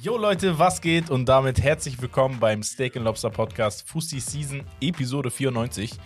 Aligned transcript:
Jo 0.00 0.16
Leute, 0.16 0.58
was 0.58 0.80
geht? 0.80 1.10
Und 1.10 1.28
damit 1.28 1.60
herzlich 1.60 2.00
willkommen 2.00 2.40
beim 2.40 2.62
Steak 2.62 2.94
Lobster 2.94 3.28
Podcast 3.28 3.86
Fussi 3.86 4.20
Season 4.20 4.64
Episode 4.80 5.30
94. 5.30 5.98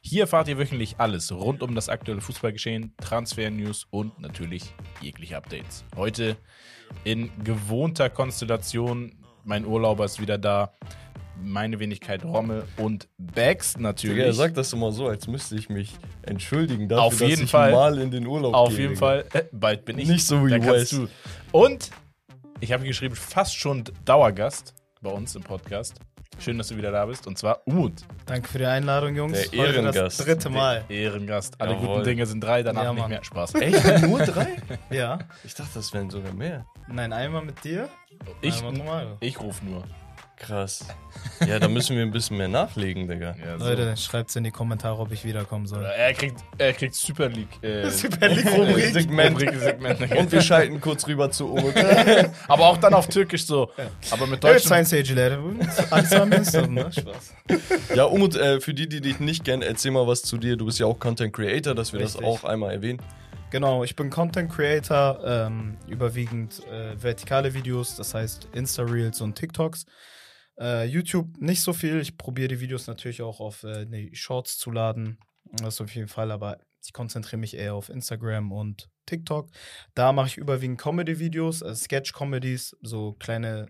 Hier 0.00 0.22
erfahrt 0.22 0.46
ihr 0.46 0.58
wöchentlich 0.58 1.00
alles 1.00 1.32
rund 1.32 1.64
um 1.64 1.74
das 1.74 1.88
aktuelle 1.88 2.20
Fußballgeschehen, 2.20 2.94
Transfer-News 2.98 3.88
und 3.90 4.20
natürlich 4.20 4.72
jegliche 5.00 5.36
Updates. 5.36 5.84
Heute 5.96 6.36
in 7.02 7.32
gewohnter 7.42 8.08
Konstellation. 8.08 9.16
Mein 9.44 9.66
Urlauber 9.66 10.04
ist 10.04 10.20
wieder 10.20 10.38
da. 10.38 10.72
Meine 11.42 11.78
Wenigkeit 11.80 12.24
Rommel 12.24 12.64
und 12.76 13.08
Bags 13.18 13.78
natürlich. 13.78 14.24
Er 14.24 14.32
sagt 14.32 14.56
das 14.56 14.72
immer 14.72 14.92
so, 14.92 15.08
als 15.08 15.26
müsste 15.26 15.56
ich 15.56 15.68
mich 15.68 15.92
entschuldigen 16.22 16.88
dafür, 16.88 17.02
Auf 17.04 17.20
jeden 17.20 17.30
dass 17.32 17.40
ich 17.40 17.50
Fall. 17.50 17.72
mal 17.72 17.98
in 17.98 18.10
den 18.10 18.26
Urlaub 18.26 18.54
Auf 18.54 18.68
gehe. 18.70 18.78
jeden 18.80 18.94
Digga. 18.94 19.06
Fall. 19.06 19.24
Äh, 19.32 19.44
bald 19.52 19.84
bin 19.84 19.98
ich. 19.98 20.08
Nicht 20.08 20.26
so 20.26 20.44
wie 20.46 20.50
Da 20.50 20.58
kannst 20.58 20.74
Wes. 20.74 20.90
du. 20.90 21.08
Und 21.52 21.90
ich 22.60 22.72
habe 22.72 22.84
geschrieben, 22.84 23.14
fast 23.14 23.56
schon 23.56 23.84
Dauergast 24.04 24.74
bei 25.00 25.10
uns 25.10 25.34
im 25.34 25.42
Podcast. 25.42 25.94
Schön, 26.38 26.56
dass 26.58 26.68
du 26.68 26.76
wieder 26.76 26.90
da 26.90 27.04
bist. 27.06 27.26
Und 27.26 27.36
zwar 27.38 27.60
Umut. 27.66 27.92
Danke 28.26 28.48
für 28.48 28.58
die 28.58 28.64
Einladung, 28.66 29.14
Jungs. 29.14 29.50
Der 29.50 29.60
Heute 29.60 29.72
Ehrengast. 29.74 29.98
Das 29.98 30.16
dritte 30.18 30.48
Mal. 30.50 30.84
Ehrengast. 30.88 31.60
Alle 31.60 31.72
Jawohl. 31.74 31.88
guten 31.88 32.04
Dinge 32.04 32.24
sind 32.26 32.42
drei, 32.42 32.62
danach 32.62 32.84
Ja, 32.84 32.92
nicht 32.94 33.08
mehr. 33.08 33.24
Spaß. 33.24 33.54
Echt? 33.60 34.02
Nur 34.06 34.20
drei? 34.20 34.56
Ja. 34.90 35.18
Ich 35.44 35.54
dachte, 35.54 35.70
das 35.74 35.92
wären 35.92 36.08
sogar 36.08 36.32
mehr. 36.32 36.64
Nein, 36.88 37.12
einmal 37.12 37.44
mit 37.44 37.62
dir. 37.64 37.88
Ich, 38.40 38.56
einmal 38.58 38.72
normal. 38.72 39.16
ich 39.20 39.38
rufe 39.40 39.64
nur. 39.66 39.84
Krass. 40.40 40.86
Ja, 41.46 41.58
da 41.58 41.68
müssen 41.68 41.96
wir 41.96 42.02
ein 42.02 42.10
bisschen 42.10 42.38
mehr 42.38 42.48
nachlegen, 42.48 43.06
Digga. 43.06 43.36
Ja, 43.44 43.58
so. 43.58 43.64
Leute, 43.66 43.94
schreibt's 43.98 44.36
in 44.36 44.44
die 44.44 44.50
Kommentare, 44.50 44.98
ob 44.98 45.12
ich 45.12 45.22
wiederkommen 45.22 45.66
soll. 45.66 45.84
Er 45.84 46.14
kriegt, 46.14 46.40
er 46.56 46.72
kriegt 46.72 46.94
Super 46.94 47.28
League. 47.28 47.62
Äh, 47.62 47.90
Super 47.90 48.28
League-Rubrik. 48.28 48.86
Segment. 48.86 49.36
Rubrik, 49.36 49.54
Segment. 49.54 50.00
Und 50.16 50.32
wir 50.32 50.40
schalten 50.40 50.80
kurz 50.80 51.06
rüber 51.06 51.30
zu 51.30 51.52
Umut. 51.52 51.74
Aber 52.48 52.68
auch 52.68 52.78
dann 52.78 52.94
auf 52.94 53.08
Türkisch 53.08 53.44
so. 53.44 53.70
Aber 54.10 54.26
mit. 54.26 54.42
Alles 54.42 56.12
am 56.12 56.30
besten, 56.30 56.72
ne? 56.72 56.90
Spaß. 56.90 57.34
Ja, 57.94 58.04
Umut, 58.04 58.34
äh, 58.34 58.60
für 58.60 58.72
die, 58.72 58.88
die 58.88 59.02
dich 59.02 59.20
nicht 59.20 59.44
kennen, 59.44 59.60
erzähl 59.60 59.90
mal 59.90 60.06
was 60.06 60.22
zu 60.22 60.38
dir. 60.38 60.56
Du 60.56 60.64
bist 60.64 60.78
ja 60.78 60.86
auch 60.86 60.98
Content 60.98 61.34
Creator, 61.34 61.74
dass 61.74 61.92
wir 61.92 62.00
Richtig. 62.00 62.22
das 62.22 62.24
auch 62.24 62.44
einmal 62.44 62.72
erwähnen. 62.72 63.02
Genau, 63.50 63.84
ich 63.84 63.94
bin 63.96 64.10
Content 64.10 64.50
Creator, 64.50 65.20
ähm, 65.24 65.76
überwiegend 65.88 66.62
äh, 66.68 66.94
vertikale 67.02 67.52
Videos, 67.52 67.96
das 67.96 68.14
heißt 68.14 68.48
Insta-Reels 68.52 69.20
und 69.20 69.34
TikToks. 69.34 69.86
Äh, 70.60 70.84
YouTube 70.84 71.40
nicht 71.40 71.62
so 71.62 71.72
viel. 71.72 72.00
Ich 72.00 72.18
probiere 72.18 72.48
die 72.48 72.60
Videos 72.60 72.86
natürlich 72.86 73.22
auch 73.22 73.40
auf 73.40 73.64
äh, 73.64 73.86
die 73.86 74.14
Shorts 74.14 74.58
zu 74.58 74.70
laden. 74.70 75.18
Das 75.52 75.80
auf 75.80 75.94
jeden 75.94 76.08
Fall, 76.08 76.30
aber 76.30 76.58
ich 76.84 76.92
konzentriere 76.92 77.38
mich 77.38 77.56
eher 77.56 77.74
auf 77.74 77.88
Instagram 77.88 78.52
und 78.52 78.88
TikTok. 79.06 79.48
Da 79.94 80.12
mache 80.12 80.28
ich 80.28 80.36
überwiegend 80.36 80.80
Comedy-Videos, 80.80 81.62
äh, 81.62 81.74
Sketch-Comedies, 81.74 82.76
so 82.82 83.14
kleine, 83.14 83.66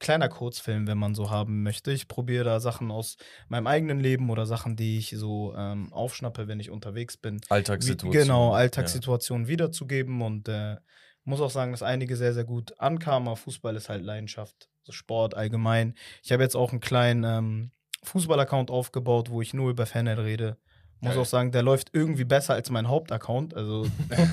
kleiner 0.00 0.28
Kurzfilm, 0.28 0.86
wenn 0.86 0.98
man 0.98 1.14
so 1.14 1.30
haben 1.30 1.62
möchte. 1.62 1.92
Ich 1.92 2.08
probiere 2.08 2.44
da 2.44 2.60
Sachen 2.60 2.90
aus 2.90 3.16
meinem 3.48 3.66
eigenen 3.66 4.00
Leben 4.00 4.30
oder 4.30 4.46
Sachen, 4.46 4.76
die 4.76 4.98
ich 4.98 5.10
so 5.10 5.54
ähm, 5.56 5.92
aufschnappe, 5.92 6.48
wenn 6.48 6.60
ich 6.60 6.70
unterwegs 6.70 7.16
bin. 7.16 7.40
Alltagssituation. 7.48 8.12
Wie, 8.12 8.18
genau, 8.18 8.52
Alltagssituationen 8.52 9.48
wiederzugeben 9.48 10.22
und 10.22 10.48
äh, 10.48 10.76
muss 11.24 11.40
auch 11.40 11.50
sagen, 11.50 11.72
dass 11.72 11.82
einige 11.82 12.16
sehr, 12.16 12.34
sehr 12.34 12.44
gut 12.44 12.78
ankamen. 12.78 13.28
Aber 13.28 13.36
Fußball 13.36 13.76
ist 13.76 13.88
halt 13.88 14.02
Leidenschaft, 14.02 14.68
Sport 14.92 15.34
allgemein. 15.36 15.94
Ich 16.22 16.32
habe 16.32 16.42
jetzt 16.42 16.56
auch 16.56 16.70
einen 16.72 16.80
kleinen 16.80 17.24
ähm, 17.24 17.70
Fußball-Account 18.02 18.70
aufgebaut, 18.70 19.30
wo 19.30 19.40
ich 19.40 19.54
nur 19.54 19.70
über 19.70 19.86
Fanhead 19.86 20.18
rede. 20.18 20.56
Muss 21.00 21.12
Geil. 21.14 21.22
auch 21.22 21.26
sagen, 21.26 21.52
der 21.52 21.62
läuft 21.62 21.90
irgendwie 21.92 22.24
besser 22.24 22.54
als 22.54 22.70
mein 22.70 22.88
Hauptaccount. 22.88 23.54
Also 23.54 23.86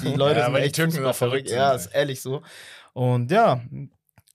die 0.04 0.08
Leute 0.16 0.40
Ja, 0.40 0.46
sind 0.46 0.56
echt 0.56 0.76
Türken 0.76 1.06
auch 1.06 1.16
verrückt 1.16 1.50
sind, 1.50 1.58
Ja, 1.58 1.74
ist 1.74 1.88
ehrlich 1.88 2.22
so. 2.22 2.42
Und 2.94 3.30
ja, 3.32 3.62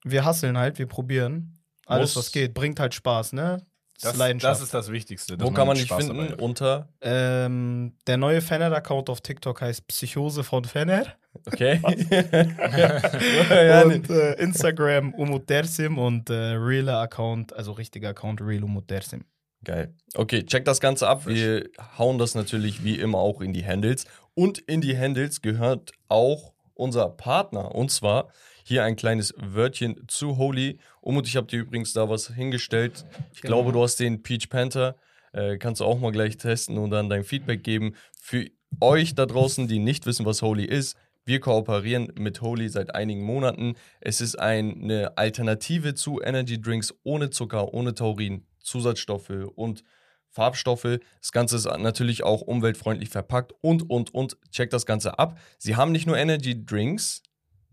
wir 0.05 0.25
hasseln 0.25 0.59
halt, 0.59 0.79
wir 0.79 0.87
probieren. 0.87 1.59
Alles, 1.87 2.17
was 2.17 2.33
geht, 2.33 2.53
bringt 2.53 2.81
halt 2.81 2.95
Spaß, 2.95 3.33
ne? 3.33 3.65
Das, 4.03 4.17
Leidenschaft. 4.17 4.53
das 4.53 4.63
ist 4.63 4.75
das 4.75 4.93
Wichtigste. 4.93 5.37
Wo 5.41 5.51
kann 5.51 5.67
man 5.67 5.77
dich 5.77 5.93
finden? 5.93 6.35
Unter. 6.35 6.89
ähm, 7.01 7.95
der 8.07 8.17
neue 8.17 8.41
Fanhead-Account 8.41 9.11
auf 9.11 9.21
TikTok 9.21 9.61
heißt 9.61 9.89
Psychose 9.89 10.45
von 10.45 10.65
Fanhead. 10.65 11.17
Okay. 11.47 11.81
und 13.85 14.11
äh, 14.11 14.35
Instagram 14.35 15.13
Umut 15.15 15.51
Dersim 15.51 15.99
und 15.99 16.31
äh, 16.31 16.35
realer 16.35 17.01
Account, 17.01 17.55
also 17.55 17.73
richtiger 17.73 18.11
Account 18.11 18.41
Real 18.41 18.65
Umut 18.65 18.91
Dersim. 18.91 19.25
Geil. 19.65 19.95
Okay, 20.15 20.45
check 20.45 20.65
das 20.65 20.81
Ganze 20.81 21.09
ab. 21.09 21.27
Wir 21.27 21.69
hauen 21.99 22.19
das 22.19 22.35
natürlich 22.35 22.85
wie 22.85 22.99
immer 22.99 23.19
auch 23.19 23.41
in 23.41 23.53
die 23.53 23.67
Handles. 23.67 24.07
Und 24.35 24.59
in 24.59 24.81
die 24.81 24.97
Handles 24.97 25.43
gehört 25.43 25.93
auch 26.09 26.53
unser 26.75 27.09
Partner. 27.09 27.75
Und 27.75 27.91
zwar 27.91 28.29
hier 28.67 28.83
ein 28.83 28.97
kleines 28.97 29.33
Wörtchen 29.39 30.03
zu 30.09 30.39
Holy. 30.39 30.79
Umut, 31.01 31.29
ich 31.29 31.37
habe 31.37 31.47
dir 31.47 31.61
übrigens 31.61 31.93
da 31.93 32.09
was 32.11 32.35
hingestellt. 32.35 33.05
Ich 33.33 33.41
Genau. 33.43 33.59
glaube, 33.59 33.71
du 33.73 33.81
hast 33.81 34.01
den 34.01 34.25
Peach 34.25 34.49
Panther. 34.49 34.97
Äh, 35.33 35.57
kannst 35.59 35.81
du 35.81 35.85
auch 35.85 36.01
mal 36.01 36.11
gleich 36.11 36.37
testen 36.37 36.77
und 36.77 36.91
dann 36.91 37.09
dein 37.09 37.23
Feedback 37.23 37.63
geben. 37.63 37.95
Für 38.21 38.45
euch 38.81 39.15
da 39.15 39.25
draußen, 39.25 39.69
die 39.69 39.79
nicht 39.79 40.05
wissen, 40.07 40.27
was 40.27 40.43
Holy 40.43 40.65
ist, 40.65 40.97
wir 41.25 41.39
kooperieren 41.39 42.13
mit 42.19 42.41
Holy 42.41 42.69
seit 42.69 42.93
einigen 42.93 43.23
Monaten. 43.23 43.75
Es 44.01 44.21
ist 44.21 44.37
eine 44.37 45.17
Alternative 45.17 45.95
zu 45.95 46.21
Energy 46.21 46.61
Drinks 46.61 46.93
ohne 47.05 47.31
Zucker, 47.31 47.73
ohne 47.73 47.95
Taurin, 47.95 48.47
Zusatzstoffe 48.61 49.31
und 49.55 49.85
Farbstoffe. 50.29 50.99
Das 51.21 51.31
Ganze 51.31 51.57
ist 51.57 51.67
natürlich 51.67 52.25
auch 52.25 52.41
umweltfreundlich 52.43 53.11
verpackt 53.11 53.55
und, 53.61 53.89
und, 53.89 54.13
und. 54.13 54.37
Checkt 54.51 54.73
das 54.73 54.87
Ganze 54.87 55.21
ab. 55.21 55.39
Sie 55.59 55.77
haben 55.77 55.93
nicht 55.93 56.07
nur 56.07 56.17
Energy 56.19 56.67
Drinks, 56.67 57.23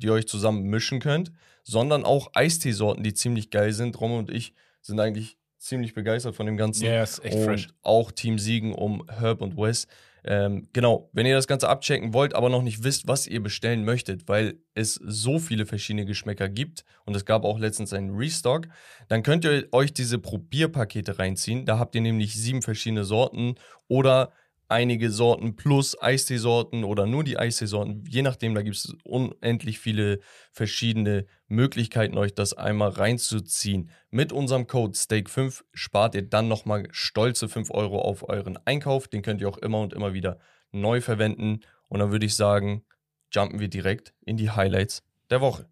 die 0.04 0.08
ihr 0.08 0.14
euch 0.14 0.28
zusammen 0.28 0.64
mischen 0.64 1.00
könnt, 1.00 1.32
sondern 1.64 2.04
auch 2.04 2.32
Eisteesorten, 2.34 3.04
die 3.04 3.14
ziemlich 3.14 3.50
geil 3.50 3.72
sind. 3.72 4.00
Romme 4.00 4.18
und 4.18 4.30
ich 4.30 4.54
sind 4.82 5.00
eigentlich 5.00 5.38
ziemlich 5.58 5.94
begeistert 5.94 6.36
von 6.36 6.46
dem 6.46 6.58
Ganzen. 6.58 6.86
Ja, 6.86 7.02
ist 7.02 7.24
echt 7.24 7.38
und 7.38 7.46
fresh. 7.46 7.70
auch 7.82 8.12
Team 8.12 8.38
Siegen 8.38 8.74
um 8.74 9.06
Herb 9.10 9.42
und 9.42 9.56
Wes. 9.56 9.88
Ähm, 10.26 10.68
genau, 10.74 11.10
wenn 11.14 11.26
ihr 11.26 11.36
das 11.36 11.48
Ganze 11.48 11.68
abchecken 11.68 12.14
wollt, 12.14 12.34
aber 12.34 12.50
noch 12.50 12.62
nicht 12.62 12.84
wisst, 12.84 13.08
was 13.08 13.28
ihr 13.28 13.42
bestellen 13.42 13.84
möchtet, 13.84 14.28
weil 14.28 14.56
es 14.74 14.96
so 14.96 15.40
viele 15.40 15.66
verschiedene 15.66 16.06
Geschmäcker 16.06 16.48
gibt 16.48 16.86
und 17.06 17.16
es 17.16 17.26
gab 17.26 17.44
auch 17.44 17.60
letztens 17.60 17.92
einen 17.92 18.16
Restock, 18.16 18.68
dann 19.10 19.24
könnt 19.24 19.44
ihr 19.44 19.68
euch 19.72 19.94
diese 19.94 20.20
Probierpakete 20.20 21.20
reinziehen. 21.20 21.66
Da 21.66 21.78
habt 21.78 21.96
ihr 21.96 22.02
nämlich 22.02 22.36
sieben 22.36 22.62
verschiedene 22.62 23.04
Sorten 23.04 23.56
oder 23.88 24.32
einige 24.74 25.12
Sorten 25.12 25.56
plus 25.56 26.02
Eisteesorten 26.02 26.84
oder 26.84 27.06
nur 27.06 27.24
die 27.24 27.38
Eisteesorten. 27.38 28.04
Je 28.10 28.24
nachdem, 28.24 28.56
da 28.56 28.64
gibt 28.64 28.76
es 28.76 28.96
unendlich 29.04 29.78
viele 29.78 30.20
verschiedene 30.52 31.28
Möglichkeiten, 31.48 32.18
euch 32.18 32.34
das 32.34 32.54
einmal 32.54 32.90
reinzuziehen. 32.90 33.92
Mit 34.10 34.34
unserem 34.34 34.66
Code 34.66 34.98
STEAK5 34.98 35.62
spart 35.74 36.16
ihr 36.16 36.24
dann 36.24 36.48
nochmal 36.48 36.88
stolze 36.92 37.48
5 37.48 37.70
Euro 37.70 38.02
auf 38.02 38.28
euren 38.28 38.58
Einkauf. 38.66 39.08
Den 39.08 39.22
könnt 39.22 39.42
ihr 39.42 39.50
auch 39.50 39.60
immer 39.60 39.80
und 39.80 39.94
immer 39.94 40.14
wieder 40.14 40.40
neu 40.72 41.02
verwenden. 41.02 41.60
Und 41.88 42.00
dann 42.00 42.12
würde 42.12 42.26
ich 42.26 42.36
sagen, 42.36 42.84
jumpen 43.32 43.60
wir 43.60 43.68
direkt 43.68 44.14
in 44.26 44.38
die 44.38 44.50
Highlights 44.50 45.04
der 45.30 45.40
Woche. 45.40 45.68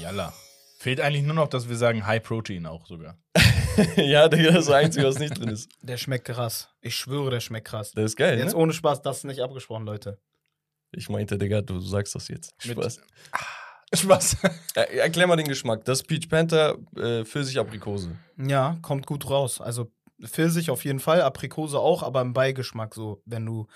Jalla. 0.00 0.32
Fehlt 0.80 1.00
eigentlich 1.00 1.24
nur 1.24 1.34
noch, 1.34 1.48
dass 1.48 1.68
wir 1.68 1.76
sagen 1.76 2.06
High 2.06 2.22
Protein 2.22 2.66
auch 2.66 2.86
sogar. 2.86 3.16
ja, 3.96 4.28
Digga, 4.28 4.50
das 4.50 4.60
ist 4.60 4.68
das 4.68 4.74
Einzige, 4.74 5.06
was 5.06 5.18
nicht 5.18 5.38
drin 5.38 5.48
ist. 5.48 5.70
Der 5.82 5.96
schmeckt 5.96 6.26
krass. 6.26 6.68
Ich 6.80 6.94
schwöre, 6.96 7.30
der 7.30 7.40
schmeckt 7.40 7.68
krass. 7.68 7.92
Das 7.92 8.04
ist 8.04 8.16
geil, 8.16 8.38
Jetzt 8.38 8.52
ne? 8.54 8.56
ohne 8.58 8.72
Spaß, 8.72 9.02
das 9.02 9.18
ist 9.18 9.24
nicht 9.24 9.40
abgesprochen, 9.40 9.84
Leute. 9.84 10.18
Ich 10.92 11.08
meinte, 11.08 11.36
Digga, 11.38 11.60
du 11.62 11.80
sagst 11.80 12.14
das 12.14 12.28
jetzt. 12.28 12.52
Mit- 12.64 12.72
Spaß. 12.78 13.00
Spaß. 13.94 14.36
Er, 14.74 14.92
erklär 14.94 15.26
mal 15.26 15.36
den 15.36 15.48
Geschmack. 15.48 15.84
Das 15.84 16.02
Peach 16.02 16.28
Panther, 16.28 16.76
äh, 16.96 17.24
Pfirsich-Aprikose. 17.24 18.16
Ja, 18.36 18.78
kommt 18.82 19.06
gut 19.06 19.28
raus. 19.28 19.60
Also 19.60 19.90
Pfirsich 20.22 20.70
auf 20.70 20.84
jeden 20.84 21.00
Fall, 21.00 21.22
Aprikose 21.22 21.78
auch, 21.78 22.02
aber 22.02 22.20
im 22.20 22.32
Beigeschmack 22.32 22.94
so. 22.94 23.22
Wenn 23.24 23.44
du 23.46 23.66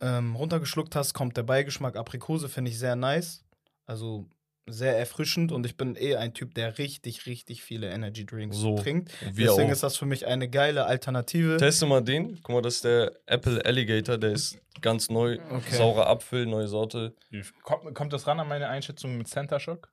ähm, 0.00 0.34
runtergeschluckt 0.36 0.94
hast, 0.94 1.14
kommt 1.14 1.36
der 1.36 1.42
Beigeschmack 1.42 1.96
Aprikose, 1.96 2.48
finde 2.48 2.70
ich 2.70 2.78
sehr 2.78 2.96
nice. 2.96 3.44
Also 3.86 4.28
sehr 4.68 4.98
erfrischend 4.98 5.52
und 5.52 5.64
ich 5.64 5.76
bin 5.76 5.94
eh 5.96 6.16
ein 6.16 6.34
Typ, 6.34 6.54
der 6.54 6.78
richtig, 6.78 7.26
richtig 7.26 7.62
viele 7.62 7.88
Energy 7.90 8.26
Drinks 8.26 8.56
So, 8.56 8.76
trinkt. 8.76 9.12
wir 9.36 9.46
Deswegen 9.48 9.68
auch. 9.68 9.72
ist 9.72 9.82
das 9.82 9.96
für 9.96 10.06
mich 10.06 10.26
eine 10.26 10.48
geile 10.50 10.86
Alternative. 10.86 11.56
Teste 11.56 11.86
mal 11.86 12.02
den. 12.02 12.40
Guck 12.42 12.56
mal, 12.56 12.62
das 12.62 12.76
ist 12.76 12.84
der 12.84 13.12
Apple 13.26 13.64
Alligator. 13.64 14.18
Der 14.18 14.32
ist 14.32 14.58
ganz 14.80 15.08
neu. 15.08 15.38
Okay. 15.50 15.76
Saurer 15.76 16.08
Apfel, 16.08 16.46
neue 16.46 16.66
Sorte. 16.66 17.14
Kommt, 17.62 17.94
kommt 17.94 18.12
das 18.12 18.26
ran 18.26 18.40
an 18.40 18.48
meine 18.48 18.68
Einschätzung 18.68 19.16
mit 19.16 19.28
Center 19.28 19.60
Shock? 19.60 19.92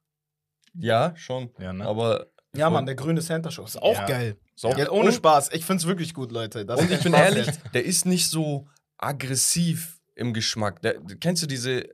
Ja, 0.74 1.16
schon. 1.16 1.52
Ja, 1.60 1.72
ne? 1.72 1.86
Aber. 1.86 2.28
Ja, 2.56 2.70
Mann, 2.70 2.86
der 2.86 2.96
grüne 2.96 3.22
Center 3.22 3.50
Show 3.52 3.64
ist 3.64 3.82
auch 3.82 3.96
Ja. 3.96 4.06
geil. 4.06 4.38
Sau- 4.56 4.76
Ja, 4.76 4.90
ohne 4.92 5.08
und, 5.08 5.14
Spaß. 5.14 5.52
Ich 5.54 5.66
find's 5.66 5.86
wirklich 5.88 6.14
gut, 6.14 6.32
Leute. 6.32 6.66
Das 6.66 6.80
Und 6.80 6.92
ich 6.92 7.02
bin 7.02 7.14
ehrlich, 7.14 7.48
der 7.74 7.84
ist 7.84 8.06
nicht 8.06 8.30
so 8.30 8.68
aggressiv 8.98 10.00
im 10.16 10.34
Geschmack. 10.34 10.82
Der, 10.82 11.00
kennst 11.20 11.42
du 11.44 11.48
diese 11.48 11.90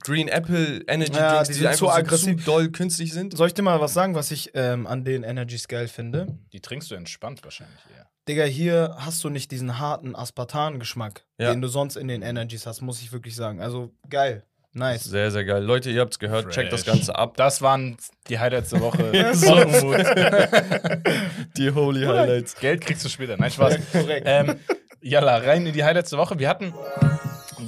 Green 0.00 0.28
Apple 0.28 0.82
Energy 0.88 1.12
Ja, 1.12 1.34
Drinks, 1.34 1.48
die 1.48 1.52
die, 1.54 1.58
sind 1.60 1.66
einfach 1.68 1.78
zu 1.78 1.84
so 1.86 1.90
aggressiv. 1.90 2.38
zu 2.38 2.44
doll 2.44 2.70
künstlich 2.70 3.12
sind? 3.12 3.36
Soll 3.36 3.48
ich 3.48 3.54
dir 3.54 3.62
mal 3.62 3.80
was 3.80 3.92
sagen, 3.94 4.14
was 4.14 4.30
ich 4.30 4.50
ähm, 4.54 4.86
an 4.86 5.04
den 5.04 5.22
Energies 5.22 5.68
geil 5.68 5.88
finde? 5.88 6.26
Die 6.52 6.60
trinkst 6.60 6.90
du 6.90 6.94
entspannt 6.94 7.42
wahrscheinlich 7.44 7.78
eher. 7.94 8.06
Digga, 8.28 8.44
hier 8.44 8.94
hast 8.98 9.22
du 9.24 9.28
nicht 9.30 9.50
diesen 9.50 9.78
harten 9.80 10.14
Aspartan-Geschmack, 10.14 11.24
Ja. 11.38 11.50
den 11.50 11.60
du 11.60 11.68
sonst 11.68 11.96
in 11.96 12.06
den 12.08 12.22
Energies 12.22 12.66
hast, 12.66 12.80
muss 12.80 13.02
ich 13.02 13.12
wirklich 13.12 13.34
sagen. 13.36 13.60
Also 13.60 13.92
geil. 14.08 14.44
Nice. 14.74 15.04
Sehr, 15.04 15.30
sehr 15.30 15.44
geil. 15.44 15.62
Leute, 15.62 15.90
ihr 15.90 16.00
habt's 16.00 16.18
gehört, 16.18 16.48
checkt 16.50 16.72
das 16.72 16.84
Fresh. 16.84 16.94
Ganze 16.94 17.14
ab. 17.16 17.36
Das 17.36 17.60
waren 17.60 17.96
die 18.28 18.38
Highlights 18.38 18.70
der 18.70 18.80
Woche. 18.80 19.10
So. 19.34 19.52
Unmut. 19.54 19.98
Die 21.58 21.70
Holy 21.70 22.06
Highlights. 22.06 22.54
Geld 22.56 22.80
kriegst 22.80 23.04
du 23.04 23.10
später. 23.10 23.36
Nein, 23.36 23.50
Spaß. 23.50 23.76
Korrekt. 23.92 24.22
ähm, 24.26 24.56
Jalla, 25.02 25.36
rein 25.38 25.66
in 25.66 25.74
die 25.74 25.84
Highlights 25.84 26.08
der 26.10 26.18
Woche. 26.18 26.38
Wir 26.38 26.48
hatten 26.48 26.72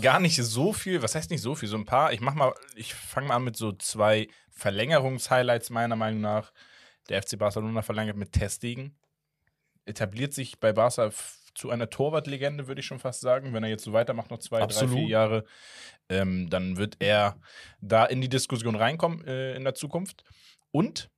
gar 0.01 0.21
nicht 0.21 0.37
so 0.37 0.73
viel, 0.73 1.03
was 1.03 1.15
heißt 1.15 1.31
nicht 1.31 1.43
so 1.43 1.55
viel, 1.55 1.69
so 1.69 1.77
ein 1.77 1.85
paar. 1.85 2.13
Ich 2.13 2.21
mach 2.21 2.35
mal, 2.35 2.53
ich 2.75 2.95
fange 2.95 3.29
mal 3.29 3.37
an 3.37 3.45
mit 3.45 3.57
so 3.57 3.73
zwei 3.73 4.29
Verlängerungs-Highlights 4.51 5.71
meiner 5.71 5.97
Meinung 5.97 6.21
nach. 6.21 6.53
Der 7.09 7.23
FC 7.23 7.39
Barcelona 7.39 7.83
verlängert 7.83 8.17
mit 8.17 8.33
Testegen. 8.33 8.97
Etabliert 9.85 10.33
sich 10.33 10.59
bei 10.61 10.73
Barca 10.73 11.11
zu 11.55 11.71
einer 11.71 11.91
Torwartlegende, 11.91 12.67
würde 12.67 12.81
ich 12.81 12.87
schon 12.87 12.99
fast 12.99 13.21
sagen. 13.21 13.53
Wenn 13.53 13.63
er 13.63 13.71
jetzt 13.71 13.85
so 13.85 13.93
weitermacht, 13.93 14.31
noch 14.31 14.39
zwei, 14.39 14.61
Absolut. 14.61 14.95
drei, 14.95 14.99
vier 15.01 15.09
Jahre, 15.09 15.45
ähm, 16.09 16.51
dann 16.51 16.77
wird 16.77 16.97
er 16.99 17.39
da 17.81 18.05
in 18.05 18.21
die 18.21 18.29
Diskussion 18.29 18.75
reinkommen 18.75 19.25
äh, 19.27 19.55
in 19.55 19.65
der 19.65 19.75
Zukunft. 19.75 20.25
Und 20.71 21.11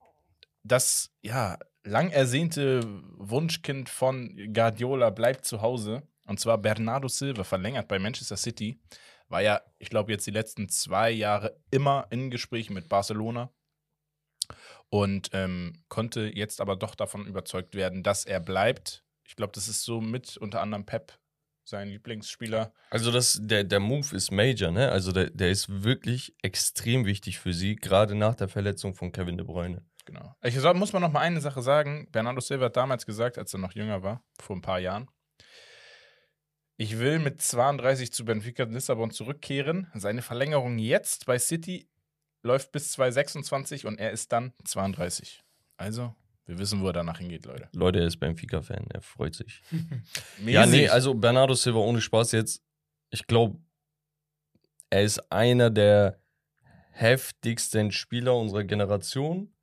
das, 0.63 1.11
ja, 1.21 1.57
lang 1.83 2.09
ersehnte 2.09 2.81
Wunschkind 3.17 3.89
von 3.89 4.53
Guardiola 4.53 5.09
bleibt 5.09 5.45
zu 5.45 5.61
Hause. 5.61 6.03
Und 6.27 6.39
zwar 6.39 6.57
Bernardo 6.57 7.07
Silva, 7.07 7.43
verlängert 7.43 7.87
bei 7.87 7.99
Manchester 7.99 8.37
City. 8.37 8.79
War 9.29 9.41
ja, 9.41 9.61
ich 9.79 9.89
glaube, 9.89 10.11
jetzt 10.11 10.27
die 10.27 10.31
letzten 10.31 10.69
zwei 10.69 11.09
Jahre 11.09 11.59
immer 11.71 12.07
in 12.11 12.29
Gesprächen 12.29 12.73
mit 12.73 12.89
Barcelona. 12.89 13.51
Und 14.89 15.29
ähm, 15.33 15.83
konnte 15.89 16.31
jetzt 16.33 16.61
aber 16.61 16.75
doch 16.75 16.95
davon 16.95 17.25
überzeugt 17.25 17.75
werden, 17.75 18.03
dass 18.03 18.25
er 18.25 18.39
bleibt. 18.39 19.03
Ich 19.25 19.35
glaube, 19.35 19.51
das 19.53 19.67
ist 19.67 19.83
so 19.83 19.99
mit 19.99 20.37
unter 20.37 20.61
anderem 20.61 20.85
Pep, 20.85 21.19
sein 21.65 21.89
Lieblingsspieler. 21.89 22.73
Also 22.89 23.11
das, 23.11 23.39
der, 23.41 23.65
der 23.65 23.81
Move 23.81 24.15
ist 24.15 24.31
major, 24.31 24.71
ne? 24.71 24.89
Also 24.89 25.11
der, 25.11 25.29
der 25.29 25.51
ist 25.51 25.83
wirklich 25.83 26.35
extrem 26.41 27.05
wichtig 27.05 27.39
für 27.39 27.51
sie, 27.53 27.75
gerade 27.75 28.15
nach 28.15 28.35
der 28.35 28.47
Verletzung 28.47 28.93
von 28.93 29.11
Kevin 29.11 29.37
De 29.37 29.45
Bruyne. 29.45 29.85
Genau. 30.05 30.33
Ich 30.41 30.55
muss 30.55 30.93
mal 30.93 31.01
noch 31.01 31.11
mal 31.11 31.19
eine 31.19 31.41
Sache 31.41 31.61
sagen. 31.61 32.07
Bernardo 32.11 32.39
Silva 32.39 32.65
hat 32.65 32.77
damals 32.77 33.05
gesagt, 33.05 33.37
als 33.37 33.53
er 33.53 33.59
noch 33.59 33.73
jünger 33.73 34.03
war, 34.03 34.23
vor 34.39 34.55
ein 34.55 34.61
paar 34.61 34.79
Jahren, 34.79 35.09
ich 36.77 36.99
will 36.99 37.19
mit 37.19 37.41
32 37.41 38.13
zu 38.13 38.23
Benfica 38.23 38.63
Lissabon 38.63 39.11
zurückkehren. 39.11 39.87
Seine 39.95 40.21
Verlängerung 40.21 40.77
jetzt 40.77 41.25
bei 41.25 41.39
City 41.39 41.89
läuft 42.43 42.71
bis 42.71 42.91
2026 42.91 43.85
und 43.85 43.99
er 43.99 44.11
ist 44.11 44.31
dann 44.31 44.53
32. 44.63 45.43
Also, 45.75 46.15
wir 46.45 46.59
wissen, 46.59 46.81
wo 46.81 46.87
er 46.87 46.93
danach 46.93 47.17
hingeht, 47.17 47.45
Leute. 47.45 47.67
Leute, 47.73 47.99
er 47.99 48.07
ist 48.07 48.17
Benfica-Fan, 48.17 48.85
er 48.93 49.01
freut 49.01 49.35
sich. 49.35 49.61
Ja, 50.45 50.65
nee, 50.65 50.87
also 50.87 51.13
Bernardo 51.15 51.55
Silva 51.55 51.79
ohne 51.79 51.99
Spaß 51.99 52.31
jetzt, 52.33 52.63
ich 53.09 53.25
glaube, 53.25 53.59
er 54.89 55.01
ist 55.01 55.31
einer 55.31 55.69
der 55.69 56.21
heftigsten 56.91 57.91
Spieler 57.91 58.35
unserer 58.35 58.63
Generation, 58.63 59.53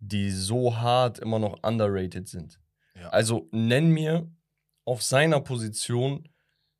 die 0.00 0.30
so 0.30 0.76
hart 0.76 1.18
immer 1.18 1.38
noch 1.38 1.62
underrated 1.62 2.28
sind. 2.28 2.60
Ja. 2.94 3.08
Also 3.10 3.48
nenn 3.52 3.90
mir 3.90 4.30
auf 4.84 5.02
seiner 5.02 5.40
Position 5.40 6.28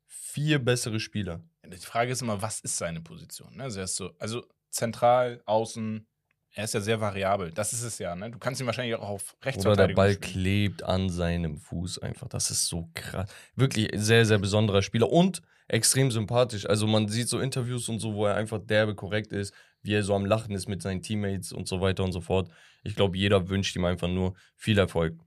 vier 0.09 0.59
bessere 0.59 0.99
Spieler. 0.99 1.41
Die 1.65 1.77
Frage 1.77 2.11
ist 2.11 2.21
immer, 2.21 2.41
was 2.41 2.59
ist 2.59 2.77
seine 2.77 2.99
Position? 2.99 3.55
Ne? 3.55 3.63
Also, 3.63 3.79
er 3.79 3.85
ist 3.85 3.95
so, 3.95 4.11
also 4.19 4.43
zentral, 4.69 5.41
außen, 5.45 6.05
er 6.53 6.63
ist 6.63 6.73
ja 6.73 6.81
sehr 6.81 6.99
variabel. 6.99 7.51
Das 7.51 7.73
ist 7.73 7.83
es 7.83 7.99
ja. 7.99 8.15
Ne? 8.15 8.31
Du 8.31 8.39
kannst 8.39 8.59
ihn 8.59 8.65
wahrscheinlich 8.67 8.95
auch 8.95 9.07
auf 9.07 9.35
Oder 9.57 9.75
der 9.75 9.93
Ball 9.93 10.13
spielen. 10.13 10.31
klebt 10.31 10.83
an 10.83 11.09
seinem 11.09 11.57
Fuß 11.57 11.99
einfach. 11.99 12.27
Das 12.27 12.49
ist 12.49 12.67
so 12.67 12.89
krass. 12.95 13.29
Wirklich 13.55 13.89
sehr, 13.93 14.25
sehr 14.25 14.39
besonderer 14.39 14.81
Spieler 14.81 15.11
und 15.11 15.41
extrem 15.67 16.09
sympathisch. 16.09 16.67
Also 16.67 16.87
man 16.87 17.07
sieht 17.07 17.29
so 17.29 17.39
Interviews 17.39 17.87
und 17.87 17.99
so, 17.99 18.15
wo 18.15 18.25
er 18.25 18.35
einfach 18.35 18.59
derbe 18.59 18.95
korrekt 18.95 19.31
ist, 19.31 19.53
wie 19.81 19.93
er 19.93 20.03
so 20.03 20.15
am 20.15 20.25
Lachen 20.25 20.55
ist 20.55 20.67
mit 20.67 20.81
seinen 20.81 21.03
Teammates 21.03 21.51
und 21.51 21.67
so 21.67 21.81
weiter 21.81 22.03
und 22.03 22.11
so 22.11 22.21
fort. 22.21 22.49
Ich 22.83 22.95
glaube, 22.95 23.17
jeder 23.17 23.49
wünscht 23.49 23.75
ihm 23.75 23.85
einfach 23.85 24.07
nur 24.07 24.33
viel 24.55 24.79
Erfolg. 24.79 25.19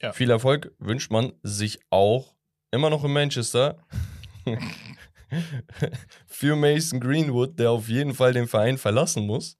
Ja. 0.00 0.12
Viel 0.12 0.30
Erfolg 0.30 0.72
wünscht 0.78 1.10
man 1.10 1.32
sich 1.42 1.80
auch 1.88 2.33
immer 2.74 2.90
noch 2.90 3.04
in 3.04 3.12
Manchester. 3.12 3.78
Für 6.26 6.54
Mason 6.56 7.00
Greenwood, 7.00 7.58
der 7.58 7.70
auf 7.70 7.88
jeden 7.88 8.14
Fall 8.14 8.32
den 8.32 8.46
Verein 8.46 8.78
verlassen 8.78 9.26
muss. 9.26 9.56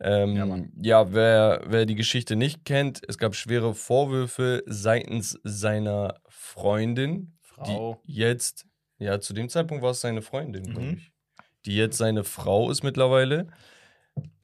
Ähm, 0.00 0.36
Ja, 0.36 1.02
ja, 1.02 1.12
wer, 1.12 1.62
wer 1.66 1.86
die 1.86 1.94
Geschichte 1.94 2.36
nicht 2.36 2.64
kennt, 2.64 3.00
es 3.08 3.18
gab 3.18 3.34
schwere 3.34 3.74
Vorwürfe 3.74 4.62
seitens 4.66 5.38
seiner 5.44 6.20
Freundin, 6.28 7.36
Frau. 7.40 8.00
die 8.06 8.12
jetzt, 8.14 8.66
ja, 8.98 9.20
zu 9.20 9.32
dem 9.32 9.48
Zeitpunkt 9.48 9.82
war 9.82 9.90
es 9.90 10.00
seine 10.00 10.22
Freundin, 10.22 10.64
glaube 10.64 10.86
Mhm. 10.86 10.94
ich, 10.94 11.12
die 11.66 11.76
jetzt 11.76 11.98
seine 11.98 12.24
Frau 12.24 12.70
ist 12.70 12.82
mittlerweile, 12.82 13.48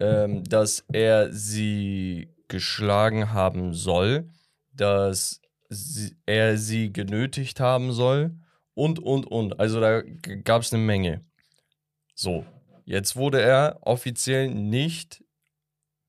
ähm, 0.00 0.44
dass 0.44 0.84
er 0.92 1.32
sie 1.32 2.34
geschlagen 2.48 3.32
haben 3.32 3.74
soll, 3.74 4.28
dass 4.72 5.40
sie, 5.68 6.16
er 6.26 6.56
sie 6.56 6.92
genötigt 6.92 7.60
haben 7.60 7.92
soll 7.92 8.36
und, 8.74 8.98
und, 8.98 9.26
und. 9.26 9.60
Also 9.60 9.80
da 9.80 10.02
gab 10.44 10.62
es 10.62 10.72
eine 10.72 10.82
Menge. 10.82 11.24
So, 12.14 12.44
jetzt 12.84 13.16
wurde 13.16 13.40
er 13.40 13.78
offiziell 13.82 14.52
nicht 14.54 15.22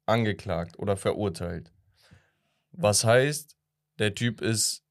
angeklagt 0.06 0.80
oder 0.80 0.98
verurteilt. 0.98 1.72
Was 2.72 3.04
heißt, 3.04 3.56
der 4.00 4.16
Typ 4.16 4.42
ist 4.42 4.84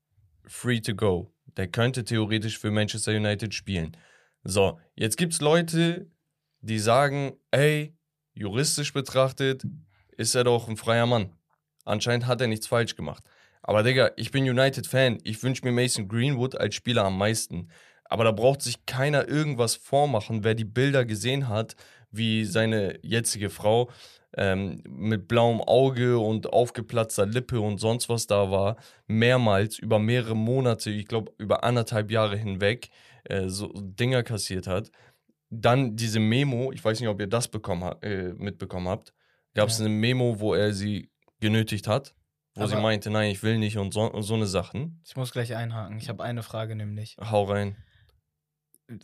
free 0.44 0.81
to 0.81 0.94
go. 0.94 1.32
Der 1.56 1.69
könnte 1.69 2.05
theoretisch 2.05 2.59
für 2.59 2.71
Manchester 2.71 3.12
United 3.12 3.55
spielen. 3.55 3.97
So, 4.44 4.79
jetzt 4.94 5.17
gibt 5.17 5.32
es 5.32 5.41
Leute, 5.41 6.11
die 6.61 6.79
sagen, 6.79 7.32
ey, 7.50 7.97
juristisch 8.32 8.93
betrachtet 8.93 9.64
ist 10.17 10.35
er 10.35 10.44
doch 10.44 10.69
ein 10.69 10.76
freier 10.76 11.06
Mann. 11.06 11.32
Anscheinend 11.85 12.26
hat 12.26 12.41
er 12.41 12.47
nichts 12.47 12.67
falsch 12.67 12.94
gemacht. 12.97 13.25
Aber 13.62 13.82
Digga, 13.82 14.12
ich 14.16 14.31
bin 14.31 14.49
United-Fan. 14.49 15.19
Ich 15.25 15.43
wünsche 15.43 15.64
mir 15.64 15.72
Mason 15.72 16.08
Greenwood 16.08 16.56
als 16.56 16.75
Spieler 16.75 17.05
am 17.05 17.19
meisten. 17.19 17.69
Aber 18.05 18.25
da 18.25 18.32
braucht 18.32 18.62
sich 18.62 18.87
keiner 18.87 19.28
irgendwas 19.28 19.75
vormachen, 19.76 20.43
wer 20.43 20.55
die 20.55 20.64
Bilder 20.64 21.05
gesehen 21.05 21.49
hat, 21.49 21.76
wie 22.10 22.44
seine 22.44 22.99
jetzige 23.02 23.50
Frau 23.50 23.90
ähm, 24.37 24.82
mit 24.88 25.28
blauem 25.28 25.60
Auge 25.60 26.19
und 26.19 26.52
aufgeplatzter 26.52 27.26
Lippe 27.26 27.60
und 27.60 27.78
sonst 27.78 28.08
was 28.08 28.26
da 28.26 28.50
war, 28.50 28.76
mehrmals 29.06 29.78
über 29.78 29.99
mehrere 29.99 30.37
Monate, 30.37 30.90
ich 30.90 31.06
glaube 31.06 31.32
über 31.38 31.64
anderthalb 31.64 32.11
Jahre 32.11 32.37
hinweg, 32.37 32.88
äh, 33.25 33.49
so 33.49 33.70
Dinger 33.75 34.22
kassiert 34.22 34.66
hat. 34.66 34.90
Dann 35.50 35.96
diese 35.96 36.20
Memo, 36.20 36.72
ich 36.72 36.84
weiß 36.84 37.00
nicht, 37.00 37.08
ob 37.08 37.20
ihr 37.20 37.26
das 37.26 37.49
bekommen, 37.49 37.94
äh, 38.02 38.33
mitbekommen 38.35 38.88
habt, 38.88 39.12
gab 39.54 39.68
es 39.68 39.78
Ja. 39.78 39.87
eine 39.87 39.94
Memo, 39.94 40.40
wo 40.40 40.54
er 40.54 40.73
sie 40.73 41.11
genötigt 41.40 41.88
hat, 41.88 42.14
wo 42.59 42.67
sie 42.67 42.75
Aber- 42.75 42.83
meinte, 42.83 43.11
nein, 43.11 43.31
ich 43.31 43.43
will 43.43 43.59
nicht 43.59 43.79
und 43.79 43.95
so, 43.95 44.03
und 44.03 44.23
so 44.23 44.35
eine 44.35 44.47
Sachen. 44.47 45.00
Ich 45.07 45.17
muss 45.17 45.33
gleich 45.33 45.55
einhaken. 45.55 45.97
Ich 45.99 46.09
habe 46.09 46.23
eine 46.25 46.43
Frage 46.43 46.75
nämlich. 46.75 47.17
Hau 47.21 47.45
rein. 47.45 47.77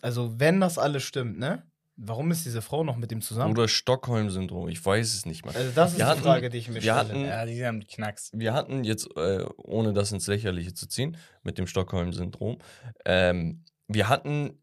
Also, 0.01 0.39
wenn 0.41 0.61
das 0.61 0.79
alles 0.79 1.03
stimmt, 1.03 1.39
ne? 1.39 1.63
Warum 1.97 2.31
ist 2.33 2.45
diese 2.45 2.61
Frau 2.63 2.83
noch 2.83 2.97
mit 2.97 3.13
ihm 3.13 3.21
zusammen? 3.21 3.53
Oder 3.53 3.69
Stockholm-Syndrom, 3.69 4.69
ich 4.69 4.85
weiß 4.85 5.15
es 5.15 5.27
nicht 5.27 5.45
mehr. 5.45 5.55
also, 5.55 5.71
das 5.73 5.93
ist 5.93 5.99
Wir 5.99 6.05
die 6.07 6.11
hatten- 6.11 6.23
Frage, 6.23 6.49
die 6.49 6.59
ich 6.59 6.69
mir 6.69 6.81
stelle. 6.81 6.97
hatten- 6.97 7.25
Ja, 7.25 7.45
die 7.47 7.65
haben 7.65 7.87
Knacks. 7.87 8.31
wir 8.35 8.53
hatten 8.53 8.83
jetzt, 8.83 9.09
äh, 9.17 9.45
ohne 9.59 9.93
das 9.93 10.11
ins 10.11 10.27
Lächerliche 10.27 10.75
zu 10.75 10.89
ziehen, 10.89 11.17
mit 11.45 11.57
dem 11.59 11.67
Stockholm-Syndrom, 11.69 12.59
ähm, 13.05 13.65
wir 13.87 14.09
hatten, 14.09 14.59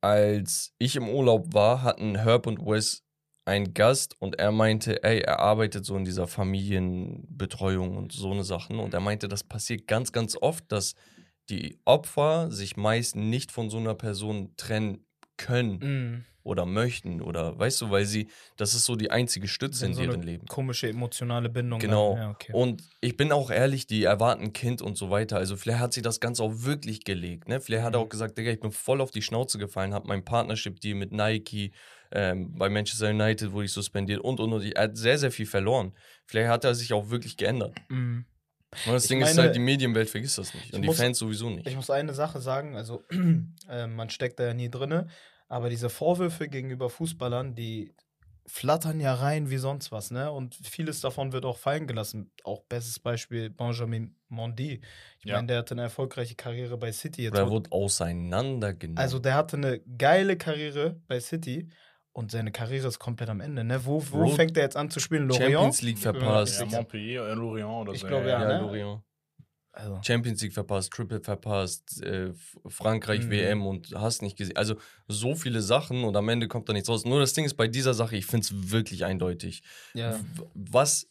als 0.00 0.74
ich 0.78 0.96
im 0.96 1.08
Urlaub 1.08 1.52
war, 1.54 1.82
hatten 1.82 2.16
Herb 2.16 2.46
und 2.48 2.58
Wes 2.66 3.04
einen 3.48 3.74
Gast 3.74 4.14
und 4.20 4.38
er 4.38 4.52
meinte, 4.52 5.02
ey, 5.02 5.18
er 5.20 5.40
arbeitet 5.40 5.84
so 5.84 5.96
in 5.96 6.04
dieser 6.04 6.26
Familienbetreuung 6.28 7.96
und 7.96 8.12
so 8.12 8.30
eine 8.30 8.44
Sachen 8.44 8.78
und 8.78 8.94
er 8.94 9.00
meinte, 9.00 9.28
das 9.28 9.44
passiert 9.44 9.86
ganz, 9.86 10.12
ganz 10.12 10.36
oft, 10.40 10.70
dass 10.70 10.94
die 11.50 11.78
Opfer 11.84 12.50
sich 12.50 12.76
meist 12.76 13.16
nicht 13.16 13.50
von 13.52 13.70
so 13.70 13.78
einer 13.78 13.94
Person 13.94 14.52
trennen 14.56 15.04
können 15.36 15.78
Mhm. 15.80 16.24
oder 16.42 16.66
möchten 16.66 17.22
oder 17.22 17.58
weißt 17.58 17.80
du, 17.82 17.90
weil 17.90 18.04
sie, 18.06 18.28
das 18.56 18.74
ist 18.74 18.84
so 18.84 18.96
die 18.96 19.10
einzige 19.10 19.48
Stütze 19.48 19.86
in 19.86 19.94
so 19.94 20.02
eine 20.02 20.10
deren 20.10 20.22
Leben. 20.22 20.46
Komische 20.46 20.88
emotionale 20.88 21.48
Bindung. 21.48 21.78
Genau. 21.78 22.14
dann. 22.14 22.22
Ja, 22.22 22.30
okay. 22.30 22.52
Und 22.52 22.82
ich 23.00 23.16
bin 23.16 23.30
auch 23.32 23.50
ehrlich, 23.50 23.86
die 23.86 24.02
erwarten 24.04 24.42
ein 24.44 24.52
Kind 24.52 24.82
und 24.82 24.96
so 24.98 25.10
weiter. 25.10 25.36
Also 25.36 25.56
vielleicht 25.56 25.78
hat 25.80 25.92
sie 25.92 26.02
das 26.02 26.20
Ganze 26.20 26.42
auch 26.42 26.52
wirklich 26.64 27.04
gelegt. 27.04 27.48
Ne? 27.48 27.60
Vielleicht 27.60 27.84
hat 27.84 27.94
er 27.94 28.00
Mhm. 28.00 28.06
auch 28.06 28.08
gesagt, 28.10 28.36
Digga, 28.36 28.50
ich 28.50 28.60
bin 28.60 28.72
voll 28.72 29.00
auf 29.00 29.10
die 29.10 29.22
Schnauze 29.22 29.58
gefallen, 29.58 29.94
habe 29.94 30.08
mein 30.08 30.24
Partnership-Deal 30.24 30.96
mit 30.96 31.12
Nike, 31.12 31.70
ähm, 32.12 32.54
bei 32.56 32.68
Manchester 32.68 33.10
United 33.10 33.52
wurde 33.52 33.66
ich 33.66 33.72
suspendiert 33.72 34.20
und 34.20 34.40
und 34.40 34.52
und. 34.52 34.64
Er 34.64 34.82
hat 34.84 34.96
sehr, 34.96 35.18
sehr 35.18 35.30
viel 35.30 35.46
verloren. 35.46 35.92
Vielleicht 36.26 36.48
hat 36.48 36.64
er 36.64 36.74
sich 36.74 36.92
auch 36.92 37.10
wirklich 37.10 37.36
geändert. 37.36 37.76
Mhm. 37.88 38.24
Und 38.86 38.92
das 38.92 39.04
Ich 39.04 39.08
Ding 39.08 39.20
ist 39.22 39.28
meine, 39.36 39.42
halt, 39.46 39.54
die 39.56 39.60
Medienwelt 39.60 40.10
vergisst 40.10 40.36
das 40.38 40.52
nicht. 40.52 40.66
ich 40.66 40.74
Und 40.74 40.82
die 40.82 40.88
muss- 40.88 40.98
Fans 40.98 41.18
sowieso 41.18 41.48
nicht. 41.48 41.66
Ich 41.66 41.74
muss 41.76 41.88
eine 41.90 42.12
Sache 42.12 42.40
sagen, 42.40 42.76
also 42.76 43.02
äh, 43.68 43.86
man 43.86 44.10
steckt 44.10 44.38
da 44.40 44.44
ja 44.44 44.54
nie 44.54 44.70
drinne, 44.70 45.08
aber 45.48 45.70
diese 45.70 45.88
Vorwürfe 45.88 46.48
gegenüber 46.48 46.90
Fußballern, 46.90 47.54
die 47.54 47.94
flattern 48.46 48.98
ja 49.00 49.12
rein 49.14 49.50
wie 49.50 49.58
sonst 49.58 49.92
was, 49.92 50.10
ne? 50.10 50.30
Und 50.32 50.54
vieles 50.54 51.00
davon 51.02 51.32
wird 51.32 51.44
auch 51.44 51.58
fallen 51.58 51.86
gelassen. 51.86 52.30
Auch 52.44 52.62
bestes 52.64 52.98
Beispiel 52.98 53.50
Benjamin 53.50 54.16
Mondi. 54.28 54.80
Ich 55.18 55.24
Ja. 55.26 55.36
meine, 55.36 55.48
der 55.48 55.58
hatte 55.58 55.72
eine 55.74 55.82
erfolgreiche 55.82 56.34
Karriere 56.34 56.78
bei 56.78 56.90
City. 56.92 57.24
Jetzt 57.24 57.36
er 57.36 57.44
auch- 57.44 57.50
wurde 57.50 57.70
auseinandergenommen. 57.72 58.98
also 58.98 59.18
der 59.18 59.34
hatte 59.34 59.56
eine 59.56 59.80
geile 59.80 60.36
Karriere 60.36 61.00
bei 61.08 61.20
City 61.20 61.68
und 62.18 62.30
seine 62.30 62.50
Karriere 62.52 62.88
ist 62.88 62.98
komplett 62.98 63.28
am 63.30 63.40
Ende. 63.40 63.62
Ne? 63.64 63.84
Wo, 63.84 64.02
wo 64.10 64.24
Road- 64.24 64.34
fängt 64.36 64.56
er 64.56 64.64
jetzt 64.64 64.76
an 64.76 64.90
zu 64.90 64.98
spielen? 65.00 65.28
Lorient? 65.28 65.52
Champions 65.52 65.82
League 65.82 65.98
verpasst. 65.98 66.58
Ja, 66.60 66.66
Montpellier 66.66 67.22
oder 67.22 67.34
Lorient 67.36 67.70
oder 67.70 67.92
Ich 67.92 68.00
so. 68.00 68.06
glaube, 68.08 68.28
ja, 68.28 68.42
Ja, 68.42 68.48
ne? 68.48 68.60
Lorient. 68.60 69.02
Also, 69.72 70.00
Champions 70.02 70.42
League 70.42 70.52
verpasst, 70.54 70.90
Triple 70.92 71.20
verpasst, 71.20 72.02
äh, 72.02 72.32
Frankreich 72.66 73.24
Mhm. 73.26 73.30
WM 73.30 73.66
und 73.66 73.94
hast 73.94 74.22
nicht 74.22 74.36
gesehen. 74.36 74.56
Also 74.56 74.74
so 75.06 75.36
viele 75.36 75.62
Sachen 75.62 76.02
und 76.02 76.16
am 76.16 76.28
Ende 76.28 76.48
kommt 76.48 76.68
da 76.68 76.72
nichts 76.72 76.88
raus. 76.88 77.04
Nur 77.04 77.20
das 77.20 77.32
Ding 77.34 77.44
ist 77.44 77.54
bei 77.54 77.68
dieser 77.68 77.94
Sache, 77.94 78.16
ich 78.16 78.26
finde 78.26 78.44
es 78.44 78.70
wirklich 78.72 79.04
eindeutig. 79.04 79.62
ja. 79.94 80.18
Was 80.54 81.08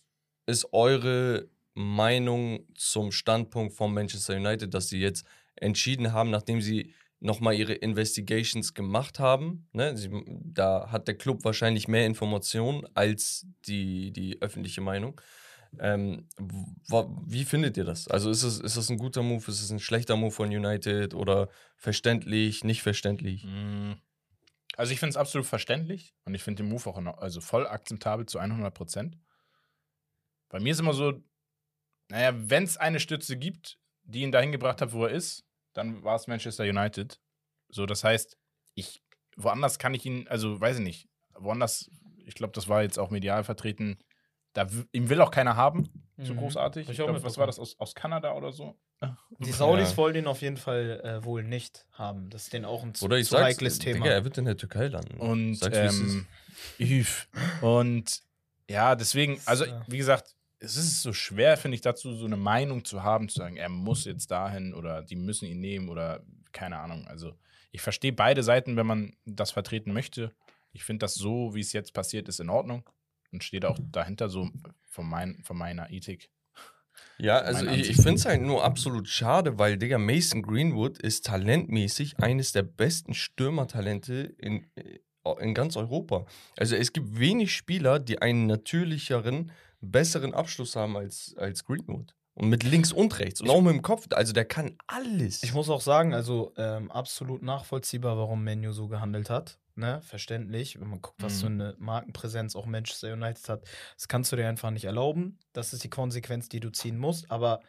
ist 0.47 0.73
eure 0.73 1.47
Meinung 1.75 2.65
zum 2.75 3.11
Standpunkt 3.11 3.73
von 3.73 3.93
Manchester 3.93 4.35
United, 4.35 4.73
dass 4.73 4.89
sie 4.89 4.99
jetzt 4.99 5.25
entschieden 5.55 6.11
haben, 6.11 6.29
nachdem 6.31 6.59
sie 6.61 6.93
nochmal 7.19 7.55
ihre 7.55 7.73
Investigations 7.73 8.73
gemacht 8.73 9.19
haben? 9.19 9.67
Ne? 9.73 9.97
Sie, 9.97 10.09
da 10.43 10.89
hat 10.91 11.07
der 11.07 11.17
Club 11.17 11.43
wahrscheinlich 11.43 11.87
mehr 11.87 12.05
Informationen 12.05 12.85
als 12.93 13.47
die, 13.65 14.11
die 14.11 14.41
öffentliche 14.41 14.81
Meinung. 14.81 15.19
Ähm, 15.79 16.27
wie 17.25 17.43
findet 17.43 17.77
ihr 17.77 17.83
das? 17.83 18.07
Also 18.07 18.29
ist 18.29 18.43
es, 18.43 18.59
ist 18.59 18.77
das 18.77 18.89
ein 18.89 18.97
guter 18.97 19.21
Move, 19.21 19.43
ist 19.47 19.61
es 19.61 19.69
ein 19.69 19.79
schlechter 19.79 20.15
Move 20.15 20.31
von 20.31 20.47
United 20.47 21.13
oder 21.13 21.49
verständlich, 21.75 22.63
nicht 22.63 22.81
verständlich? 22.81 23.43
Mm. 23.43 23.93
Also 24.75 24.93
ich 24.93 24.99
finde 24.99 25.11
es 25.11 25.17
absolut 25.17 25.47
verständlich 25.47 26.13
und 26.25 26.35
ich 26.35 26.43
finde 26.43 26.63
den 26.63 26.69
Move 26.69 26.87
auch 26.87 26.97
in, 26.97 27.07
also 27.07 27.41
voll 27.41 27.67
akzeptabel 27.67 28.27
zu 28.27 28.37
100 28.37 28.73
Prozent. 28.73 29.17
Bei 30.49 30.59
mir 30.59 30.71
ist 30.71 30.79
immer 30.79 30.93
so, 30.93 31.21
naja, 32.09 32.31
wenn 32.35 32.63
es 32.63 32.77
eine 32.77 32.99
Stütze 32.99 33.37
gibt, 33.37 33.79
die 34.03 34.21
ihn 34.21 34.31
dahin 34.31 34.51
gebracht 34.51 34.81
hat, 34.81 34.93
wo 34.93 35.05
er 35.05 35.11
ist, 35.11 35.46
dann 35.77 36.03
war 36.03 36.15
es 36.15 36.27
Manchester 36.27 36.63
United. 36.63 37.19
So, 37.69 37.85
das 37.85 38.03
heißt, 38.03 38.37
ich, 38.75 39.03
woanders 39.35 39.77
kann 39.79 39.93
ich 39.93 40.05
ihn, 40.05 40.27
also 40.27 40.59
weiß 40.59 40.77
ich 40.77 40.83
nicht, 40.83 41.09
woanders, 41.35 41.89
ich 42.25 42.35
glaube, 42.35 42.53
das 42.53 42.67
war 42.67 42.81
jetzt 42.81 42.97
auch 42.97 43.09
medial 43.11 43.43
vertreten, 43.43 43.99
da 44.53 44.67
ihm 44.91 45.09
will 45.09 45.21
auch 45.21 45.31
keiner 45.31 45.55
haben, 45.55 45.89
so 46.17 46.33
Mhm. 46.33 46.37
großartig. 46.39 46.87
Hab 46.87 46.93
Ich 46.93 46.99
ich 46.99 47.05
glaub, 47.05 47.23
was 47.23 47.37
war 47.37 47.45
das, 47.45 47.59
aus, 47.59 47.77
aus 47.79 47.93
Kanada 47.93 48.33
oder 48.33 48.51
so? 48.51 48.75
Die 49.39 49.51
Saudis 49.51 49.91
Ja. 49.91 49.97
wollen 49.97 50.15
ihn 50.15 50.27
auf 50.27 50.41
jeden 50.41 50.57
Fall 50.57 50.99
äh, 51.03 51.23
wohl 51.23 51.43
nicht 51.43 51.85
haben. 51.91 52.31
Das 52.31 52.43
ist 52.45 52.53
denen 52.53 52.65
auch 52.65 52.81
ein 52.81 52.95
zu, 52.95 53.05
Oder 53.05 53.17
ich 53.19 53.27
zu 53.27 53.37
heikles 53.37 53.77
Thema. 53.77 53.99
Digga, 54.05 54.09
er 54.15 54.23
wird 54.23 54.37
in 54.39 54.45
der 54.45 54.57
Türkei 54.57 54.87
landen. 54.87 55.17
Und 55.19 55.55
Sag's, 55.55 55.77
ähm. 55.77 56.25
Und 57.61 58.23
ja, 58.69 58.95
deswegen, 58.95 59.39
also 59.45 59.65
wie 59.87 59.97
gesagt, 59.97 60.35
es 60.59 60.75
ist 60.75 61.01
so 61.01 61.13
schwer, 61.13 61.57
finde 61.57 61.75
ich, 61.75 61.81
dazu 61.81 62.15
so 62.15 62.25
eine 62.25 62.37
Meinung 62.37 62.83
zu 62.83 63.03
haben, 63.03 63.29
zu 63.29 63.39
sagen, 63.39 63.57
er 63.57 63.69
muss 63.69 64.05
jetzt 64.05 64.31
dahin 64.31 64.73
oder 64.73 65.03
die 65.03 65.15
müssen 65.15 65.45
ihn 65.45 65.59
nehmen 65.59 65.89
oder 65.89 66.23
keine 66.51 66.79
Ahnung. 66.79 67.07
Also 67.07 67.33
ich 67.71 67.81
verstehe 67.81 68.13
beide 68.13 68.43
Seiten, 68.43 68.75
wenn 68.75 68.87
man 68.87 69.15
das 69.25 69.51
vertreten 69.51 69.93
möchte. 69.93 70.31
Ich 70.73 70.83
finde 70.83 71.03
das 71.03 71.15
so, 71.15 71.53
wie 71.53 71.61
es 71.61 71.73
jetzt 71.73 71.93
passiert, 71.93 72.27
ist 72.27 72.39
in 72.39 72.49
Ordnung 72.49 72.89
und 73.31 73.43
steht 73.43 73.65
auch 73.65 73.77
dahinter 73.91 74.29
so 74.29 74.49
von, 74.85 75.07
mein, 75.07 75.43
von 75.43 75.57
meiner 75.57 75.91
Ethik. 75.91 76.29
Ja, 77.19 77.37
also 77.39 77.65
ich, 77.65 77.89
ich 77.89 77.95
finde 77.95 78.15
es 78.15 78.25
halt 78.25 78.41
nur 78.41 78.63
absolut 78.63 79.07
schade, 79.07 79.57
weil, 79.57 79.77
Digga, 79.77 79.97
Mason 79.97 80.41
Greenwood 80.41 80.97
ist 80.99 81.25
talentmäßig 81.25 82.19
eines 82.19 82.51
der 82.51 82.63
besten 82.63 83.13
Stürmertalente 83.13 84.35
in, 84.37 84.65
äh, 84.75 84.99
in 85.39 85.53
ganz 85.53 85.77
Europa. 85.77 86.25
Also 86.57 86.75
es 86.75 86.93
gibt 86.93 87.19
wenig 87.19 87.53
Spieler, 87.53 87.99
die 87.99 88.21
einen 88.21 88.45
natürlicheren, 88.45 89.51
besseren 89.91 90.33
Abschluss 90.33 90.75
haben 90.75 90.97
als, 90.97 91.35
als 91.37 91.63
Greenwood. 91.65 92.13
Und 92.33 92.49
mit 92.49 92.63
links 92.63 92.91
und 92.93 93.17
rechts. 93.19 93.41
Und 93.41 93.49
auch 93.49 93.61
mit 93.61 93.73
dem 93.73 93.81
Kopf. 93.81 94.07
Also 94.11 94.33
der 94.33 94.45
kann 94.45 94.77
alles. 94.87 95.43
Ich 95.43 95.53
muss 95.53 95.69
auch 95.69 95.81
sagen, 95.81 96.13
also 96.13 96.53
ähm, 96.57 96.91
absolut 96.91 97.41
nachvollziehbar, 97.41 98.17
warum 98.17 98.43
Menu 98.43 98.71
so 98.73 98.87
gehandelt 98.87 99.29
hat. 99.29 99.59
Ne? 99.75 100.01
Verständlich, 100.01 100.79
wenn 100.79 100.87
man 100.89 101.01
guckt, 101.01 101.21
was 101.21 101.35
Mhm. 101.35 101.39
für 101.39 101.47
eine 101.47 101.75
Markenpräsenz 101.79 102.55
auch 102.55 102.65
Manchester 102.65 103.13
United 103.13 103.47
hat. 103.49 103.63
Das 103.95 104.07
kannst 104.07 104.31
du 104.31 104.35
dir 104.35 104.47
einfach 104.47 104.71
nicht 104.71 104.85
erlauben. 104.85 105.39
Das 105.53 105.73
ist 105.73 105.83
die 105.83 105.89
Konsequenz, 105.89 106.49
die 106.49 106.59
du 106.59 106.71
ziehen 106.71 106.97
musst. 106.97 107.29
Aber 107.31 107.61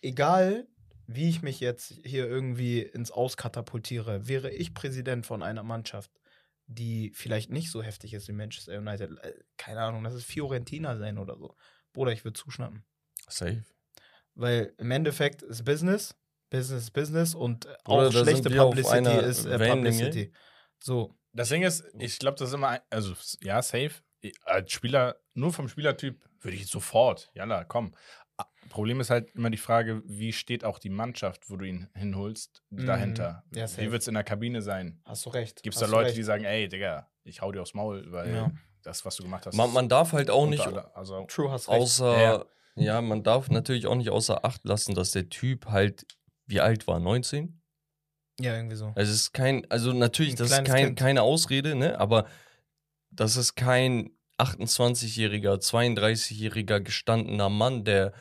egal, 0.00 0.66
wie 1.06 1.28
ich 1.28 1.42
mich 1.42 1.60
jetzt 1.60 1.94
hier 2.04 2.26
irgendwie 2.28 2.80
ins 2.80 3.10
Auskatapultiere, 3.10 4.28
wäre 4.28 4.50
ich 4.50 4.74
Präsident 4.74 5.26
von 5.26 5.42
einer 5.42 5.62
Mannschaft, 5.62 6.10
die 6.72 7.10
vielleicht 7.14 7.50
nicht 7.50 7.70
so 7.70 7.82
heftig 7.82 8.14
ist 8.14 8.28
wie 8.28 8.32
Manchester 8.32 8.78
United. 8.78 9.18
äh, 9.22 9.34
Keine 9.56 9.80
Ahnung, 9.80 10.04
das 10.04 10.14
ist 10.14 10.24
Fiorentina 10.24 10.96
sein 10.96 11.18
oder 11.18 11.36
so. 11.36 11.56
Bruder, 11.92 12.12
ich 12.12 12.24
würde 12.24 12.38
zuschnappen. 12.38 12.84
Safe. 13.28 13.64
Weil 14.34 14.72
im 14.78 14.90
Endeffekt 14.90 15.42
ist 15.42 15.64
Business, 15.64 16.14
Business 16.50 16.84
ist 16.84 16.90
Business 16.92 17.34
und 17.34 17.66
Oder 17.66 18.08
auch 18.08 18.12
da 18.12 18.24
schlechte 18.24 18.50
Publicity 18.50 19.16
ist 19.18 19.44
äh. 19.44 19.58
Publicity. 19.58 20.32
So, 20.78 21.14
Das 21.32 21.48
Ding 21.48 21.62
ist, 21.62 21.84
ich 21.98 22.18
glaube, 22.18 22.38
das 22.38 22.48
ist 22.48 22.54
immer, 22.54 22.68
ein- 22.68 22.80
also 22.90 23.14
ja, 23.42 23.60
safe. 23.62 23.92
Als 24.44 24.72
Spieler, 24.72 25.16
nur 25.34 25.52
vom 25.52 25.68
Spielertyp 25.68 26.22
würde 26.40 26.56
ich 26.56 26.66
sofort, 26.66 27.30
jalla, 27.34 27.64
komm. 27.64 27.94
Problem 28.68 29.00
ist 29.00 29.10
halt 29.10 29.34
immer 29.34 29.50
die 29.50 29.56
Frage, 29.56 30.02
wie 30.06 30.32
steht 30.32 30.64
auch 30.64 30.78
die 30.78 30.90
Mannschaft, 30.90 31.50
wo 31.50 31.56
du 31.56 31.64
ihn 31.64 31.88
hinholst, 31.94 32.62
Mhm. 32.70 32.86
dahinter? 32.86 33.44
Ja, 33.54 33.66
safe. 33.66 33.82
wie 33.86 33.92
wird 33.92 34.02
es 34.02 34.08
in 34.08 34.14
der 34.14 34.22
Kabine 34.24 34.62
sein? 34.62 35.00
hast 35.04 35.26
du 35.26 35.30
recht. 35.30 35.62
Gibt 35.62 35.74
es 35.74 35.80
da 35.80 35.86
Leute, 35.86 36.06
recht. 36.08 36.16
die 36.16 36.22
sagen, 36.22 36.44
ey, 36.44 36.68
Digga, 36.68 37.08
ich 37.24 37.40
hau 37.42 37.50
dir 37.50 37.62
aufs 37.62 37.74
Maul, 37.74 38.10
weil 38.12 38.32
Ja. 38.34 38.50
das, 38.82 39.04
was 39.04 39.16
du 39.16 39.24
gemacht 39.24 39.46
hast, 39.46 39.56
Man, 39.56 39.72
man 39.72 39.88
darf 39.88 40.12
halt 40.12 40.30
auch 40.30 40.46
nicht 40.46 40.64
aller- 40.66 40.96
also 40.96 41.24
True, 41.26 41.50
hast 41.50 41.68
recht. 41.68 41.80
außer. 41.80 42.20
Ja. 42.22 42.44
Ja. 42.76 43.00
man 43.02 43.22
darf 43.24 43.50
natürlich 43.50 43.86
auch 43.86 43.96
nicht 43.96 44.10
außer 44.10 44.44
Acht 44.44 44.64
lassen, 44.64 44.94
dass 44.94 45.10
der 45.10 45.28
Typ 45.28 45.66
halt, 45.66 46.06
wie 46.46 46.60
alt 46.60 46.86
war? 46.86 47.00
19? 47.00 47.60
Ja, 48.40 48.54
irgendwie 48.56 48.76
so. 48.76 48.92
Es 48.94 49.10
ist 49.10 49.32
kein, 49.32 49.68
also 49.70 49.92
natürlich, 49.92 50.34
Ein 50.34 50.36
das 50.36 50.50
ist 50.52 50.64
kein, 50.64 50.86
Kind. 50.86 50.98
keine 50.98 51.22
Ausrede, 51.22 51.74
ne? 51.74 51.98
Aber 51.98 52.26
das 53.10 53.36
ist 53.36 53.54
kein 53.56 54.10
28-jähriger, 54.38 55.58
32-jähriger 55.60 56.80
gestandener 56.80 57.48
Mann, 57.50 57.84
der 57.84 58.12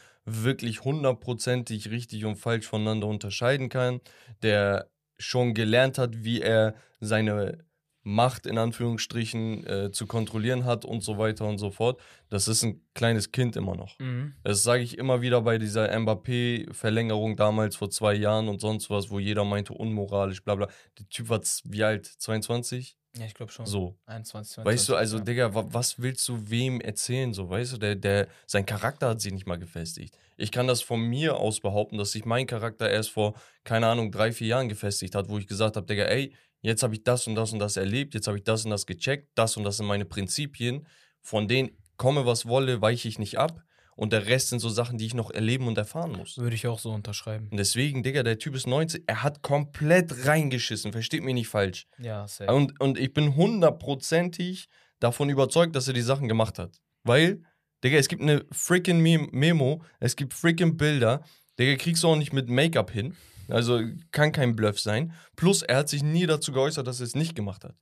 wirklich 0.43 0.83
hundertprozentig 0.83 1.89
richtig 1.89 2.25
und 2.25 2.35
falsch 2.35 2.67
voneinander 2.67 3.07
unterscheiden 3.07 3.69
kann, 3.69 4.01
der 4.41 4.89
schon 5.17 5.53
gelernt 5.53 5.97
hat, 5.97 6.23
wie 6.23 6.41
er 6.41 6.75
seine 6.99 7.65
Macht 8.03 8.45
in 8.47 8.57
Anführungsstrichen 8.57 9.67
äh, 9.67 9.91
zu 9.91 10.07
kontrollieren 10.07 10.63
hat 10.63 10.85
und 10.85 11.03
so 11.03 11.17
weiter 11.17 11.45
und 11.45 11.57
so 11.57 11.69
fort. 11.69 12.01
Das 12.29 12.47
ist 12.47 12.63
ein 12.63 12.81
kleines 12.95 13.31
Kind 13.31 13.57
immer 13.57 13.75
noch. 13.75 13.99
Mhm. 13.99 14.33
Das 14.43 14.63
sage 14.63 14.81
ich 14.81 14.97
immer 14.97 15.21
wieder 15.21 15.41
bei 15.41 15.57
dieser 15.57 15.89
Mbappé-Verlängerung 15.99 17.35
damals 17.35 17.75
vor 17.75 17.89
zwei 17.89 18.13
Jahren 18.13 18.47
und 18.47 18.61
sonst 18.61 18.89
was, 18.89 19.09
wo 19.09 19.19
jeder 19.19 19.43
meinte, 19.43 19.73
unmoralisch, 19.73 20.43
bla 20.43 20.55
bla. 20.55 20.67
Der 20.97 21.09
Typ 21.09 21.27
war 21.27 21.41
wie 21.65 21.83
alt? 21.83 22.05
22? 22.05 22.97
Ja, 23.17 23.25
ich 23.25 23.33
glaube 23.33 23.51
schon. 23.51 23.65
So. 23.65 23.97
21, 24.05 24.55
22. 24.55 24.65
Weißt 24.65 24.89
du, 24.89 24.95
also, 24.95 25.17
ja. 25.17 25.23
Digga, 25.23 25.53
wa 25.55 25.65
was 25.71 25.99
willst 25.99 26.27
du 26.27 26.49
wem 26.49 26.79
erzählen? 26.79 27.33
So, 27.33 27.49
weißt 27.49 27.73
du, 27.73 27.77
der, 27.77 27.95
der, 27.95 28.27
sein 28.45 28.65
Charakter 28.65 29.09
hat 29.09 29.21
sich 29.21 29.33
nicht 29.33 29.47
mal 29.47 29.57
gefestigt. 29.57 30.17
Ich 30.37 30.51
kann 30.51 30.67
das 30.67 30.81
von 30.81 31.01
mir 31.01 31.37
aus 31.37 31.59
behaupten, 31.59 31.97
dass 31.97 32.11
sich 32.11 32.25
mein 32.25 32.45
Charakter 32.47 32.89
erst 32.89 33.09
vor, 33.09 33.33
keine 33.63 33.87
Ahnung, 33.87 34.11
drei, 34.11 34.31
vier 34.31 34.47
Jahren 34.47 34.69
gefestigt 34.69 35.15
hat, 35.15 35.27
wo 35.27 35.37
ich 35.37 35.47
gesagt 35.47 35.75
habe, 35.75 35.87
Digga, 35.87 36.03
ey, 36.03 36.33
jetzt 36.61 36.83
habe 36.83 36.93
ich 36.93 37.03
das 37.03 37.27
und 37.27 37.35
das 37.35 37.51
und 37.51 37.59
das 37.59 37.77
erlebt, 37.77 38.13
jetzt 38.13 38.27
habe 38.27 38.37
ich 38.37 38.43
das 38.43 38.63
und 38.63 38.71
das 38.71 38.85
gecheckt, 38.85 39.29
das 39.35 39.57
und 39.57 39.63
das 39.63 39.77
sind 39.77 39.87
meine 39.87 40.05
Prinzipien, 40.05 40.87
von 41.21 41.47
denen 41.47 41.71
komme 41.97 42.25
was 42.25 42.45
wolle, 42.45 42.81
weiche 42.81 43.07
ich 43.07 43.19
nicht 43.19 43.37
ab. 43.37 43.61
Und 43.99 44.13
der 44.13 44.27
Rest 44.27 44.47
sind 44.47 44.59
so 44.59 44.69
Sachen, 44.69 44.97
die 44.97 45.05
ich 45.05 45.13
noch 45.13 45.29
erleben 45.29 45.67
und 45.67 45.77
erfahren 45.77 46.13
muss. 46.13 46.37
Würde 46.37 46.55
ich 46.55 46.65
auch 46.67 46.79
so 46.79 46.89
unterschreiben. 46.91 47.49
Und 47.51 47.57
deswegen, 47.57 48.01
Digga, 48.01 48.23
der 48.23 48.39
Typ 48.39 48.55
ist 48.55 48.65
19, 48.65 49.03
er 49.07 49.23
hat 49.23 49.41
komplett 49.41 50.25
reingeschissen, 50.25 50.93
versteht 50.93 51.21
mich 51.21 51.33
nicht 51.33 51.49
falsch. 51.49 51.85
Ja, 51.97 52.25
safe. 52.25 52.49
Und, 52.53 52.79
und 52.79 52.97
ich 52.97 53.11
bin 53.13 53.35
hundertprozentig 53.83 54.69
davon 54.99 55.29
überzeugt, 55.29 55.75
dass 55.75 55.87
er 55.89 55.93
die 55.93 56.01
Sachen 56.01 56.29
gemacht 56.29 56.59
hat. 56.59 56.79
Weil, 57.03 57.43
Digga, 57.83 57.97
es 57.97 58.07
gibt 58.07 58.21
eine 58.21 58.45
freaking 58.53 59.01
Mem- 59.01 59.29
Memo, 59.31 59.83
es 59.99 60.15
gibt 60.15 60.33
freaking 60.33 60.77
Bilder. 60.77 61.23
Digga, 61.59 61.75
kriegst 61.75 62.03
du 62.03 62.07
auch 62.07 62.15
nicht 62.15 62.31
mit 62.31 62.49
Make-up 62.49 62.91
hin. 62.91 63.17
Also 63.49 63.81
kann 64.11 64.31
kein 64.31 64.55
Bluff 64.55 64.79
sein. 64.79 65.11
Plus, 65.35 65.61
er 65.61 65.77
hat 65.77 65.89
sich 65.89 66.03
nie 66.03 66.25
dazu 66.25 66.53
geäußert, 66.53 66.87
dass 66.87 67.01
er 67.01 67.05
es 67.05 67.15
nicht 67.15 67.35
gemacht 67.35 67.63
hat. 67.65 67.75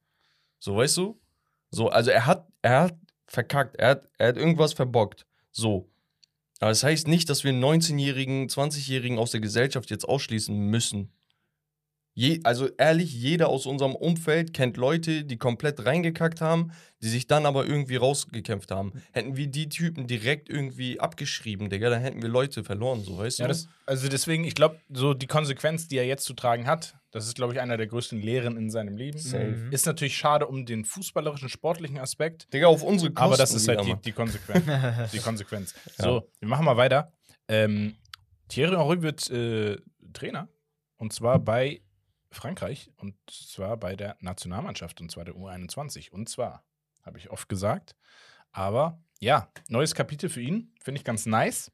So, 0.59 0.77
weißt 0.77 0.97
du? 0.97 1.19
So, 1.69 1.89
also 1.89 2.09
er 2.09 2.25
hat, 2.25 2.47
er 2.63 2.81
hat 2.81 2.95
verkackt, 3.27 3.75
er 3.75 3.89
hat, 3.89 4.09
er 4.17 4.29
hat 4.29 4.37
irgendwas 4.37 4.73
verbockt. 4.73 5.27
So. 5.51 5.91
Aber 6.59 6.71
das 6.71 6.83
heißt 6.83 7.07
nicht, 7.07 7.29
dass 7.29 7.43
wir 7.43 7.51
einen 7.51 7.63
19-Jährigen, 7.63 8.47
20-Jährigen 8.47 9.19
aus 9.19 9.31
der 9.31 9.41
Gesellschaft 9.41 9.89
jetzt 9.91 10.07
ausschließen 10.07 10.55
müssen. 10.57 11.11
Je, 12.17 12.39
also 12.43 12.67
ehrlich, 12.79 13.13
jeder 13.13 13.47
aus 13.47 13.67
unserem 13.67 13.93
Umfeld 13.93 14.51
kennt 14.51 14.75
Leute, 14.75 15.23
die 15.23 15.37
komplett 15.37 15.85
reingekackt 15.85 16.41
haben, 16.41 16.71
die 17.03 17.09
sich 17.09 17.27
dann 17.27 17.45
aber 17.45 17.67
irgendwie 17.67 17.95
rausgekämpft 17.95 18.71
haben. 18.71 18.91
Hätten 19.11 19.37
wir 19.37 19.45
die 19.45 19.69
Typen 19.69 20.07
direkt 20.07 20.49
irgendwie 20.49 20.99
abgeschrieben, 20.99 21.69
Digga, 21.69 21.91
dann 21.91 22.01
hätten 22.01 22.23
wir 22.23 22.29
Leute 22.29 22.63
verloren, 22.63 23.03
so 23.03 23.19
weißt 23.19 23.37
Ja, 23.37 23.45
du? 23.45 23.49
das, 23.49 23.67
also 23.85 24.09
deswegen, 24.09 24.45
ich 24.45 24.55
glaube, 24.55 24.79
so 24.91 25.13
die 25.13 25.27
Konsequenz, 25.27 25.89
die 25.89 25.97
er 25.99 26.07
jetzt 26.07 26.25
zu 26.25 26.33
tragen 26.33 26.65
hat, 26.65 26.95
das 27.11 27.27
ist, 27.27 27.35
glaube 27.35 27.53
ich, 27.53 27.61
einer 27.61 27.77
der 27.77 27.85
größten 27.85 28.19
Lehren 28.19 28.57
in 28.57 28.71
seinem 28.71 28.97
Leben. 28.97 29.19
Safe. 29.19 29.67
Ist 29.69 29.85
natürlich 29.85 30.17
schade 30.17 30.47
um 30.47 30.65
den 30.65 30.85
fußballerischen, 30.85 31.49
sportlichen 31.49 31.99
Aspekt, 31.99 32.51
Digga, 32.51 32.65
auf 32.65 32.81
unsere 32.81 33.11
Kosten 33.11 33.25
aber 33.25 33.37
das 33.37 33.53
ist 33.53 33.67
halt 33.67 33.85
die, 33.85 33.95
die 34.03 34.11
Konsequenz. 34.11 34.65
die 35.11 35.19
Konsequenz. 35.19 35.75
Ja. 35.99 36.05
So, 36.05 36.27
wir 36.39 36.49
machen 36.49 36.65
mal 36.65 36.77
weiter. 36.77 37.13
Ähm, 37.47 37.93
Thierry 38.47 38.75
Henry 38.75 39.03
wird 39.03 39.29
äh, 39.29 39.77
Trainer 40.13 40.49
und 40.97 41.13
zwar 41.13 41.37
bei 41.37 41.81
Frankreich 42.31 42.91
und 42.97 43.15
zwar 43.29 43.77
bei 43.77 43.95
der 43.95 44.17
Nationalmannschaft 44.19 45.01
und 45.01 45.11
zwar 45.11 45.25
der 45.25 45.35
U21 45.35 46.11
und 46.11 46.29
zwar 46.29 46.63
habe 47.03 47.17
ich 47.17 47.29
oft 47.29 47.47
gesagt. 47.49 47.95
Aber 48.51 49.01
ja, 49.19 49.49
neues 49.69 49.95
Kapitel 49.95 50.29
für 50.29 50.41
ihn, 50.41 50.73
finde 50.81 50.99
ich 50.99 51.05
ganz 51.05 51.25
nice. 51.25 51.71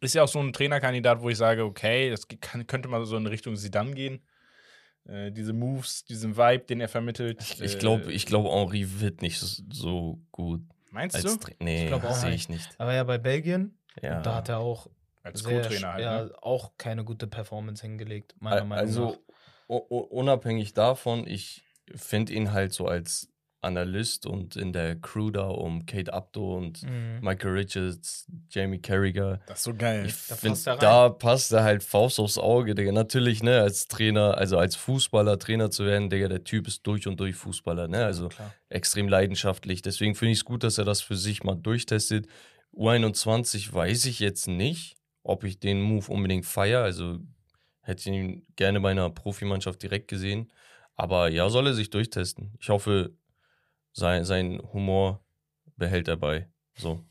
Ist 0.00 0.14
ja 0.14 0.22
auch 0.22 0.28
so 0.28 0.40
ein 0.40 0.52
Trainerkandidat, 0.52 1.20
wo 1.20 1.28
ich 1.28 1.36
sage, 1.36 1.64
okay, 1.64 2.10
das 2.10 2.26
kann, 2.40 2.66
könnte 2.66 2.88
mal 2.88 3.04
so 3.04 3.16
in 3.16 3.26
Richtung 3.26 3.56
Sidan 3.56 3.94
gehen. 3.94 4.22
Äh, 5.04 5.32
diese 5.32 5.52
Moves, 5.52 6.04
diesen 6.04 6.36
Vibe, 6.36 6.64
den 6.64 6.80
er 6.80 6.88
vermittelt. 6.88 7.40
Ich, 7.42 7.60
ich 7.60 7.78
glaube, 7.78 8.04
äh, 8.10 8.12
ich 8.12 8.26
glaub, 8.26 8.46
Henri 8.46 9.00
wird 9.00 9.20
nicht 9.20 9.38
so, 9.40 10.20
gut. 10.30 10.62
Meinst 10.90 11.16
Als 11.16 11.24
du? 11.24 11.36
Tra 11.36 11.52
nee, 11.58 11.88
sehe 11.88 12.30
nicht. 12.30 12.34
ich 12.34 12.48
nicht. 12.48 12.70
Aber 12.78 12.94
ja, 12.94 13.02
bei 13.04 13.18
Belgien, 13.18 13.78
Ja. 14.00 14.20
da 14.20 14.36
hat 14.36 14.48
er 14.48 14.58
auch 14.58 14.88
Als 15.22 15.42
Co-Trainer 15.42 15.92
halt. 15.92 16.02
ja, 16.02 16.24
ne? 16.24 16.32
auch 16.40 16.72
keine 16.78 17.04
gute 17.04 17.26
Performance 17.26 17.82
hingelegt, 17.82 18.34
meiner 18.40 18.64
Meinung 18.64 18.86
also 18.86 19.10
nach. 19.10 19.18
Unabhängig 19.78 20.74
davon, 20.74 21.26
ich 21.26 21.62
finde 21.94 22.32
ihn 22.32 22.52
halt 22.52 22.72
so 22.72 22.86
als 22.86 23.28
Analyst 23.64 24.26
und 24.26 24.56
in 24.56 24.72
der 24.72 24.96
Crew 24.96 25.30
da 25.30 25.46
um 25.46 25.86
Kate 25.86 26.12
Abdo 26.12 26.56
und 26.56 26.82
Mhm. 26.82 27.20
Michael 27.22 27.52
Richards, 27.52 28.26
Jamie 28.50 28.80
Carragher. 28.80 29.38
Das 29.46 29.58
ist 29.58 29.64
so 29.64 29.74
geil. 29.74 30.04
Ich 30.06 30.14
Da 30.26 30.34
finde, 30.34 30.54
passt 30.54 30.66
er 30.66 30.76
da 30.78 31.08
passt 31.10 31.52
er 31.52 31.62
halt 31.62 31.84
Faust 31.84 32.18
aufs 32.18 32.38
Auge, 32.38 32.74
Digga. 32.74 32.90
Natürlich, 32.90 33.40
ne, 33.44 33.60
als 33.60 33.86
Trainer, 33.86 34.36
also 34.36 34.58
als 34.58 34.74
Fußballer 34.74 35.38
Trainer 35.38 35.70
zu 35.70 35.84
werden, 35.86 36.10
Digga, 36.10 36.26
der 36.26 36.42
Typ 36.42 36.66
ist 36.66 36.84
durch 36.88 37.06
und 37.06 37.20
durch 37.20 37.36
Fußballer, 37.36 37.86
ne? 37.86 38.04
Also 38.04 38.30
Klar. 38.30 38.52
extrem 38.68 39.06
leidenschaftlich. 39.06 39.80
Deswegen 39.80 40.16
finde 40.16 40.32
ich 40.32 40.38
es 40.38 40.44
gut, 40.44 40.64
dass 40.64 40.78
er 40.78 40.84
das 40.84 41.00
für 41.00 41.16
sich 41.16 41.44
mal 41.44 41.54
durchtestet. 41.54 42.26
U21 42.74 43.72
weiß 43.72 44.06
ich 44.06 44.18
jetzt 44.18 44.48
nicht, 44.48 44.96
ob 45.22 45.44
ich 45.44 45.60
den 45.60 45.80
Move 45.80 46.10
unbedingt 46.10 46.46
feiere. 46.46 46.82
Also 46.82 47.18
hätte 47.82 48.00
ich 48.00 48.06
ihn 48.16 48.46
gerne 48.56 48.80
bei 48.80 48.90
einer 48.90 49.10
Profimannschaft 49.10 49.82
direkt 49.82 50.08
gesehen. 50.08 50.52
Aber 50.94 51.28
ja, 51.28 51.48
soll 51.48 51.66
er 51.66 51.74
sich 51.74 51.90
durchtesten. 51.90 52.54
Ich 52.60 52.68
hoffe, 52.68 53.14
sein, 53.92 54.24
sein 54.24 54.60
Humor 54.72 55.24
behält 55.76 56.08
er 56.08 56.16
bei. 56.16 56.48
So. 56.76 57.04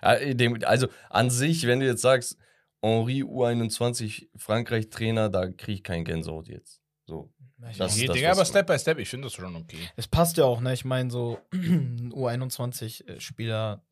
Äh, 0.00 0.34
dem- 0.34 0.58
also 0.64 0.88
an 1.10 1.30
sich, 1.30 1.64
wenn 1.68 1.78
du 1.78 1.86
jetzt 1.86 2.02
sagst, 2.02 2.36
Henri 2.82 3.22
U21, 3.22 4.28
Frankreich-Trainer, 4.36 5.28
da 5.28 5.46
kriege 5.46 5.74
ich 5.74 5.82
keinen 5.84 6.04
Gänsehaut 6.04 6.48
jetzt. 6.48 6.80
So. 7.06 7.32
Ich 7.70 7.78
Das-. 7.78 7.96
Nee, 7.96 8.06
das, 8.06 8.16
Digga, 8.16 8.32
aber 8.32 8.44
Step 8.44 8.66
by 8.66 8.78
Step, 8.78 8.98
ich 8.98 9.08
finde 9.08 9.26
das 9.26 9.34
schon 9.34 9.54
okay. 9.54 9.78
Es 9.94 10.08
passt 10.08 10.36
ja 10.38 10.44
auch, 10.44 10.60
ne? 10.60 10.72
Ich 10.72 10.84
meine, 10.84 11.08
so 11.10 11.38
ein 11.52 12.12
U21-Spieler, 12.12 13.84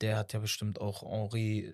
der 0.00 0.16
hat 0.16 0.32
ja 0.32 0.40
bestimmt 0.40 0.80
auch 0.80 1.02
Henri 1.02 1.72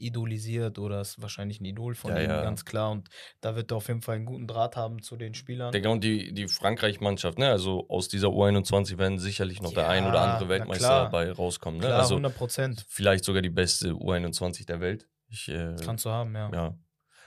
idolisiert 0.00 0.78
oder 0.78 1.00
ist 1.00 1.20
wahrscheinlich 1.20 1.60
ein 1.60 1.64
Idol 1.64 1.94
von 1.94 2.10
Ja, 2.12 2.20
ihm, 2.22 2.30
ja. 2.30 2.42
ganz 2.42 2.64
klar. 2.64 2.90
Und 2.90 3.08
da 3.40 3.54
wird 3.56 3.70
er 3.70 3.76
auf 3.76 3.88
jeden 3.88 4.02
Fall 4.02 4.16
einen 4.16 4.26
guten 4.26 4.46
Draht 4.46 4.76
haben 4.76 5.02
zu 5.02 5.16
den 5.16 5.34
Spielern. 5.34 5.72
Digga, 5.72 5.90
und 5.90 6.02
die, 6.02 6.32
die 6.32 6.48
Frankreich-Mannschaft, 6.48 7.38
ne? 7.38 7.48
Also 7.50 7.86
aus 7.88 8.08
dieser 8.08 8.28
U21 8.28 8.98
werden 8.98 9.18
sicherlich 9.18 9.60
noch 9.62 9.72
der 9.74 9.84
Ja, 9.84 9.88
ein 9.90 10.06
oder 10.06 10.20
andere 10.20 10.48
Weltmeister 10.48 10.86
klar. 10.86 11.04
dabei 11.04 11.32
rauskommen. 11.32 11.80
Ne? 11.80 11.86
Klar, 11.86 12.00
also 12.00 12.14
100 12.14 12.34
Prozent. 12.36 12.86
vielleicht 12.88 13.24
sogar 13.24 13.42
die 13.42 13.50
beste 13.50 13.90
U21 13.90 14.66
der 14.66 14.80
Welt. 14.80 15.08
Ich, 15.28 15.48
äh, 15.48 15.76
Kannst 15.84 16.04
du 16.04 16.10
haben, 16.10 16.34
ja. 16.34 16.50
ja. 16.52 16.78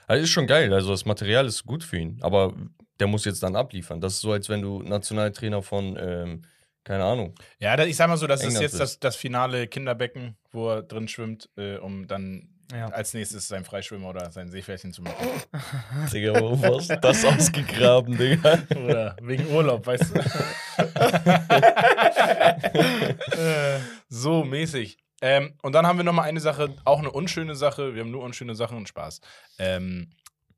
Also 0.06 0.22
ist 0.24 0.30
schon 0.30 0.46
geil. 0.46 0.72
Also 0.74 0.90
das 0.90 1.04
Material 1.06 1.46
ist 1.46 1.64
gut 1.64 1.82
für 1.82 1.96
ihn. 1.98 2.18
Aber 2.20 2.52
der 3.00 3.06
muss 3.06 3.24
jetzt 3.24 3.42
dann 3.42 3.56
abliefern. 3.56 4.00
Das 4.00 4.14
ist 4.14 4.20
so, 4.20 4.32
als 4.32 4.48
wenn 4.48 4.60
du 4.62 4.82
Nationaltrainer 4.82 5.62
von, 5.62 5.96
ähm, 5.98 6.42
keine 6.84 7.04
Ahnung. 7.04 7.34
Ja, 7.58 7.82
ich 7.82 7.96
sag 7.96 8.08
mal 8.08 8.16
so, 8.18 8.26
das 8.26 8.40
ist 8.40 8.46
England 8.48 8.62
jetzt 8.62 8.72
bist. 8.72 8.80
das, 8.82 9.00
das 9.00 9.16
finale 9.16 9.66
Kinderbecken, 9.66 10.36
wo 10.52 10.68
er 10.68 10.82
drin 10.82 11.08
schwimmt, 11.08 11.48
äh, 11.56 11.78
um 11.78 12.06
dann 12.06 12.50
Ja. 12.72 12.88
als 12.88 13.14
nächstes 13.14 13.46
sein 13.46 13.64
Freischwimmer 13.64 14.08
oder 14.08 14.30
sein 14.30 14.50
Seepferdchen 14.50 14.92
zu 14.92 15.02
machen. 15.02 15.16
Digga, 16.12 16.40
wo 16.40 16.60
hast 16.62 16.90
du 16.90 16.96
das 16.98 17.24
ausgegraben, 17.24 18.16
Digga? 18.16 18.58
Oder 18.76 19.16
wegen 19.20 19.46
Urlaub, 19.48 19.86
weißt 19.86 20.14
du? 20.14 20.20
So 24.08 24.44
mäßig. 24.44 24.98
Ähm, 25.20 25.54
und 25.62 25.72
dann 25.72 25.86
haben 25.86 25.98
wir 25.98 26.04
noch 26.04 26.12
mal 26.12 26.22
eine 26.22 26.40
Sache, 26.40 26.74
auch 26.84 26.98
eine 26.98 27.10
unschöne 27.10 27.56
Sache. 27.56 27.94
Wir 27.94 28.02
haben 28.02 28.10
nur 28.10 28.22
unschöne 28.22 28.54
Sachen 28.54 28.76
und 28.76 28.88
Spaß. 28.88 29.20
Ähm, 29.58 30.10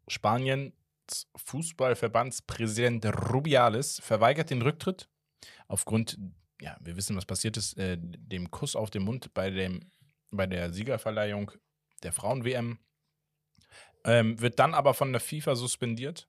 Spaniens 0.09 0.73
Fußballverbandspräsident 1.37 3.07
Rubiales 3.33 4.01
verweigert 4.03 4.51
den 4.51 4.63
Rücktritt 4.63 5.09
aufgrund, 5.69 6.19
ja, 6.61 6.77
wir 6.81 6.97
wissen, 6.97 7.17
was 7.17 7.27
passiert 7.27 7.57
ist, 7.57 7.77
äh, 7.79 7.97
dem 8.01 8.51
Kuss 8.51 8.77
auf 8.77 8.91
den 8.91 9.03
Mund 9.03 9.33
bei, 9.35 9.51
dem, 9.51 9.81
bei 10.31 10.47
der 10.47 10.73
Siegerverleihung 10.73 11.53
der 12.03 12.13
Frauen-WM. 12.13 12.79
Ähm, 14.05 14.41
wird 14.41 14.59
dann 14.59 14.75
aber 14.75 14.95
von 14.95 15.13
der 15.13 15.21
FIFA 15.21 15.57
suspendiert 15.57 16.29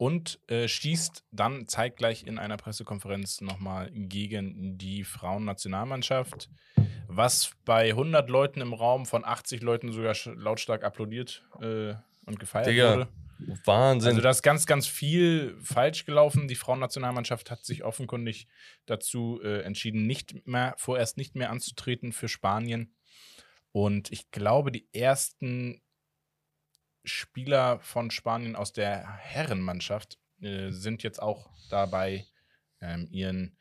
und 0.00 0.40
äh, 0.48 0.66
schießt 0.66 1.24
dann 1.30 1.68
zeitgleich 1.68 2.26
in 2.26 2.38
einer 2.38 2.56
Pressekonferenz 2.56 3.42
nochmal 3.42 3.90
gegen 3.92 4.78
die 4.78 5.04
Frauennationalmannschaft, 5.04 6.48
was 7.06 7.52
bei 7.66 7.90
100 7.90 8.30
Leuten 8.30 8.62
im 8.62 8.72
Raum 8.72 9.04
von 9.04 9.26
80 9.26 9.60
Leuten 9.60 9.92
sogar 9.92 10.16
lautstark 10.36 10.84
applaudiert 10.84 11.44
äh, 11.60 11.92
und 12.24 12.40
gefeiert 12.40 12.68
Digga, 12.68 12.92
wurde. 12.94 13.08
Wahnsinn. 13.66 14.10
Also 14.10 14.22
da 14.22 14.30
ist 14.30 14.42
ganz, 14.42 14.64
ganz 14.64 14.86
viel 14.86 15.54
falsch 15.62 16.06
gelaufen. 16.06 16.48
Die 16.48 16.54
Frauennationalmannschaft 16.54 17.50
hat 17.50 17.64
sich 17.66 17.84
offenkundig 17.84 18.46
dazu 18.86 19.38
äh, 19.42 19.60
entschieden, 19.62 20.06
nicht 20.06 20.46
mehr, 20.46 20.74
vorerst 20.78 21.18
nicht 21.18 21.34
mehr 21.34 21.50
anzutreten 21.50 22.12
für 22.12 22.28
Spanien. 22.28 22.94
Und 23.72 24.10
ich 24.10 24.30
glaube, 24.30 24.72
die 24.72 24.88
ersten 24.92 25.80
Spieler 27.04 27.78
von 27.80 28.10
Spanien 28.10 28.56
aus 28.56 28.72
der 28.72 29.06
Herrenmannschaft 29.18 30.18
äh, 30.42 30.70
sind 30.70 31.02
jetzt 31.02 31.20
auch 31.20 31.50
dabei, 31.70 32.26
ähm, 32.80 33.08
ihren 33.10 33.56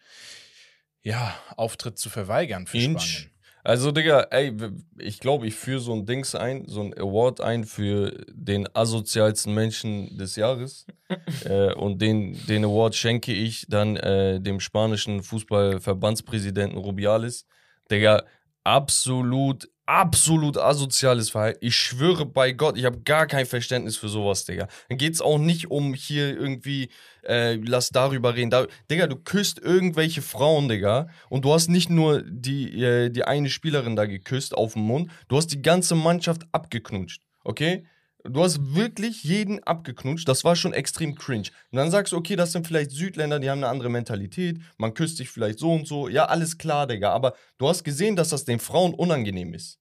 ja, 1.01 1.35
Auftritt 1.55 1.97
zu 1.97 2.09
verweigern 2.09 2.67
für 2.67 2.77
Inch. 2.77 3.01
Spanien. 3.01 3.39
Also, 3.63 3.91
Digga, 3.91 4.21
ey, 4.31 4.55
ich 4.97 5.19
glaube, 5.19 5.45
ich 5.45 5.55
führe 5.55 5.81
so 5.81 5.93
ein 5.93 6.05
Dings 6.05 6.33
ein, 6.33 6.65
so 6.67 6.81
ein 6.81 6.97
Award 6.97 7.41
ein 7.41 7.65
für 7.65 8.11
den 8.31 8.73
asozialsten 8.73 9.53
Menschen 9.53 10.17
des 10.17 10.37
Jahres. 10.37 10.87
äh, 11.45 11.73
und 11.73 12.01
den, 12.01 12.45
den 12.47 12.63
Award 12.63 12.95
schenke 12.95 13.33
ich 13.33 13.65
dann 13.67 13.97
äh, 13.97 14.39
dem 14.39 14.61
spanischen 14.61 15.21
Fußballverbandspräsidenten 15.23 16.77
Rubiales. 16.77 17.45
Digga, 17.91 18.23
absolut, 18.63 19.69
absolut 19.89 20.55
asoziales 20.55 21.31
Verhalten. 21.31 21.65
Ich 21.65 21.75
schwöre 21.75 22.23
bei 22.27 22.51
Gott, 22.51 22.77
ich 22.77 22.85
habe 22.85 23.01
gar 23.01 23.25
kein 23.25 23.47
Verständnis 23.47 23.97
für 23.97 24.07
sowas, 24.07 24.45
Digga. 24.45 24.67
Dann 24.87 24.99
geht 24.99 25.15
es 25.15 25.21
auch 25.21 25.39
nicht 25.39 25.71
um 25.71 25.95
hier 25.95 26.37
irgendwie, 26.37 26.89
äh, 27.23 27.55
lass 27.55 27.89
darüber 27.89 28.35
reden. 28.35 28.51
Da, 28.51 28.67
Digga, 28.91 29.07
du 29.07 29.15
küsst 29.15 29.57
irgendwelche 29.57 30.21
Frauen, 30.21 30.69
Digga. 30.69 31.07
Und 31.29 31.43
du 31.43 31.51
hast 31.51 31.69
nicht 31.69 31.89
nur 31.89 32.21
die, 32.21 32.83
äh, 32.83 33.09
die 33.09 33.23
eine 33.23 33.49
Spielerin 33.49 33.95
da 33.95 34.05
geküsst 34.05 34.55
auf 34.55 34.73
den 34.73 34.83
Mund, 34.83 35.09
du 35.27 35.37
hast 35.37 35.47
die 35.47 35.63
ganze 35.63 35.95
Mannschaft 35.95 36.43
abgeknutscht, 36.51 37.23
okay? 37.43 37.83
Du 38.25 38.43
hast 38.43 38.75
wirklich 38.75 39.23
jeden 39.23 39.63
abgeknutscht. 39.63 40.27
Das 40.27 40.43
war 40.43 40.55
schon 40.57 40.73
extrem 40.73 41.15
cringe. 41.15 41.49
Und 41.71 41.77
dann 41.77 41.89
sagst 41.89 42.11
du, 42.11 42.17
okay, 42.17 42.35
das 42.35 42.51
sind 42.51 42.67
vielleicht 42.67 42.91
Südländer, 42.91 43.39
die 43.39 43.49
haben 43.49 43.59
eine 43.59 43.69
andere 43.69 43.89
Mentalität. 43.89 44.59
Man 44.77 44.93
küsst 44.93 45.17
sich 45.17 45.29
vielleicht 45.29 45.57
so 45.57 45.71
und 45.71 45.87
so. 45.87 46.09
Ja, 46.09 46.25
alles 46.25 46.57
klar, 46.57 46.85
Digga. 46.85 47.11
Aber 47.11 47.33
du 47.57 47.67
hast 47.69 47.83
gesehen, 47.85 48.17
dass 48.17 48.29
das 48.29 48.43
den 48.43 48.59
Frauen 48.59 48.93
unangenehm 48.93 49.53
ist. 49.53 49.78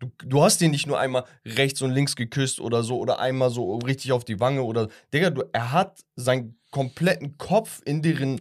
Du, 0.00 0.12
du 0.24 0.42
hast 0.44 0.60
den 0.60 0.70
nicht 0.70 0.86
nur 0.86 0.98
einmal 0.98 1.24
rechts 1.44 1.82
und 1.82 1.90
links 1.90 2.14
geküsst 2.14 2.60
oder 2.60 2.84
so 2.84 2.98
oder 2.98 3.18
einmal 3.18 3.50
so 3.50 3.78
richtig 3.78 4.12
auf 4.12 4.24
die 4.24 4.38
Wange 4.38 4.62
oder. 4.62 4.88
Digga, 5.12 5.30
du, 5.30 5.44
er 5.52 5.72
hat 5.72 6.04
seinen 6.14 6.56
kompletten 6.70 7.36
Kopf 7.38 7.80
in 7.84 8.02
deren. 8.02 8.40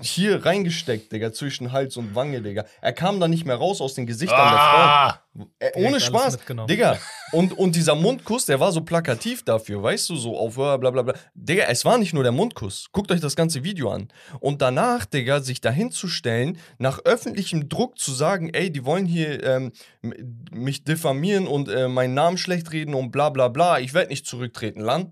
hier 0.00 0.44
reingesteckt, 0.44 1.12
Digga, 1.12 1.32
zwischen 1.32 1.70
Hals 1.70 1.96
und 1.96 2.14
Wange, 2.14 2.42
Digga. 2.42 2.64
Er 2.80 2.92
kam 2.92 3.20
da 3.20 3.28
nicht 3.28 3.44
mehr 3.44 3.56
raus 3.56 3.80
aus 3.80 3.94
den 3.94 4.06
Gesichtern 4.06 4.36
der 4.50 4.58
Frauen. 4.58 4.88
Ah! 4.88 5.20
Äh, 5.58 5.86
ohne 5.86 6.00
Spaß. 6.00 6.38
Digga. 6.68 6.98
Und, 7.34 7.58
und 7.58 7.74
dieser 7.74 7.96
Mundkuss, 7.96 8.46
der 8.46 8.60
war 8.60 8.70
so 8.70 8.82
plakativ 8.82 9.42
dafür, 9.42 9.82
weißt 9.82 10.08
du, 10.08 10.16
so 10.16 10.38
auf 10.38 10.54
bla 10.54 10.76
bla 10.76 11.02
bla. 11.02 11.14
Digga, 11.34 11.64
es 11.64 11.84
war 11.84 11.98
nicht 11.98 12.14
nur 12.14 12.22
der 12.22 12.30
Mundkuss. 12.30 12.86
Guckt 12.92 13.10
euch 13.10 13.20
das 13.20 13.34
ganze 13.34 13.64
Video 13.64 13.90
an. 13.90 14.08
Und 14.38 14.62
danach, 14.62 15.04
Digga, 15.04 15.40
sich 15.40 15.60
dahin 15.60 15.90
zu 15.90 16.06
stellen, 16.06 16.58
nach 16.78 17.00
öffentlichem 17.04 17.68
Druck 17.68 17.98
zu 17.98 18.12
sagen, 18.12 18.50
ey, 18.54 18.70
die 18.70 18.84
wollen 18.84 19.06
hier 19.06 19.42
ähm, 19.42 19.72
mich 20.52 20.84
diffamieren 20.84 21.48
und 21.48 21.68
äh, 21.68 21.88
meinen 21.88 22.14
Namen 22.14 22.38
schlecht 22.38 22.70
reden 22.72 22.94
und 22.94 23.10
bla 23.10 23.30
bla 23.30 23.48
bla. 23.48 23.80
Ich 23.80 23.94
werde 23.94 24.10
nicht 24.10 24.26
zurücktreten, 24.26 24.80
Land. 24.80 25.10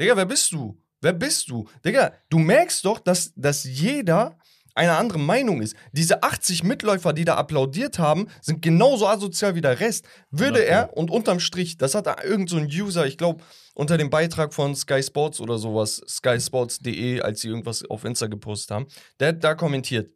Digga, 0.00 0.16
wer 0.16 0.26
bist 0.26 0.52
du? 0.52 0.80
Wer 1.02 1.12
bist 1.12 1.50
du? 1.50 1.68
Digga, 1.84 2.12
du 2.30 2.38
merkst 2.38 2.86
doch, 2.86 3.00
dass, 3.00 3.34
dass 3.36 3.64
jeder 3.64 4.38
eine 4.78 4.96
andere 4.96 5.18
Meinung 5.18 5.60
ist. 5.60 5.76
Diese 5.92 6.22
80 6.22 6.62
Mitläufer, 6.62 7.12
die 7.12 7.24
da 7.24 7.34
applaudiert 7.34 7.98
haben, 7.98 8.28
sind 8.40 8.62
genauso 8.62 9.08
asozial 9.08 9.56
wie 9.56 9.60
der 9.60 9.80
Rest. 9.80 10.06
Würde 10.30 10.64
er, 10.64 10.96
und 10.96 11.10
unterm 11.10 11.40
Strich, 11.40 11.76
das 11.76 11.94
hat 11.96 12.06
da 12.06 12.16
irgend 12.22 12.48
so 12.48 12.56
ein 12.56 12.66
User, 12.66 13.04
ich 13.04 13.18
glaube, 13.18 13.42
unter 13.74 13.98
dem 13.98 14.08
Beitrag 14.08 14.54
von 14.54 14.76
Sky 14.76 15.02
Sports 15.02 15.40
oder 15.40 15.58
sowas, 15.58 16.00
skysports.de, 16.08 17.20
als 17.20 17.40
sie 17.40 17.48
irgendwas 17.48 17.84
auf 17.90 18.04
Insta 18.04 18.28
gepostet 18.28 18.70
haben, 18.70 18.86
der 19.18 19.28
hat 19.28 19.42
da 19.42 19.54
kommentiert. 19.54 20.12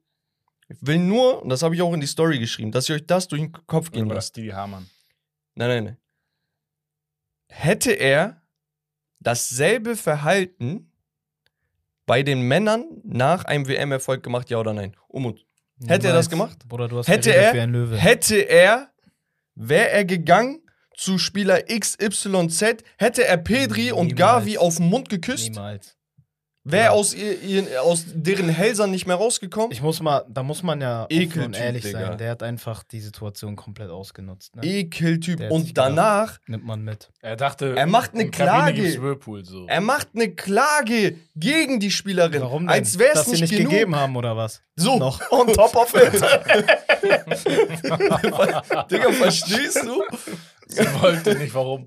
Ich 0.68 0.78
will 0.80 0.98
nur, 0.98 1.42
und 1.42 1.48
das 1.48 1.62
habe 1.62 1.74
ich 1.74 1.82
auch 1.82 1.92
in 1.92 2.00
die 2.00 2.06
Story 2.06 2.38
geschrieben, 2.38 2.70
dass 2.70 2.88
ihr 2.88 2.94
euch 2.94 3.06
das 3.06 3.26
durch 3.26 3.42
den 3.42 3.52
Kopf 3.66 3.90
gehen 3.90 4.06
Oder 4.06 4.14
lasst. 4.14 4.28
Stevie 4.28 4.54
Hamann. 4.54 4.88
Nein, 5.56 5.68
nein, 5.68 5.84
nein. 5.84 5.96
Hätte 7.48 7.92
er 7.92 8.40
dasselbe 9.18 9.96
Verhalten 9.96 10.91
bei 12.06 12.22
den 12.22 12.42
Männern 12.42 12.84
nach 13.04 13.44
einem 13.44 13.68
WM-Erfolg 13.68 14.22
gemacht, 14.22 14.50
ja 14.50 14.58
oder 14.58 14.72
nein? 14.72 14.96
Umut. 15.08 15.44
Hätte 15.86 16.08
er 16.08 16.12
das 16.12 16.30
gemacht? 16.30 16.58
Bruder, 16.68 16.88
du 16.88 16.98
hast 16.98 17.08
Hätte 17.08 17.34
er- 17.34 17.54
wie 17.54 17.60
ein 17.60 17.70
Löwe. 17.70 17.96
Hätte 17.96 18.36
er, 18.36 18.90
wäre 19.54 19.90
er 19.90 20.04
gegangen 20.04 20.60
zu 20.96 21.18
Spieler 21.18 21.62
XYZ, 21.62 22.84
hätte 22.98 23.24
er 23.24 23.36
Pedri 23.38 23.92
und 23.92 24.08
Niemals. 24.08 24.18
Gavi 24.18 24.58
auf 24.58 24.76
den 24.76 24.88
Mund 24.88 25.08
geküsst, 25.08 25.50
Niemals. 25.50 25.96
Wäre 26.64 26.84
Ja. 26.84 26.90
aus, 26.92 27.14
aus 27.82 28.04
deren 28.14 28.48
Hälsern 28.48 28.90
nicht 28.90 29.06
mehr 29.06 29.16
rausgekommen. 29.16 29.72
Ich 29.72 29.82
muss 29.82 30.00
mal, 30.00 30.24
da 30.28 30.42
muss 30.42 30.62
man 30.62 30.80
ja 30.80 31.06
Ekeltyp, 31.10 31.44
und 31.46 31.56
ehrlich 31.58 31.82
Digga. 31.84 32.06
sein. 32.06 32.18
Der 32.18 32.30
hat 32.30 32.42
einfach 32.42 32.82
die 32.84 33.00
Situation 33.00 33.56
komplett 33.56 33.90
ausgenutzt. 33.90 34.56
Ne? 34.56 34.62
Ekeltyp. 34.64 35.50
Und 35.50 35.76
danach, 35.76 36.38
Nimmt 36.46 36.64
man 36.64 36.82
mit. 36.82 37.10
Er 37.20 37.36
dachte, 37.36 37.74
Er 37.76 37.86
macht 37.86 38.14
eine 38.14 38.30
Klage. 38.30 38.82
Whirlpool 39.02 39.44
so. 39.44 39.66
er 39.66 39.80
macht 39.80 40.08
eine 40.14 40.30
Klage 40.34 41.16
gegen 41.34 41.80
die 41.80 41.90
Spielerin. 41.90 42.42
Warum 42.42 42.62
denn? 42.62 42.70
Als 42.70 42.98
wäre 42.98 43.10
es 43.10 43.14
Dass 43.14 43.24
sie 43.26 43.32
nicht, 43.32 43.40
nicht 43.42 43.56
genug. 43.56 43.70
gegeben 43.72 43.96
haben 43.96 44.16
oder 44.16 44.36
was? 44.36 44.62
So, 44.76 44.98
Noch. 44.98 45.20
on 45.30 45.46
top 45.52 45.74
of 45.76 45.94
it. 45.94 46.12
Digga, 48.90 49.12
verstehst 49.12 49.82
du? 49.84 50.02
Sie 50.76 51.00
wollte 51.00 51.34
nicht, 51.36 51.54
warum. 51.54 51.86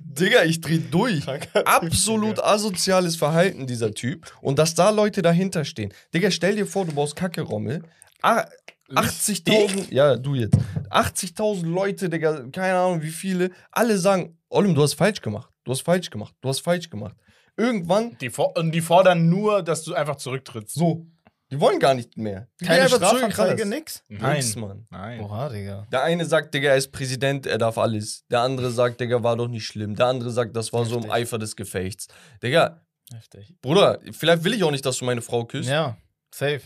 Digga, 0.00 0.42
ich 0.44 0.60
dreh 0.60 0.78
durch. 0.90 1.22
Absolut 1.64 2.42
asoziales 2.42 3.16
Verhalten, 3.16 3.66
dieser 3.66 3.92
Typ. 3.92 4.30
Und 4.40 4.58
dass 4.58 4.74
da 4.74 4.90
Leute 4.90 5.22
dahinter 5.22 5.64
stehen. 5.64 5.92
Digga, 6.12 6.30
stell 6.30 6.56
dir 6.56 6.66
vor, 6.66 6.84
du 6.84 6.92
baust 6.92 7.16
Kacke-Rommel. 7.16 7.82
Ah, 8.22 8.44
80.000, 8.90 9.92
ja, 9.92 10.16
du 10.16 10.34
jetzt. 10.34 10.56
80.000 10.90 11.66
Leute, 11.66 12.08
Digga, 12.08 12.44
keine 12.52 12.78
Ahnung 12.78 13.02
wie 13.02 13.10
viele. 13.10 13.50
Alle 13.70 13.98
sagen, 13.98 14.38
Olim, 14.48 14.74
du 14.74 14.82
hast 14.82 14.94
falsch 14.94 15.20
gemacht. 15.20 15.50
Du 15.64 15.72
hast 15.72 15.82
falsch 15.82 16.10
gemacht. 16.10 16.34
Du 16.40 16.48
hast 16.48 16.60
falsch 16.60 16.90
gemacht. 16.90 17.16
Irgendwann, 17.56 18.16
Die, 18.18 18.30
for 18.30 18.56
und 18.56 18.72
die 18.72 18.80
fordern 18.80 19.28
nur, 19.28 19.62
dass 19.62 19.84
du 19.84 19.94
einfach 19.94 20.16
zurücktrittst. 20.16 20.74
so, 20.74 21.06
die 21.54 21.60
wollen 21.60 21.78
gar 21.78 21.94
nicht 21.94 22.16
mehr. 22.16 22.48
Die 22.60 22.64
Keine 22.66 22.88
Strafanzeige, 22.88 23.64
nix? 23.66 24.02
Nein. 24.08 24.36
Nix, 24.36 24.56
Mann. 24.56 24.86
Nein. 24.90 25.20
Oha, 25.20 25.48
Digga. 25.48 25.86
Der 25.92 26.02
eine 26.02 26.24
sagt, 26.24 26.52
Digga, 26.52 26.70
er 26.70 26.76
ist 26.76 26.90
Präsident, 26.90 27.46
er 27.46 27.58
darf 27.58 27.78
alles. 27.78 28.24
Der 28.28 28.40
andere 28.40 28.70
sagt, 28.70 29.00
Digga, 29.00 29.22
war 29.22 29.36
doch 29.36 29.48
nicht 29.48 29.64
schlimm. 29.66 29.94
Der 29.94 30.06
andere 30.06 30.30
sagt, 30.30 30.56
das 30.56 30.72
war 30.72 30.84
so 30.84 30.96
im 30.96 31.02
Heftig. 31.02 31.12
Eifer 31.12 31.38
des 31.38 31.54
Gefechts. 31.56 32.08
Digga, 32.42 32.80
Heftig. 33.12 33.54
Bruder, 33.62 34.00
vielleicht 34.12 34.42
will 34.44 34.54
ich 34.54 34.64
auch 34.64 34.70
nicht, 34.70 34.84
dass 34.84 34.98
du 34.98 35.04
meine 35.04 35.22
Frau 35.22 35.44
küsst. 35.44 35.68
Ja, 35.68 35.96
safe. 36.34 36.62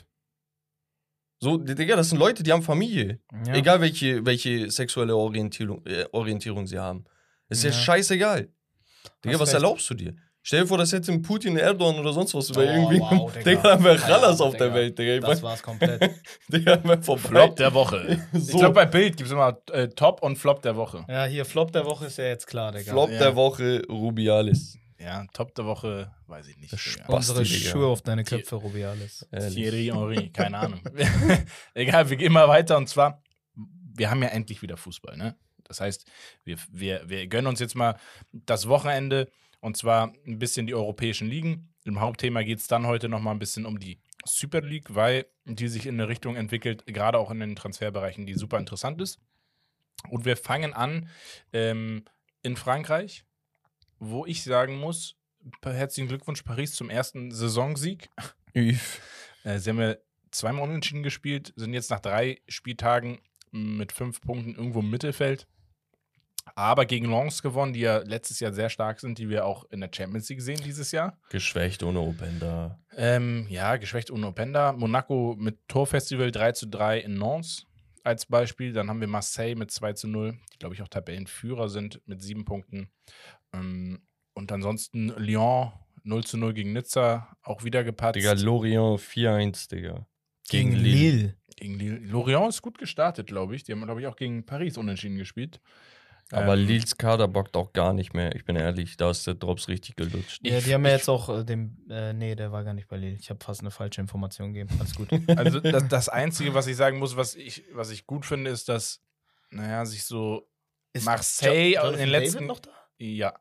So, 1.40 1.56
Digga, 1.56 1.94
das 1.96 2.08
sind 2.08 2.18
Leute, 2.18 2.42
die 2.42 2.52
haben 2.52 2.62
Familie. 2.62 3.20
Ja. 3.46 3.54
Egal, 3.54 3.80
welche, 3.80 4.24
welche 4.26 4.70
sexuelle 4.70 5.14
Orientierung, 5.16 5.84
äh, 5.86 6.04
Orientierung 6.12 6.66
sie 6.66 6.78
haben. 6.78 7.04
Ist 7.48 7.62
ja, 7.62 7.70
Ja. 7.70 7.76
scheißegal. 7.76 8.48
Digga, 9.24 9.38
was 9.38 9.48
recht. 9.48 9.54
erlaubst 9.54 9.88
du 9.90 9.94
dir? 9.94 10.16
Stell 10.48 10.62
dir 10.62 10.66
vor, 10.66 10.78
das 10.78 10.92
hätte 10.92 11.12
ein 11.12 11.20
Putin, 11.20 11.58
Erdogan 11.58 11.98
oder 12.00 12.10
sonst 12.14 12.32
was 12.32 12.48
über 12.48 12.60
Oh, 12.60 12.64
irgendwie. 12.64 13.00
wow, 13.00 13.30
Digga. 13.34 13.50
Digga, 13.50 13.62
dann 13.64 13.84
wäre 13.84 13.96
Ja, 13.98 14.06
Rallers 14.16 14.40
auf 14.40 14.52
Digga. 14.54 14.64
der 14.64 14.74
Welt, 14.74 14.98
Digga. 14.98 15.18
Das 15.26 15.42
war's 15.42 15.62
komplett. 15.62 16.10
Digga, 16.48 16.76
dann 16.76 16.88
wär 16.88 17.02
vorbei. 17.02 17.28
Flop 17.28 17.56
der 17.56 17.74
Woche. 17.74 18.18
So. 18.32 18.52
Ich 18.52 18.58
glaube, 18.58 18.72
bei 18.74 18.86
Bild 18.86 19.18
gibt 19.18 19.26
es 19.26 19.32
immer 19.34 19.58
äh, 19.72 19.88
Top 19.88 20.22
und 20.22 20.36
Flop 20.36 20.62
der 20.62 20.74
Woche. 20.74 21.04
ja, 21.06 21.26
hier, 21.26 21.44
Flop 21.44 21.70
der 21.72 21.84
Woche 21.84 22.06
ist 22.06 22.16
ja 22.16 22.24
jetzt 22.24 22.46
klar, 22.46 22.72
Digga. 22.72 22.92
Flop 22.92 23.10
Ja. 23.10 23.18
der 23.18 23.36
Woche, 23.36 23.82
Rubiales. 23.90 24.78
Ja, 24.98 25.26
Top 25.34 25.54
der 25.54 25.66
Woche, 25.66 26.10
weiß 26.28 26.48
ich 26.48 26.56
nicht. 26.56 26.80
Spaß. 26.80 27.08
Unsere 27.14 27.42
Digga. 27.42 27.68
Schuhe 27.70 27.86
auf 27.88 28.00
deine 28.00 28.24
Köpfe, 28.24 28.56
Rubiales. 28.56 29.28
Ehrlich. 29.30 29.54
Thierry 29.54 29.90
Henry, 29.92 30.30
keine 30.30 30.56
Ahnung. 30.60 30.80
Egal, 31.74 32.08
wir 32.08 32.16
gehen 32.16 32.32
mal 32.32 32.48
weiter 32.48 32.78
und 32.78 32.88
zwar, 32.88 33.22
wir 33.54 34.10
haben 34.10 34.22
ja 34.22 34.30
endlich 34.30 34.62
wieder 34.62 34.78
Fußball, 34.78 35.18
ne? 35.18 35.36
Das 35.64 35.82
heißt, 35.82 36.06
wir, 36.44 36.56
wir, 36.72 37.02
wir 37.06 37.26
gönnen 37.26 37.48
uns 37.48 37.60
jetzt 37.60 37.74
mal 37.74 37.96
das 38.32 38.66
Wochenende 38.66 39.28
und 39.60 39.76
zwar 39.76 40.12
ein 40.26 40.38
bisschen 40.38 40.66
die 40.66 40.74
europäischen 40.74 41.28
Ligen. 41.28 41.74
Im 41.84 42.00
Hauptthema 42.00 42.42
geht 42.42 42.58
es 42.58 42.66
dann 42.66 42.86
heute 42.86 43.08
nochmal 43.08 43.34
ein 43.34 43.38
bisschen 43.38 43.66
um 43.66 43.78
die 43.78 44.00
Super 44.24 44.60
League, 44.60 44.94
weil 44.94 45.26
die 45.44 45.68
sich 45.68 45.86
in 45.86 45.94
eine 45.94 46.08
Richtung 46.08 46.36
entwickelt, 46.36 46.86
gerade 46.86 47.18
auch 47.18 47.30
in 47.30 47.40
den 47.40 47.56
Transferbereichen, 47.56 48.26
die 48.26 48.34
super 48.34 48.58
interessant 48.58 49.00
ist. 49.00 49.18
Und 50.10 50.24
wir 50.24 50.36
fangen 50.36 50.74
an 50.74 51.08
ähm, 51.52 52.04
in 52.42 52.56
Frankreich, 52.56 53.24
wo 53.98 54.26
ich 54.26 54.42
sagen 54.42 54.78
muss, 54.78 55.16
herzlichen 55.62 56.08
Glückwunsch 56.08 56.42
Paris 56.42 56.72
zum 56.72 56.90
ersten 56.90 57.30
Saisonsieg. 57.30 58.08
Äh, 59.44 59.58
sie 59.58 59.70
haben 59.70 59.80
ja 59.80 59.96
zweimal 60.30 60.64
unentschieden 60.64 61.02
gespielt, 61.02 61.52
sind 61.56 61.72
jetzt 61.74 61.90
nach 61.90 62.00
drei 62.00 62.40
Spieltagen 62.48 63.20
mit 63.50 63.92
fünf 63.92 64.20
Punkten 64.20 64.54
irgendwo 64.54 64.80
im 64.80 64.90
Mittelfeld. 64.90 65.46
Aber 66.54 66.86
gegen 66.86 67.10
Lens 67.10 67.42
gewonnen, 67.42 67.72
die 67.72 67.80
ja 67.80 67.98
letztes 67.98 68.40
Jahr 68.40 68.52
sehr 68.52 68.68
stark 68.68 69.00
sind, 69.00 69.18
die 69.18 69.28
wir 69.28 69.44
auch 69.44 69.64
in 69.70 69.80
der 69.80 69.90
Champions 69.94 70.28
League 70.28 70.42
sehen 70.42 70.60
dieses 70.64 70.92
Jahr. 70.92 71.18
Geschwächt 71.30 71.82
ohne 71.82 72.00
Openda. 72.00 72.78
Ähm, 72.96 73.46
ja, 73.48 73.76
geschwächt 73.76 74.10
ohne 74.10 74.28
Openda. 74.28 74.72
Monaco 74.72 75.36
mit 75.38 75.58
Torfestival 75.68 76.30
3 76.30 76.52
zu 76.52 76.66
3 76.66 77.00
in 77.00 77.14
Nantes 77.14 77.66
als 78.02 78.26
Beispiel. 78.26 78.72
Dann 78.72 78.88
haben 78.88 79.00
wir 79.00 79.08
Marseille 79.08 79.54
mit 79.54 79.70
2 79.70 79.92
zu 79.92 80.08
0, 80.08 80.38
die, 80.52 80.58
glaube 80.58 80.74
ich, 80.74 80.82
auch 80.82 80.88
Tabellenführer 80.88 81.68
sind 81.68 82.00
mit 82.06 82.22
sieben 82.22 82.44
Punkten. 82.44 82.90
Ähm, 83.52 84.00
und 84.34 84.52
ansonsten 84.52 85.08
Lyon 85.16 85.72
0 86.04 86.24
zu 86.24 86.38
0 86.38 86.54
gegen 86.54 86.72
Nizza, 86.72 87.28
auch 87.42 87.64
wieder 87.64 87.84
gepatzt. 87.84 88.16
Digga, 88.16 88.32
Lorient 88.32 89.00
4-1, 89.00 89.68
Digga. 89.70 90.06
Gegen 90.48 90.72
Lille. 90.72 91.36
Gegen 91.56 91.78
Lille. 91.78 91.98
Lorient 91.98 92.48
ist 92.48 92.62
gut 92.62 92.78
gestartet, 92.78 93.26
glaube 93.26 93.54
ich. 93.54 93.64
Die 93.64 93.72
haben, 93.72 93.82
glaube 93.84 94.00
ich, 94.00 94.06
auch 94.06 94.16
gegen 94.16 94.46
Paris 94.46 94.78
unentschieden 94.78 95.18
gespielt. 95.18 95.60
Aber 96.30 96.54
Ähm, 96.54 96.66
Lils 96.66 96.96
Kader 96.98 97.26
bockt 97.26 97.56
auch 97.56 97.72
gar 97.72 97.92
nicht 97.94 98.12
mehr. 98.12 98.34
Ich 98.36 98.44
bin 98.44 98.54
ehrlich, 98.56 98.96
da 98.98 99.10
ist 99.10 99.26
der 99.26 99.34
Drops 99.34 99.68
richtig 99.68 99.96
gelutscht. 99.96 100.40
Ja, 100.46 100.60
die 100.60 100.74
haben 100.74 100.84
ja 100.84 100.92
jetzt 100.92 101.08
auch 101.08 101.28
äh, 101.30 101.44
den. 101.44 101.86
Äh, 101.90 102.12
nee, 102.12 102.34
der 102.34 102.52
war 102.52 102.64
gar 102.64 102.74
nicht 102.74 102.86
bei 102.88 102.96
Lille. 102.98 103.16
Ich 103.18 103.30
habe 103.30 103.42
fast 103.42 103.60
eine 103.60 103.70
falsche 103.70 104.00
Information 104.02 104.52
gegeben. 104.52 104.76
Alles 104.78 104.94
gut. 104.94 105.08
Also 105.38 105.60
das, 105.60 105.88
das 105.88 106.08
Einzige, 106.10 106.52
was 106.52 106.66
ich 106.66 106.76
sagen 106.76 106.98
muss, 106.98 107.16
was 107.16 107.34
ich, 107.34 107.64
was 107.72 107.90
ich 107.90 108.06
gut 108.06 108.26
finde, 108.26 108.50
ist, 108.50 108.68
dass, 108.68 109.00
naja, 109.50 109.86
sich 109.86 110.04
so 110.04 110.46
Marseille 111.04 111.74
Jo- 111.76 111.90
in 111.92 111.98
den 111.98 112.08
letzten- 112.08 112.34
David 112.34 112.48
noch 112.48 112.60
da? 112.60 112.70
Ja. 112.98 113.34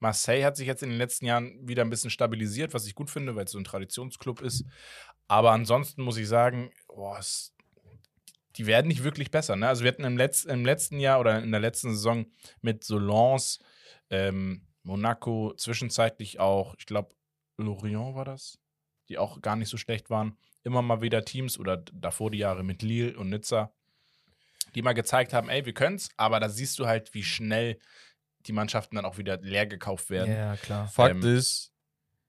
Marseille 0.00 0.44
hat 0.44 0.56
sich 0.56 0.66
jetzt 0.66 0.82
in 0.82 0.90
den 0.90 0.98
letzten 0.98 1.24
Jahren 1.26 1.56
wieder 1.66 1.82
ein 1.82 1.88
bisschen 1.90 2.10
stabilisiert, 2.10 2.74
was 2.74 2.86
ich 2.86 2.94
gut 2.94 3.08
finde, 3.10 3.36
weil 3.36 3.44
es 3.46 3.52
so 3.52 3.58
ein 3.58 3.64
Traditionsclub 3.64 4.42
ist. 4.42 4.64
Aber 5.28 5.52
ansonsten 5.52 6.02
muss 6.02 6.18
ich 6.18 6.28
sagen, 6.28 6.70
boah, 6.88 7.18
es, 7.18 7.53
die 8.56 8.66
werden 8.66 8.88
nicht 8.88 9.02
wirklich 9.02 9.30
besser. 9.30 9.56
Ne? 9.56 9.68
Also 9.68 9.84
wir 9.84 9.88
hatten 9.90 10.04
im, 10.04 10.16
Letz-, 10.16 10.46
im 10.46 10.64
letzten 10.64 11.00
Jahr 11.00 11.20
oder 11.20 11.42
in 11.42 11.50
der 11.50 11.60
letzten 11.60 11.90
Saison 11.90 12.26
mit 12.60 12.84
Solons, 12.84 13.58
ähm, 14.10 14.66
Monaco, 14.82 15.54
zwischenzeitlich 15.56 16.40
auch, 16.40 16.74
ich 16.78 16.86
glaube, 16.86 17.14
Lorient 17.56 18.14
war 18.14 18.24
das, 18.24 18.58
die 19.08 19.18
auch 19.18 19.40
gar 19.40 19.56
nicht 19.56 19.68
so 19.68 19.76
schlecht 19.76 20.10
waren. 20.10 20.36
Immer 20.62 20.82
mal 20.82 21.00
wieder 21.02 21.24
Teams 21.24 21.58
oder 21.58 21.78
davor 21.78 22.30
die 22.30 22.38
Jahre 22.38 22.62
mit 22.62 22.82
Lille 22.82 23.16
und 23.18 23.30
Nizza, 23.30 23.72
die 24.74 24.82
mal 24.82 24.92
gezeigt 24.92 25.32
haben, 25.32 25.48
ey, 25.48 25.64
wir 25.66 25.74
können's, 25.74 26.08
aber 26.16 26.40
da 26.40 26.48
siehst 26.48 26.78
du 26.78 26.86
halt, 26.86 27.14
wie 27.14 27.22
schnell 27.22 27.78
die 28.46 28.52
Mannschaften 28.52 28.96
dann 28.96 29.04
auch 29.04 29.18
wieder 29.18 29.38
leer 29.40 29.66
gekauft 29.66 30.10
werden. 30.10 30.34
Ja, 30.34 30.56
klar. 30.56 30.88
Fakt 30.88 31.24
Ähm, 31.24 31.36
ist, 31.36 31.72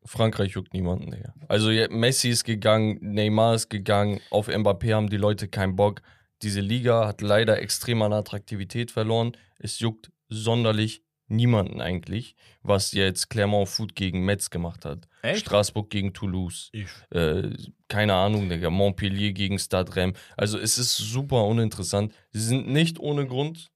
Frankreich 0.06 0.52
juckt 0.52 0.74
niemanden, 0.74 1.12
Digga. 1.12 1.34
Also 1.48 1.70
Messi 1.90 2.30
ist 2.30 2.44
gegangen, 2.44 3.00
Neymar 3.02 3.56
ist 3.56 3.70
gegangen, 3.70 4.22
auf 4.30 4.48
Mbappé 4.48 4.94
haben 4.94 5.10
die 5.10 5.18
Leute 5.18 5.48
keinen 5.48 5.76
Bock. 5.76 6.02
Diese 6.42 6.62
Liga 6.62 7.08
hat 7.08 7.22
leider 7.22 7.60
extrem 7.62 8.02
an 8.02 8.14
Attraktivität 8.14 8.92
verloren. 8.92 9.36
Es 9.58 9.80
juckt 9.80 10.12
sonderlich 10.30 11.02
niemanden 11.28 11.82
eigentlich, 11.82 12.36
was 12.62 12.92
jetzt 12.92 13.30
Clermont 13.30 13.68
Foot 13.68 13.96
gegen 13.96 14.26
Metz 14.26 14.50
gemacht 14.52 14.86
hat. 14.86 15.08
Echt? 15.24 15.42
Straßburg 15.42 15.90
gegen 15.90 16.14
Toulouse. 16.14 16.72
Äh, 17.10 17.50
keine 17.88 18.14
Ahnung, 18.14 18.48
Digga. 18.48 18.70
Montpellier 18.70 19.32
gegen 19.34 19.58
Stade 19.58 19.96
Rennes. 19.96 20.20
Also 20.38 20.60
es 20.60 20.78
ist 20.78 20.96
super 20.98 21.46
uninteressant. 21.46 22.14
Sie 22.32 22.42
sind 22.42 22.68
nicht 22.68 23.00
ohne 23.00 23.26
Grund 23.26 23.72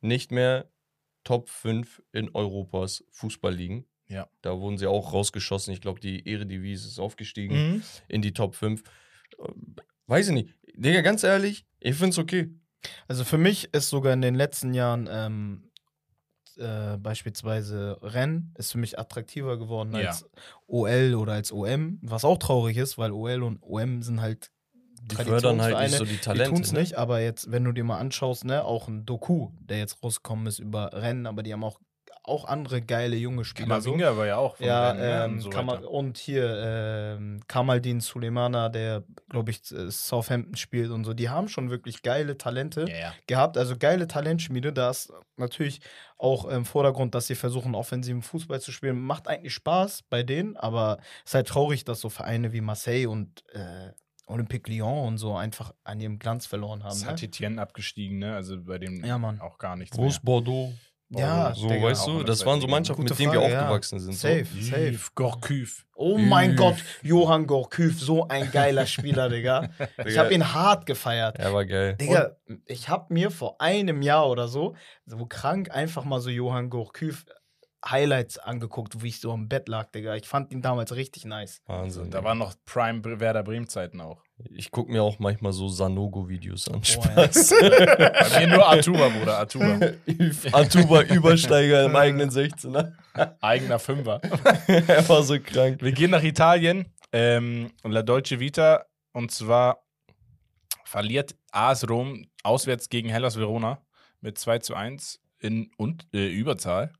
nicht 0.00 0.30
mehr 0.32 0.70
Top 1.24 1.50
5 1.50 2.02
in 2.12 2.30
Europas 2.34 3.04
Fußballligen. 3.10 3.84
Ja. 4.08 4.28
Da 4.40 4.58
wurden 4.58 4.78
sie 4.78 4.86
auch 4.86 5.12
rausgeschossen. 5.12 5.74
Ich 5.74 5.80
glaube, 5.80 6.00
die 6.00 6.26
Eredivisie 6.26 6.86
ist 6.88 6.98
aufgestiegen 7.00 7.54
Mhm. 7.74 7.82
in 8.08 8.22
die 8.22 8.32
Top 8.32 8.54
5. 8.54 8.82
Äh, 9.38 9.42
Weiß 10.08 10.28
ich 10.28 10.34
nicht. 10.34 10.54
Digga, 10.76 11.00
ganz 11.00 11.22
ehrlich, 11.24 11.66
ich 11.80 11.96
find's 11.96 12.18
okay. 12.18 12.50
Also 13.08 13.24
für 13.24 13.38
mich 13.38 13.72
ist 13.74 13.88
sogar 13.88 14.12
in 14.12 14.22
den 14.22 14.34
letzten 14.34 14.74
Jahren 14.74 15.08
ähm, 15.10 15.70
äh, 16.56 16.96
beispielsweise 16.98 17.98
Rennes 18.02 18.44
ist 18.56 18.72
für 18.72 18.78
mich 18.78 18.98
attraktiver 18.98 19.58
geworden 19.58 19.94
Ja. 19.94 20.08
als 20.08 20.26
OL 20.66 21.14
oder 21.14 21.32
als 21.32 21.52
OM, 21.52 21.98
was 22.02 22.24
auch 22.24 22.38
traurig 22.38 22.76
ist, 22.76 22.96
weil 22.98 23.12
OL 23.12 23.42
und 23.42 23.62
OM 23.62 24.02
sind 24.02 24.20
halt 24.20 24.50
Die 25.10 25.16
fördern 25.16 25.60
halt 25.60 25.78
nicht 25.78 25.96
so 25.98 26.04
die 26.04 26.12
Die 26.12 26.18
Talente. 26.18 26.50
tun's 26.50 26.72
ne? 26.72 26.80
nicht, 26.80 26.94
aber 26.96 27.20
jetzt, 27.20 27.50
wenn 27.50 27.64
du 27.64 27.72
dir 27.72 27.84
mal 27.84 27.98
anschaust, 27.98 28.44
ne, 28.44 28.64
auch 28.64 28.88
ein 28.88 29.04
Doku, 29.04 29.50
der 29.60 29.78
jetzt 29.78 30.02
rausgekommen 30.02 30.46
ist 30.46 30.58
über 30.58 30.92
Rennen, 30.92 31.26
aber 31.26 31.42
die 31.42 31.52
haben 31.52 31.64
auch 31.64 31.78
auch 32.26 32.44
andere 32.44 32.82
geile 32.82 33.16
junge 33.16 33.44
Spieler. 33.44 33.80
so. 33.80 33.90
Kamavinga 33.90 34.16
war 34.16 34.26
ja 34.26 34.36
auch 34.36 34.58
Ja, 34.60 34.92
ne, 34.94 35.24
ähm, 35.24 35.32
und 35.34 35.40
so 35.40 35.50
und 35.88 36.18
hier 36.18 37.16
ähm, 37.18 37.40
Kamaldin 37.46 38.00
Sulemana, 38.00 38.68
der, 38.68 39.04
glaube 39.28 39.50
ich, 39.50 39.70
äh, 39.72 39.90
Southampton 39.90 40.56
spielt 40.56 40.90
und 40.90 41.04
so. 41.04 41.14
Die 41.14 41.28
haben 41.28 41.48
schon 41.48 41.70
wirklich 41.70 42.02
geile 42.02 42.36
Talente 42.36 42.86
Ja, 42.88 42.96
ja. 42.96 43.14
gehabt, 43.26 43.56
also 43.56 43.76
geile 43.76 44.06
Talentschmiede. 44.06 44.72
Da 44.72 44.90
ist 44.90 45.12
natürlich 45.36 45.80
auch 46.18 46.46
im 46.46 46.64
Vordergrund, 46.64 47.14
dass 47.14 47.26
sie 47.26 47.34
versuchen, 47.34 47.74
offensiven 47.74 48.22
Fußball 48.22 48.60
zu 48.60 48.72
spielen. 48.72 49.00
Macht 49.00 49.28
eigentlich 49.28 49.54
Spaß 49.54 50.02
bei 50.10 50.22
denen, 50.22 50.56
aber 50.56 50.98
es 51.24 51.30
ist 51.30 51.34
halt 51.34 51.48
traurig, 51.48 51.84
dass 51.84 52.00
so 52.00 52.08
Vereine 52.08 52.52
wie 52.52 52.60
Marseille 52.60 53.06
und 53.06 53.44
äh, 53.52 53.92
Olympique 54.26 54.68
Lyon 54.70 55.06
und 55.06 55.18
so 55.18 55.36
einfach 55.36 55.72
an 55.84 56.00
ihrem 56.00 56.18
Glanz 56.18 56.46
verloren 56.46 56.82
haben. 56.82 56.98
Ne? 56.98 57.04
Saint-Etienne 57.04 57.60
abgestiegen, 57.60 58.18
ne? 58.18 58.34
Also 58.34 58.60
bei 58.60 58.78
dem 58.78 59.04
Ja, 59.04 59.16
auch 59.40 59.58
gar 59.58 59.76
nichts 59.76 59.96
Groß 59.96 60.20
Bordeaux. 60.20 60.74
Ja, 61.08 61.54
so, 61.54 61.68
Digga, 61.68 61.82
weißt 61.86 62.06
du, 62.08 62.22
das 62.24 62.44
waren 62.44 62.60
so 62.60 62.66
Mannschaften, 62.66 63.04
mit 63.04 63.16
denen 63.18 63.32
wir 63.32 63.40
Frage, 63.40 63.52
ja. 63.52 63.60
aufgewachsen 63.62 64.00
sind. 64.00 64.14
Safe, 64.14 64.44
So. 64.44 64.60
safe. 64.60 64.88
Yves 64.88 65.14
Gorküf. 65.14 65.86
Oh 65.94 66.18
mein 66.18 66.50
Üff. 66.52 66.56
Gott, 66.58 66.76
Johann 67.02 67.46
Gorküf, 67.46 68.00
so 68.00 68.26
ein 68.26 68.50
geiler 68.50 68.86
Spieler, 68.86 69.28
Digga. 69.28 69.68
Ich 70.04 70.18
habe 70.18 70.34
ihn 70.34 70.52
hart 70.52 70.84
gefeiert. 70.84 71.38
Er 71.38 71.54
war 71.54 71.64
geil. 71.64 71.94
Digga, 72.00 72.36
ich 72.64 72.88
habe 72.88 73.14
mir 73.14 73.30
vor 73.30 73.60
einem 73.60 74.02
Jahr 74.02 74.28
oder 74.28 74.48
so, 74.48 74.74
so 75.04 75.26
krank, 75.26 75.70
einfach 75.70 76.04
mal 76.04 76.20
so 76.20 76.28
Johann 76.30 76.70
Gorküf 76.70 77.24
Highlights 77.90 78.38
angeguckt, 78.38 79.02
wie 79.02 79.08
ich 79.08 79.20
so 79.20 79.32
im 79.32 79.48
Bett 79.48 79.68
lag, 79.68 79.90
Digga. 79.90 80.14
Ich 80.16 80.26
fand 80.26 80.52
ihn 80.52 80.62
damals 80.62 80.94
richtig 80.94 81.24
nice. 81.24 81.60
Wahnsinn. 81.66 82.10
Da 82.10 82.24
waren 82.24 82.38
noch 82.38 82.54
Prime 82.64 83.02
Werder 83.20 83.42
Bremen 83.42 83.68
Zeiten 83.68 84.00
auch. 84.00 84.22
ich 84.50 84.70
gucke 84.70 84.90
mir 84.90 85.02
auch 85.02 85.18
manchmal 85.18 85.52
so 85.52 85.68
Sanogo-Videos 85.68 86.68
an. 86.68 86.76
Oh, 86.76 86.78
ja. 86.78 87.32
Spaß. 87.32 87.50
Bei 87.60 88.40
mir 88.40 88.46
nur 88.48 88.68
Atuba, 88.68 89.08
Bruder, 89.08 89.38
Atuba. 89.38 89.80
Atuba 90.52 91.02
Übersteiger 91.02 91.84
im 91.84 91.96
eigenen 91.96 92.30
16er. 92.30 92.92
Eigener 93.40 93.78
Fünfer. 93.78 94.20
er 94.66 95.08
war 95.08 95.22
so 95.22 95.38
krank. 95.40 95.80
Wir 95.82 95.92
gehen 95.92 96.10
nach 96.10 96.22
Italien. 96.22 96.92
Ähm, 97.12 97.70
La 97.84 98.02
Dolce 98.02 98.40
Vita. 98.40 98.86
Und 99.12 99.30
zwar 99.30 99.82
verliert 100.84 101.34
AS 101.52 101.88
Rom 101.88 102.26
auswärts 102.42 102.88
gegen 102.88 103.08
Hellas 103.08 103.36
Verona 103.38 103.80
mit 104.20 104.38
2 104.38 104.58
zu 104.58 104.74
1 104.74 105.20
in 105.38 105.70
und, 105.76 106.06
äh, 106.12 106.28
Überzahl. 106.28 106.92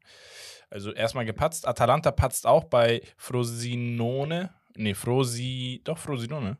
Also 0.70 0.92
erstmal 0.92 1.24
gepatzt. 1.24 1.66
Atalanta 1.66 2.10
patzt 2.10 2.46
auch 2.46 2.64
bei 2.64 3.02
Frosinone. 3.16 4.54
Nee, 4.76 4.94
Frosi. 4.94 5.80
Doch, 5.84 5.98
Frosinone. 5.98 6.58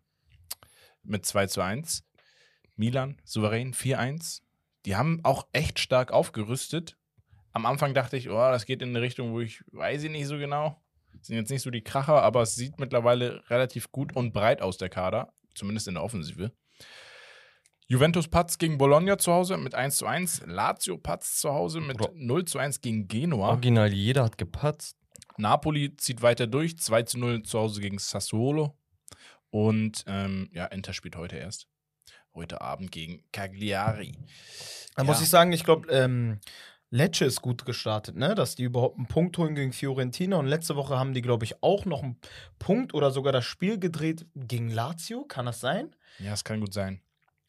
Mit 1.02 1.26
2 1.26 1.46
zu 1.46 1.60
1. 1.60 2.04
Milan, 2.76 3.20
souverän 3.24 3.72
4-1. 3.72 4.42
Die 4.84 4.96
haben 4.96 5.20
auch 5.24 5.46
echt 5.52 5.78
stark 5.78 6.12
aufgerüstet. 6.12 6.96
Am 7.52 7.66
Anfang 7.66 7.94
dachte 7.94 8.16
ich, 8.16 8.28
oh, 8.28 8.50
das 8.50 8.66
geht 8.66 8.82
in 8.82 8.90
eine 8.90 9.00
Richtung, 9.00 9.32
wo 9.32 9.40
ich 9.40 9.64
weiß 9.72 10.04
ich 10.04 10.10
nicht 10.10 10.26
so 10.26 10.36
genau. 10.36 10.82
Sind 11.22 11.36
jetzt 11.36 11.50
nicht 11.50 11.62
so 11.62 11.70
die 11.70 11.82
Kracher, 11.82 12.22
aber 12.22 12.42
es 12.42 12.54
sieht 12.54 12.78
mittlerweile 12.78 13.42
relativ 13.48 13.90
gut 13.90 14.14
und 14.14 14.32
breit 14.32 14.60
aus, 14.60 14.76
der 14.76 14.90
Kader. 14.90 15.32
Zumindest 15.54 15.88
in 15.88 15.94
der 15.94 16.02
Offensive. 16.02 16.52
Juventus 17.88 18.26
Patz 18.26 18.58
gegen 18.58 18.78
Bologna 18.78 19.16
zu 19.16 19.32
Hause 19.32 19.56
mit 19.56 19.76
1 19.76 19.98
zu 19.98 20.06
1. 20.06 20.42
Lazio 20.46 20.98
Patz 20.98 21.38
zu 21.40 21.52
Hause 21.52 21.80
mit 21.80 21.98
Bro. 21.98 22.10
0 22.14 22.44
zu 22.44 22.58
1 22.58 22.80
gegen 22.80 23.06
Genua. 23.06 23.50
Original, 23.50 23.92
jeder 23.92 24.24
hat 24.24 24.38
gepatzt. 24.38 24.96
Napoli 25.36 25.96
zieht 25.96 26.20
weiter 26.20 26.48
durch. 26.48 26.76
2 26.78 27.02
zu 27.04 27.18
0 27.20 27.42
zu 27.44 27.60
Hause 27.60 27.80
gegen 27.80 27.98
Sassuolo. 27.98 28.76
Und 29.50 30.02
ähm, 30.08 30.48
ja, 30.52 30.66
Inter 30.66 30.94
spielt 30.94 31.14
heute 31.14 31.36
erst. 31.36 31.68
Heute 32.34 32.60
Abend 32.60 32.90
gegen 32.90 33.22
Cagliari. 33.30 34.18
Da 34.96 35.04
muss 35.04 35.22
ich 35.22 35.28
sagen, 35.28 35.52
ich 35.52 35.62
glaube, 35.62 35.88
ähm, 35.88 36.40
Lecce 36.90 37.24
ist 37.24 37.40
gut 37.40 37.64
gestartet, 37.64 38.16
ne? 38.16 38.34
Dass 38.34 38.56
die 38.56 38.64
überhaupt 38.64 38.98
einen 38.98 39.06
Punkt 39.06 39.38
holen 39.38 39.54
gegen 39.54 39.72
Fiorentina. 39.72 40.36
Und 40.38 40.46
letzte 40.46 40.74
Woche 40.74 40.98
haben 40.98 41.14
die, 41.14 41.22
glaube 41.22 41.44
ich, 41.44 41.62
auch 41.62 41.84
noch 41.84 42.02
einen 42.02 42.18
Punkt 42.58 42.94
oder 42.94 43.12
sogar 43.12 43.32
das 43.32 43.44
Spiel 43.44 43.78
gedreht 43.78 44.26
gegen 44.34 44.70
Lazio. 44.70 45.24
Kann 45.24 45.46
das 45.46 45.60
sein? 45.60 45.94
Ja, 46.18 46.32
es 46.32 46.42
kann 46.42 46.58
gut 46.58 46.74
sein. 46.74 47.00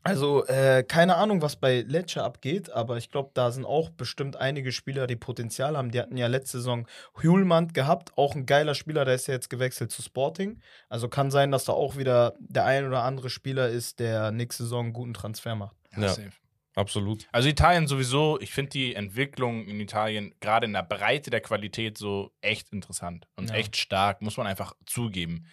Also, 0.07 0.45
äh, 0.47 0.83
keine 0.83 1.15
Ahnung, 1.15 1.41
was 1.41 1.55
bei 1.55 1.81
Lecce 1.81 2.23
abgeht, 2.23 2.69
aber 2.69 2.97
ich 2.97 3.11
glaube, 3.11 3.31
da 3.33 3.51
sind 3.51 3.65
auch 3.65 3.89
bestimmt 3.89 4.35
einige 4.35 4.71
Spieler, 4.71 5.07
die 5.07 5.15
Potenzial 5.15 5.77
haben. 5.77 5.91
Die 5.91 5.99
hatten 5.99 6.17
ja 6.17 6.27
letzte 6.27 6.57
Saison 6.57 6.87
Hjulmand 7.21 7.73
gehabt, 7.73 8.11
auch 8.17 8.35
ein 8.35 8.45
geiler 8.45 8.75
Spieler, 8.75 9.05
der 9.05 9.15
ist 9.15 9.27
ja 9.27 9.33
jetzt 9.33 9.49
gewechselt 9.49 9.91
zu 9.91 10.01
Sporting. 10.01 10.61
Also 10.89 11.09
kann 11.09 11.31
sein, 11.31 11.51
dass 11.51 11.65
da 11.65 11.73
auch 11.73 11.97
wieder 11.97 12.35
der 12.39 12.65
ein 12.65 12.85
oder 12.87 13.03
andere 13.03 13.29
Spieler 13.29 13.69
ist, 13.69 13.99
der 13.99 14.31
nächste 14.31 14.63
Saison 14.63 14.85
einen 14.85 14.93
guten 14.93 15.13
Transfer 15.13 15.55
macht. 15.55 15.75
Ja. 15.95 16.09
safe. 16.09 16.31
Absolut. 16.75 17.27
Also 17.31 17.49
Italien 17.49 17.87
sowieso, 17.87 18.39
ich 18.39 18.51
finde 18.53 18.69
die 18.69 18.93
Entwicklung 18.93 19.65
in 19.65 19.79
Italien 19.79 20.35
gerade 20.39 20.67
in 20.67 20.73
der 20.73 20.83
Breite 20.83 21.31
der 21.31 21.41
Qualität 21.41 21.97
so 21.97 22.31
echt 22.41 22.71
interessant 22.71 23.27
und 23.35 23.49
Ja. 23.49 23.55
echt 23.55 23.77
stark, 23.77 24.21
muss 24.21 24.37
man 24.37 24.45
einfach 24.45 24.75
zugeben. 24.85 25.47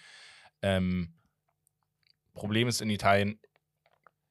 Ähm, 0.61 1.15
Problem 2.35 2.69
ist 2.69 2.83
in 2.83 2.91
Italien, 2.91 3.41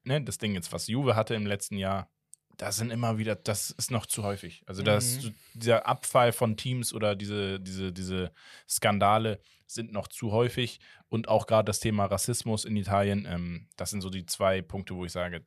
ne, 0.04 0.22
das 0.22 0.38
Ding 0.38 0.54
jetzt, 0.54 0.72
was 0.74 0.88
Juve 0.88 1.16
hatte 1.16 1.36
im 1.36 1.46
letzten 1.46 1.78
Jahr, 1.78 2.10
da 2.58 2.72
sind 2.72 2.92
immer 2.92 3.18
wieder, 3.18 3.36
das 3.36 3.72
ist 3.72 3.89
noch 3.89 4.06
zu 4.06 4.24
häufig. 4.24 4.62
Also 4.68 4.84
das, 4.84 5.24
Mhm. 5.24 5.36
dieser 5.56 5.88
Abfall 5.88 6.32
von 6.32 6.56
Teams 6.56 6.94
oder 6.94 7.16
diese, 7.16 7.60
diese, 7.60 7.92
diese 7.92 8.32
Skandale 8.70 9.39
sind 9.66 9.92
noch 9.92 10.08
zu 10.08 10.32
häufig 10.32 10.80
und 11.10 11.28
auch 11.28 11.48
gerade 11.48 11.66
das 11.66 11.80
Thema 11.80 12.06
Rassismus 12.06 12.66
in 12.66 12.76
Italien, 12.76 13.26
ähm, 13.30 13.68
das 13.76 13.89
sind 13.89 14.02
so 14.02 14.10
die 14.10 14.26
zwei 14.26 14.62
Punkte, 14.62 14.96
wo 14.96 15.06
ich 15.06 15.12
sage, 15.12 15.46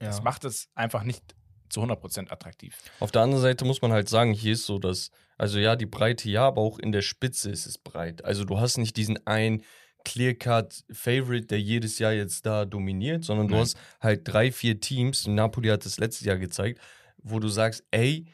das 0.00 0.18
Ja. 0.18 0.22
macht 0.24 0.44
es 0.44 0.68
einfach 0.74 1.04
nicht 1.04 1.36
zu 1.68 1.82
100% 1.82 2.32
attraktiv. 2.32 2.76
Auf 2.98 3.12
der 3.12 3.22
anderen 3.22 3.42
Seite 3.42 3.64
muss 3.64 3.80
man 3.80 3.92
halt 3.92 4.08
sagen, 4.08 4.32
hier 4.32 4.54
ist 4.54 4.66
so 4.66 4.80
das, 4.80 5.12
also 5.38 5.58
ja, 5.60 5.76
die 5.76 5.86
Breite 5.86 6.28
ja, 6.28 6.46
aber 6.48 6.62
auch 6.62 6.80
in 6.80 6.90
der 6.90 7.02
Spitze 7.02 7.50
ist 7.50 7.66
es 7.66 7.78
breit. 7.78 8.24
Also 8.24 8.44
du 8.44 8.58
hast 8.58 8.76
nicht 8.76 8.96
diesen 8.96 9.24
einen 9.26 9.62
Clear-Cut-Favorite, 10.04 11.46
der 11.46 11.60
jedes 11.60 11.98
Jahr 11.98 12.12
jetzt 12.12 12.46
da 12.46 12.64
dominiert, 12.64 13.24
sondern 13.24 13.48
du 13.48 13.54
Nein. 13.54 13.62
hast 13.62 13.78
halt 14.00 14.22
drei, 14.24 14.52
vier 14.52 14.80
Teams, 14.80 15.26
Napoli 15.26 15.68
hat 15.68 15.84
das 15.84 15.98
letztes 15.98 16.26
Jahr 16.26 16.38
gezeigt, 16.38 16.80
wo 17.22 17.38
du 17.38 17.48
sagst, 17.48 17.84
ey, 17.90 18.26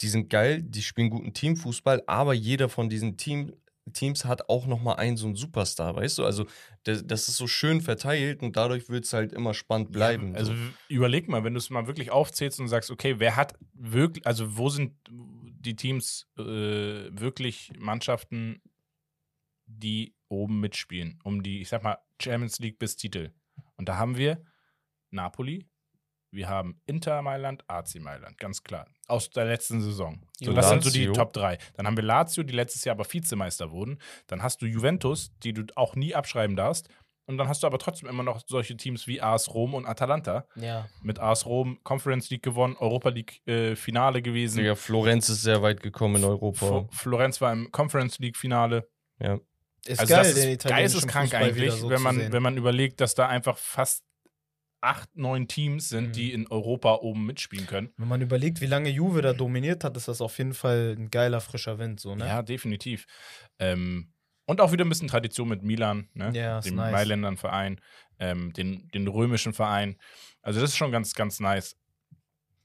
die 0.00 0.08
sind 0.08 0.30
geil, 0.30 0.62
die 0.62 0.82
spielen 0.82 1.10
guten 1.10 1.34
Teamfußball, 1.34 2.02
aber 2.06 2.32
jeder 2.32 2.68
von 2.68 2.88
diesen 2.88 3.16
Team, 3.16 3.52
Teams 3.92 4.24
hat 4.24 4.48
auch 4.48 4.66
nochmal 4.66 4.96
einen 4.96 5.16
so 5.16 5.26
einen 5.26 5.36
Superstar, 5.36 5.96
weißt 5.96 6.18
du? 6.18 6.24
Also 6.24 6.46
das, 6.84 7.06
das 7.06 7.28
ist 7.28 7.36
so 7.36 7.46
schön 7.46 7.80
verteilt 7.80 8.42
und 8.42 8.56
dadurch 8.56 8.88
wird 8.88 9.04
es 9.04 9.12
halt 9.12 9.32
immer 9.32 9.52
spannend 9.52 9.92
bleiben. 9.92 10.32
Ja, 10.32 10.38
also 10.38 10.52
so. 10.52 10.58
überleg 10.88 11.28
mal, 11.28 11.44
wenn 11.44 11.54
du 11.54 11.58
es 11.58 11.70
mal 11.70 11.86
wirklich 11.86 12.10
aufzählst 12.10 12.60
und 12.60 12.68
sagst, 12.68 12.90
okay, 12.90 13.16
wer 13.18 13.36
hat 13.36 13.54
wirklich, 13.74 14.26
also 14.26 14.56
wo 14.56 14.68
sind 14.68 14.94
die 15.10 15.76
Teams 15.76 16.26
äh, 16.38 16.42
wirklich 16.42 17.72
Mannschaften, 17.78 18.62
die 19.66 20.14
oben 20.30 20.60
mitspielen, 20.60 21.20
um 21.24 21.42
die, 21.42 21.60
ich 21.60 21.68
sag 21.68 21.82
mal, 21.82 21.98
Champions 22.20 22.58
League 22.58 22.78
bis 22.78 22.96
Titel. 22.96 23.32
Und 23.76 23.88
da 23.88 23.96
haben 23.96 24.16
wir 24.16 24.42
Napoli, 25.10 25.68
wir 26.32 26.48
haben 26.48 26.80
Inter 26.86 27.22
Mailand, 27.22 27.64
AC 27.66 27.96
Mailand, 27.96 28.38
ganz 28.38 28.62
klar. 28.62 28.86
Aus 29.08 29.30
der 29.30 29.46
letzten 29.46 29.80
Saison. 29.80 30.22
So, 30.38 30.52
das 30.52 30.68
sind 30.68 30.84
so 30.84 30.90
die. 30.90 31.08
Top 31.08 31.32
3. 31.32 31.58
Dann 31.74 31.86
haben 31.86 31.96
wir 31.96 32.04
Lazio, 32.04 32.44
die 32.44 32.54
letztes 32.54 32.84
Jahr 32.84 32.94
aber 32.94 33.04
Vizemeister 33.04 33.72
wurden. 33.72 33.98
Dann 34.28 34.42
hast 34.42 34.62
du 34.62 34.66
Juventus, 34.66 35.32
die 35.42 35.52
du 35.52 35.64
auch 35.74 35.96
nie 35.96 36.14
abschreiben 36.14 36.54
darfst. 36.54 36.88
Und 37.26 37.38
dann 37.38 37.48
hast 37.48 37.62
du 37.62 37.66
aber 37.66 37.78
trotzdem 37.78 38.08
immer 38.08 38.22
noch 38.22 38.42
solche 38.46 38.76
Teams 38.76 39.06
wie 39.06 39.20
AS 39.20 39.54
Rom 39.54 39.74
und 39.74 39.86
Atalanta. 39.86 40.46
Ja. 40.56 40.88
Mit 41.02 41.18
AS 41.18 41.46
Rom 41.46 41.78
Conference 41.84 42.30
League 42.30 42.42
gewonnen, 42.42 42.76
Europa 42.76 43.08
League 43.08 43.46
äh, 43.46 43.76
Finale 43.76 44.22
gewesen. 44.22 44.58
Digga, 44.58 44.74
Florenz 44.74 45.28
ist 45.28 45.42
sehr 45.42 45.62
weit 45.62 45.80
gekommen 45.80 46.16
in 46.16 46.24
Europa. 46.24 46.86
F 46.90 46.98
Florenz 46.98 47.40
war 47.40 47.52
im 47.52 47.70
Conference 47.70 48.18
League 48.18 48.36
Finale. 48.36 48.88
Ja. 49.20 49.38
Ist 49.86 50.00
Also 50.00 50.14
geil, 50.14 50.22
das 50.24 50.36
ist 50.36 50.64
geisteskrank 50.64 51.34
eigentlich, 51.34 51.72
so 51.72 51.88
wenn, 51.90 52.02
man, 52.02 52.32
wenn 52.32 52.42
man 52.42 52.56
überlegt, 52.56 53.00
dass 53.00 53.14
da 53.14 53.28
einfach 53.28 53.56
fast 53.56 54.04
acht, 54.82 55.14
neun 55.14 55.46
Teams 55.46 55.88
sind, 55.90 56.08
Mhm. 56.08 56.12
die 56.12 56.32
in 56.32 56.46
Europa 56.46 56.94
oben 56.96 57.26
mitspielen 57.26 57.66
können. 57.66 57.92
Wenn 57.96 58.08
man 58.08 58.22
überlegt, 58.22 58.60
wie 58.60 58.66
lange 58.66 58.88
Juve 58.88 59.20
da 59.20 59.32
dominiert 59.34 59.84
hat, 59.84 59.96
ist 59.96 60.08
das 60.08 60.20
auf 60.20 60.38
jeden 60.38 60.54
Fall 60.54 60.96
ein 60.98 61.10
geiler, 61.10 61.40
frischer 61.40 61.78
Wind, 61.78 62.00
so, 62.00 62.14
ne? 62.14 62.26
Ja, 62.26 62.42
definitiv. 62.42 63.06
Ähm, 63.58 64.12
und 64.46 64.60
auch 64.60 64.72
wieder 64.72 64.84
ein 64.84 64.88
bisschen 64.88 65.08
Tradition 65.08 65.48
mit 65.48 65.62
Milan, 65.62 66.08
ne? 66.14 66.28
Ist 66.58 66.66
dem 66.66 66.76
nice. 66.76 66.92
Mailändern 66.92 67.36
Verein, 67.36 67.80
ähm, 68.18 68.52
den, 68.54 68.88
den 68.88 69.06
römischen 69.06 69.52
Verein. 69.52 69.96
Also 70.42 70.60
das 70.60 70.70
ist 70.70 70.76
schon 70.76 70.92
ganz, 70.92 71.14
ganz 71.14 71.40
nice. 71.40 71.76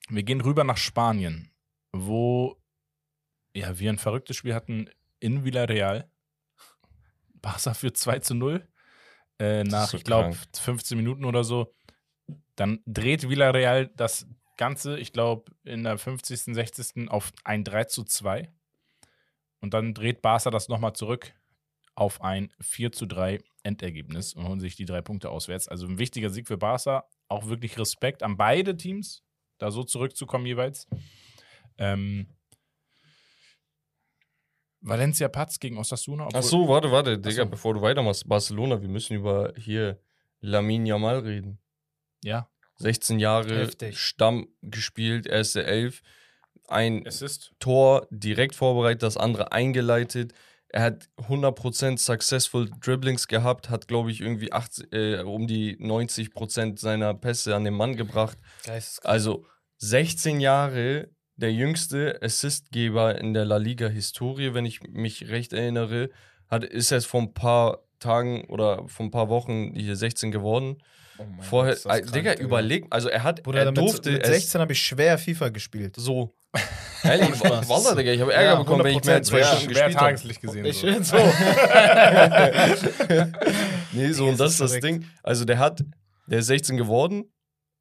Wir 0.10 0.24
gehen 0.24 0.40
rüber 0.42 0.64
nach 0.64 0.78
Spanien, 0.78 1.52
wo 1.92 2.58
ja, 3.54 3.78
wir 3.80 3.90
ein 3.90 3.98
verrücktes 3.98 4.38
Spiel 4.38 4.54
hatten 4.54 4.90
in 5.20 5.44
Villarreal. 5.44 6.10
Barca 7.46 7.76
für 7.76 7.94
2 7.94 8.20
zu 8.20 8.34
0. 8.34 8.68
Äh, 9.38 9.64
nach, 9.64 9.90
so 9.90 9.98
ich 9.98 10.04
glaube, 10.04 10.32
krank. 10.32 10.58
15 10.58 10.98
Minuten 10.98 11.26
oder 11.26 11.44
so. 11.44 11.76
Dann 12.56 12.80
dreht 12.88 13.30
Villarreal 13.30 13.88
das 13.96 14.28
Ganze, 14.58 14.98
ich 14.98 15.14
glaube, 15.14 15.52
in 15.64 15.84
der 15.84 16.00
50., 16.00 16.56
60. 16.56 17.10
auf 17.10 17.32
ein 17.44 17.64
3 17.64 17.84
zu 17.84 18.04
2. 18.04 18.52
Und 19.60 19.76
dann 19.76 19.94
dreht 19.94 20.24
Barca 20.24 20.50
das 20.50 20.70
nochmal 20.70 20.94
zurück 20.94 21.34
auf 21.94 22.22
ein 22.22 22.52
4 22.62 22.92
zu 22.92 23.06
3 23.06 23.40
Endergebnis 23.64 24.34
und 24.34 24.48
holen 24.48 24.60
sich 24.60 24.76
die 24.76 24.86
drei 24.86 25.02
Punkte 25.02 25.30
auswärts. 25.30 25.68
Also 25.68 25.86
ein 25.86 26.00
wichtiger 26.00 26.32
Sieg 26.32 26.48
für 26.48 26.58
Barca. 26.58 27.06
Auch 27.28 27.48
wirklich 27.48 27.78
Respekt 27.78 28.24
an 28.24 28.38
beide 28.38 28.76
Teams, 28.76 29.24
da 29.60 29.70
so 29.70 29.84
zurückzukommen 29.84 30.46
jeweils. 30.46 30.88
Ähm, 31.78 32.28
Valencia 34.86 35.28
Patz 35.28 35.60
gegen 35.60 35.78
Osasuna. 35.78 36.30
Ach 36.32 36.44
so, 36.44 36.68
warte, 36.68 36.92
warte, 36.92 37.18
Digga, 37.18 37.44
so. 37.44 37.50
bevor 37.50 37.74
du 37.74 37.82
weitermachst. 37.82 38.28
Barcelona, 38.30 38.82
wir 38.82 38.90
müssen 38.90 39.16
über 39.16 39.52
hier 39.58 40.00
Lamin 40.42 40.86
Yamal 40.86 41.20
reden. 41.20 41.60
Ja. 42.24 42.48
16 42.78 43.20
Jahre 43.20 43.62
Heftig. 43.62 43.98
Stamm 43.98 44.48
gespielt, 44.62 45.26
erste 45.26 45.66
Elf. 45.66 46.02
Ein 46.68 47.08
Assist. 47.08 47.54
Tor 47.60 48.08
direkt 48.12 48.56
vorbereitet, 48.56 49.02
das 49.02 49.18
andere 49.18 49.52
eingeleitet. 49.52 50.34
Er 50.70 50.82
hat 50.84 51.10
100% 51.18 51.98
successful 51.98 52.70
Dribblings 52.80 53.28
gehabt, 53.28 53.70
hat, 53.70 53.88
glaube 53.88 54.12
ich, 54.12 54.22
irgendwie 54.22 54.52
80, 54.52 54.94
äh, 54.94 55.22
um 55.22 55.48
die 55.48 55.78
90% 55.78 56.80
seiner 56.80 57.14
Pässe 57.14 57.56
an 57.56 57.64
den 57.64 57.76
Mann 57.76 57.96
gebracht. 57.96 58.38
Geisteskrank. 58.66 59.12
Also 59.12 59.46
16 59.78 60.42
Jahre 60.42 61.10
der 61.38 61.52
jüngste 61.54 62.20
Assistgeber 62.22 63.18
in 63.18 63.34
der 63.34 63.46
La 63.46 63.58
Liga-Historie, 63.58 64.54
wenn 64.54 64.66
ich 64.66 64.82
mich 64.84 65.30
recht 65.30 65.54
erinnere. 65.54 66.10
Hat, 66.48 66.64
ist 66.64 66.92
erst 66.92 67.08
vor 67.08 67.22
ein 67.22 67.34
paar 67.34 67.80
Tagen 68.00 68.46
oder 68.46 68.88
vor 68.88 69.06
ein 69.06 69.12
paar 69.12 69.30
Wochen 69.30 69.74
hier 69.76 69.96
16 69.96 70.32
geworden. 70.32 70.78
Oh 71.18 71.24
mein 71.24 71.42
Vorher, 71.42 71.74
Gott, 71.74 71.78
ist 71.78 71.86
das 71.86 71.98
äh, 71.98 72.02
krank, 72.02 72.14
Digga, 72.14 72.34
überleg, 72.36 72.86
also 72.90 73.10
er 73.10 73.24
hat, 73.24 73.42
Bruder, 73.44 73.60
er 73.60 73.66
mit, 73.68 73.78
durfte 73.78 74.12
mit 74.12 74.24
es 74.24 74.30
16 74.30 74.62
habe 74.62 74.74
ich 74.74 74.82
schwer 74.82 75.18
FIFA 75.18 75.50
gespielt. 75.50 75.96
so. 75.98 76.36
Ehrlich. 77.04 77.40
Wallah, 77.42 77.96
Digga, 77.96 78.12
ich 78.12 78.22
habe 78.22 78.34
Ärger 78.34 78.50
Ja, 78.52 78.56
bekommen, 78.56 78.84
wenn 78.84 78.98
ich 78.98 79.04
mehr 79.04 79.16
als 79.16 79.28
zwei 79.28 79.42
100%, 79.42 79.42
ja. 79.42 79.48
Stunden 79.48 79.64
Schwer 79.64 79.88
gespielt 79.88 79.98
habe. 79.98 80.06
Tageslicht 80.06 80.42
gesehen. 80.42 80.66
Ich 80.66 80.78
so. 80.78 80.88
bin 80.88 81.04
so. 81.04 81.18
Nee, 83.92 84.12
so 84.12 84.26
Nee, 84.26 84.32
und 84.32 84.40
das 84.40 84.52
ist 84.54 84.62
das. 84.62 84.80
Ding. 84.80 85.06
Also 85.24 85.46
der 85.46 85.60
hat, 85.60 85.84
der 86.28 86.40
ist 86.40 86.48
16 86.48 86.78
geworden 86.78 87.32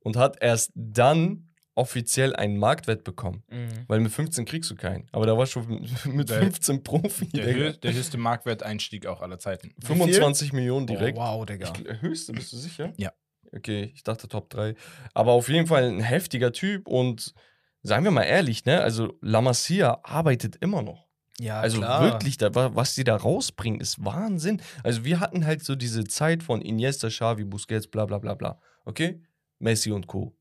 und 0.00 0.16
hat 0.16 0.36
erst 0.40 0.70
dann 0.74 1.48
offiziell 1.76 2.34
einen 2.36 2.56
Marktwert 2.58 3.04
bekommen. 3.04 3.42
Mhm. 3.50 3.68
Weil 3.88 4.00
mit 4.00 4.12
15 4.12 4.44
kriegst 4.44 4.70
du 4.70 4.76
keinen. 4.76 5.06
Aber 5.12 5.26
da 5.26 5.36
war 5.36 5.46
schon 5.46 5.86
mit 6.06 6.30
Der- 6.30 6.40
15 6.40 6.82
Profi. 6.82 7.26
Der, 7.28 7.46
Digga. 7.46 7.58
hö 7.58 7.72
der 7.72 7.92
höchste 7.94 8.16
Marktwerteinstieg 8.18 9.06
auch 9.06 9.20
aller 9.22 9.38
Zeiten. 9.38 9.72
25 9.84 10.52
Millionen 10.52 10.86
direkt. 10.86 11.18
Oh, 11.18 11.22
wow, 11.22 11.46
Digga. 11.46 11.72
Ich, 11.74 12.02
höchste, 12.02 12.32
bist 12.32 12.52
du 12.52 12.56
sicher? 12.56 12.92
Ja. 12.96 13.12
Okay, 13.54 13.92
ich 13.94 14.02
dachte 14.02 14.28
Top 14.28 14.50
3. 14.50 14.74
Aber 15.14 15.32
auf 15.32 15.48
jeden 15.48 15.66
Fall 15.66 15.84
ein 15.84 16.00
heftiger 16.00 16.52
Typ 16.52 16.88
und 16.88 17.34
seien 17.82 18.02
wir 18.02 18.10
mal 18.10 18.22
ehrlich, 18.24 18.64
ne? 18.64 18.80
Also 18.80 19.16
La 19.20 19.40
Masia 19.40 20.00
arbeitet 20.02 20.56
immer 20.60 20.82
noch. 20.82 21.06
Ja, 21.40 21.60
Also 21.60 21.78
klar. 21.78 22.02
wirklich, 22.04 22.36
da, 22.38 22.54
wa- 22.54 22.70
was 22.74 22.94
die 22.94 23.04
da 23.04 23.14
rausbringen, 23.16 23.80
ist 23.80 24.04
Wahnsinn. 24.04 24.60
Also 24.84 25.04
wir 25.04 25.18
hatten 25.20 25.44
halt 25.46 25.64
so 25.64 25.74
diese 25.74 26.04
Zeit 26.04 26.42
von 26.44 26.62
Iniesta, 26.62 27.08
Xavi, 27.08 27.44
Busquets, 27.44 27.86
bla 27.88 28.06
bla 28.06 28.18
bla 28.18 28.34
bla. 28.34 28.60
Okay? 28.84 29.20
Messi 29.58 29.90
und 29.92 30.06
Co. 30.06 30.36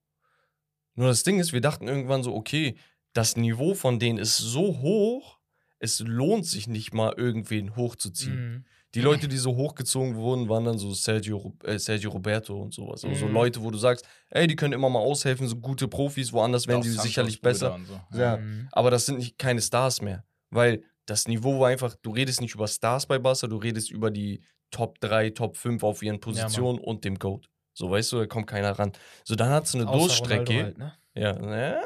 Nur 0.95 1.07
das 1.07 1.23
Ding 1.23 1.39
ist, 1.39 1.53
wir 1.53 1.61
dachten 1.61 1.87
irgendwann 1.87 2.23
so, 2.23 2.33
okay, 2.35 2.75
das 3.13 3.35
Niveau 3.35 3.73
von 3.73 3.99
denen 3.99 4.17
ist 4.19 4.37
so 4.37 4.79
hoch, 4.81 5.39
es 5.79 5.99
lohnt 5.99 6.45
sich 6.45 6.67
nicht 6.67 6.93
mal, 6.93 7.13
irgendwen 7.17 7.75
hochzuziehen. 7.75 8.53
Mhm. 8.53 8.65
Die 8.95 9.01
Leute, 9.01 9.27
die 9.27 9.37
so 9.37 9.55
hochgezogen 9.55 10.15
wurden, 10.15 10.47
waren 10.49 10.65
dann 10.65 10.77
so 10.77 10.93
Sergio, 10.93 11.53
äh, 11.63 11.79
Sergio 11.79 12.11
Roberto 12.11 12.55
und 12.61 12.73
sowas. 12.75 13.01
So, 13.01 13.13
so 13.15 13.25
Mhm. 13.27 13.33
Leute, 13.33 13.61
wo 13.63 13.71
du 13.71 13.77
sagst, 13.79 14.05
ey, 14.29 14.45
die 14.45 14.55
können 14.55 14.73
immer 14.73 14.89
mal 14.89 14.99
aushelfen, 14.99 15.47
so 15.47 15.55
gute 15.55 15.87
Profis, 15.87 16.31
woanders 16.31 16.67
wären 16.67 16.83
sie 16.83 16.89
sicherlich 17.07 17.41
besser. 17.41 17.79
so. 18.11 18.19
Ja, 18.19 18.37
Mhm. 18.37 18.67
aber 18.71 18.91
das 18.91 19.07
sind 19.07 19.17
nicht 19.17 19.39
keine 19.39 19.61
Stars 19.61 20.01
mehr. 20.01 20.23
Weil 20.51 20.83
das 21.07 21.27
Niveau 21.27 21.59
war 21.59 21.69
einfach, 21.69 21.95
du 22.03 22.11
redest 22.11 22.39
nicht 22.39 22.53
über 22.53 22.67
Stars 22.67 23.07
bei 23.07 23.17
Barca, 23.17 23.47
du 23.47 23.57
redest 23.57 23.89
über 23.89 24.11
die 24.11 24.43
Top 24.69 24.99
3, 25.01 25.31
Top 25.31 25.57
5 25.57 25.81
auf 25.83 26.03
ihren 26.03 26.19
Positionen 26.19 26.77
und 26.79 27.03
dem 27.03 27.17
Goat. 27.17 27.49
So, 27.73 27.89
weißt 27.89 28.11
du, 28.11 28.19
da 28.19 28.25
kommt 28.27 28.47
keiner 28.47 28.71
ran. 28.77 28.91
So, 29.23 29.35
dann 29.35 29.49
hat 29.49 29.65
es 29.65 29.75
eine. 29.75 29.85
Ronaldo 29.85 30.53
Halt, 30.53 30.77
ne? 30.77 30.93
Ja, 31.15 31.33
ne? 31.39 31.81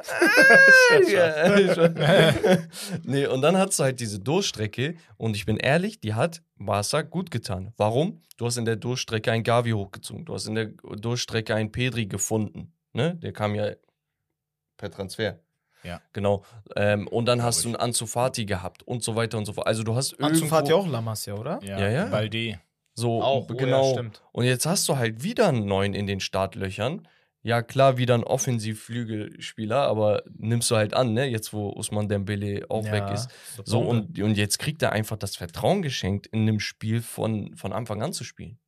nee, 3.04 3.26
und 3.28 3.42
dann 3.42 3.58
hast 3.58 3.78
du 3.78 3.84
halt 3.84 4.00
diese 4.00 4.20
Durchstrecke 4.20 4.96
und 5.18 5.36
ich 5.36 5.46
bin 5.46 5.58
ehrlich, 5.58 6.00
die 6.00 6.14
hat 6.14 6.42
Barca 6.56 7.02
gut 7.02 7.30
getan. 7.30 7.74
Warum? 7.76 8.22
Du 8.38 8.46
hast 8.46 8.56
in 8.58 8.64
der 8.66 8.78
Durchstrecke 8.78 9.32
ein 9.32 9.44
Gavi 9.44 9.72
hochgezogen, 9.72 10.24
du 10.24 10.34
hast 10.34 10.48
in 10.48 10.56
der 10.56 10.68
Durchstrecke 10.68 11.54
einen 11.56 11.72
Pedri 11.72 12.06
gefunden. 12.06 12.74
Ne? 12.94 13.16
Der 13.16 13.34
kam 13.34 13.54
ja 13.56 13.72
per 14.78 14.92
Transfer. 14.92 15.40
Ja. 15.84 16.02
Genau. 16.14 16.44
Ähm, 16.76 17.08
und 17.08 17.26
dann 17.26 17.44
hast 17.44 17.64
du 17.64 17.70
einen 17.70 17.76
Ansu 17.76 18.06
Fati 18.06 18.46
gehabt 18.46 18.84
und 18.84 19.04
so 19.04 19.16
weiter 19.16 19.38
und 19.38 19.46
so 19.46 19.54
fort. 19.54 19.68
Also 19.68 19.84
du 19.84 19.96
hast 19.96 20.14
Ansu 20.20 20.44
irgendwo 20.44 20.56
Fati 20.56 20.74
auch 20.74 20.88
Lamas, 20.88 21.26
ja, 21.26 21.36
oder? 21.36 21.60
Ja, 21.64 21.80
Ja, 21.80 21.90
ja. 21.90 22.06
Balde. 22.06 22.60
So 22.98 23.22
Auch, 23.22 23.48
oh 23.50 23.54
ja, 23.54 23.58
genau. 23.66 23.92
stimmt. 23.94 24.24
Und 24.32 24.46
jetzt 24.46 24.66
hast 24.66 24.90
du 24.90 24.98
halt 24.98 25.24
wieder 25.24 25.48
einen 25.50 25.66
neuen 25.66 25.94
in 25.94 26.08
den 26.08 26.20
Startlöchern. 26.20 27.08
Ja, 27.44 27.62
klar, 27.62 27.98
wieder 27.98 28.16
ein 28.16 28.24
Offensivflügelspieler, 28.24 29.78
aber 29.78 30.24
nimmst 30.38 30.70
du 30.72 30.76
halt 30.76 30.94
an, 30.94 31.14
ne? 31.14 31.26
Jetzt, 31.26 31.54
wo 31.54 31.70
Usman 31.70 32.10
Dembele 32.10 32.66
auch 32.70 32.86
Ja, 32.86 32.92
weg 32.92 33.04
ist. 33.14 33.30
So, 33.64 33.80
und, 33.80 34.20
und 34.20 34.36
jetzt 34.38 34.60
kriegt 34.60 34.82
er 34.82 34.92
einfach 34.92 35.18
das 35.18 35.36
Vertrauen 35.36 35.82
geschenkt, 35.82 36.28
in 36.28 36.42
einem 36.42 36.60
Spiel 36.60 37.02
von, 37.02 37.56
von 37.56 37.74
Anfang 37.74 38.02
an 38.02 38.14
zu 38.14 38.24
spielen. 38.24 38.60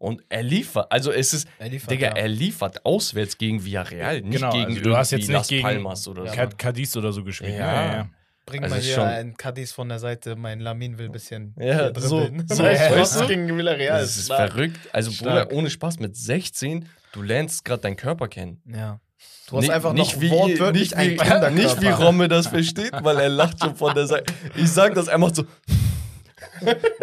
Und 0.00 0.22
er 0.28 0.42
liefert, 0.44 0.92
also 0.92 1.10
es 1.10 1.32
ist, 1.32 1.48
er 1.58 1.70
liefert, 1.70 1.90
Digga, 1.90 2.08
ja. 2.08 2.12
er 2.16 2.28
liefert 2.28 2.84
auswärts 2.86 3.36
gegen 3.36 3.64
Villarreal, 3.64 4.20
nicht 4.20 4.36
Genau, 4.40 4.52
gegen 4.52 4.66
also 4.66 4.80
du 4.80 4.96
hast 4.96 5.10
jetzt 5.10 5.20
nicht 5.22 5.30
Las 5.30 5.48
gegen- 5.48 5.62
Palmas 5.62 6.06
oder 6.06 6.24
Ja, 6.24 6.48
so. 6.50 6.56
Cadiz 6.56 6.96
oder 6.96 7.12
so 7.12 7.24
gespielt. 7.24 7.54
Ja. 7.54 7.58
Ja, 7.58 7.84
ja, 7.86 7.92
ja. 7.96 8.10
Bring 8.48 8.62
also 8.62 8.74
mal 8.74 8.80
hier 8.82 8.94
schon- 8.94 9.04
ein 9.04 9.36
Cadiz 9.36 9.72
von 9.72 9.88
der 9.88 9.98
Seite, 9.98 10.36
mein 10.36 10.60
Lamin 10.60 10.98
will 10.98 11.06
ein 11.06 11.12
bisschen 11.12 11.54
Ja, 11.58 11.90
dribbeln. 11.90 12.46
so- 12.48 12.54
so, 12.54 12.62
weißt 12.64 13.20
du? 13.20 13.26
gegen 13.26 13.56
Villarreal. 13.56 14.00
Das 14.00 14.16
ist 14.16 14.26
stark. 14.26 14.52
verrückt. 14.52 14.78
Also, 14.92 15.10
Stark. 15.10 15.48
Bruder, 15.48 15.58
ohne 15.58 15.70
Spaß, 15.70 15.98
mit 16.00 16.16
16, 16.16 16.88
du 17.12 17.22
lernst 17.22 17.64
gerade 17.64 17.82
deinen 17.82 17.96
Körper 17.96 18.28
kennen. 18.28 18.62
Ja. 18.66 19.00
Du 19.48 19.56
hast 19.56 19.62
Nicht- 19.62 19.72
einfach 19.72 19.92
nicht 19.94 20.14
noch 20.14 20.20
wie, 20.20 20.30
wortwörtlich 20.30 20.82
nicht 20.90 20.94
ein 20.96 21.10
wie, 21.10 21.16
Kinderkörper. 21.16 21.50
nicht 21.50 21.80
wie 21.80 21.88
Romme 21.88 22.28
das 22.28 22.46
versteht, 22.48 22.92
weil 23.02 23.18
er 23.18 23.28
lacht 23.30 23.60
schon 23.62 23.74
von 23.76 23.94
der 23.94 24.06
Seite. 24.06 24.32
Ich 24.54 24.70
sag 24.70 24.94
das, 24.94 25.08
er 25.08 25.16
macht 25.18 25.36
so, 25.36 25.44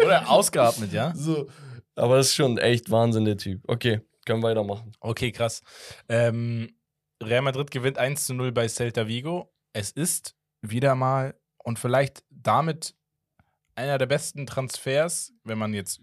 Oder 0.04 0.30
ausgeatmet, 0.30 0.92
ja? 0.92 1.12
so. 1.16 1.48
Aber 1.96 2.16
das 2.18 2.28
ist 2.28 2.34
schon 2.34 2.58
echt 2.58 2.90
Wahnsinn, 2.90 3.24
der 3.24 3.36
Typ. 3.36 3.62
Okay, 3.66 4.00
können 4.24 4.42
weitermachen. 4.42 4.92
Okay, 5.00 5.32
krass. 5.32 5.62
Ähm, 6.08 6.70
Real 7.22 7.42
Madrid 7.42 7.70
gewinnt 7.70 7.98
1 7.98 8.26
zu 8.26 8.34
0 8.34 8.52
bei 8.52 8.68
Celta 8.68 9.08
Vigo. 9.08 9.50
Es 9.72 9.90
ist 9.90 10.34
wieder 10.62 10.94
mal 10.94 11.38
und 11.58 11.78
vielleicht 11.78 12.24
damit 12.30 12.94
einer 13.74 13.98
der 13.98 14.06
besten 14.06 14.46
Transfers, 14.46 15.32
wenn 15.44 15.58
man 15.58 15.74
jetzt 15.74 16.00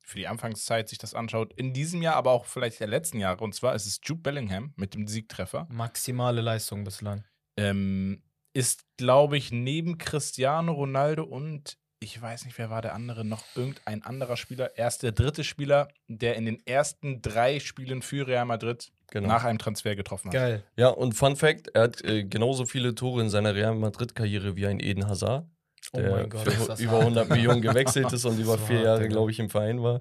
für 0.00 0.18
die 0.18 0.28
Anfangszeit 0.28 0.88
sich 0.88 0.98
das 0.98 1.14
anschaut, 1.14 1.52
in 1.54 1.72
diesem 1.72 2.00
Jahr, 2.00 2.14
aber 2.14 2.30
auch 2.30 2.46
vielleicht 2.46 2.78
der 2.78 2.86
letzten 2.86 3.18
Jahre. 3.18 3.42
Und 3.42 3.54
zwar 3.54 3.74
ist 3.74 3.86
es 3.86 4.00
Jude 4.04 4.22
Bellingham 4.22 4.72
mit 4.76 4.94
dem 4.94 5.08
Siegtreffer. 5.08 5.66
Maximale 5.70 6.42
Leistung 6.42 6.84
bislang. 6.84 7.24
Ähm, 7.56 8.22
ist, 8.52 8.84
glaube 8.96 9.36
ich, 9.36 9.50
neben 9.50 9.98
Cristiano 9.98 10.72
Ronaldo 10.72 11.24
und 11.24 11.76
ich 11.98 12.20
weiß 12.20 12.44
nicht, 12.44 12.56
wer 12.58 12.70
war 12.70 12.82
der 12.82 12.94
andere, 12.94 13.24
noch 13.24 13.42
irgendein 13.56 14.02
anderer 14.02 14.36
Spieler. 14.36 14.76
Er 14.76 14.88
ist 14.88 15.02
der 15.02 15.12
dritte 15.12 15.44
Spieler, 15.44 15.88
der 16.08 16.36
in 16.36 16.44
den 16.44 16.64
ersten 16.66 17.22
drei 17.22 17.58
Spielen 17.58 18.02
für 18.02 18.26
Real 18.26 18.44
Madrid 18.44 18.92
Genau. 19.10 19.28
nach 19.28 19.44
einem 19.44 19.58
Transfer 19.58 19.94
getroffen 19.94 20.28
hat. 20.28 20.34
Geil. 20.34 20.62
Ja, 20.76 20.88
und 20.88 21.12
Fun 21.12 21.36
Fact: 21.36 21.68
Er 21.74 21.82
hat 21.82 22.04
äh, 22.04 22.24
genauso 22.24 22.66
viele 22.66 22.94
Tore 22.94 23.22
in 23.22 23.30
seiner 23.30 23.54
Real 23.54 23.74
Madrid-Karriere 23.74 24.56
wie 24.56 24.66
ein 24.66 24.80
Eden 24.80 25.06
Hazard, 25.08 25.46
Oh 25.92 25.98
der 25.98 26.10
mein 26.10 26.28
Gott, 26.28 26.46
ist 26.46 26.54
für 26.54 26.66
das 26.66 26.80
über 26.80 26.92
hart. 26.92 27.02
100 27.02 27.28
Millionen 27.30 27.62
gewechselt 27.62 28.12
ist 28.12 28.24
und 28.24 28.38
über 28.40 28.58
So 28.58 28.66
vier 28.66 28.80
Jahre, 28.80 29.08
glaube 29.08 29.30
ich, 29.30 29.38
im 29.38 29.48
Verein 29.48 29.82
war. 29.82 30.00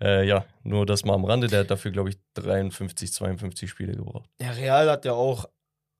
Äh, 0.00 0.26
ja, 0.26 0.44
nur 0.62 0.84
das 0.84 1.04
mal 1.04 1.14
am 1.14 1.24
Rande. 1.24 1.46
Der 1.46 1.60
hat 1.60 1.70
dafür, 1.70 1.92
glaube 1.92 2.10
ich, 2.10 2.18
53, 2.34 3.12
52 3.12 3.70
Spiele 3.70 3.94
gebraucht. 3.94 4.28
Ja, 4.40 4.50
Real 4.50 4.90
hat 4.90 5.04
ja 5.04 5.12
auch 5.12 5.48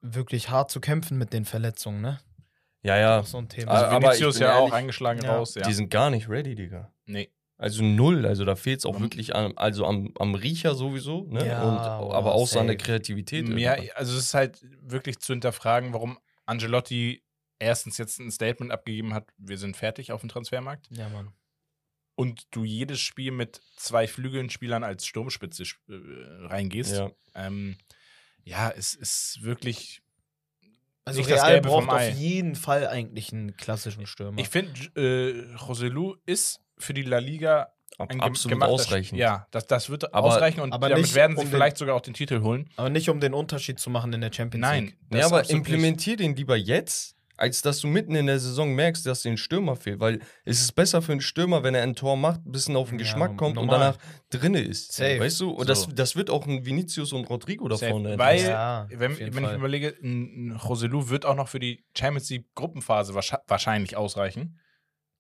wirklich 0.03 0.51
hart 0.51 0.71
zu 0.71 0.81
kämpfen 0.81 1.17
mit 1.17 1.33
den 1.33 1.45
Verletzungen, 1.45 2.01
ne? 2.01 2.19
Ja, 2.83 2.99
ja. 2.99 3.21
Auch 3.21 3.27
so 3.27 3.39
ein 3.39 3.49
Thema. 3.49 3.71
Also, 3.73 3.87
aber 3.87 4.07
Vinicius 4.09 4.41
ja 4.41 4.55
auch 4.55 4.59
ehrlich, 4.63 4.75
eingeschlagen 4.75 5.23
ja, 5.23 5.37
raus, 5.37 5.55
ja. 5.55 5.63
Die 5.63 5.73
sind 5.73 5.89
gar 5.91 6.11
nicht 6.11 6.29
ready, 6.29 6.55
Digga. 6.55 6.93
nee. 7.07 7.31
Also 7.59 7.85
null, 7.85 8.27
also 8.27 8.45
da 8.45 8.57
fehlt 8.57 8.81
es 8.81 8.87
auch 8.87 8.99
Mhm. 8.99 9.03
wirklich 9.05 9.37
an, 9.37 9.57
also 9.57 9.87
am, 9.87 10.13
am 10.19 10.35
Riecher 10.35 10.75
sowieso, 10.75 11.27
ne? 11.31 11.47
Ja, 11.47 11.63
und, 11.63 11.77
boah, 11.77 12.15
aber 12.17 12.33
auch 12.35 12.47
so 12.49 12.59
an 12.59 12.67
der. 12.67 12.77
Kreativität. 12.77 13.49
Ja, 13.49 13.75
irgendwann. 13.77 13.97
also 13.97 14.17
es 14.19 14.25
ist 14.25 14.35
halt 14.35 14.65
wirklich 14.83 15.21
zu 15.21 15.33
hinterfragen, 15.33 15.93
warum 15.93 16.19
Angelotti 16.47 17.23
erstens 17.61 17.99
jetzt 17.99 18.19
ein 18.19 18.31
Statement 18.33 18.73
abgegeben 18.73 19.15
hat, 19.15 19.29
wir 19.39 19.59
sind 19.59 19.77
fertig 19.77 20.11
auf 20.11 20.21
dem 20.23 20.29
Transfermarkt 20.29 20.89
ja, 20.91 21.09
Mann. 21.11 21.33
und 22.17 22.49
du 22.51 22.65
jedes 22.65 22.99
Spiel 23.01 23.31
mit 23.31 23.61
zwei 23.77 24.09
Flügelspielern 24.09 24.83
als 24.83 25.07
Sturmspitze 25.07 25.63
sp- 25.63 25.79
äh, 25.89 26.47
reingehst. 26.47 26.97
ja. 26.97 27.11
Ähm, 27.37 27.77
ja, 28.45 28.71
es 28.71 28.95
ist 28.95 29.39
wirklich. 29.43 30.03
Also 31.05 31.21
Nicht 31.21 31.31
das 31.31 31.45
Real 31.47 31.61
braucht 31.61 31.89
auf 31.89 32.11
jeden 32.11 32.57
Fall 32.57 32.89
eigentlich 32.89 33.33
einen 33.33 33.57
klassischen 33.57 34.07
Stürmer. 34.07 34.41
Ich 34.41 34.49
finde, 34.49 34.73
äh, 34.97 35.55
Joselu 35.57 36.17
ist 36.27 36.61
für 36.83 36.95
die 36.95 37.03
La 37.03 37.19
Liga 37.19 37.73
ein 37.99 38.21
absolut 38.21 38.63
ausreichend. 38.63 39.19
Sch- 39.19 39.23
Ja, 39.23 39.47
das, 39.51 39.67
das 39.67 39.91
wird 39.91 40.13
Aber- 40.15 40.27
ausreichen 40.29 40.61
und 40.61 40.73
aber 40.73 40.89
damit 40.89 41.05
nicht 41.05 41.15
werden 41.15 41.37
sie 41.37 41.41
um 41.43 41.47
den- 41.49 41.53
vielleicht 41.53 41.77
sogar 41.77 41.95
auch 41.95 42.01
den 42.01 42.15
Titel 42.15 42.41
holen. 42.43 42.69
aber 42.77 42.91
nicht 42.91 43.09
um 43.11 43.21
den 43.21 43.35
Unterschied 43.35 43.79
zu 43.79 43.91
machen 43.91 44.13
in 44.13 44.21
der 44.21 44.33
Champions 44.33 44.63
Nein, 44.63 44.85
League. 44.87 44.97
Ja, 45.13 45.19
ist 45.21 45.25
aber 45.27 45.39
absolut 45.41 45.63
nicht. 45.63 45.73
implementier 45.73 46.17
den 46.17 46.35
lieber 46.35 46.57
jetzt, 46.57 47.17
als 47.37 47.61
dass 47.63 47.81
du 47.81 47.89
mitten 47.89 48.15
in 48.15 48.27
der 48.27 48.39
Saison 48.39 48.75
merkst, 48.75 49.05
dass 49.07 49.23
dir 49.23 49.31
ein 49.31 49.37
Stürmer 49.37 49.75
fehlt. 49.77 50.01
Weil 50.01 50.21
es 50.45 50.61
ist 50.61 50.73
besser 50.75 51.03
für 51.03 51.13
einen 51.13 51.21
Stürmer, 51.21 51.63
wenn 51.65 51.75
er 51.75 51.83
ein 51.83 51.95
Tor 51.95 52.17
macht, 52.17 52.45
ein 52.47 52.53
bisschen 52.53 52.77
auf 52.77 52.89
den 52.89 52.99
Ja, 52.99 53.05
Geschmack 53.05 53.37
kommt 53.37 53.59
und 53.59 53.67
normal. 53.67 53.95
danach 53.95 53.99
drinne 54.31 54.61
ist. 54.61 54.93
Safe. 54.93 55.19
Weißt 55.21 55.41
du? 55.41 55.51
Und 55.51 55.69
das, 55.69 55.83
So. 55.83 55.93
das 55.93 56.15
wird 56.17 56.31
auch 56.31 56.47
ein 56.47 56.65
Vinicius 56.65 57.13
und 57.13 57.29
Rodrigo 57.29 57.69
da 57.69 57.77
Safe. 57.77 57.91
vorne. 57.93 58.19
Weil. 58.19 58.41
Ja, 58.43 58.87
wenn, 58.91 59.19
wenn 59.19 59.29
ich 59.29 59.35
Fall. 59.41 59.57
überlege, 59.57 59.95
ein 60.03 60.53
ein 60.53 60.61
Joselu 60.67 61.09
wird 61.11 61.27
auch 61.27 61.35
noch 61.37 61.49
für 61.49 61.59
die 61.61 61.85
Champions 61.97 62.31
League 62.31 62.47
Gruppenphase 62.55 63.13
wahrsch- 63.13 63.39
wahrscheinlich 63.49 63.97
ausreichen. 63.97 64.59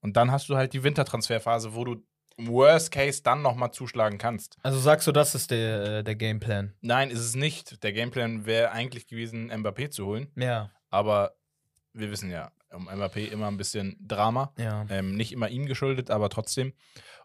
Und 0.02 0.16
dann 0.16 0.30
hast 0.30 0.48
du 0.48 0.56
halt 0.56 0.72
die 0.74 0.82
Wintertransferphase, 0.82 1.74
wo 1.74 1.84
du 1.84 1.96
im 2.36 2.48
Worst 2.48 2.90
Case 2.90 3.22
dann 3.22 3.42
nochmal 3.42 3.70
zuschlagen 3.72 4.18
kannst. 4.18 4.58
Also 4.62 4.78
sagst 4.78 5.06
du, 5.06 5.12
das 5.12 5.34
ist 5.34 5.50
der, 5.50 5.98
äh, 5.98 6.04
der 6.04 6.14
Gameplan? 6.16 6.74
Nein, 6.80 7.10
ist 7.10 7.20
es 7.20 7.34
nicht. 7.34 7.82
Der 7.82 7.92
Gameplan 7.92 8.46
wäre 8.46 8.72
eigentlich 8.72 9.06
gewesen, 9.06 9.50
Mbappé 9.50 9.90
zu 9.90 10.06
holen. 10.06 10.30
Ja, 10.36 10.70
Aber 10.90 11.32
wir 11.92 12.10
wissen 12.10 12.30
ja, 12.30 12.50
um 12.72 12.88
Mbappé 12.88 13.28
immer 13.30 13.48
ein 13.48 13.56
bisschen 13.56 13.96
Drama. 14.00 14.52
ja. 14.58 14.86
Ähm, 14.88 15.14
nicht 15.14 15.32
immer 15.32 15.48
ihm 15.48 15.66
geschuldet, 15.66 16.10
aber 16.10 16.28
trotzdem. 16.30 16.72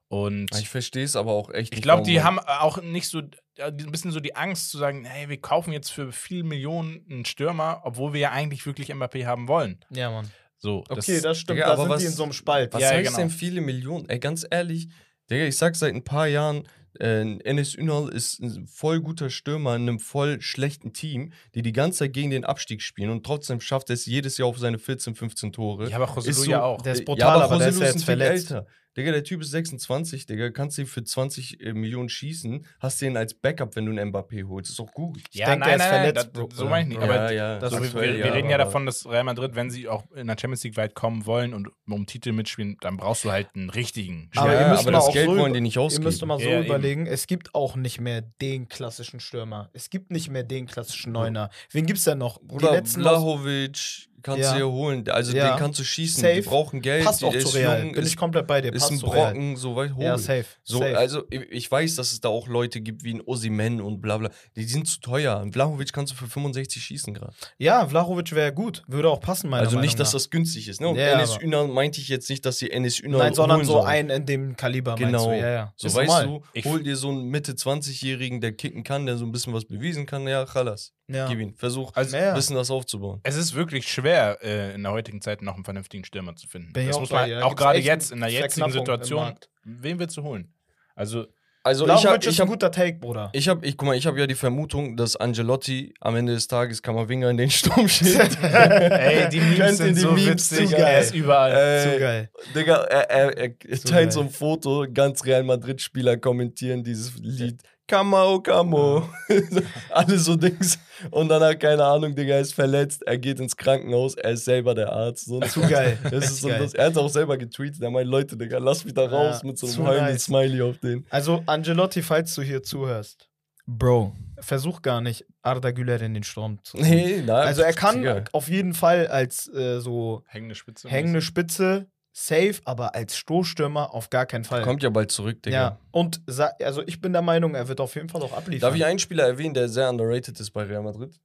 Und 0.10 0.50
Ich 0.58 0.70
verstehe 0.70 1.04
es 1.04 1.16
aber 1.18 1.32
auch 1.32 1.50
echt 1.52 1.74
ich 1.74 1.82
glaube, 1.82 2.04
die 2.04 2.22
haben 2.22 2.40
auch 2.40 2.82
nicht 2.82 3.10
so 3.10 3.20
äh, 3.58 3.64
ein 3.64 3.92
bisschen 3.92 4.12
so 4.12 4.20
die 4.22 4.36
Angst 4.38 4.70
zu 4.70 4.78
sagen, 4.78 5.04
hey, 5.04 5.28
wir 5.28 5.42
kaufen 5.42 5.74
jetzt 5.74 5.90
für 5.90 6.12
viel 6.14 6.44
Millionen 6.44 7.06
einen 7.10 7.26
Stürmer, 7.26 7.82
obwohl 7.84 8.14
wir 8.14 8.22
ja 8.22 8.32
eigentlich 8.32 8.66
wirklich 8.66 8.90
Mbappé 8.94 9.26
haben 9.26 9.48
wollen. 9.50 9.84
Ja, 9.90 10.10
Mann. 10.12 10.32
So, 10.60 10.84
Okay, 10.90 11.22
das 11.22 11.40
stimmt. 11.40 11.58
Digga, 11.58 11.68
da 11.68 11.74
aber 11.74 11.84
sind 11.84 11.90
was- 11.92 12.00
die 12.02 12.06
in 12.08 12.12
so 12.14 12.24
einem 12.24 12.34
Spalt. 12.34 12.74
Was 12.74 12.82
Ja, 12.82 12.90
heißt 12.90 13.08
genau. 13.10 13.18
denn 13.20 13.30
viele 13.30 13.62
Millionen? 13.62 14.10
Ey, 14.10 14.20
ganz 14.20 14.46
ehrlich, 14.50 14.88
Digga, 15.30 15.46
ich 15.46 15.58
sag 15.58 15.76
seit 15.76 15.94
ein 15.94 16.04
paar 16.04 16.28
Jahren, 16.28 16.64
äh, 17.00 17.22
Enes 17.44 17.76
Ünal 17.76 18.10
ist 18.10 18.40
ein 18.40 18.66
voll 18.66 19.02
guter 19.02 19.30
Stürmer 19.30 19.76
in 19.76 19.84
einem 19.84 20.00
voll 20.00 20.42
schlechten 20.42 20.94
Team, 20.94 21.32
die 21.54 21.62
die 21.62 21.74
ganze 21.74 22.00
Zeit 22.00 22.14
gegen 22.14 22.32
den 22.32 22.44
Abstieg 22.44 22.82
spielen 22.82 23.12
und 23.12 23.24
trotzdem 23.26 23.62
schafft 23.62 23.90
er 23.92 23.94
es 23.94 24.06
jedes 24.08 24.38
Jahr 24.40 24.48
auf 24.48 24.58
seine 24.58 24.80
14, 24.80 25.14
15 25.14 25.52
Tore. 25.54 25.90
Ja, 25.90 25.98
aber 25.98 26.06
José 26.08 26.32
so- 26.34 26.50
ja 26.50 26.64
auch. 26.64 26.82
Der 26.82 26.94
ist 26.94 27.02
Äh, 27.02 27.06
brutal, 27.06 27.42
aber 27.44 27.60
der 27.60 27.68
José 27.68 27.70
ist 27.72 27.80
ja 27.82 27.86
jetzt 27.88 28.04
verletzt. 28.06 28.52
Älter. 28.52 28.68
Digga, 28.98 29.12
der 29.12 29.24
Typ 29.24 29.42
ist 29.42 29.52
26, 29.52 30.26
Digga, 30.26 30.50
kannst 30.50 30.78
du 30.80 30.86
für 30.88 31.04
20 31.04 31.62
äh, 31.62 31.74
Millionen 31.74 32.10
schießen, 32.10 32.66
hast 32.80 33.02
den 33.02 33.16
als 33.16 33.34
Backup, 33.36 33.76
wenn 33.76 33.86
du 33.86 33.92
einen 33.92 34.12
Mbappé 34.12 34.48
holst. 34.48 34.72
Ist 34.72 34.80
doch 34.80 34.92
gut. 34.92 35.22
ja, 35.32 35.46
denke, 35.48 35.60
nein, 35.62 35.70
er 35.70 35.76
ist 35.76 35.80
nein, 35.80 35.90
nein, 35.92 36.00
verletzt, 36.14 36.26
das, 36.26 36.34
Bro. 36.34 36.50
so 36.54 36.66
meine 36.66 36.82
ich 36.84 36.88
nicht. 36.90 36.98
Ja, 36.98 37.04
Aber 37.14 37.32
ja, 37.32 37.54
ja. 37.54 37.60
das 37.60 37.72
so, 37.72 37.80
wir, 37.80 37.86
aktuell, 37.86 38.10
wir, 38.14 38.18
wir 38.20 38.26
ja, 38.26 38.34
reden 38.34 38.50
ja 38.50 38.56
aber- 38.56 38.66
davon, 38.66 38.86
dass 38.88 39.06
Real 39.08 39.24
Madrid, 39.24 39.56
wenn 39.56 39.70
sie 39.70 39.88
auch 39.88 40.04
in 40.16 40.28
der 40.28 40.36
Champions 40.40 40.64
League 40.64 40.78
weit 40.78 40.96
kommen 40.96 41.26
wollen 41.26 41.54
und 41.54 41.68
um 41.88 42.06
Titel 42.08 42.32
mitspielen, 42.32 42.78
dann 42.82 42.98
brauchst 42.98 43.24
du 43.24 43.32
halt 43.32 43.50
einen 43.56 43.70
richtigen 43.70 44.30
Aber 44.36 44.52
ja, 44.52 44.62
ihr 44.62 44.68
müsst 44.70 44.82
aber 44.82 44.92
mal 44.92 44.98
das 44.98 45.08
auch 45.08 45.14
Geld 45.14 45.30
so 45.30 45.38
wollen 45.38 45.54
die 45.54 45.62
nicht 45.62 45.76
Ihr 45.76 45.82
ausgeben. 45.84 46.04
müsst 46.06 46.26
mal 46.26 46.40
so 46.40 46.46
Ja, 46.50 46.58
eben. 46.58 46.66
überlegen, 46.66 47.06
es 47.06 47.28
gibt 47.28 47.54
auch 47.54 47.76
nicht 47.76 48.02
mehr 48.02 48.24
den 48.42 48.68
klassischen 48.68 49.20
Stürmer. 49.20 49.70
Es 49.74 49.90
gibt 49.92 50.10
nicht 50.12 50.30
mehr 50.30 50.44
den 50.44 50.66
klassischen 50.66 51.12
Neuner. 51.12 51.50
Wen 51.72 51.86
gibt's 51.86 52.04
denn 52.06 52.18
noch? 52.18 52.42
Bruder, 52.42 52.70
die 52.72 52.76
letzten 52.78 53.02
aus- 53.06 53.08
Blahovic 53.22 54.08
kannst 54.24 54.42
Ja. 54.42 54.52
du 54.52 54.56
hier 54.58 54.68
holen. 54.70 55.08
Also 55.10 55.36
Ja. 55.36 55.52
den 55.52 55.60
kannst 55.60 55.80
du 55.80 55.84
schießen. 55.84 56.22
Safe. 56.22 56.36
Die 56.36 56.42
brauchen 56.42 56.82
Geld. 56.82 57.06
passt 57.06 57.24
auch 57.24 57.32
zu 57.32 57.38
ist 57.38 57.56
Real. 57.56 57.84
jung, 57.84 57.94
Bin 57.94 58.04
ist, 58.04 58.10
ich 58.10 58.18
komplett 58.18 58.48
bei 58.48 58.62
dir. 58.62 58.74
ist 58.74 58.80
Passt 58.82 58.92
ein 58.94 58.98
zu 59.00 59.06
Real. 59.08 59.32
Brocken, 59.34 59.56
so 59.56 59.76
weit 59.76 59.94
holen. 59.94 60.06
Ja, 60.06 60.18
safe. 60.18 60.46
So, 60.64 60.80
safe. 60.80 60.98
also 60.98 61.24
ich 61.30 61.70
weiß, 61.72 61.96
dass 61.96 62.12
es 62.12 62.20
da 62.22 62.30
auch 62.30 62.48
Leute 62.48 62.82
gibt 62.82 63.04
wie 63.04 63.14
ein 63.14 63.22
Osimen 63.26 63.80
und 63.82 64.02
bla 64.02 64.18
bla. 64.18 64.30
Die 64.56 64.64
sind 64.64 64.88
zu 64.88 65.00
teuer. 65.00 65.40
Ein 65.40 65.52
Vlahovic 65.54 65.94
kannst 65.94 66.14
du 66.14 66.18
für 66.18 66.28
65 66.28 66.84
schießen 66.84 67.14
gerade. 67.14 67.34
ja, 67.58 67.88
Vlahovic 67.88 68.34
wäre 68.34 68.54
gut. 68.54 68.84
Würde 68.88 69.10
auch 69.10 69.20
passen, 69.22 69.50
meiner 69.50 69.62
Also 69.64 69.76
Meinung 69.76 69.86
nicht, 69.88 70.00
dass 70.00 70.10
nach. 70.10 70.14
das 70.14 70.30
günstig 70.30 70.68
ist. 70.68 70.82
Ne? 70.82 70.88
Und 70.90 70.96
Ja, 70.98 71.14
Enes 71.14 71.38
Ünal 71.42 71.68
meinte 71.68 72.02
ich 72.02 72.08
jetzt 72.10 72.30
nicht, 72.30 72.46
dass 72.46 72.58
sie 72.58 72.70
Enes 72.72 73.00
Ünal 73.00 73.20
Nein, 73.20 73.34
sondern 73.34 73.58
holen 73.58 73.66
so 73.68 73.74
sollen. 73.74 73.88
ein 73.88 74.10
in 74.10 74.26
dem 74.26 74.56
Kaliber, 74.58 74.92
meinst 74.92 75.04
Genau. 75.06 75.26
du? 75.30 75.38
Ja, 75.38 75.50
ja. 75.50 75.74
So 75.76 75.88
Ist 75.88 75.96
weißt 75.96 76.08
normal. 76.10 76.26
du, 76.28 76.42
Ich- 76.54 76.66
hol 76.66 76.82
dir 76.84 76.96
so 76.96 77.10
einen 77.10 77.26
Mitte 77.26 77.56
20-Jährigen, 77.56 78.42
der 78.42 78.54
kicken 78.54 78.84
kann, 78.84 79.06
der 79.06 79.18
so 79.18 79.26
ein 79.26 79.32
bisschen 79.32 79.54
was 79.54 79.66
bewiesen 79.66 80.06
kann. 80.06 80.28
Ja, 80.28 80.46
chalas. 80.46 80.94
Ja. 81.10 81.28
Gib 81.30 81.40
ihn. 81.40 81.54
Versuch, 81.56 81.92
Also, 81.96 82.18
ein 82.18 82.34
bisschen 82.34 82.58
das 82.58 82.70
aufzubauen. 82.70 83.22
Es 83.24 83.38
ist 83.38 83.56
wirklich 83.56 83.88
schwer, 83.88 84.07
äh, 84.10 84.74
in 84.76 84.84
der 84.84 84.92
heutigen 84.92 85.22
Zeit 85.22 85.42
noch 85.42 85.56
einen 85.56 85.64
vernünftigen 85.66 86.04
Stürmer 86.06 86.36
zu 86.36 86.48
finden. 86.48 86.74
Bin 86.74 86.88
das 86.88 86.96
auch 86.96 87.00
muss 87.02 87.10
man. 87.12 87.30
Da 87.30 87.44
auch 87.44 87.56
gerade 87.56 87.80
jetzt 87.80 88.12
in 88.12 88.20
der 88.20 88.30
jetzigen 88.30 88.72
Situation, 88.72 89.34
wen 89.64 90.00
willst 90.00 90.18
du 90.18 90.24
holen? 90.24 90.54
Also, 90.96 91.28
Also 91.64 91.86
ich 91.88 92.06
habe 92.06 92.18
ist 92.18 92.26
ich 92.28 92.40
ein 92.40 92.48
hab, 92.48 92.54
guter 92.54 92.72
Take, 92.72 92.98
Bruder. 93.00 93.30
ich 93.34 93.48
hab, 93.50 93.64
ich, 93.64 93.76
guck 93.78 93.88
mal, 93.88 93.96
ich 93.98 94.08
hab 94.08 94.18
ja 94.18 94.26
die 94.26 94.36
Vermutung, 94.36 94.96
dass 94.98 95.16
Angelotti 95.16 95.94
am 96.00 96.16
Ende 96.16 96.34
des 96.34 96.48
Tages 96.48 96.82
Kammerwinger 96.82 97.30
in 97.30 97.38
den 97.38 97.50
Sturm 97.52 97.88
schickt. 97.90 98.42
ey, 98.42 99.30
die 99.30 99.40
Memes 99.42 99.78
sind 99.78 99.96
die 99.96 100.02
so 100.02 100.12
Memes, 100.14 100.52
witzig, 100.52 100.70
Digga? 100.70 100.88
er 100.88 101.00
ist 101.02 101.14
überall. 101.14 101.52
Äh, 101.52 101.84
Zu 101.94 102.00
geil. 102.00 102.30
Digga, 102.56 102.76
er, 102.84 103.10
er, 103.10 103.38
er 103.38 103.58
teilt 103.60 103.84
geil. 103.90 104.12
so 104.12 104.22
ein 104.22 104.30
Foto, 104.30 104.86
ganz 104.92 105.24
Real 105.26 105.44
Madrid-Spieler 105.44 106.18
kommentieren 106.18 106.84
dieses 106.84 107.16
Lied. 107.18 107.62
Camo, 107.88 108.42
Camo. 108.42 109.08
Alle 109.90 110.18
so 110.20 110.36
Dings. 110.36 110.78
Und 111.10 111.30
danach, 111.30 111.58
keine 111.58 111.84
Ahnung, 111.86 112.14
Digga, 112.16 112.36
er 112.36 112.42
ist 112.42 112.54
verletzt, 112.54 113.02
er 113.08 113.18
geht 113.18 113.40
ins 113.40 113.56
Krankenhaus, 113.56 114.16
er 114.16 114.32
ist 114.32 114.46
selber 114.46 114.76
der 114.76 114.92
Arzt. 114.92 115.26
So, 115.26 115.40
Zu 115.40 115.62
geil. 115.62 115.98
Das 116.12 116.26
ist 116.26 116.42
so, 116.42 116.50
geil. 116.50 116.60
das, 116.60 116.74
er 116.74 116.88
hat 116.88 116.98
auch 116.98 117.08
selber 117.10 117.38
getweetet, 117.38 117.82
er 117.82 117.90
meint, 117.90 118.10
Leute, 118.10 118.36
Digga, 118.36 118.58
lass 118.58 118.84
mich 118.84 118.94
da 118.94 119.04
Ja, 119.04 119.10
raus 119.10 119.44
mit 119.44 119.58
so 119.58 119.68
einem 119.68 119.88
heulenden 119.88 120.14
nice. 120.14 120.24
Smiley 120.26 120.62
auf 120.62 120.78
den. 120.80 121.06
Also, 121.10 121.44
Angelotti, 121.46 122.02
falls 122.02 122.36
du 122.36 122.42
hier 122.42 122.62
zuhörst. 122.62 123.30
Bro, 123.70 124.14
versuch 124.40 124.82
gar 124.82 125.02
nicht, 125.02 125.26
Arda 125.42 125.72
Güler 125.72 126.02
in 126.02 126.14
den 126.14 126.24
Sturm 126.24 126.60
zu 126.64 126.78
ziehen. 126.78 126.90
Nee, 126.90 127.18
nein. 127.26 127.48
Also, 127.48 127.62
er 127.62 127.74
kann 127.74 128.26
auf 128.32 128.48
jeden 128.50 128.74
Fall 128.74 129.08
als 129.08 129.48
äh, 129.54 129.80
so 129.82 130.24
Hängende 130.28 130.56
Spitze. 130.56 130.90
hängende 130.90 131.22
Spitze 131.22 131.88
safe, 132.20 132.60
aber 132.66 132.96
als 132.96 133.16
Stoßstürmer 133.16 133.94
auf 133.94 134.10
gar 134.10 134.26
keinen 134.26 134.44
Fall. 134.44 134.64
Kommt 134.64 134.82
ja 134.82 134.90
bald 134.90 135.12
zurück, 135.12 135.44
Digga. 135.44 135.56
ja, 135.56 135.80
und 135.92 136.22
also 136.64 136.82
ich 136.88 137.00
bin 137.00 137.14
der 137.14 137.22
Meinung, 137.22 137.54
er 137.54 137.68
wird 137.68 137.80
auf 137.80 137.94
jeden 137.96 138.10
Fall 138.10 138.24
auch 138.24 138.34
abliefern. 138.34 138.62
Darf 138.70 138.76
ich 138.76 138.84
einen 138.86 138.98
Spieler 139.00 139.26
erwähnen, 139.26 139.54
der 139.54 139.70
sehr 139.70 139.88
underrated 139.90 140.40
ist 140.40 140.50
bei 140.52 140.64
Real 140.64 140.82
Madrid? 140.82 141.20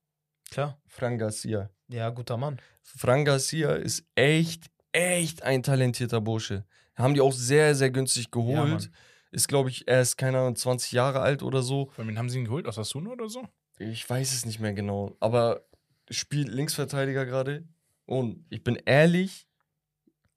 Klar. 0.51 0.79
Fran 0.87 1.17
Garcia. 1.17 1.71
Ja, 1.89 2.11
guter 2.11 2.37
Mann. 2.37 2.61
Fran 2.83 3.25
Garcia 3.25 3.73
ist 3.73 4.05
echt, 4.17 4.67
echt 4.93 5.43
ein 5.43 5.63
talentierter 5.63 6.21
Bursche. 6.21 6.67
Haben 6.95 7.15
die 7.15 7.23
auch 7.23 7.33
sehr, 7.33 7.75
sehr 7.75 7.91
günstig 7.91 8.25
Ja, 8.27 8.31
geholt. 8.33 8.71
Mann. 8.71 8.89
ist, 9.31 9.49
glaube 9.49 9.71
ich, 9.71 9.89
erst, 9.89 10.19
keine 10.19 10.41
Ahnung, 10.41 10.57
20 10.57 10.93
Jahre 10.93 11.21
alt 11.21 11.43
oder 11.43 11.63
so. 11.63 11.91
Von 11.97 12.07
wen 12.07 12.19
haben 12.19 12.29
sie 12.29 12.39
ihn 12.39 12.45
geholt? 12.45 12.67
Aus 12.67 12.79
Asuna 12.79 13.11
oder 13.13 13.31
so? 13.31 13.49
Ich 13.79 14.09
weiß 14.09 14.35
es 14.35 14.45
nicht 14.45 14.61
mehr 14.61 14.75
genau. 14.75 15.17
Aber 15.21 15.63
spielt 16.11 16.49
Linksverteidiger 16.49 17.25
gerade. 17.25 17.65
Und 18.05 18.45
ich 18.51 18.63
bin 18.63 18.77
ehrlich, 18.85 19.49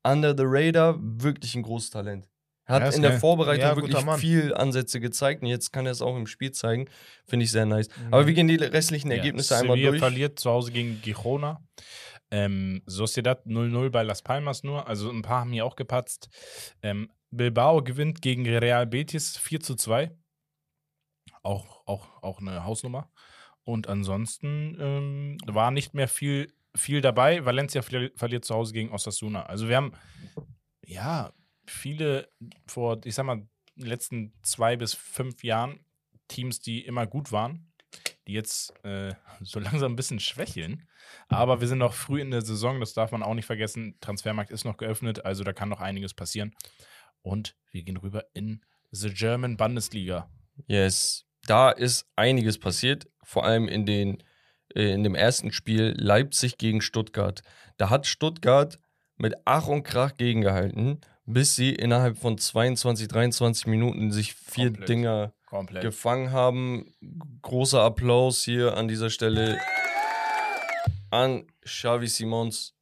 under 0.05 0.35
the 0.37 0.43
radar, 0.45 0.95
wirklich 0.99 1.55
ein 1.55 1.63
großes 1.63 1.89
Talent. 1.89 2.29
Er 2.67 2.75
Ja, 2.77 2.81
hat 2.81 2.89
ist 2.89 2.95
in 2.95 3.01
der 3.03 3.11
geil. 3.11 3.19
Vorbereitung 3.19 3.61
Ja, 3.61 3.75
wirklich 3.75 4.19
viel 4.19 4.53
Ansätze 4.53 4.99
gezeigt 4.99 5.41
und 5.43 5.47
jetzt 5.47 5.71
kann 5.71 5.85
er 5.85 5.91
es 5.91 6.01
auch 6.01 6.15
im 6.15 6.25
Spiel 6.27 6.51
zeigen. 6.51 6.89
Finde 7.27 7.43
ich 7.43 7.51
sehr 7.51 7.65
nice. 7.65 7.89
Mhm. 7.89 8.13
Aber 8.13 8.27
wir 8.27 8.33
gehen 8.33 8.47
die 8.47 8.55
restlichen 8.55 9.11
Ergebnisse 9.11 9.53
ja, 9.53 9.59
einmal 9.61 9.77
Sevilla 9.77 9.91
durch. 9.91 9.99
verliert 9.99 10.39
zu 10.39 10.49
Hause 10.49 10.71
gegen 10.71 11.01
Girona. 11.01 11.63
Ähm, 12.31 12.81
Sociedad 12.87 13.45
0-0 13.45 13.89
bei 13.91 14.01
Las 14.01 14.23
Palmas 14.23 14.63
nur. 14.63 14.87
Also 14.87 15.11
ein 15.11 15.21
paar 15.21 15.41
haben 15.41 15.51
hier 15.51 15.65
auch 15.65 15.75
gepatzt. 15.75 16.29
Ähm, 16.81 17.11
Bilbao 17.29 17.83
gewinnt 17.83 18.21
gegen 18.21 18.47
Real 18.47 18.87
Betis 18.87 19.37
4 19.37 19.59
zu 19.59 19.75
2. 19.75 20.11
Auch, 21.43 21.85
auch, 21.85 22.23
auch 22.23 22.39
eine 22.39 22.63
Hausnummer. 22.63 23.11
Und 23.63 23.87
ansonsten 23.87 24.75
ähm, 24.79 25.37
war 25.45 25.69
nicht 25.71 25.93
mehr 25.93 26.07
viel, 26.07 26.51
viel 26.75 27.01
dabei. 27.01 27.45
Valencia 27.45 27.81
verli 27.81 28.11
verliert 28.15 28.45
zu 28.45 28.55
Hause 28.55 28.73
gegen 28.73 28.91
Osasuna. 28.91 29.45
Also 29.45 29.67
wir 29.67 29.77
haben 29.77 29.93
ja 30.85 31.33
viele 31.65 32.29
vor, 32.67 32.99
ich 33.05 33.15
sag 33.15 33.25
mal, 33.25 33.47
letzten 33.75 34.33
zwei 34.41 34.75
bis 34.75 34.93
fünf 34.93 35.43
Jahren 35.43 35.79
Teams, 36.27 36.59
die 36.59 36.85
immer 36.85 37.05
gut 37.05 37.31
waren, 37.31 37.71
die 38.27 38.33
jetzt 38.33 38.73
äh, 38.83 39.13
so 39.41 39.59
langsam 39.59 39.93
ein 39.93 39.95
bisschen 39.95 40.19
schwächeln. 40.19 40.87
Aber 41.27 41.61
wir 41.61 41.67
sind 41.67 41.79
noch 41.79 41.93
früh 41.93 42.21
in 42.21 42.31
der 42.31 42.41
Saison, 42.41 42.79
das 42.79 42.93
darf 42.93 43.11
man 43.11 43.23
auch 43.23 43.33
nicht 43.33 43.45
vergessen. 43.45 43.97
Transfermarkt 44.01 44.51
ist 44.51 44.65
noch 44.65 44.77
geöffnet, 44.77 45.25
also 45.25 45.43
da 45.43 45.53
kann 45.53 45.69
noch 45.69 45.81
einiges 45.81 46.13
passieren. 46.13 46.55
Und 47.21 47.55
wir 47.71 47.83
gehen 47.83 47.97
rüber 47.97 48.25
in 48.33 48.63
the 48.91 49.09
German 49.11 49.57
Bundesliga. 49.57 50.29
Yes, 50.67 51.25
da 51.47 51.71
ist 51.71 52.07
einiges 52.15 52.57
passiert, 52.59 53.07
vor 53.23 53.45
allem 53.45 53.67
in, 53.67 53.85
den, 53.85 54.23
in 54.75 55.03
dem 55.03 55.15
ersten 55.15 55.51
Spiel 55.51 55.93
Leipzig 55.97 56.57
gegen 56.57 56.81
Stuttgart. 56.81 57.41
Da 57.77 57.89
hat 57.89 58.05
Stuttgart 58.05 58.77
mit 59.17 59.33
Ach 59.45 59.67
und 59.67 59.83
Krach 59.83 60.17
gegengehalten, 60.17 60.99
bis 61.25 61.55
sie 61.55 61.73
innerhalb 61.73 62.17
von 62.17 62.37
22, 62.37 63.07
23 63.07 63.67
Minuten 63.67 64.11
sich 64.11 64.33
vier 64.33 64.67
Komplett. 64.67 64.89
Dinger 64.89 65.33
Komplett. 65.45 65.81
gefangen 65.83 66.31
haben. 66.31 66.93
Großer 67.41 67.81
Applaus 67.81 68.43
hier 68.43 68.77
an 68.77 68.87
dieser 68.87 69.09
Stelle 69.09 69.57
an 71.09 71.47
Xavi 71.61 72.07
Simons. 72.07 72.74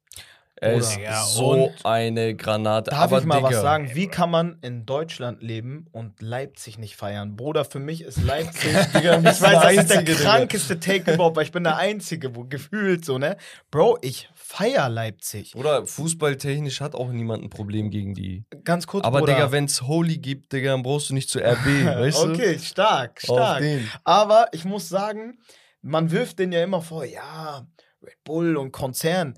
Er 0.56 0.74
ist 0.74 0.96
Ja, 0.96 1.22
so 1.24 1.72
eine 1.82 2.34
Granate. 2.36 2.90
Darf 2.90 3.00
Aber 3.00 3.18
ich 3.18 3.24
mal 3.24 3.42
was 3.42 3.50
Digga, 3.50 3.60
sagen? 3.60 3.90
Wie 3.94 4.06
kann 4.06 4.30
man 4.30 4.58
in 4.62 4.86
Deutschland 4.86 5.42
leben 5.42 5.86
und 5.90 6.22
Leipzig 6.22 6.78
nicht 6.78 6.96
feiern? 6.96 7.36
Bruder, 7.36 7.64
für 7.64 7.80
mich 7.80 8.02
ist 8.02 8.22
Leipzig. 8.22 8.70
Digga, 8.94 9.18
ich 9.18 9.24
weiß, 9.24 9.40
das 9.40 9.72
ist 9.72 9.90
der 9.90 10.04
krankeste 10.04 10.78
Take 10.78 11.14
überhaupt, 11.14 11.36
weil 11.36 11.44
ich 11.44 11.52
bin 11.52 11.64
der 11.64 11.76
Einzige, 11.76 12.36
wo 12.36 12.44
gefühlt 12.44 13.04
so, 13.04 13.18
ne? 13.18 13.36
Bro, 13.70 13.98
ich 14.02 14.28
feier 14.34 14.88
Leipzig. 14.88 15.56
Oder 15.56 15.86
fußballtechnisch 15.86 16.80
hat 16.80 16.94
auch 16.94 17.08
niemand 17.08 17.42
ein 17.42 17.50
Problem 17.50 17.90
gegen 17.90 18.14
die. 18.14 18.44
Ganz 18.62 18.86
kurz, 18.86 19.04
Aber 19.04 19.20
Bruder. 19.20 19.34
Digga, 19.34 19.52
wenn's 19.52 19.82
Holy 19.82 20.18
gibt, 20.18 20.52
Digga, 20.52 20.70
dann 20.70 20.84
brauchst 20.84 21.10
du 21.10 21.14
nicht 21.14 21.28
zu 21.28 21.40
RB, 21.40 21.66
weißt 21.84 22.22
du? 22.24 22.30
Okay, 22.30 22.58
stark, 22.60 23.20
Auf 23.28 23.36
stark. 23.36 23.58
den. 23.60 23.90
Aber 24.04 24.46
ich 24.52 24.64
muss 24.64 24.88
sagen, 24.88 25.38
man 25.82 26.12
wirft 26.12 26.38
den 26.38 26.52
ja 26.52 26.62
immer 26.62 26.80
vor, 26.80 27.04
ja, 27.04 27.66
Red 28.02 28.22
Bull 28.22 28.56
und 28.56 28.70
Konzern. 28.70 29.36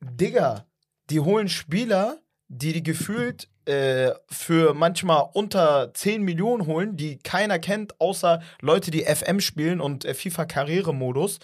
Digga, 0.00 0.66
die 1.10 1.20
holen 1.20 1.48
Spieler, 1.48 2.18
die 2.48 2.72
die 2.72 2.82
gefühlt 2.82 3.48
äh, 3.68 4.12
für 4.30 4.72
manchmal 4.72 5.28
unter 5.34 5.92
10 5.92 6.22
Millionen 6.22 6.66
holen, 6.66 6.96
die 6.96 7.18
keiner 7.18 7.58
kennt, 7.58 8.00
außer 8.00 8.40
Leute, 8.62 8.90
die 8.90 9.04
FM 9.04 9.40
spielen 9.40 9.80
und 9.80 10.04
äh, 10.04 10.14
FIFA 10.14 10.46
Karrieremodus. 10.46 11.38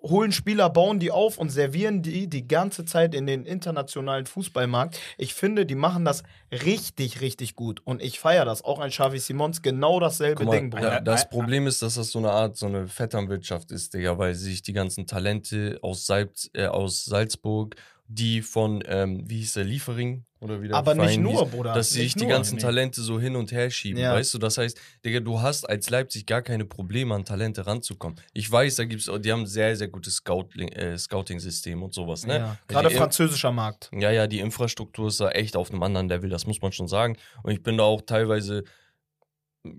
holen 0.00 0.30
Spieler, 0.32 0.70
bauen 0.70 1.00
die 1.00 1.10
auf 1.10 1.38
und 1.38 1.48
servieren 1.48 2.02
die 2.02 2.28
die 2.28 2.46
ganze 2.46 2.84
Zeit 2.84 3.14
in 3.14 3.26
den 3.26 3.46
internationalen 3.46 4.26
Fußballmarkt. 4.26 5.00
Ich 5.16 5.34
finde, 5.34 5.66
die 5.66 5.74
machen 5.74 6.04
das 6.04 6.22
richtig, 6.52 7.20
richtig 7.20 7.56
gut. 7.56 7.80
Und 7.84 8.02
ich 8.02 8.20
feiere 8.20 8.44
das. 8.44 8.62
Auch 8.62 8.78
ein 8.78 8.90
Xavi 8.90 9.18
Simons, 9.18 9.62
genau 9.62 9.98
dasselbe 9.98 10.44
mal, 10.44 10.52
Ding, 10.52 10.70
Bruder. 10.70 11.00
das 11.00 11.28
Problem 11.28 11.66
ist, 11.66 11.82
dass 11.82 11.94
das 11.94 12.10
so 12.10 12.18
eine 12.20 12.30
Art, 12.30 12.56
so 12.56 12.66
eine 12.66 12.86
Vetternwirtschaft 12.86 13.72
ist, 13.72 13.94
Digga, 13.94 14.16
weil 14.18 14.34
sich 14.34 14.62
die 14.62 14.74
ganzen 14.74 15.06
Talente 15.06 15.78
aus, 15.82 16.06
Salz, 16.06 16.50
äh, 16.52 16.66
aus 16.66 17.04
Salzburg, 17.04 17.74
die 18.06 18.42
von, 18.42 18.82
ähm, 18.86 19.24
wie 19.28 19.38
hieß 19.38 19.54
der, 19.54 19.64
Liefering 19.64 20.26
oder 20.40 20.60
wie 20.60 20.68
der 20.68 20.76
Aber 20.76 20.94
nicht 20.94 21.04
Verein 21.04 21.22
nur, 21.22 21.42
hieß, 21.44 21.50
Bruder. 21.50 21.72
dass 21.72 21.88
sie 21.88 22.00
sich 22.02 22.16
nicht 22.16 22.20
die 22.26 22.28
ganzen 22.28 22.56
nee. 22.56 22.60
Talente 22.60 23.00
so 23.00 23.18
hin 23.18 23.34
und 23.34 23.50
her 23.50 23.70
schieben, 23.70 23.98
Ja. 24.02 24.12
weißt 24.12 24.34
du? 24.34 24.38
Das 24.38 24.58
heißt, 24.58 24.78
Digga, 25.04 25.20
du 25.20 25.40
hast 25.40 25.64
als 25.66 25.88
Leipzig 25.88 26.26
gar 26.26 26.42
keine 26.42 26.66
Probleme, 26.66 27.14
an 27.14 27.24
Talente 27.24 27.66
ranzukommen. 27.66 28.20
Ich 28.34 28.50
weiß, 28.52 28.76
da 28.76 28.84
gibt's, 28.84 29.10
die 29.20 29.32
haben 29.32 29.40
ein 29.40 29.46
sehr, 29.46 29.74
sehr 29.74 29.88
gutes 29.88 30.16
Scouting, 30.16 30.68
äh, 30.68 30.98
Scouting-System 30.98 31.82
und 31.82 31.94
sowas, 31.94 32.26
ne? 32.26 32.36
Ja, 32.38 32.58
Gerade 32.68 32.90
Die- 32.90 32.94
französischer 32.96 33.52
Markt. 33.52 33.90
Ja, 33.98 34.10
ja, 34.10 34.26
die 34.26 34.40
Infrastruktur 34.40 35.08
ist 35.08 35.20
da 35.20 35.30
echt 35.30 35.56
auf 35.56 35.70
einem 35.70 35.82
anderen 35.82 36.08
Level, 36.10 36.28
das 36.28 36.46
muss 36.46 36.60
man 36.60 36.72
schon 36.72 36.88
sagen. 36.88 37.16
Und 37.42 37.52
ich 37.52 37.62
bin 37.62 37.78
da 37.78 37.84
auch 37.84 38.02
teilweise, 38.02 38.64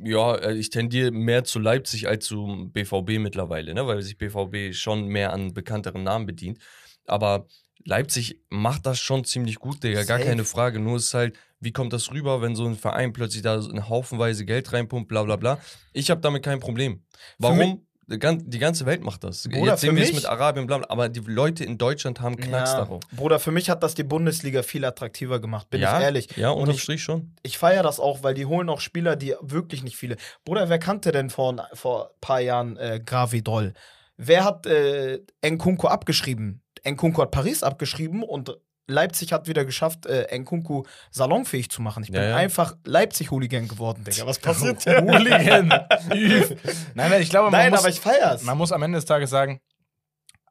ja, 0.03 0.34
äh, 0.36 0.53
ich 0.55 0.71
tendiere 0.71 1.11
mehr 1.11 1.43
zu 1.43 1.59
Leipzig 1.59 2.07
als 2.07 2.26
zum 2.26 2.71
BVB 2.71 3.19
mittlerweile, 3.19 3.73
ne? 3.76 3.86
weil 3.86 4.01
sich 4.01 4.17
BVB 4.17 4.73
schon 4.73 5.05
mehr 5.07 5.32
an 5.32 5.53
bekannteren 5.53 6.01
Namen 6.03 6.26
bedient. 6.26 6.57
Aber 7.05 7.45
Leipzig 7.86 8.41
macht 8.49 8.86
das 8.86 8.99
schon 8.99 9.23
ziemlich 9.25 9.55
gut, 9.59 9.83
Digga, 9.83 10.03
gar 10.03 10.17
Safe. 10.17 10.29
keine 10.29 10.43
Frage. 10.43 10.79
Nur 10.79 10.97
ist 10.97 11.13
halt, 11.13 11.36
wie 11.59 11.71
kommt 11.71 11.93
das 11.93 12.11
rüber, 12.11 12.41
wenn 12.41 12.55
so 12.55 12.65
ein 12.65 12.75
Verein 12.75 13.13
plötzlich 13.13 13.43
da 13.43 13.61
so 13.61 13.69
eine 13.69 13.88
Haufenweise 13.89 14.43
Geld 14.45 14.73
reinpumpt, 14.73 15.07
bla 15.07 15.23
bla 15.23 15.36
bla. 15.36 15.59
Ich 15.93 16.09
habe 16.09 16.19
damit 16.21 16.43
kein 16.43 16.59
Problem. 16.59 17.03
Warum? 17.38 17.81
Die 18.07 18.19
gan- 18.19 18.43
die 18.47 18.59
ganze 18.59 18.86
Welt 18.86 19.01
macht 19.03 19.23
das. 19.23 19.47
Bruder, 19.49 19.71
Jetzt 19.71 19.81
sehen 19.81 19.95
wir 19.95 20.03
es 20.03 20.13
mit 20.13 20.27
Arabien, 20.27 20.67
bla 20.67 20.77
bla, 20.77 20.88
aber 20.91 21.09
die 21.09 21.21
Leute 21.21 21.63
in 21.63 21.79
Deutschland 21.79 22.21
haben 22.21 22.36
Knacks 22.38 22.71
Ja. 22.73 22.77
darauf. 22.81 23.01
Bruder, 23.11 23.39
für 23.39 23.49
mich 23.51 23.67
hat 23.71 23.81
das 23.81 23.95
die 23.95 24.03
Bundesliga 24.03 24.61
viel 24.61 24.86
attraktiver 24.86 25.39
gemacht, 25.39 25.71
bin 25.71 25.81
ja, 25.81 25.97
ich 25.97 26.03
ehrlich. 26.03 26.27
Ja, 26.38 26.49
Und 26.51 26.61
unterm 26.61 26.75
ich- 26.75 26.83
Strich 26.83 27.01
schon. 27.01 27.33
Ich 27.41 27.57
feiere 27.57 27.81
das 27.81 27.99
auch, 27.99 28.21
weil 28.21 28.36
die 28.36 28.45
holen 28.45 28.69
auch 28.69 28.79
Spieler, 28.79 29.15
die 29.15 29.33
wirklich 29.41 29.81
nicht 29.83 29.97
viele. 29.97 30.17
Bruder, 30.43 30.69
wer 30.69 30.77
kannte 30.77 31.11
denn 31.11 31.31
vor, 31.31 31.67
vor 31.73 32.09
ein 32.09 32.19
paar 32.21 32.41
Jahren 32.41 32.77
äh, 32.77 33.01
Gravidol? 33.03 33.73
Wer 34.17 34.43
hat 34.43 34.67
äh, 34.67 35.21
Nkunku 35.43 35.88
abgeschrieben? 35.88 36.61
Nkunku 36.88 37.21
hat 37.21 37.31
Paris 37.31 37.63
abgeschrieben 37.63 38.23
und 38.23 38.57
Leipzig 38.88 39.33
hat 39.33 39.47
wieder 39.47 39.65
geschafft, 39.65 40.05
äh, 40.05 40.27
Nkunku 40.38 40.83
salonfähig 41.09 41.69
zu 41.71 41.81
machen. 41.81 42.03
Ich 42.03 42.11
bin 42.11 42.21
Ja, 42.21 42.29
ja. 42.29 42.36
einfach 42.36 42.75
Leipzig-Hooligan 42.86 43.67
geworden, 43.67 44.03
Digga. 44.03 44.27
Was 44.27 44.38
passiert 44.38 44.83
hier? 44.83 45.01
Hooligan. 45.01 45.67
Nein, 46.09 46.59
nein, 46.93 47.21
ich 47.21 47.29
glaube, 47.31 47.49
man, 47.49 47.59
Nein, 47.59 47.71
muss, 47.71 47.79
aber 47.79 47.89
ich 47.89 47.99
feier's. 47.99 48.43
man 48.43 48.57
muss 48.57 48.71
am 48.71 48.83
Ende 48.83 48.97
des 48.97 49.05
Tages 49.05 49.31
sagen, 49.31 49.59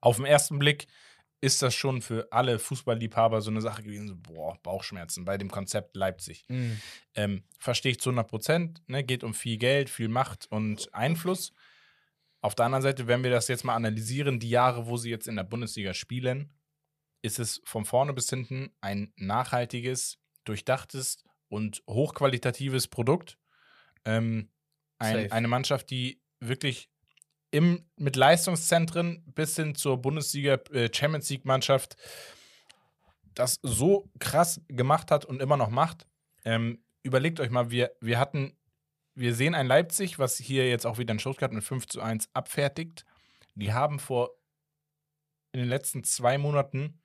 auf 0.01 0.17
den 0.17 0.27
ersten 0.27 0.59
Blick 0.59 0.87
ist 1.41 1.63
das 1.63 1.75
schon 1.75 2.01
für 2.03 2.27
alle 2.31 2.59
Fußballliebhaber 2.59 3.41
so 3.41 3.51
eine 3.51 3.61
Sache 3.61 3.83
gewesen, 3.83 4.09
so, 4.09 4.17
boah, 4.17 4.59
Bauchschmerzen 4.63 5.25
bei 5.25 5.37
dem 5.39 5.51
Konzept 5.51 5.95
Leipzig. 5.95 6.45
Mhm. 6.49 6.81
Ähm, 7.15 7.45
Verstehe 7.59 7.93
ich 7.93 8.01
zu 8.01 8.11
100 8.11 8.27
Prozent, 8.29 8.83
ne, 8.87 9.05
geht 9.05 9.23
um 9.23 9.35
viel 9.35 9.59
Geld, 9.59 9.91
viel 9.91 10.09
Macht 10.09 10.47
und 10.51 10.93
Einfluss. 10.95 11.53
Auf 12.45 12.55
der 12.55 12.67
anderen 12.67 12.83
Seite, 12.83 13.07
wenn 13.07 13.25
wir 13.25 13.31
das 13.31 13.49
jetzt 13.49 13.65
mal 13.65 13.75
analysieren, 13.75 14.39
die 14.39 14.51
Jahre, 14.51 14.87
wo 14.87 14.99
sie 14.99 15.09
jetzt 15.09 15.29
in 15.29 15.37
der 15.37 15.45
Bundesliga 15.45 15.95
spielen, 15.95 16.53
ist 17.23 17.39
es 17.39 17.63
von 17.65 17.87
vorne 17.87 18.13
bis 18.13 18.29
hinten 18.29 18.71
ein 18.83 19.15
nachhaltiges, 19.17 20.19
durchdachtes 20.45 21.25
und 21.49 21.83
hochqualitatives 21.89 22.89
Produkt. 22.89 23.39
Ähm, 24.05 24.51
ein, 24.99 25.33
eine 25.33 25.49
Mannschaft, 25.49 25.89
die 25.89 26.21
wirklich 26.39 26.91
im, 27.51 27.89
mit 27.97 28.15
Leistungszentren 28.15 29.25
bis 29.35 29.57
hin 29.57 29.75
zur 29.75 30.03
Bundesliga 30.03 30.57
äh, 30.71 30.91
Champions 30.93 31.31
League 31.31 31.47
Mannschaft 31.47 31.97
das 33.33 33.59
so 33.63 34.11
krass 34.19 34.61
gemacht 34.69 35.11
hat 35.11 35.25
und 35.25 35.41
immer 35.41 35.57
noch 35.57 35.71
macht. 35.71 36.07
Ähm, 36.45 36.85
überlegt 37.03 37.41
euch 37.41 37.49
mal, 37.49 37.71
wir, 37.71 37.97
wir 38.03 38.19
hatten, 38.19 38.55
wir 39.15 39.35
sehen 39.35 39.55
ein 39.55 39.67
Leipzig, 39.67 40.19
was 40.19 40.37
hier 40.37 40.69
jetzt 40.69 40.87
auch 40.87 40.99
wieder 40.99 41.13
in 41.13 41.19
Stuttgart 41.19 41.53
mit 41.53 41.65
5 41.65 41.87
zu 41.87 42.01
1 42.01 42.29
abfertigt. 42.33 43.05
Die 43.55 43.73
haben 43.73 43.99
vor 43.99 44.31
in 45.53 45.61
den 45.61 45.69
letzten 45.69 46.03
zwei 46.03 46.37
Monaten 46.37 47.01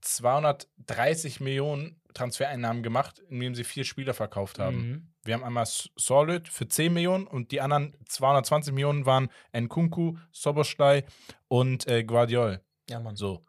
230 0.00 1.40
Millionen 1.40 2.00
Transfereinnahmen 2.14 2.82
gemacht, 2.82 3.20
indem 3.28 3.54
sie 3.54 3.64
vier 3.64 3.84
Spieler 3.84 4.12
verkauft 4.12 4.58
haben. 4.58 4.76
Mhm. 4.76 5.12
Wir 5.24 5.34
haben 5.34 5.44
einmal 5.44 5.66
Solid 5.66 6.48
für 6.48 6.66
10 6.66 6.92
Millionen 6.92 7.26
und 7.26 7.52
die 7.52 7.60
anderen 7.60 7.96
220 8.06 8.74
Millionen 8.74 9.06
waren 9.06 9.30
Nkunku, 9.56 10.16
Soboschlei 10.32 11.04
und 11.46 11.86
äh, 11.86 12.02
Guardiol. 12.02 12.60
Ja, 12.90 12.98
Mann. 12.98 13.14
So. 13.14 13.42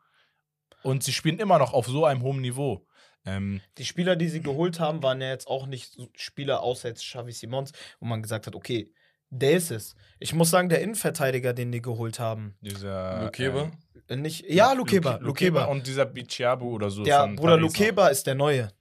Und 0.84 1.04
sie 1.04 1.14
spielen 1.14 1.40
immer 1.40 1.58
noch 1.58 1.74
auf 1.74 1.88
so 1.88 2.06
einem 2.06 2.22
hohen 2.22 2.42
Niveau. 2.42 2.86
Ähm, 3.26 3.62
Die 3.78 3.86
Spieler, 3.86 4.16
die 4.16 4.28
sie 4.30 4.42
geholt 4.42 4.80
haben, 4.80 5.02
waren 5.04 5.22
ja 5.22 5.30
jetzt 5.30 5.48
auch 5.48 5.66
nicht 5.66 5.96
Spieler 6.16 6.62
außer 6.62 6.90
jetzt 6.90 7.04
Xavi 7.04 7.32
Simons, 7.32 7.72
wo 8.00 8.06
man 8.06 8.22
gesagt 8.22 8.48
hat, 8.48 8.56
okay, 8.56 8.92
der 9.30 9.54
ist 9.54 9.72
es. 9.72 9.96
Ich 10.20 10.34
muss 10.34 10.50
sagen, 10.50 10.70
der 10.70 10.82
Innenverteidiger, 10.82 11.54
den 11.54 11.72
die 11.72 11.82
geholt 11.82 12.20
haben, 12.20 12.56
dieser 12.62 13.24
Lukeba? 13.24 13.72
äh, 14.10 14.16
nicht, 14.16 14.46
ja, 14.50 14.74
Lukeba, 14.74 15.14
Luke- 15.14 15.26
Lukeba. 15.26 15.66
und 15.66 15.88
dieser 15.88 16.06
Bichiabu 16.06 16.70
oder 16.74 16.90
so. 16.92 17.04
Der 17.04 17.22
von 17.22 17.36
Bruder 17.36 17.58
Lukeba 17.58 18.10
ist 18.10 18.28
der 18.28 18.36
Neue. 18.36 18.72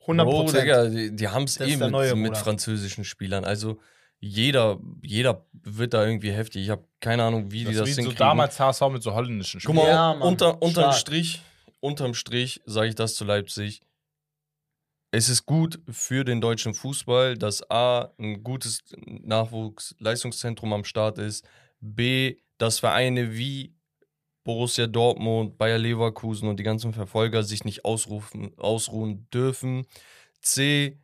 100 0.00 0.26
Bro, 0.26 0.40
Prozent. 0.44 0.62
Digga, 0.62 0.84
die, 0.88 1.14
die 1.16 1.28
haben 1.28 1.44
es 1.44 1.54
Das 1.56 1.68
eh 1.68 1.76
mit, 1.76 1.90
neue 1.90 2.16
mit 2.16 2.36
französischen 2.36 3.04
Spielern. 3.04 3.44
Also 3.44 3.78
jeder, 4.20 4.78
jeder 5.02 5.46
wird 5.52 5.94
da 5.94 6.04
irgendwie 6.04 6.32
heftig. 6.32 6.64
Ich 6.64 6.70
habe 6.70 6.84
keine 7.00 7.22
Ahnung, 7.24 7.52
wie 7.52 7.62
noch. 7.64 7.70
die 7.70 7.76
Das 7.76 7.82
das 7.88 7.90
ist 7.90 7.98
wie 7.98 8.02
so 8.04 8.12
damals 8.12 8.58
HSV 8.58 8.82
mit 8.90 9.02
so 9.02 9.12
holländischen 9.14 9.60
Guck 9.60 9.76
Spielern. 9.76 9.86
mal, 9.86 9.92
Ja, 9.92 10.14
Mann. 10.14 10.28
unter, 10.28 10.62
unterm 10.62 10.84
Stark. 10.84 10.94
Strich, 10.94 11.42
unterm 11.80 12.14
Strich 12.14 12.60
sage 12.66 12.88
ich 12.88 12.94
das 12.94 13.14
zu 13.14 13.24
Leipzig. 13.24 13.80
Es 15.10 15.28
ist 15.28 15.46
gut 15.46 15.80
für 15.88 16.24
den 16.24 16.40
deutschen 16.40 16.74
Fußball, 16.74 17.36
dass 17.36 17.68
A, 17.70 18.12
ein 18.18 18.42
gutes 18.42 18.82
Nachwuchsleistungszentrum 19.06 20.72
am 20.72 20.84
Start 20.84 21.18
ist, 21.18 21.46
B, 21.80 22.36
dass 22.58 22.78
Vereine 22.80 23.34
wie 23.34 23.74
Borussia 24.44 24.86
Dortmund, 24.86 25.56
Bayer 25.56 25.78
Leverkusen 25.78 26.48
und 26.48 26.58
die 26.58 26.64
ganzen 26.64 26.92
Verfolger 26.92 27.42
sich 27.42 27.64
nicht 27.64 27.84
ausrufen, 27.84 28.52
ausruhen 28.58 29.28
dürfen. 29.30 29.86
C, 30.40 30.98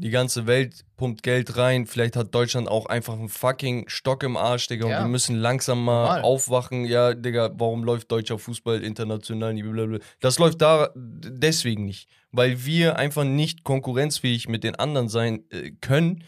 die 0.00 0.10
ganze 0.10 0.46
Welt 0.46 0.84
pumpt 0.96 1.22
Geld 1.22 1.58
rein. 1.58 1.86
Vielleicht 1.86 2.16
hat 2.16 2.34
Deutschland 2.34 2.68
auch 2.68 2.86
einfach 2.86 3.14
einen 3.14 3.28
fucking 3.28 3.88
Stock 3.88 4.22
im 4.22 4.36
Arsch, 4.36 4.66
Digga. 4.66 4.88
Ja. 4.88 4.98
Und 4.98 5.04
wir 5.04 5.10
müssen 5.10 5.36
langsam 5.36 5.84
mal 5.84 6.04
Normal. 6.04 6.22
aufwachen. 6.22 6.86
Ja, 6.86 7.12
Digga, 7.12 7.50
warum 7.54 7.84
läuft 7.84 8.10
deutscher 8.10 8.38
Fußball 8.38 8.82
international 8.82 9.52
nicht? 9.52 9.64
Blablabla. 9.64 9.98
Das 10.20 10.38
läuft 10.38 10.62
da 10.62 10.90
deswegen 10.96 11.84
nicht. 11.84 12.08
Weil 12.32 12.64
wir 12.64 12.96
einfach 12.96 13.24
nicht 13.24 13.62
konkurrenzfähig 13.62 14.48
mit 14.48 14.64
den 14.64 14.74
anderen 14.76 15.08
sein 15.08 15.44
äh, 15.50 15.72
können, 15.82 16.24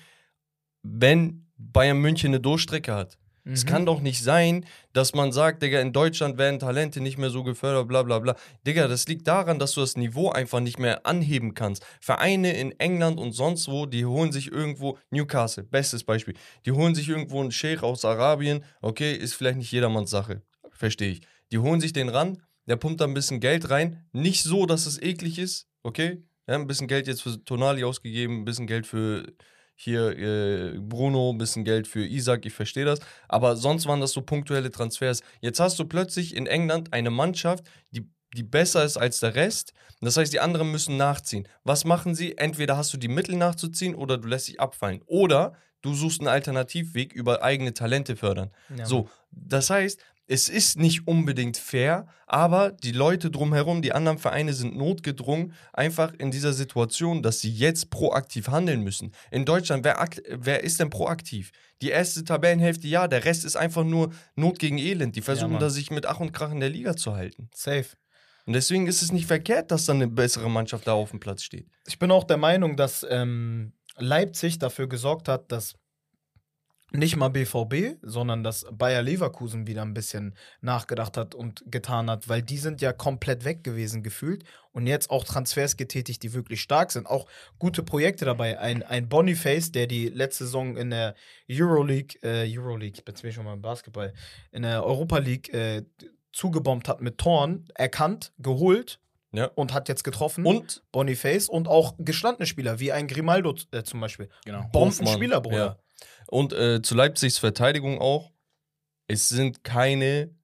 wenn 0.83 1.47
Bayern 1.57 1.99
München 1.99 2.29
eine 2.29 2.41
Durchstrecke 2.41 2.95
hat. 2.95 3.19
Es 3.45 3.65
Mhm. 3.65 3.69
kann 3.69 3.87
doch 3.87 4.01
nicht 4.01 4.23
sein, 4.23 4.65
dass 4.93 5.15
man 5.15 5.33
sagt, 5.33 5.63
Digga, 5.63 5.81
in 5.81 5.93
Deutschland 5.93 6.39
werden 6.39 6.61
Talente 6.61 7.01
nicht 7.01 7.19
mehr 7.19 7.31
so 7.31 7.43
gefördert, 7.43 7.89
bla 7.89 8.03
bla 8.05 8.21
bla. 8.21 8.37
Digga, 8.67 8.87
das 8.87 9.09
liegt 9.09 9.27
daran, 9.27 9.59
dass 9.59 9.73
du 9.73 9.81
das 9.81 9.97
Niveau 9.97 10.31
einfach 10.31 10.61
nicht 10.61 10.79
mehr 10.79 11.05
anheben 11.07 11.55
kannst. 11.55 11.85
Vereine 12.01 12.57
in 12.57 12.79
England 12.79 13.19
und 13.19 13.33
sonst 13.33 13.67
wo, 13.69 13.87
die 13.87 14.07
holen 14.07 14.31
sich 14.31 14.53
irgendwo, 14.53 14.97
Newcastle, 15.11 15.65
bestes 15.65 16.05
Beispiel, 16.05 16.35
die 16.67 16.73
holen 16.73 16.95
sich 16.95 17.09
irgendwo 17.09 17.41
einen 17.41 17.51
Sheikh 17.51 17.83
aus 17.85 18.05
Arabien, 18.05 18.65
okay, 18.81 19.13
ist 19.15 19.35
vielleicht 19.35 19.59
nicht 19.59 19.73
jedermanns 19.73 20.11
Sache, 20.11 20.43
verstehe 20.71 21.11
ich. 21.11 21.23
Die 21.51 21.59
holen 21.59 21.81
sich 21.81 21.93
den 21.93 22.09
ran, 22.09 22.41
der 22.67 22.77
pumpt 22.77 23.01
da 23.01 23.07
ein 23.07 23.15
bisschen 23.15 23.41
Geld 23.41 23.71
rein, 23.71 24.05
nicht 24.13 24.45
so, 24.45 24.67
dass 24.67 24.87
es 24.87 25.03
eklig 25.03 25.39
ist, 25.41 25.67
okay? 25.83 26.23
Ja, 26.47 26.55
ein 26.55 26.67
bisschen 26.69 26.87
Geld 26.89 27.09
jetzt 27.09 27.23
für 27.23 27.43
Tonali 27.45 27.83
ausgegeben, 27.83 28.41
ein 28.43 28.45
bisschen 28.45 28.67
Geld 28.67 28.87
für 28.87 29.27
hier 29.83 30.17
äh, 30.19 30.79
Bruno, 30.79 31.31
ein 31.31 31.39
bisschen 31.39 31.65
Geld 31.65 31.87
für 31.89 32.07
Isaac, 32.07 32.47
ich 32.47 32.53
verstehe 32.53 32.85
das. 32.85 33.01
Aber 33.29 33.57
sonst 33.57 33.87
waren 33.87 34.01
das 34.01 34.13
so 34.13 34.23
punktuelle 34.23 34.71
Transfers. 34.71 35.23
Jetzt 35.41 35.61
hast 35.61 35.79
du 35.79 35.85
plötzlich 35.85 36.37
in 36.37 36.47
England 36.47 36.93
eine 36.93 37.11
Mannschaft, 37.11 37.65
die, 37.91 38.09
die 38.35 38.43
besser 38.43 38.85
ist 38.85 38.97
als 38.97 39.21
der 39.21 39.35
Rest. 39.35 39.73
Das 40.01 40.17
heißt, 40.17 40.33
die 40.33 40.41
anderen 40.41 40.71
müssen 40.71 40.97
nachziehen. 40.97 41.47
Was 41.65 41.85
machen 41.85 42.15
sie? 42.15 42.37
Entweder 42.39 42.77
hast 42.77 42.93
du 42.93 42.97
die 42.97 43.09
Mittel 43.09 43.37
nachzuziehen 43.37 43.95
oder 43.95 44.19
du 44.19 44.29
lässt 44.29 44.49
dich 44.49 44.61
abfallen. 44.61 45.03
Oder 45.07 45.55
du 45.83 45.95
suchst 45.95 46.21
einen 46.21 46.29
Alternativweg 46.29 47.13
über 47.13 47.43
eigene 47.43 47.75
Talente 47.75 48.17
fördern. 48.17 48.51
Ja, 48.77 48.87
So, 48.87 49.09
das 49.31 49.71
heißt, 49.71 50.01
es 50.27 50.49
ist 50.49 50.79
nicht 50.79 51.07
unbedingt 51.07 51.57
fair, 51.57 52.07
aber 52.27 52.73
die 52.73 52.93
Leute 52.93 53.31
drumherum, 53.31 53.83
die 53.83 53.93
anderen 53.93 54.19
Vereine 54.19 54.55
sind 54.55 54.77
notgedrungen, 54.77 55.53
einfach 55.73 56.15
in 56.15 56.31
dieser 56.31 56.53
Situation, 56.53 57.23
dass 57.23 57.41
sie 57.41 57.51
jetzt 57.51 57.91
proaktiv 57.91 58.49
handeln 58.49 58.83
müssen. 58.83 59.13
In 59.31 59.45
Deutschland, 59.45 59.85
wer, 59.85 60.09
wer 60.31 60.65
ist 60.65 60.81
denn 60.81 60.91
proaktiv? 60.91 61.51
Die 61.83 61.91
erste 61.91 62.25
Tabellenhälfte, 62.25 62.87
ja, 62.87 63.09
der 63.09 63.25
Rest 63.25 63.45
ist 63.45 63.57
einfach 63.57 63.85
nur 63.85 64.13
Not 64.37 64.59
gegen 64.59 64.79
Elend. 64.79 65.17
Die 65.17 65.23
versuchen 65.23 65.53
Mann. 65.53 65.61
da 65.61 65.71
sich 65.71 65.91
mit 65.91 66.07
Ach 66.07 66.21
und 66.21 66.33
Krach 66.33 66.53
in 66.53 66.61
der 66.61 66.71
Liga 66.71 66.97
zu 66.97 67.15
halten. 67.15 67.51
Safe. 67.55 67.89
Und 68.47 68.55
deswegen 68.55 68.87
ist 68.87 69.03
es 69.03 69.13
nicht 69.13 69.27
verkehrt, 69.27 69.71
dass 69.71 69.87
dann 69.87 69.97
eine 69.97 70.09
bessere 70.09 70.51
Mannschaft 70.51 70.87
da 70.87 70.93
auf 70.93 71.11
dem 71.11 71.21
Platz 71.21 71.43
steht. 71.43 71.69
Ich 71.87 71.99
bin 71.99 72.11
auch 72.11 72.25
der 72.25 72.39
Meinung, 72.39 72.77
dass 72.77 73.07
ähm, 73.09 73.73
Leipzig 73.99 74.59
dafür 74.59 74.89
gesorgt 74.89 75.29
hat, 75.29 75.53
dass 75.53 75.75
nicht 76.93 77.17
mal 77.17 77.29
BVB, 77.29 77.97
sondern 78.03 78.45
dass 78.45 78.67
Bayer 78.71 79.03
Leverkusen 79.03 79.67
wieder 79.67 79.83
ein 79.83 79.95
bisschen 79.95 80.35
nachgedacht 80.61 81.17
hat 81.17 81.35
und 81.35 81.65
getan 81.67 82.11
hat, 82.11 82.29
weil 82.29 82.43
die 82.43 82.59
sind 82.59 82.81
ja 82.81 82.93
komplett 82.93 83.45
weg 83.45 83.65
gewesen 83.65 84.03
gefühlt 84.03 84.45
und 84.73 84.87
jetzt 84.87 85.11
auch 85.11 85.25
Transfers 85.25 85.77
getätigt, 85.77 86.23
die 86.23 86.33
wirklich 86.35 86.61
stark 86.61 86.93
sind. 86.93 87.07
Auch 87.07 87.27
gute 87.59 87.83
Projekte 87.83 88.25
dabei. 88.25 88.59
Ein, 88.59 88.83
ein 88.83 89.09
Boniface, 89.09 89.73
der 89.73 89.87
die 89.87 90.09
letzte 90.09 90.45
Saison 90.45 90.77
in 90.77 90.91
der 90.91 91.15
Euroleague, 91.51 92.19
äh, 92.23 92.47
Euroleague, 92.47 92.99
ich 92.99 93.05
bin 93.05 93.15
jetzt 93.15 93.35
schon 93.35 93.45
mal 93.45 93.55
im 93.55 93.63
Basketball, 93.63 94.13
in 94.51 94.63
der 94.63 94.85
Europa 94.85 95.19
League 95.19 95.53
äh, 95.55 95.85
zugebombt 96.33 96.89
hat 96.89 97.01
mit 97.01 97.19
Toren, 97.19 97.69
erkannt, 97.75 98.33
geholt 98.39 98.99
Ja. 99.33 99.47
und 99.55 99.73
hat 99.73 99.89
jetzt 99.89 100.05
getroffen. 100.05 100.45
Und 100.47 100.83
Boniface 100.93 101.49
und 101.49 101.69
auch 101.69 101.95
gestandene 101.99 102.47
Spieler, 102.47 102.81
wie 102.81 102.93
ein 102.93 103.07
Grimaldo 103.07 103.55
äh, 103.71 103.83
zum 103.83 104.01
Beispiel. 104.01 104.29
Genau. 104.45 104.65
Bombenspieler, 104.73 105.41
Bruder. 105.41 105.79
Und 106.33 106.55
äh, 106.55 106.81
zu 106.81 106.95
Leipzigs 106.95 107.37
Verteidigung 107.37 107.99
auch, 107.99 108.33
es 109.07 109.29
sind 109.29 109.65
keine 109.65 110.35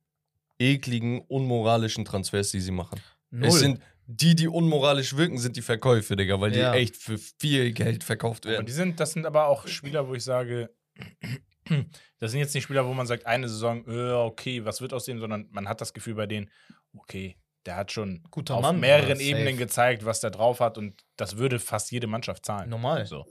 ekligen, 0.59 1.23
unmoralischen 1.23 2.05
Transfers, 2.05 2.51
die 2.51 2.61
sie 2.61 2.73
machen. 2.73 3.01
Null. 3.31 3.49
Es 3.49 3.61
sind 3.61 3.81
die, 4.07 4.35
die 4.35 4.49
unmoralisch 4.49 5.17
wirken, 5.17 5.39
sind 5.39 5.57
die 5.57 5.63
Verkäufe, 5.63 6.15
Digga, 6.15 6.39
weil 6.43 6.55
Ja. 6.55 6.73
die 6.73 6.79
echt 6.81 6.97
für 6.97 7.17
viel 7.17 7.73
Geld 7.73 8.05
verkauft 8.05 8.45
Aber 8.45 8.53
werden. 8.53 8.67
die 8.67 8.73
sind, 8.73 9.01
das 9.01 9.13
sind 9.13 9.25
aber 9.25 9.47
auch 9.47 9.67
Spieler, 9.67 10.07
wo 10.07 10.13
ich 10.15 10.25
sage, 10.25 10.69
das 12.19 12.33
sind 12.33 12.41
jetzt 12.41 12.55
nicht 12.55 12.65
Spieler, 12.65 12.87
wo 12.87 12.93
man 12.93 13.07
sagt, 13.07 13.25
eine 13.25 13.49
Saison, 13.49 13.83
äh, 13.89 14.13
okay, 14.13 14.63
was 14.67 14.83
wird 14.83 14.93
aus 14.93 15.07
dem, 15.07 15.19
sondern 15.21 15.49
man 15.53 15.69
hat 15.71 15.81
das 15.81 15.95
Gefühl 15.95 16.17
bei 16.17 16.27
denen, 16.27 16.51
okay, 16.93 17.39
der 17.69 17.77
hat 17.77 17.93
schon 17.93 18.23
Guter 18.31 18.55
auf 18.57 18.63
Mann, 18.63 18.81
mehreren. 18.81 19.21
Ebenen 19.21 19.59
gezeigt, 19.59 20.07
was 20.07 20.21
der 20.21 20.31
drauf 20.31 20.61
hat 20.61 20.79
und 20.79 21.05
das 21.17 21.37
würde 21.37 21.59
fast 21.59 21.91
jede 21.93 22.07
Mannschaft 22.07 22.47
zahlen. 22.47 22.71
Normal. 22.71 23.05
So. 23.05 23.27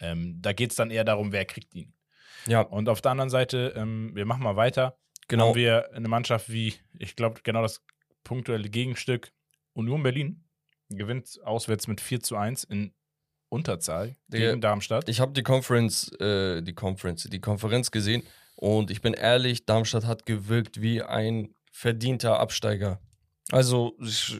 Ähm, 0.00 0.36
da 0.42 0.52
geht 0.52 0.72
es 0.72 0.76
dann 0.76 0.90
eher 0.90 1.02
darum, 1.02 1.32
wer 1.32 1.46
kriegt 1.46 1.74
ihn. 1.74 1.94
Ja, 2.46 2.60
Und 2.60 2.90
auf 2.90 3.00
der 3.00 3.12
anderen 3.12 3.30
Seite, 3.30 3.72
ähm, 3.76 4.14
wir 4.14 4.26
machen 4.26 4.42
mal 4.42 4.56
weiter. 4.56 4.98
genau. 5.28 5.48
Haben 5.48 5.54
wir 5.54 5.92
eine 5.94 6.08
Mannschaft 6.08 6.50
wie, 6.50 6.74
ich 6.98 7.16
glaube, 7.16 7.40
genau 7.42 7.62
das 7.62 7.82
punktuelle 8.22 8.68
Gegenstück 8.68 9.32
Union 9.72 10.02
Berlin 10.02 10.44
gewinnt 10.90 11.40
auswärts 11.42 11.86
mit 11.86 12.02
4 12.02 12.20
zu 12.20 12.36
1 12.36 12.64
in 12.64 12.92
Unterzahl 13.48 14.14
gegen 14.28 14.60
Darmstadt. 14.60 15.08
Ich 15.08 15.20
habe 15.20 15.32
die 15.32 15.42
Conference, 15.42 16.12
äh, 16.20 16.60
die 16.60 16.74
Conference, 16.74 17.24
die 17.30 17.40
Konferenz 17.40 17.90
gesehen 17.90 18.24
und 18.56 18.90
ich 18.90 19.00
bin 19.00 19.14
ehrlich, 19.14 19.64
Darmstadt 19.64 20.04
hat 20.04 20.26
gewirkt 20.26 20.82
wie 20.82 21.02
ein 21.02 21.54
verdienter 21.72 22.38
Absteiger. 22.38 23.00
Also, 23.52 23.96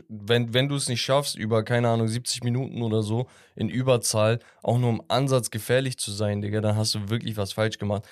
wenn, 0.09 0.55
wenn 0.55 0.69
du 0.69 0.77
es 0.77 0.89
nicht 0.89 1.03
schaffst, 1.03 1.37
über, 1.37 1.65
keine 1.65 1.89
Ahnung, 1.89 2.09
70 2.09 2.45
Minuten 2.45 2.83
oder 2.83 3.03
so 3.03 3.27
in 3.57 3.69
Überzahl 3.69 4.39
auch 4.63 4.79
nur 4.79 4.91
im 4.91 5.03
Ansatz 5.09 5.51
gefährlich 5.51 5.99
zu 5.99 6.13
sein, 6.13 6.41
Digga, 6.41 6.61
dann 6.61 6.77
hast 6.77 6.95
du 6.95 7.09
wirklich 7.09 7.37
was 7.37 7.53
falsch 7.53 7.79
gemacht. 7.79 8.07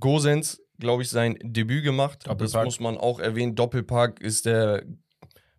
Gosens, 0.00 0.62
glaube 0.78 1.02
ich, 1.02 1.10
sein 1.10 1.36
Debüt 1.42 1.84
gemacht. 1.84 2.20
Das 2.24 2.30
Doppelpack. 2.30 2.64
muss 2.64 2.80
man 2.80 2.96
auch 2.96 3.20
erwähnen. 3.20 3.54
Doppelpack 3.54 4.20
ist 4.20 4.46
der 4.46 4.84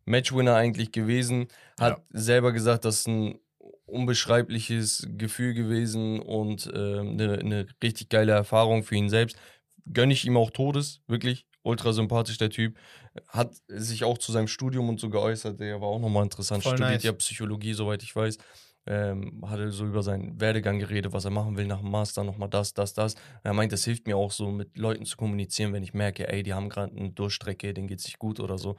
Matchwinner 0.06 0.56
eigentlich 0.56 0.92
gewesen. 0.92 1.48
Hat 1.80 2.02
selber 2.12 2.52
gesagt, 2.52 2.86
das 2.86 3.02
ist 3.02 3.08
ein 3.08 3.40
unbeschreibliches 3.86 5.08
Gefühl 5.18 5.54
gewesen 5.54 6.20
und 6.20 6.72
eine 6.74 7.44
ne 7.44 7.66
richtig 7.84 8.10
geile 8.10 8.32
Erfahrung 8.32 8.84
für 8.84 8.96
ihn 8.96 9.10
selbst. 9.10 9.38
Gönne 9.92 10.14
ich 10.14 10.26
ihm 10.26 10.38
auch 10.38 10.52
Todes, 10.52 11.02
wirklich. 11.08 11.48
Ultra 11.64 11.94
sympathisch, 11.94 12.38
der 12.38 12.50
Typ. 12.50 12.78
Hat 13.28 13.54
sich 13.68 14.04
auch 14.04 14.18
zu 14.18 14.32
seinem 14.32 14.48
Studium 14.48 14.90
und 14.90 15.00
so 15.00 15.10
geäußert. 15.10 15.60
Der 15.60 15.82
war 15.82 15.90
auch 15.90 16.00
nochmal 16.00 16.24
interessant. 16.24 16.64
Voll 16.64 16.74
Studiert 16.74 16.96
nice. 16.96 17.04
ja 17.04 17.12
Psychologie, 17.14 17.74
soweit 17.74 18.04
ich 18.04 18.16
weiß. 18.16 18.38
Ähm, 18.86 19.44
hatte 19.46 19.72
so 19.72 19.86
über 19.86 20.02
seinen 20.02 20.40
Werdegang 20.40 20.80
geredet, 20.80 21.14
was 21.14 21.26
er 21.26 21.32
machen 21.32 21.58
will 21.58 21.68
nach 21.68 21.82
dem 21.82 21.92
Master, 21.92 22.24
nochmal 22.24 22.50
das, 22.50 22.74
das, 22.74 22.94
das. 22.94 23.16
Er 23.44 23.54
meint, 23.54 23.72
das 23.72 23.84
hilft 23.84 24.08
mir 24.08 24.18
auch 24.18 24.32
so, 24.32 24.50
mit 24.50 24.78
Leuten 24.78 25.06
zu 25.06 25.16
kommunizieren, 25.16 25.74
wenn 25.74 25.84
ich 25.84 25.94
merke, 25.94 26.28
ey, 26.28 26.42
die 26.42 26.54
haben 26.54 26.70
gerade 26.70 26.96
eine 26.96 27.12
Durchstrecke, 27.12 27.74
denen 27.74 27.88
geht's 27.88 28.06
nicht 28.06 28.18
gut 28.18 28.40
oder 28.40 28.58
so. 28.58 28.78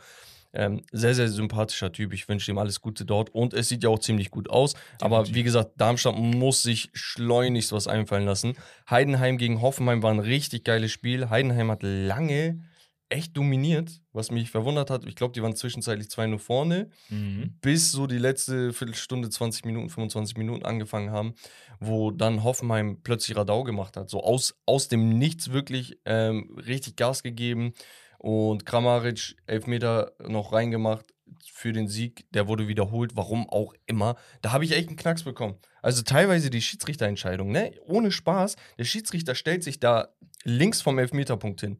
Ähm, 0.52 0.82
sehr, 0.90 1.14
sehr 1.14 1.28
sympathischer 1.28 1.92
Typ. 1.92 2.12
Ich 2.12 2.28
wünsche 2.28 2.50
ihm 2.50 2.58
alles 2.58 2.80
Gute 2.80 3.04
dort. 3.04 3.30
Und 3.32 3.54
es 3.54 3.68
sieht 3.68 3.84
ja 3.84 3.88
auch 3.88 4.00
ziemlich 4.00 4.30
gut 4.32 4.50
aus. 4.50 4.74
Aber 5.00 5.32
wie 5.32 5.44
gesagt, 5.44 5.72
Darmstadt 5.76 6.16
muss 6.16 6.62
sich 6.62 6.90
schleunigst 6.92 7.70
was 7.70 7.86
einfallen 7.86 8.24
lassen. 8.24 8.54
Heidenheim 8.88 9.38
gegen 9.38 9.62
Hoffenheim 9.62 10.02
war 10.02 10.10
ein 10.10 10.18
richtig 10.18 10.64
geiles 10.64 10.90
Spiel. 10.90 11.30
Heidenheim 11.30 11.70
hat 11.70 11.84
lange 11.84 12.64
echt 13.10 13.36
dominiert, 13.36 14.00
was 14.12 14.30
mich 14.30 14.50
verwundert 14.50 14.88
hat. 14.88 15.04
Ich 15.04 15.16
glaube, 15.16 15.32
die 15.34 15.42
waren 15.42 15.54
zwischenzeitlich 15.56 16.08
2-0 16.08 16.38
vorne, 16.38 16.90
Mhm. 17.10 17.56
bis 17.60 17.92
so 17.92 18.06
die 18.06 18.18
letzte 18.18 18.72
Viertelstunde, 18.72 19.28
20 19.30 19.64
Minuten, 19.64 19.90
25 19.90 20.36
Minuten 20.36 20.64
angefangen 20.64 21.10
haben, 21.10 21.34
wo 21.80 22.10
dann 22.10 22.44
Hoffenheim 22.44 23.00
plötzlich 23.02 23.36
Radau 23.36 23.64
gemacht 23.64 23.96
hat. 23.96 24.08
So 24.10 24.22
aus, 24.22 24.54
aus 24.64 24.88
dem 24.88 25.18
Nichts 25.18 25.50
wirklich 25.52 25.98
ähm, 26.06 26.56
richtig 26.66 26.96
Gas 26.96 27.22
gegeben 27.22 27.72
und 28.18 28.64
Kramaric 28.64 29.36
Elfmeter 29.46 30.12
noch 30.26 30.52
reingemacht 30.52 31.06
für 31.52 31.72
den 31.72 31.88
Sieg. 31.88 32.26
Der 32.32 32.48
wurde 32.48 32.68
wiederholt, 32.68 33.16
warum 33.16 33.48
auch 33.48 33.72
immer. 33.86 34.16
Da 34.42 34.52
habe 34.52 34.64
ich 34.64 34.72
echt 34.72 34.88
einen 34.88 34.96
Knacks 34.96 35.22
bekommen. 35.22 35.56
Also 35.82 36.02
teilweise 36.02 36.50
die 36.50 36.60
Schiedsrichterentscheidung, 36.60 37.50
ne? 37.50 37.72
Ohne 37.86 38.10
Spaß. 38.12 38.56
Der 38.78 38.84
Schiedsrichter 38.84 39.34
stellt 39.34 39.62
sich 39.64 39.80
da 39.80 40.08
links 40.44 40.82
vom 40.82 40.98
Elfmeterpunkt 40.98 41.60
hin. 41.60 41.78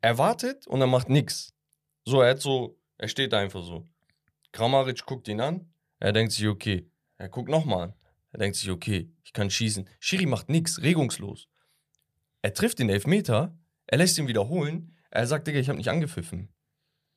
Er 0.00 0.18
wartet 0.18 0.66
und 0.66 0.80
er 0.80 0.86
macht 0.86 1.08
nichts. 1.08 1.54
So, 2.04 2.22
er 2.22 2.30
hat 2.30 2.40
so, 2.40 2.78
er 2.96 3.08
steht 3.08 3.32
da 3.32 3.38
einfach 3.38 3.62
so. 3.62 3.86
Kramaric 4.52 5.04
guckt 5.06 5.28
ihn 5.28 5.40
an. 5.40 5.72
Er 5.98 6.12
denkt 6.12 6.32
sich, 6.32 6.46
okay. 6.46 6.90
Er 7.18 7.28
guckt 7.28 7.50
nochmal 7.50 7.88
an. 7.88 7.94
Er 8.32 8.38
denkt 8.38 8.56
sich, 8.56 8.70
okay, 8.70 9.12
ich 9.22 9.32
kann 9.32 9.50
schießen. 9.50 9.88
Schiri 9.98 10.26
macht 10.26 10.48
nichts, 10.48 10.82
regungslos. 10.82 11.48
Er 12.42 12.54
trifft 12.54 12.78
den 12.78 12.88
Elfmeter, 12.88 13.58
er 13.86 13.98
lässt 13.98 14.16
ihn 14.18 14.28
wiederholen. 14.28 14.96
Er 15.10 15.26
sagt, 15.26 15.46
Digga, 15.46 15.58
ich 15.58 15.68
habe 15.68 15.78
nicht 15.78 15.90
angepfiffen. 15.90 16.54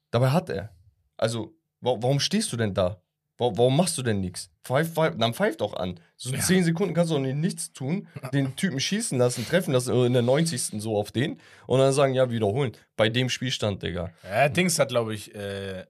Dabei 0.09 0.31
hat 0.31 0.49
er. 0.49 0.75
Also, 1.17 1.55
wa 1.79 1.95
warum 2.01 2.19
stehst 2.19 2.51
du 2.51 2.57
denn 2.57 2.73
da? 2.73 3.02
Wa 3.38 3.51
warum 3.55 3.75
machst 3.75 3.97
du 3.97 4.03
denn 4.03 4.19
nichts? 4.19 4.49
Pfeif, 4.63 4.93
pfeif, 4.93 5.15
dann 5.17 5.34
pfeif 5.34 5.57
doch 5.57 5.73
an. 5.73 5.99
So 6.15 6.29
Ja. 6.31 6.39
10 6.39 6.63
Sekunden 6.63 6.93
kannst 6.93 7.11
du 7.11 7.17
nicht 7.17 7.36
nichts 7.36 7.73
tun, 7.73 8.07
den 8.31 8.55
Typen 8.55 8.79
schießen 8.79 9.17
lassen, 9.17 9.45
treffen 9.45 9.73
lassen, 9.73 9.93
äh, 9.93 10.05
in 10.05 10.13
der 10.13 10.21
90. 10.21 10.79
so 10.81 10.97
auf 10.97 11.11
den 11.11 11.39
und 11.65 11.79
dann 11.79 11.93
sagen, 11.93 12.13
ja, 12.13 12.29
wiederholen. 12.29 12.73
Bei 12.95 13.09
dem 13.09 13.29
Spielstand, 13.29 13.81
Digga. 13.81 14.11
Ja, 14.23 14.49
Dings 14.49 14.77
hat, 14.77 14.89
glaube 14.89 15.13
ich, 15.15 15.34
äh, 15.34 15.86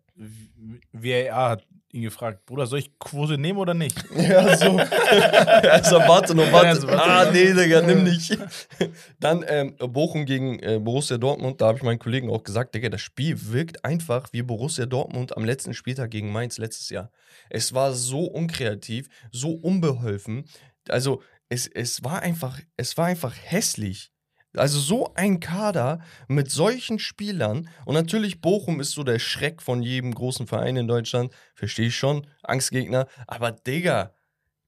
VAR 0.93 1.49
hat 1.49 1.67
ihn 1.93 2.01
gefragt, 2.01 2.45
Bruder, 2.45 2.65
soll 2.65 2.79
ich 2.79 2.97
Quote 2.99 3.37
nehmen 3.37 3.59
oder 3.59 3.73
nicht? 3.73 4.03
Ja, 4.15 4.57
so. 4.57 4.77
also 4.77 5.97
warte 5.99 6.33
noch, 6.33 6.51
warte. 6.51 6.87
Ah, 6.89 7.29
nee, 7.31 7.53
Digga, 7.53 7.81
nimm 7.81 8.03
nicht. 8.03 8.37
Dann 9.19 9.43
ähm, 9.47 9.75
Bochum 9.77 10.25
gegen 10.25 10.59
äh, 10.59 10.79
Borussia 10.79 11.17
Dortmund. 11.17 11.61
Da 11.61 11.67
habe 11.67 11.77
ich 11.77 11.83
meinen 11.83 11.99
Kollegen 11.99 12.29
auch 12.29 12.43
gesagt, 12.43 12.73
Digga, 12.73 12.89
das 12.89 13.01
Spiel 13.01 13.51
wirkt 13.51 13.83
einfach 13.83 14.29
wie 14.31 14.41
Borussia 14.41 14.85
Dortmund 14.85 15.35
am 15.37 15.45
letzten 15.45 15.73
Spieltag 15.73 16.11
gegen 16.11 16.31
Mainz 16.31 16.57
letztes 16.57 16.89
Jahr. 16.89 17.11
Es 17.49 17.73
war 17.73 17.93
so 17.93 18.25
unkreativ, 18.25 19.07
so 19.31 19.51
unbeholfen. 19.51 20.45
Also, 20.87 21.21
es, 21.49 21.67
es, 21.67 22.03
war 22.03 22.21
einfach, 22.21 22.59
es 22.77 22.97
war 22.97 23.05
einfach 23.07 23.35
hässlich. 23.35 24.12
Also 24.55 24.79
so 24.79 25.11
ein 25.15 25.39
Kader 25.39 25.99
mit 26.27 26.51
solchen 26.51 26.99
Spielern 26.99 27.69
und 27.85 27.95
natürlich 27.95 28.39
Bochum 28.41 28.79
ist 28.79 28.91
so 28.91 29.03
der 29.03 29.19
Schreck 29.19 29.61
von 29.61 29.81
jedem 29.81 30.13
großen 30.13 30.45
Verein 30.47 30.75
in 30.75 30.87
Deutschland, 30.87 31.33
verstehe 31.55 31.87
ich 31.87 31.95
schon, 31.95 32.27
Angstgegner, 32.43 33.07
aber 33.27 33.51
Digga, 33.51 34.13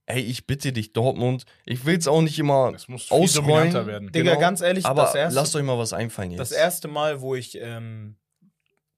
ey, 0.06 0.20
ich 0.22 0.46
bitte 0.46 0.72
dich 0.72 0.92
Dortmund, 0.92 1.44
ich 1.64 1.84
will 1.84 1.96
es 1.98 2.08
auch 2.08 2.22
nicht 2.22 2.38
immer 2.38 2.72
Das 2.72 2.88
muss 2.88 3.08
dominanter 3.08 3.86
werden. 3.86 4.10
Digga, 4.12 4.30
Genau. 4.30 4.40
ganz 4.40 4.60
ehrlich, 4.60 4.84
aber 4.84 5.02
das 5.02 5.14
erste, 5.14 5.34
lasst 5.38 5.54
euch 5.56 5.62
mal 5.64 5.78
was 5.78 5.92
einfallen 5.92 6.32
jetzt. 6.32 6.40
das 6.40 6.52
erste 6.52 6.88
Mal, 6.88 7.20
wo 7.20 7.34
ich 7.34 7.56
ähm, 7.60 8.16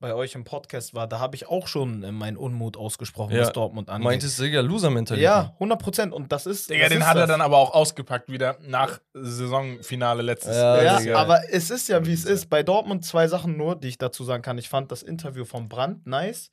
bei 0.00 0.14
euch 0.14 0.34
im 0.36 0.44
Podcast 0.44 0.94
war, 0.94 1.08
da 1.08 1.18
habe 1.18 1.34
ich 1.34 1.48
auch 1.48 1.66
schon 1.66 2.04
äh, 2.04 2.12
meinen 2.12 2.36
Unmut 2.36 2.76
ausgesprochen, 2.76 3.34
Ja. 3.34 3.42
was 3.42 3.52
Dortmund 3.52 3.88
angeht. 3.90 4.04
Meintest 4.04 4.38
du, 4.38 4.44
Digga, 4.44 4.60
Loser-Mentalität? 4.60 5.24
ja, 5.24 5.50
100 5.54 5.80
Prozent. 5.82 6.12
Und 6.12 6.30
das 6.30 6.46
ist. 6.46 6.70
Digga, 6.70 6.84
das 6.84 6.90
den 6.92 7.00
ist 7.00 7.06
hat 7.06 7.16
er 7.16 7.22
das. 7.22 7.30
dann 7.30 7.40
aber 7.40 7.58
auch 7.58 7.72
ausgepackt 7.74 8.30
wieder 8.30 8.58
nach 8.60 9.00
Saisonfinale 9.14 10.22
letztes 10.22 10.56
Ja, 10.56 10.82
Ja, 10.82 11.00
Jahr. 11.00 11.18
aber 11.20 11.40
es 11.50 11.70
ist 11.70 11.88
ja, 11.88 12.04
wie 12.06 12.12
es 12.12 12.24
ist. 12.24 12.48
Bei 12.48 12.62
Dortmund 12.62 13.04
zwei 13.04 13.26
Sachen 13.28 13.56
nur, 13.56 13.76
die 13.76 13.88
ich 13.88 13.98
dazu 13.98 14.24
sagen 14.24 14.42
kann. 14.42 14.58
Ich 14.58 14.68
fand 14.68 14.92
das 14.92 15.02
Interview 15.02 15.44
von 15.44 15.68
Brandt 15.68 16.06
nice. 16.06 16.50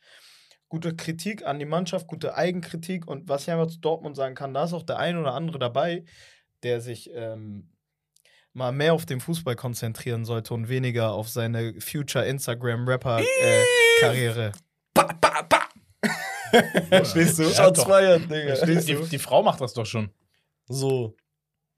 Gute 0.67 0.95
Kritik 0.95 1.45
an 1.45 1.59
die 1.59 1.65
Mannschaft, 1.65 2.07
gute 2.07 2.35
Eigenkritik. 2.35 3.07
Und 3.07 3.29
was 3.29 3.43
ich 3.43 3.51
einfach 3.51 3.67
zu 3.67 3.79
Dortmund 3.79 4.15
sagen 4.15 4.33
kann, 4.35 4.53
da 4.53 4.63
ist 4.63 4.73
auch 4.73 4.83
der 4.83 4.97
ein 4.97 5.17
oder 5.17 5.33
andere 5.33 5.59
dabei, 5.59 6.03
der 6.63 6.81
sich 6.81 7.11
ähm, 7.13 7.69
mal 8.55 8.71
mehr 8.71 8.93
auf 8.93 9.05
den 9.05 9.19
Fußball 9.19 9.55
konzentrieren 9.55 10.25
sollte 10.25 10.53
und 10.53 10.69
weniger 10.69 11.11
auf 11.11 11.29
seine 11.29 11.79
Future 11.81 12.25
Instagram-Rapper-Karriere. 12.25 14.51
Verstehst 16.89 17.39
du? 17.39 17.43
Ja, 17.43 17.49
Shots 17.65 17.83
feiert, 17.83 18.29
Digga. 18.31 18.55
Verstehst 18.55 18.87
Die, 18.87 18.93
du? 18.93 19.05
die 19.05 19.19
Frau 19.19 19.43
macht 19.43 19.59
das 19.61 19.73
doch 19.73 19.85
schon 19.85 20.09
So. 20.67 21.15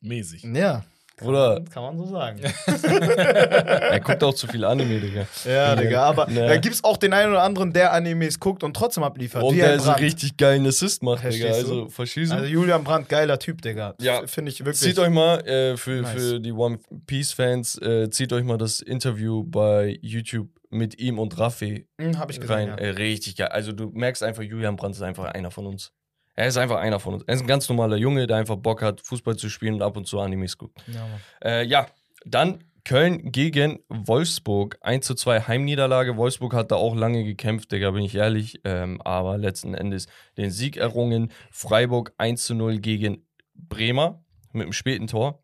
mäßig. 0.02 0.44
Ja, 0.44 0.86
Oder 1.22 1.62
Kann 1.74 1.84
man 1.84 1.98
so 1.98 2.06
sagen. 2.06 2.40
er 3.08 4.00
guckt 4.00 4.24
auch 4.24 4.34
zu 4.34 4.48
viel 4.48 4.64
Anime, 4.64 5.00
Digga. 5.00 5.26
ja, 5.46 5.76
Digga, 5.76 6.04
aber 6.04 6.28
Ne. 6.28 6.48
da 6.48 6.58
gibt's 6.58 6.84
auch 6.84 6.98
den 6.98 7.14
einen 7.14 7.32
oder 7.32 7.44
anderen, 7.44 7.74
der 7.74 7.92
Animes 7.94 8.40
guckt 8.40 8.64
und 8.64 8.76
trotzdem 8.76 9.04
abliefert. 9.04 9.44
Und 9.44 9.56
der 9.58 9.80
so 9.80 9.92
richtig 9.94 10.38
geilen 10.38 10.66
Assist 10.68 11.02
macht, 11.04 11.24
Digga. 11.24 11.48
Du? 11.50 11.54
Also, 11.56 11.90
verstehst 11.90 12.32
du? 12.32 12.36
Also 12.36 12.48
Julian 12.48 12.84
Brandt, 12.84 13.10
geiler 13.10 13.40
Typ, 13.40 13.62
Digga. 13.62 13.96
Ja. 14.00 14.26
Finde 14.28 14.52
ich 14.52 14.60
wirklich. 14.60 14.78
Zieht 14.80 15.00
euch 15.00 15.10
mal, 15.10 15.40
äh, 15.48 15.78
für, 15.78 16.02
Nice. 16.02 16.12
für 16.12 16.40
die 16.40 16.52
One 16.52 16.80
Piece 17.06 17.32
Fans, 17.34 17.78
äh, 17.82 18.10
zieht 18.10 18.32
euch 18.34 18.44
mal 18.44 18.58
das 18.58 18.80
Interview 18.82 19.44
bei 19.44 19.98
YouTube 20.02 20.50
mit 20.70 21.00
ihm 21.00 21.18
und 21.18 21.38
Raffi 21.40 21.88
Hm, 22.00 22.20
hab 22.20 22.30
ich 22.30 22.40
gesehen, 22.42 22.54
rein. 22.56 22.68
ja. 22.70 22.76
Äh, 22.76 22.90
richtig 22.90 23.38
geil. 23.38 23.48
Also 23.48 23.72
du 23.72 23.90
merkst 23.94 24.22
einfach, 24.22 24.44
Julian 24.44 24.76
Brandt 24.76 24.96
ist 24.96 25.02
einfach 25.02 25.26
einer 25.34 25.50
von 25.50 25.66
uns. 25.66 25.94
Er 26.38 26.48
ist 26.48 26.58
einfach 26.58 26.78
einer 26.78 27.00
von 27.00 27.16
uns. 27.16 27.24
Er 27.24 27.34
ist 27.34 27.42
ein 27.42 27.48
ganz 27.48 27.68
normaler 27.68 27.98
Junge, 27.98 28.28
der 28.28 28.38
einfach 28.38 28.56
Bock 28.58 28.82
hat, 28.84 29.02
Fußball 29.02 29.36
zu 29.38 29.50
spielen 29.50 29.74
und 29.74 29.82
ab 29.82 29.98
und 29.98 30.06
zu 30.08 30.20
Animes 30.20 30.58
guckt. 30.58 30.82
Ja. 30.88 31.08
Äh, 31.44 31.66
ja, 31.66 31.88
dann 32.26 32.64
Köln 32.86 33.32
gegen 33.32 33.80
Wolfsburg. 33.90 34.78
1 34.82 35.06
zu 35.06 35.16
2 35.16 35.42
Heimniederlage. 35.42 36.16
Wolfsburg 36.16 36.54
hat 36.54 36.72
da 36.72 36.76
auch 36.76 36.96
lange 36.96 37.24
gekämpft, 37.24 37.72
Digga, 37.72 37.92
bin 37.92 38.04
ich 38.04 38.16
ehrlich. 38.16 38.62
Ähm, 38.64 39.02
aber 39.02 39.38
letzten 39.38 39.74
Endes 39.74 40.08
den 40.38 40.52
Sieg 40.52 40.78
errungen. 40.78 41.32
Freiburg 41.52 42.14
1 42.18 42.46
zu 42.46 42.54
0 42.56 42.80
gegen 42.80 43.26
Bremer 43.56 44.24
mit 44.54 44.64
einem 44.64 44.74
späten 44.74 45.08
Tor. 45.08 45.42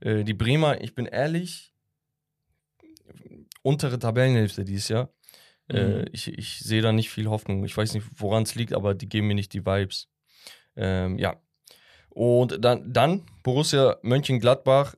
Äh, 0.00 0.24
die 0.24 0.34
Bremer, 0.34 0.82
ich 0.82 0.94
bin 0.94 1.06
ehrlich, 1.06 1.72
untere 3.62 3.98
Tabellenhälfte 3.98 4.64
dieses 4.64 4.88
Jahr. 4.88 5.08
Äh, 5.68 5.82
Mhm. 6.00 6.04
ich 6.12 6.28
ich 6.38 6.58
sehe 6.58 6.82
da 6.82 6.92
nicht 6.92 7.08
viel 7.10 7.28
Hoffnung. 7.28 7.64
Ich 7.64 7.74
weiß 7.76 7.94
nicht, 7.94 8.06
woran 8.16 8.42
es 8.42 8.54
liegt, 8.54 8.74
aber 8.74 8.94
die 8.94 9.08
geben 9.08 9.28
mir 9.28 9.34
nicht 9.34 9.54
die 9.54 9.64
Vibes. 9.64 10.08
Ähm, 10.76 11.18
ja. 11.18 11.36
Und 12.10 12.64
dann, 12.64 12.92
dann 12.92 13.22
Borussia 13.42 13.96
Mönchengladbach 14.02 14.94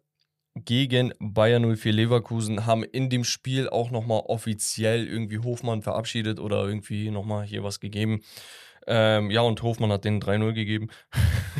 gegen 0.54 1.12
Bayern 1.18 1.76
04 1.76 1.92
Leverkusen 1.92 2.64
haben 2.66 2.82
in 2.84 3.10
dem 3.10 3.24
Spiel 3.24 3.68
auch 3.68 3.90
nochmal 3.90 4.22
offiziell 4.26 5.06
irgendwie 5.06 5.38
Hofmann 5.38 5.82
verabschiedet 5.82 6.40
oder 6.40 6.64
irgendwie 6.66 7.10
nochmal 7.10 7.44
hier 7.44 7.62
was 7.62 7.80
gegeben. 7.80 8.22
Ähm, 8.86 9.30
ja, 9.30 9.40
und 9.40 9.62
Hofmann 9.62 9.90
hat 9.92 10.04
den 10.04 10.20
3-0 10.22 10.52
gegeben. 10.52 10.88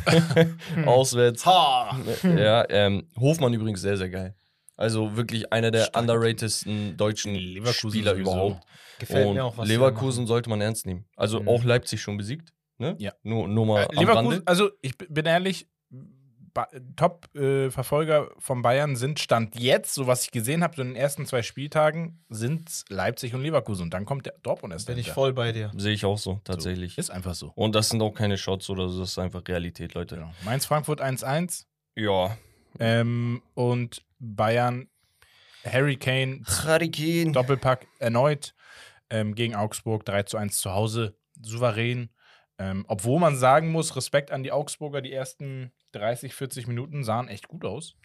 Auswärts. 0.86 1.44
Ha! 1.46 1.98
Ja, 2.22 2.64
ähm, 2.68 3.08
Hofmann 3.18 3.52
übrigens 3.52 3.80
sehr, 3.80 3.96
sehr 3.96 4.08
geil. 4.10 4.34
Also 4.76 5.16
wirklich 5.16 5.52
einer 5.52 5.70
der 5.70 5.84
Stark. 5.84 6.02
underratedsten 6.02 6.96
deutschen 6.96 7.34
Leverkusen 7.34 7.90
Spieler 7.90 8.12
sowieso. 8.12 8.30
überhaupt. 8.30 8.62
Gefällt 8.98 9.26
und 9.26 9.34
mir 9.34 9.44
auch, 9.44 9.56
was 9.58 9.68
Leverkusen 9.68 10.26
sollte 10.26 10.48
man 10.50 10.60
ernst 10.60 10.86
nehmen. 10.86 11.06
Also 11.16 11.40
Mhm. 11.40 11.48
auch 11.48 11.64
Leipzig 11.64 12.00
schon 12.00 12.16
besiegt. 12.16 12.52
Ne? 12.78 12.94
Ja. 12.98 13.12
Nur, 13.22 13.48
nur 13.48 13.66
mal 13.66 13.82
Äh, 13.82 13.86
am 13.88 13.94
Leverkusen, 13.96 14.28
Rande. 14.32 14.42
also 14.46 14.70
ich 14.82 14.96
bin 14.98 15.24
ehrlich, 15.26 15.68
Top-Verfolger 16.96 18.30
von 18.38 18.62
Bayern 18.62 18.96
sind 18.96 19.18
Stand 19.20 19.58
jetzt, 19.58 19.94
so 19.94 20.06
was 20.06 20.24
ich 20.24 20.30
gesehen 20.30 20.62
habe, 20.62 20.74
so 20.76 20.82
in 20.82 20.88
den 20.88 20.96
ersten 20.96 21.26
zwei 21.26 21.42
Spieltagen, 21.42 22.24
sind 22.28 22.84
Leipzig 22.88 23.34
und 23.34 23.42
Leverkusen. 23.42 23.84
Und 23.84 23.94
dann 23.94 24.04
kommt 24.04 24.26
der 24.26 24.34
Dortmund 24.42 24.72
erst. 24.72 24.86
Bin 24.86 24.98
ich 24.98 25.10
voll 25.10 25.32
bei 25.32 25.52
dir. 25.52 25.70
Sehe 25.76 25.92
ich 25.92 26.04
auch 26.04 26.18
so, 26.18 26.40
tatsächlich. 26.44 26.94
So, 26.94 27.00
ist 27.00 27.10
einfach 27.10 27.34
so. 27.34 27.52
Und 27.54 27.74
das 27.74 27.88
sind 27.90 28.00
auch 28.02 28.12
keine 28.12 28.38
Shots 28.38 28.70
oder 28.70 28.88
so, 28.88 29.00
das 29.00 29.10
ist 29.10 29.18
einfach 29.18 29.42
Realität, 29.46 29.94
Leute. 29.94 30.16
Genau. 30.16 30.30
Mainz-Frankfurt 30.44 31.00
1-1 31.02 31.66
Ja. 31.94 32.36
ähm, 32.78 33.42
und 33.54 34.02
Bayern, 34.18 34.88
Harry 35.64 35.96
Kane, 35.96 36.40
Hurricane. 36.64 37.32
Doppelpack 37.32 37.86
erneut 37.98 38.54
ähm, 39.10 39.34
gegen 39.34 39.54
Augsburg 39.54 40.04
3 40.04 40.22
zu 40.24 40.36
1 40.36 40.58
zu 40.58 40.72
Hause, 40.72 41.16
souverän. 41.42 42.08
Ähm, 42.58 42.84
obwohl 42.88 43.20
man 43.20 43.36
sagen 43.36 43.70
muss, 43.70 43.96
Respekt 43.96 44.30
an 44.30 44.42
die 44.42 44.52
Augsburger, 44.52 45.02
die 45.02 45.12
ersten 45.12 45.72
30, 45.92 46.34
40 46.34 46.66
Minuten 46.66 47.04
sahen 47.04 47.28
echt 47.28 47.48
gut 47.48 47.64
aus. 47.64 47.96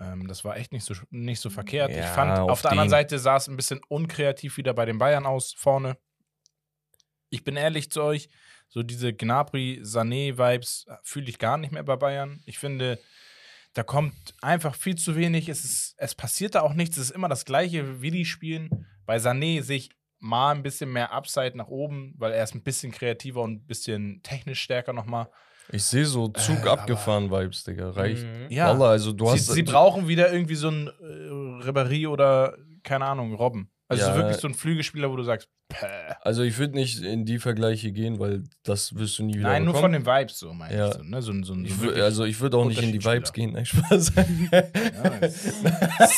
Ähm, 0.00 0.26
das 0.26 0.44
war 0.44 0.56
echt 0.56 0.72
nicht 0.72 0.84
so, 0.84 0.94
nicht 1.10 1.40
so 1.40 1.50
verkehrt. 1.50 1.90
ich 1.90 1.96
Ja, 1.98 2.06
fand, 2.06 2.38
auf, 2.38 2.50
auf 2.50 2.62
der 2.62 2.70
anderen 2.70 2.88
Seite 2.88 3.18
sah 3.18 3.36
es 3.36 3.48
ein 3.48 3.56
bisschen 3.56 3.80
unkreativ 3.88 4.56
wieder 4.56 4.72
bei 4.72 4.86
den 4.86 4.98
Bayern 4.98 5.26
aus, 5.26 5.52
vorne. 5.52 5.98
Ich 7.30 7.44
bin 7.44 7.56
ehrlich 7.56 7.90
zu 7.90 8.02
euch, 8.02 8.30
so 8.68 8.82
diese 8.82 9.12
Gnabry-Sané-Vibes 9.12 10.86
fühle 11.02 11.28
ich 11.28 11.38
gar 11.38 11.58
nicht 11.58 11.72
mehr 11.72 11.82
bei 11.82 11.96
Bayern. 11.96 12.42
Ich 12.46 12.58
finde, 12.58 12.98
da 13.74 13.82
kommt 13.82 14.14
einfach 14.40 14.74
viel 14.74 14.96
zu 14.96 15.14
wenig. 15.14 15.48
Es, 15.48 15.64
ist, 15.64 15.94
es 15.98 16.14
passiert 16.14 16.54
da 16.54 16.62
auch 16.62 16.74
nichts. 16.74 16.96
Es 16.96 17.10
ist 17.10 17.16
immer 17.16 17.28
das 17.28 17.44
Gleiche, 17.44 18.00
wie 18.00 18.10
die 18.10 18.24
spielen. 18.24 18.86
Bei 19.04 19.16
Sané 19.16 19.62
sehe 19.62 19.78
ich 19.78 19.90
mal 20.20 20.52
ein 20.54 20.62
bisschen 20.62 20.92
mehr 20.92 21.12
Upside 21.12 21.56
nach 21.56 21.68
oben, 21.68 22.14
weil 22.18 22.32
er 22.32 22.44
ist 22.44 22.54
ein 22.54 22.62
bisschen 22.62 22.92
kreativer 22.92 23.42
und 23.42 23.52
ein 23.52 23.66
bisschen 23.66 24.20
technisch 24.22 24.60
stärker 24.60 24.92
nochmal. 24.92 25.28
Ich 25.70 25.84
sehe 25.84 26.06
so 26.06 26.28
Zug 26.28 26.64
Äh, 26.64 26.68
abgefahren 26.70 27.30
Vibes, 27.30 27.64
Digga. 27.64 27.90
Reicht. 27.90 28.24
Mhm. 28.24 28.46
Ja, 28.48 28.68
Wallah, 28.68 28.90
also 28.90 29.12
du 29.12 29.26
sie, 29.26 29.32
hast. 29.32 29.46
sie 29.48 29.62
brauchen 29.62 30.08
wieder 30.08 30.32
irgendwie 30.32 30.54
so 30.54 30.68
einen 30.68 30.86
äh, 30.88 31.66
Ribéry 31.68 32.08
oder, 32.08 32.56
keine 32.82 33.04
Ahnung, 33.04 33.34
Robben. 33.34 33.70
Also 33.90 34.04
Ja. 34.04 34.16
wirklich 34.16 34.36
so 34.36 34.48
ein 34.48 34.54
Flügelspieler, 34.54 35.10
wo 35.10 35.16
du 35.16 35.22
sagst, 35.22 35.48
Päh. 35.70 35.86
Also 36.22 36.42
ich 36.42 36.58
würde 36.58 36.74
nicht 36.74 37.02
in 37.02 37.24
die 37.24 37.38
Vergleiche 37.38 37.90
gehen, 37.92 38.18
weil 38.18 38.44
das 38.62 38.94
wirst 38.96 39.18
du 39.18 39.22
nie 39.24 39.34
wieder 39.38 39.48
Nein, 39.48 39.64
nur 39.64 39.72
von 39.74 39.90
bekommen. 39.92 40.04
den 40.04 40.20
Vibes 40.20 40.38
so, 40.38 40.52
meine 40.52 40.76
Ja. 40.76 40.88
ich. 40.88 40.94
So, 40.94 41.02
ne? 41.02 41.22
so, 41.22 41.32
so, 41.32 41.38
Ich 41.38 41.42
so 41.42 41.54
wür- 41.76 41.80
wirklich- 41.82 42.02
also 42.04 42.24
ich 42.24 42.40
würde 42.40 42.56
auch 42.58 42.66
nicht 42.66 42.82
in 42.82 42.92
die 42.92 43.02
Vibes 43.04 43.32
gehen. 43.32 43.52
Nein, 43.54 43.64
Spaß. 43.66 44.12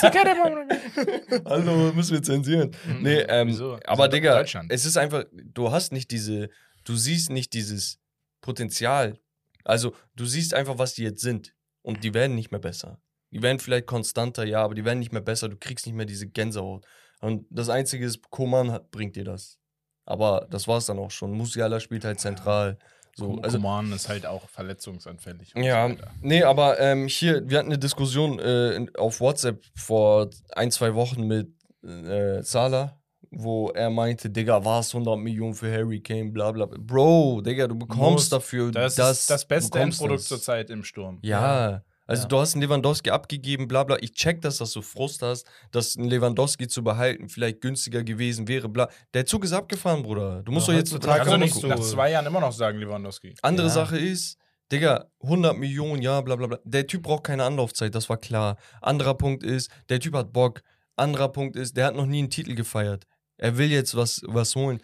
Hallo, 1.45 1.93
müssen 1.93 2.15
wir 2.15 2.23
zensieren. 2.23 2.71
Nee, 3.01 3.21
ähm, 3.29 3.79
aber 3.87 4.09
Digga, 4.09 4.41
es 4.69 4.85
ist 4.85 4.97
einfach, 4.97 5.25
du 5.33 5.71
hast 5.71 5.93
nicht 5.93 6.11
diese, 6.11 6.49
du 6.85 6.97
siehst 6.97 7.31
nicht 7.31 7.53
dieses 7.53 7.99
Potenzial. 8.41 9.19
Also 9.65 9.95
du 10.17 10.25
siehst 10.27 10.55
einfach, 10.55 10.79
was 10.79 10.95
die 10.95 11.03
jetzt 11.03 11.21
sind. 11.21 11.55
Und 11.83 12.05
die 12.05 12.13
werden 12.15 12.35
nicht 12.35 12.51
mehr 12.51 12.61
besser. 12.61 13.01
Die 13.31 13.43
werden 13.43 13.59
vielleicht 13.59 13.87
konstanter, 13.87 14.45
ja, 14.45 14.63
aber 14.63 14.75
die 14.75 14.85
werden 14.85 14.99
nicht 14.99 15.13
mehr 15.13 15.23
besser. 15.23 15.49
Du 15.49 15.57
kriegst 15.57 15.87
nicht 15.87 15.95
mehr 15.95 16.07
diese 16.07 16.27
Gänsehaut. 16.29 16.85
Und 17.21 17.47
das 17.51 17.69
Einzige 17.69 18.05
ist, 18.07 18.31
Koman 18.31 18.73
hat, 18.73 18.91
bringt 18.91 19.17
dir 19.17 19.25
das. 19.25 19.59
Aber 20.07 20.47
das 20.51 20.67
war's 20.67 20.87
dann 20.87 20.99
auch 20.99 21.11
schon. 21.11 21.33
Musiala 21.33 21.79
spielt 21.81 22.05
halt 22.05 22.19
zentral. 22.21 22.79
So, 23.17 23.35
So, 23.37 23.43
also, 23.43 23.59
Coman 23.59 23.93
ist 23.93 24.09
halt 24.09 24.25
auch 24.27 24.49
verletzungsanfällig. 24.49 25.53
ja, 25.57 25.89
so 25.89 25.97
nee, 26.23 26.43
aber 26.43 26.79
ähm, 26.81 27.07
hier, 27.09 27.49
wir 27.49 27.59
hatten 27.59 27.69
eine 27.69 27.79
Diskussion 27.79 28.39
äh, 28.39 28.87
auf 28.97 29.21
WhatsApp 29.21 29.63
vor 29.75 30.31
ein, 30.53 30.71
zwei 30.71 30.95
Wochen 30.95 31.27
mit 31.27 31.53
äh, 31.85 32.43
Salah, 32.43 32.99
wo 33.31 33.69
er 33.71 33.91
meinte, 33.91 34.31
Digga, 34.31 34.65
war 34.65 34.81
es 34.81 34.95
100 34.95 35.19
Millionen 35.19 35.55
für 35.55 35.71
Harry 35.73 36.01
Kane, 36.01 36.31
bla 36.31 36.51
bla. 36.53 36.67
Bro, 36.67 37.43
Digga, 37.43 37.67
du 37.69 37.77
bekommst 37.77 38.01
Muss. 38.01 38.29
dafür 38.31 38.71
Das, 38.73 38.95
das. 38.95 39.21
ist 39.21 39.31
das 39.31 39.45
beste 39.45 39.79
Endprodukt 39.79 40.23
zurzeit 40.23 40.71
im 40.71 40.83
Sturm. 40.85 41.19
Ja. 41.23 41.83
Also 42.11 42.23
Ja. 42.25 42.29
du 42.29 42.39
hast 42.41 42.55
einen 42.55 42.63
Lewandowski 42.63 43.11
abgegeben, 43.11 43.69
bla 43.69 43.85
bla. 43.85 43.97
Ich 44.01 44.13
check 44.15 44.41
das, 44.41 44.59
dass 44.59 44.73
du 44.73 44.83
Frust 44.83 45.23
hast, 45.23 45.47
dass 45.71 45.95
ein 45.95 46.05
Lewandowski 46.11 46.67
zu 46.67 46.83
behalten 46.83 47.29
vielleicht 47.29 47.61
günstiger 47.61 48.03
gewesen 48.03 48.49
wäre, 48.49 48.69
bla. 48.69 48.89
Der 49.15 49.27
Zug 49.27 49.45
ist 49.45 49.53
abgefahren, 49.53 50.03
Bruder. 50.03 50.43
Du 50.43 50.51
musst 50.51 50.67
Ja, 50.67 50.73
doch 50.75 50.79
jetzt 50.81 50.93
du 50.93 51.01
vorne 51.01 51.39
nicht 51.39 51.63
nach 51.63 51.79
zwei 51.79 52.11
Jahren 52.11 52.27
immer 52.27 52.41
noch 52.41 52.53
sagen, 52.53 52.79
Lewandowski. 52.79 53.35
Andere 53.43 53.69
Ja. 53.69 53.73
Sache 53.73 53.97
ist, 53.99 54.37
Digga, 54.73 55.07
100 55.23 55.57
Millionen, 55.57 56.03
ja, 56.03 56.21
bla 56.21 56.35
bla 56.35 56.49
bla. 56.49 56.59
Der 56.65 56.85
Typ 56.87 57.03
braucht 57.05 57.25
keine 57.25 57.45
Anlaufzeit, 57.45 57.95
das 57.95 58.09
war 58.09 58.17
klar. 58.19 58.57
Anderer 58.81 59.15
Punkt 59.15 59.45
ist, 59.45 59.71
der 59.89 60.01
Typ 60.01 60.15
hat 60.15 60.33
Bock. 60.33 60.63
Anderer 60.97 61.29
Punkt 61.29 61.55
ist, 61.57 61.77
der 61.77 61.87
hat 61.87 61.95
noch 61.95 62.07
nie 62.07 62.19
einen 62.19 62.31
Titel 62.31 62.55
gefeiert. 62.57 63.05
Er 63.37 63.57
will 63.57 63.71
jetzt 63.71 63.95
was, 63.97 64.21
was 64.27 64.57
holen. 64.57 64.83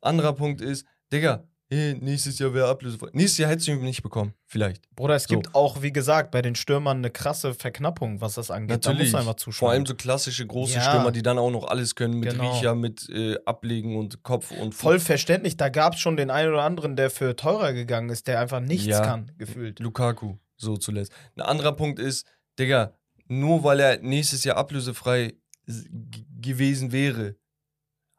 Anderer 0.00 0.32
Punkt 0.32 0.60
ist, 0.62 0.86
Digga, 1.12 1.44
hey, 1.72 1.94
nächstes 2.00 2.38
Jahr 2.38 2.52
wäre 2.54 2.68
ablösefrei. 2.68 3.08
Nächstes 3.12 3.38
Jahr 3.38 3.50
hättest 3.50 3.68
du 3.68 3.72
ihn 3.72 3.80
nicht 3.82 4.02
bekommen, 4.02 4.34
vielleicht. 4.46 4.82
Bruder, 4.94 5.14
es 5.14 5.24
So. 5.24 5.34
gibt 5.34 5.54
auch, 5.54 5.82
wie 5.82 5.92
gesagt, 5.92 6.30
bei 6.30 6.42
den 6.42 6.54
Stürmern 6.54 6.98
eine 6.98 7.10
krasse 7.10 7.54
Verknappung, 7.54 8.20
was 8.20 8.34
das 8.34 8.50
angeht. 8.50 8.84
Da 8.84 8.92
muss 8.92 9.14
einfach 9.14 9.34
zuschauen. 9.34 9.58
Vor 9.58 9.70
allem 9.70 9.86
so 9.86 9.94
klassische 9.94 10.46
große 10.46 10.74
Ja. 10.74 10.82
Stürmer, 10.82 11.12
die 11.12 11.22
dann 11.22 11.38
auch 11.38 11.50
noch 11.50 11.64
alles 11.68 11.94
können, 11.94 12.18
mit 12.20 12.30
Genau. 12.30 12.52
Riecher, 12.52 12.74
mit 12.74 13.08
äh, 13.08 13.36
Ablegen 13.46 13.96
und 13.96 14.22
Kopf 14.22 14.50
und 14.50 14.74
Voll 14.74 15.00
verständlich, 15.00 15.56
da 15.56 15.68
gab 15.68 15.94
es 15.94 16.00
schon 16.00 16.16
den 16.16 16.30
einen 16.30 16.52
oder 16.52 16.62
anderen, 16.62 16.96
der 16.96 17.10
für 17.10 17.34
teurer 17.36 17.72
gegangen 17.72 18.10
ist, 18.10 18.26
der 18.26 18.40
einfach 18.40 18.60
nichts 18.60 18.86
Ja. 18.86 19.00
kann, 19.00 19.32
gefühlt. 19.38 19.78
Lukaku, 19.80 20.36
so 20.56 20.76
zuletzt. 20.76 21.12
Ein 21.36 21.42
anderer 21.42 21.72
Punkt 21.72 21.98
ist, 21.98 22.26
Digga, 22.58 22.92
nur 23.28 23.64
weil 23.64 23.80
er 23.80 23.98
nächstes 24.02 24.44
Jahr 24.44 24.56
ablösefrei 24.58 25.34
gewesen 26.40 26.92
wäre, 26.92 27.36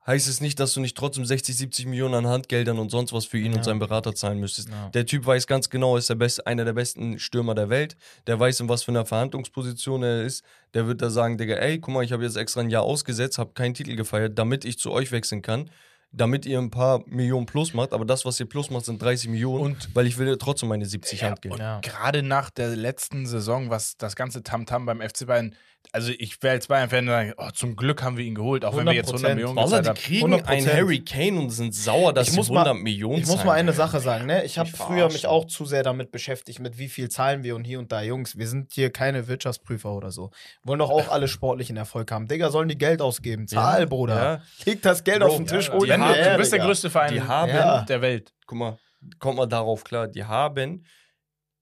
heißt 0.06 0.28
es 0.28 0.42
nicht, 0.42 0.60
dass 0.60 0.74
du 0.74 0.80
nicht 0.82 0.98
trotzdem 0.98 1.26
60, 1.26 1.56
70 1.56 1.86
Millionen 1.86 2.14
an 2.16 2.28
Handgeldern 2.28 2.78
und 2.80 2.90
sonst 2.90 3.14
was 3.14 3.26
für 3.26 3.38
ihn 3.38 3.52
Ja. 3.52 3.58
und 3.58 3.64
seinen 3.64 3.80
Berater 3.80 4.14
zahlen 4.14 4.40
müsstest. 4.40 4.70
Ja. 4.70 4.90
Der 4.90 5.06
Typ 5.06 5.26
weiß 5.26 5.48
ganz 5.48 5.70
genau, 5.70 5.96
er 5.96 6.00
ist 6.00 6.10
der 6.10 6.16
beste, 6.16 6.46
einer 6.46 6.66
der 6.66 6.74
besten 6.74 7.20
Stürmer 7.20 7.56
der 7.56 7.70
Welt. 7.70 7.96
Der 8.28 8.40
weiß, 8.40 8.60
in 8.60 8.70
was 8.70 8.84
für 8.84 8.92
einer 8.92 9.06
Verhandlungsposition 9.06 10.04
er 10.04 10.24
ist. 10.24 10.44
Der 10.74 10.88
wird 10.88 11.02
da 11.02 11.10
sagen, 11.10 11.38
Digga, 11.38 11.56
ey, 11.56 11.80
guck 11.80 11.94
mal, 11.94 12.04
ich 12.04 12.12
habe 12.12 12.24
jetzt 12.24 12.38
extra 12.38 12.62
ein 12.62 12.70
Jahr 12.70 12.84
ausgesetzt, 12.84 13.38
habe 13.38 13.54
keinen 13.54 13.74
Titel 13.74 13.96
gefeiert, 13.96 14.38
damit 14.38 14.66
ich 14.66 14.78
zu 14.80 14.92
euch 14.92 15.12
wechseln 15.12 15.42
kann. 15.42 15.70
Damit 16.16 16.46
ihr 16.46 16.60
ein 16.60 16.70
paar 16.70 17.02
Millionen 17.08 17.48
plus 17.48 17.74
macht, 17.74 17.92
aber 17.92 18.06
das, 18.06 18.24
was 18.24 18.40
ihr 18.40 18.46
plus 18.46 18.70
macht, 18.70 18.86
sind 18.86 19.02
30 19.02 19.30
Millionen, 19.32 19.64
Und- 19.64 19.90
weil 19.96 20.06
ich 20.06 20.20
will 20.20 20.28
ja 20.28 20.36
trotzdem 20.36 20.70
meine 20.70 20.86
70 20.86 21.22
Ja, 21.22 21.30
Handgelder. 21.30 21.56
und 21.56 21.60
Ja. 21.62 21.80
gerade 21.82 22.22
nach 22.22 22.52
der 22.52 22.76
letzten 22.76 23.26
Saison, 23.26 23.72
was 23.72 23.98
das 23.98 24.16
ganze 24.16 24.44
Tamtam 24.44 24.86
beim 24.86 25.02
FC 25.02 25.26
Bayern, 25.26 25.56
also 25.92 26.12
ich 26.18 26.42
wäre 26.42 26.54
als 26.56 26.68
Bayern-Fan 26.68 27.06
sagen, 27.06 27.34
oh, 27.38 27.50
zum 27.52 27.76
Glück 27.76 28.02
haben 28.02 28.18
wir 28.18 28.26
ihn 28.26 28.34
geholt, 28.34 28.66
auch 28.66 28.76
wenn 28.76 28.86
wir 28.86 28.94
jetzt 28.94 29.10
100 29.10 29.32
100%. 29.32 29.36
Millionen 29.36 29.56
Wallah, 29.58 29.66
gezahlt 29.80 29.86
die 29.86 29.90
haben. 29.90 29.98
kriegen 29.98 30.34
100%. 30.34 30.46
einen 30.48 30.68
Harry 30.74 31.00
Kane 31.04 31.40
und 31.40 31.50
sind 31.52 31.76
sauer, 31.76 32.14
dass 32.14 32.28
Ich 32.28 32.32
sie 32.34 32.38
muss 32.38 32.50
mal- 32.50 32.66
100 32.66 32.84
Millionen 32.84 33.20
Ich 33.20 33.28
muss 33.28 33.44
mal 33.44 33.54
eine 33.54 33.74
Sache 33.74 34.00
sagen, 34.00 34.26
ne? 34.26 34.44
Ich 34.44 34.58
habe 34.58 34.70
Mich 34.70 34.78
früher 34.80 35.08
mich 35.10 35.28
auch 35.28 35.46
zu 35.46 35.66
sehr 35.66 35.84
damit 35.84 36.12
beschäftigt, 36.12 36.60
mit 36.60 36.78
wie 36.80 36.90
viel 36.90 37.10
zahlen 37.10 37.44
wir 37.44 37.56
und 37.56 37.64
hier 37.64 37.78
und 37.80 37.92
da. 37.92 38.02
Jungs, 38.02 38.38
wir 38.38 38.48
sind 38.48 38.72
hier 38.74 38.92
keine 38.92 39.28
Wirtschaftsprüfer 39.28 39.92
oder 39.94 40.10
so. 40.12 40.32
Wollen 40.64 40.80
doch 40.80 40.90
auch 40.90 41.10
alle 41.10 41.28
sportlichen 41.28 41.78
Erfolg 41.78 42.12
haben. 42.12 42.28
Digga, 42.28 42.50
sollen 42.50 42.70
die 42.70 42.78
Geld 42.78 43.02
ausgeben? 43.02 43.48
Zahl, 43.48 43.82
Ja, 43.82 43.86
Bruder. 43.86 44.16
ja. 44.16 44.42
Leg 44.66 44.82
das 44.82 45.04
Geld 45.04 45.20
Bro, 45.20 45.28
auf 45.28 45.38
den 45.38 45.48
Tisch, 45.48 45.68
ja, 45.68 45.74
hol 45.74 45.86
die 45.86 45.94
haben- 45.94 46.14
du 46.32 46.38
bist 46.38 46.52
der 46.54 46.60
größte 46.60 46.90
Verein 46.90 47.14
Die 47.14 47.22
haben- 47.22 47.50
Ja. 47.52 47.82
der 47.82 48.02
Welt. 48.02 48.34
Guck 48.48 48.58
mal, 48.58 48.78
kommt 49.20 49.38
mal 49.38 49.46
darauf 49.48 49.84
klar. 49.84 50.08
Die 50.08 50.24
haben 50.24 50.86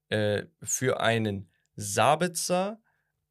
äh, 0.08 0.44
für 0.62 1.00
einen 1.00 1.50
Sabitzer, 1.74 2.78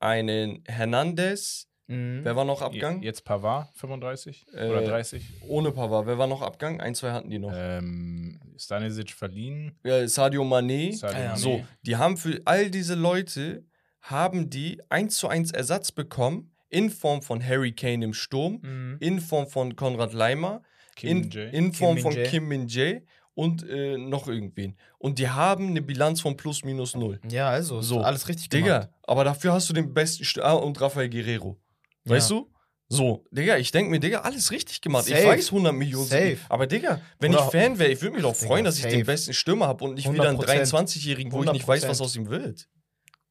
einen 0.01 0.63
Hernandez, 0.67 1.67
Mhm. 1.87 2.21
wer 2.23 2.35
war 2.37 2.45
noch 2.45 2.61
Abgang? 2.61 3.01
Jetzt 3.01 3.25
Pavard, 3.25 3.67
35 3.75 4.45
Äh, 4.53 4.67
oder 4.69 4.81
30. 4.83 5.23
Ohne 5.47 5.71
Pavard, 5.71 6.05
wer 6.07 6.17
war 6.17 6.27
noch 6.27 6.41
Abgang? 6.41 6.79
Ein, 6.79 6.95
zwei 6.95 7.11
hatten 7.11 7.29
die 7.29 7.39
noch. 7.39 7.51
Ähm, 7.53 8.39
Stanisic 8.57 9.11
verliehen. 9.11 9.77
Ja, 9.83 10.07
Sadio 10.07 10.43
Mané. 10.43 10.95
Sadio 10.95 11.19
ja. 11.19 11.33
Mané. 11.33 11.37
So, 11.37 11.65
die 11.81 11.97
haben 11.97 12.15
für 12.15 12.39
all 12.45 12.69
diese 12.71 12.95
Leute, 12.95 13.65
haben 14.01 14.49
die 14.49 14.79
eins 14.89 15.17
zu 15.17 15.27
eins 15.27 15.51
Ersatz 15.51 15.91
bekommen, 15.91 16.51
in 16.69 16.89
Form 16.89 17.21
von 17.21 17.45
Harry 17.45 17.73
Kane 17.73 18.05
im 18.05 18.13
Sturm, 18.13 18.59
Mhm. 18.61 18.97
in 19.01 19.19
Form 19.19 19.47
von 19.47 19.75
Konrad 19.75 20.13
Leimer, 20.13 20.61
Kim 20.95 21.23
in, 21.23 21.31
in 21.31 21.73
Form 21.73 21.95
Kim 21.95 22.03
von. 22.03 22.13
Kim 22.23 22.47
Min-jae 22.47 23.01
und 23.33 23.67
äh, 23.67 23.97
noch 23.97 24.27
irgendwen. 24.27 24.77
Und 24.97 25.17
die 25.19 25.29
haben 25.29 25.67
eine 25.69 25.81
Bilanz 25.81 26.21
von 26.21 26.35
plus 26.37 26.63
minus 26.63 26.95
null. 26.95 27.19
Ja, 27.29 27.49
also, 27.49 27.81
So, 27.81 28.01
alles 28.01 28.27
richtig 28.27 28.49
gemacht. 28.49 28.65
Digga, 28.65 28.89
aber 29.03 29.23
dafür 29.23 29.53
hast 29.53 29.69
du 29.69 29.73
den 29.73 29.93
besten 29.93 30.23
St 30.25 30.39
ah, 30.39 30.53
und 30.53 30.79
Rafael 30.81 31.09
Guerrero. 31.09 31.57
Weißt 32.05 32.29
Ja. 32.31 32.37
du? 32.37 32.51
So, 32.89 33.25
Digga, 33.31 33.55
ich 33.57 33.71
denke 33.71 33.89
mir, 33.89 33.99
Digga, 34.01 34.19
alles 34.21 34.51
richtig 34.51 34.81
gemacht. 34.81 35.07
Ich 35.07 35.15
Safe. 35.15 35.27
weiß 35.27 35.47
100 35.53 35.73
Millionen. 35.73 36.05
Safe. 36.07 36.37
Aber 36.49 36.67
Digga, 36.67 36.99
wenn 37.19 37.33
Oder- 37.33 37.45
ich 37.45 37.51
Fan 37.51 37.79
wäre, 37.79 37.89
ich 37.91 38.01
würde 38.01 38.15
mich 38.15 38.23
doch 38.23 38.33
Digga, 38.33 38.47
freuen, 38.47 38.65
dass 38.65 38.75
ich 38.77 38.83
safe. 38.83 38.97
den 38.97 39.05
besten 39.05 39.33
Stürmer 39.33 39.67
habe 39.67 39.85
und 39.85 39.93
nicht 39.93 40.11
wieder 40.11 40.27
einen 40.27 40.37
100%. 40.37 40.45
23-Jährigen, 40.73 41.31
wo 41.31 41.41
ich 41.43 41.51
nicht 41.53 41.65
weiß, 41.67 41.87
was 41.87 41.99
100%. 41.99 42.03
aus 42.03 42.15
ihm 42.17 42.29
wird. 42.29 42.67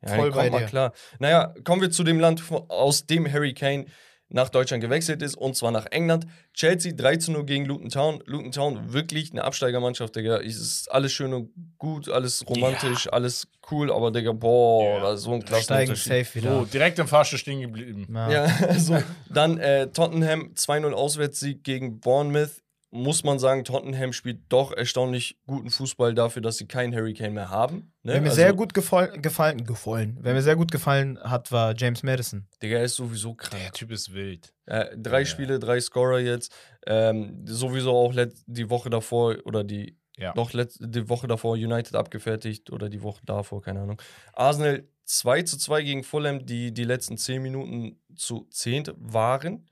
Ja, 0.03 0.15
Voll 0.15 0.31
komm 0.31 0.39
bei 0.39 0.51
mal 0.51 0.61
dir. 0.61 0.67
klar. 0.67 0.93
Naja, 1.19 1.55
kommen 1.65 1.83
wir 1.83 1.91
zu 1.91 2.05
dem 2.05 2.19
Land, 2.19 2.43
aus 2.69 3.05
dem 3.05 3.31
Harry 3.31 3.53
Kane 3.53 3.85
nach 4.33 4.49
Deutschland 4.49 4.81
gewechselt 4.83 5.23
ist, 5.23 5.35
und 5.37 5.57
zwar 5.57 5.71
nach 5.71 5.87
England. 5.91 6.27
Chelsea 6.55 6.93
3 6.93 7.17
zu 7.17 7.33
0 7.33 7.45
gegen 7.45 7.65
Luton 7.67 7.89
Town. 7.91 8.23
Luton 8.27 8.53
Town, 8.53 8.93
wirklich 8.93 9.33
eine 9.33 9.45
Absteigermannschaft, 9.45 10.15
Digga. 10.17 10.39
Es 10.41 10.57
ist 10.57 10.91
alles 10.91 11.13
schön 11.13 11.35
und 11.35 11.51
gut, 11.79 12.09
alles 12.09 12.45
romantisch, 12.49 13.13
alles 13.13 13.49
cool, 13.71 13.93
aber 13.93 14.11
Digga, 14.11 14.33
boah, 14.33 15.13
ist 15.13 15.23
so 15.23 15.33
ein 15.33 15.43
Steigen 15.43 15.57
Klassenunterschied. 15.93 16.27
safe 16.27 16.35
wieder. 16.37 16.59
So, 16.61 16.65
direkt 16.65 16.99
im 16.99 17.09
Fahrstuhl 17.09 17.39
stehen 17.39 17.61
geblieben. 17.61 18.07
Ja. 18.15 18.31
Ja, 18.31 18.45
also 18.69 18.99
dann 19.29 19.59
äh, 19.59 19.89
Tottenham 19.89 20.53
2-0 20.55 20.93
Auswärtssieg 20.93 21.65
gegen 21.65 22.01
Bournemouth. 22.01 22.63
Muss 22.93 23.23
man 23.23 23.39
sagen, 23.39 23.65
Tottenham 23.65 24.13
spielt 24.13 24.41
doch 24.49 24.73
erstaunlich 24.73 25.39
guten 25.47 25.71
Fußball 25.71 26.13
dafür, 26.13 26.43
dass 26.43 26.57
sie 26.57 26.67
keinen 26.67 26.93
Harry 26.95 27.15
Kane 27.15 27.31
mehr 27.31 27.49
haben. 27.49 27.93
Ne? 28.03 28.15
Wer 28.15 28.21
mir 28.21 28.27
Also, 28.31 28.37
sehr 28.41 28.53
gut 28.53 28.75
gefallen, 28.75 29.23
gefallen, 29.23 29.65
gefallen, 29.65 30.19
wer 30.21 30.35
mir 30.35 30.43
sehr 30.43 30.57
gut 30.57 30.73
gefallen 30.73 31.17
hat, 31.23 31.53
war 31.53 31.75
James 31.77 32.03
Madison. 32.03 32.49
Digga, 32.61 32.79
er 32.79 32.85
ist 32.85 32.97
sowieso 32.97 33.35
Der 33.35 33.37
krank. 33.37 33.73
Typ 33.75 33.93
ist 33.93 34.13
wild. 34.13 34.53
Äh, 34.67 34.87
drei 34.97 35.21
Ja. 35.21 35.27
Spiele, 35.27 35.61
drei 35.61 35.81
Scorer 35.81 36.19
jetzt. 36.19 36.53
Ähm, 36.85 37.45
sowieso 37.47 37.93
auch 37.97 38.13
die 38.47 38.71
Woche 38.71 38.91
davor 38.91 39.37
oder 39.45 39.63
die 39.63 39.97
Ja. 40.17 40.33
doch 40.33 40.53
let 40.53 40.75
die 40.81 41.09
Woche 41.09 41.29
davor 41.29 41.53
United 41.53 41.95
abgefertigt 41.95 42.71
oder 42.71 42.89
die 42.89 43.03
Woche 43.03 43.21
davor, 43.25 43.63
keine 43.63 43.83
Ahnung. 43.83 44.03
Arsenal 44.33 44.83
2 45.05 45.43
zu 45.43 45.59
2 45.59 45.83
gegen 45.83 46.03
Fulham, 46.03 46.45
die 46.45 46.73
die 46.73 46.85
letzten 46.85 47.17
10 47.17 47.41
Minuten 47.43 48.01
zu 48.17 48.47
10 48.51 48.85
waren. 48.97 49.67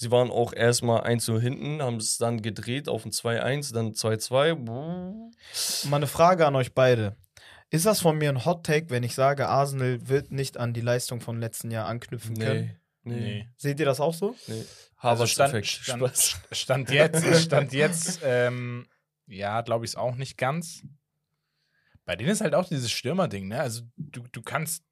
Sie 0.00 0.10
waren 0.10 0.30
auch 0.30 0.54
erstmal 0.54 1.02
1 1.02 1.26
zu 1.26 1.38
hinten, 1.38 1.82
haben 1.82 1.96
es 1.96 2.16
dann 2.16 2.40
gedreht 2.40 2.88
auf 2.88 3.04
ein 3.04 3.10
2-1, 3.10 3.74
dann 3.74 3.92
2-2. 3.92 4.54
Mal 5.90 5.96
eine 5.96 6.06
Frage 6.06 6.46
an 6.46 6.56
euch 6.56 6.72
beide. 6.72 7.16
Ist 7.68 7.84
das 7.84 8.00
von 8.00 8.16
mir 8.16 8.30
ein 8.30 8.46
Hot 8.46 8.64
Take, 8.64 8.88
wenn 8.88 9.02
ich 9.02 9.14
sage, 9.14 9.46
Arsenal 9.46 10.08
wird 10.08 10.32
nicht 10.32 10.56
an 10.56 10.72
die 10.72 10.80
Leistung 10.80 11.20
von 11.20 11.38
letzten 11.38 11.70
Jahr 11.70 11.86
anknüpfen 11.86 12.38
können? 12.38 12.78
Nee, 13.02 13.14
nee, 13.14 13.20
Nee. 13.20 13.48
Seht 13.58 13.78
ihr 13.78 13.84
das 13.84 14.00
auch 14.00 14.14
so? 14.14 14.34
nee. 14.46 14.64
Also 14.96 15.26
stand, 15.26 15.66
stand, 15.66 16.38
stand 16.50 16.90
jetzt, 16.90 17.42
stand 17.42 17.74
jetzt, 17.74 18.20
ähm, 18.24 18.86
ja, 19.26 19.60
glaube 19.60 19.84
ich 19.84 19.90
es 19.90 19.96
auch 19.96 20.16
nicht 20.16 20.38
ganz. 20.38 20.82
Bei 22.06 22.16
denen 22.16 22.30
ist 22.30 22.40
halt 22.40 22.54
auch 22.54 22.66
dieses 22.66 22.90
Stürmer-Ding, 22.90 23.48
ne? 23.48 23.60
Also 23.60 23.82
du, 23.98 24.22
du 24.32 24.40
kannst, 24.40 24.82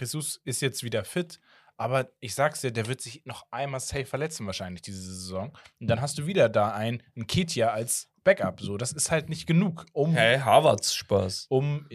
Jesus 0.00 0.40
ist 0.44 0.60
jetzt 0.60 0.82
wieder 0.82 1.04
fit, 1.04 1.38
aber 1.76 2.08
ich 2.20 2.34
sag's 2.34 2.60
dir, 2.62 2.70
der 2.72 2.86
wird 2.86 3.00
sich 3.00 3.22
noch 3.24 3.46
einmal 3.50 3.80
safe 3.80 4.06
verletzen 4.06 4.46
wahrscheinlich 4.46 4.82
diese 4.82 5.02
Saison. 5.02 5.56
Und 5.80 5.88
dann 5.88 6.00
hast 6.00 6.18
du 6.18 6.26
wieder 6.26 6.48
da 6.48 6.72
einen, 6.72 7.02
einen 7.14 7.26
Ketia 7.26 7.70
als 7.70 8.08
Backup. 8.24 8.60
So, 8.60 8.76
das 8.76 8.92
ist 8.92 9.10
halt 9.10 9.28
nicht 9.28 9.46
genug, 9.46 9.86
um, 9.92 10.12
Hey, 10.14 10.38
Harvards 10.38 10.94
Spaß. 10.94 11.46
um, 11.48 11.86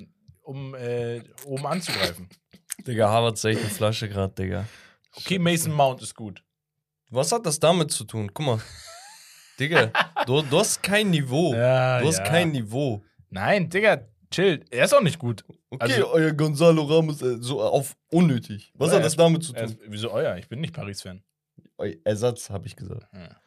um 0.42 0.76
äh, 0.76 1.22
oben 1.46 1.66
anzugreifen. 1.66 2.30
Digga, 2.88 3.10
Harvards 3.10 3.44
echt 3.44 3.60
eine 3.62 3.70
Flasche 3.70 4.08
gerade, 4.10 4.34
Digga. 4.34 4.66
Okay, 5.16 5.40
Mason 5.40 5.74
Mount 5.74 6.02
ist 6.02 6.16
gut. 6.16 6.44
Was 7.10 7.32
hat 7.32 7.46
das 7.46 7.60
damit 7.60 7.92
zu 7.92 8.06
tun? 8.06 8.32
Guck 8.34 8.46
mal. 8.46 8.62
Digga, 9.60 9.92
du, 10.26 10.42
du 10.42 10.60
hast 10.60 10.82
kein 10.82 11.10
Niveau. 11.10 11.54
Ja, 11.56 12.00
du 12.00 12.08
hast 12.08 12.24
kein 12.24 12.52
Niveau. 12.52 13.04
Nein, 13.30 13.70
Digga, 13.70 14.08
chill. 14.32 14.64
Er 14.72 14.86
ist 14.86 14.94
auch 14.94 15.02
nicht 15.02 15.20
gut. 15.20 15.44
Okay, 15.70 15.94
Also- 15.94 16.10
euer 16.12 16.32
Gonzalo 16.32 16.84
Ramos 16.84 17.22
äh, 17.22 17.38
so 17.40 17.62
auf 17.62 17.96
unnötig. 18.10 18.72
Was 18.76 18.92
hat 18.92 19.04
das 19.04 19.16
damit 19.16 19.44
zu 19.44 19.54
tun? 19.54 19.64
ist, 19.64 19.78
wieso 19.88 20.12
euer? 20.12 20.38
Ich 20.38 20.48
bin 20.50 20.62
nicht 20.62 20.74
Paris-Fan. 20.74 21.22
Ersatz, 22.04 22.50
habe 22.50 22.68
ich 22.68 22.76
gesagt. 22.76 23.08
Ja. 23.14 23.38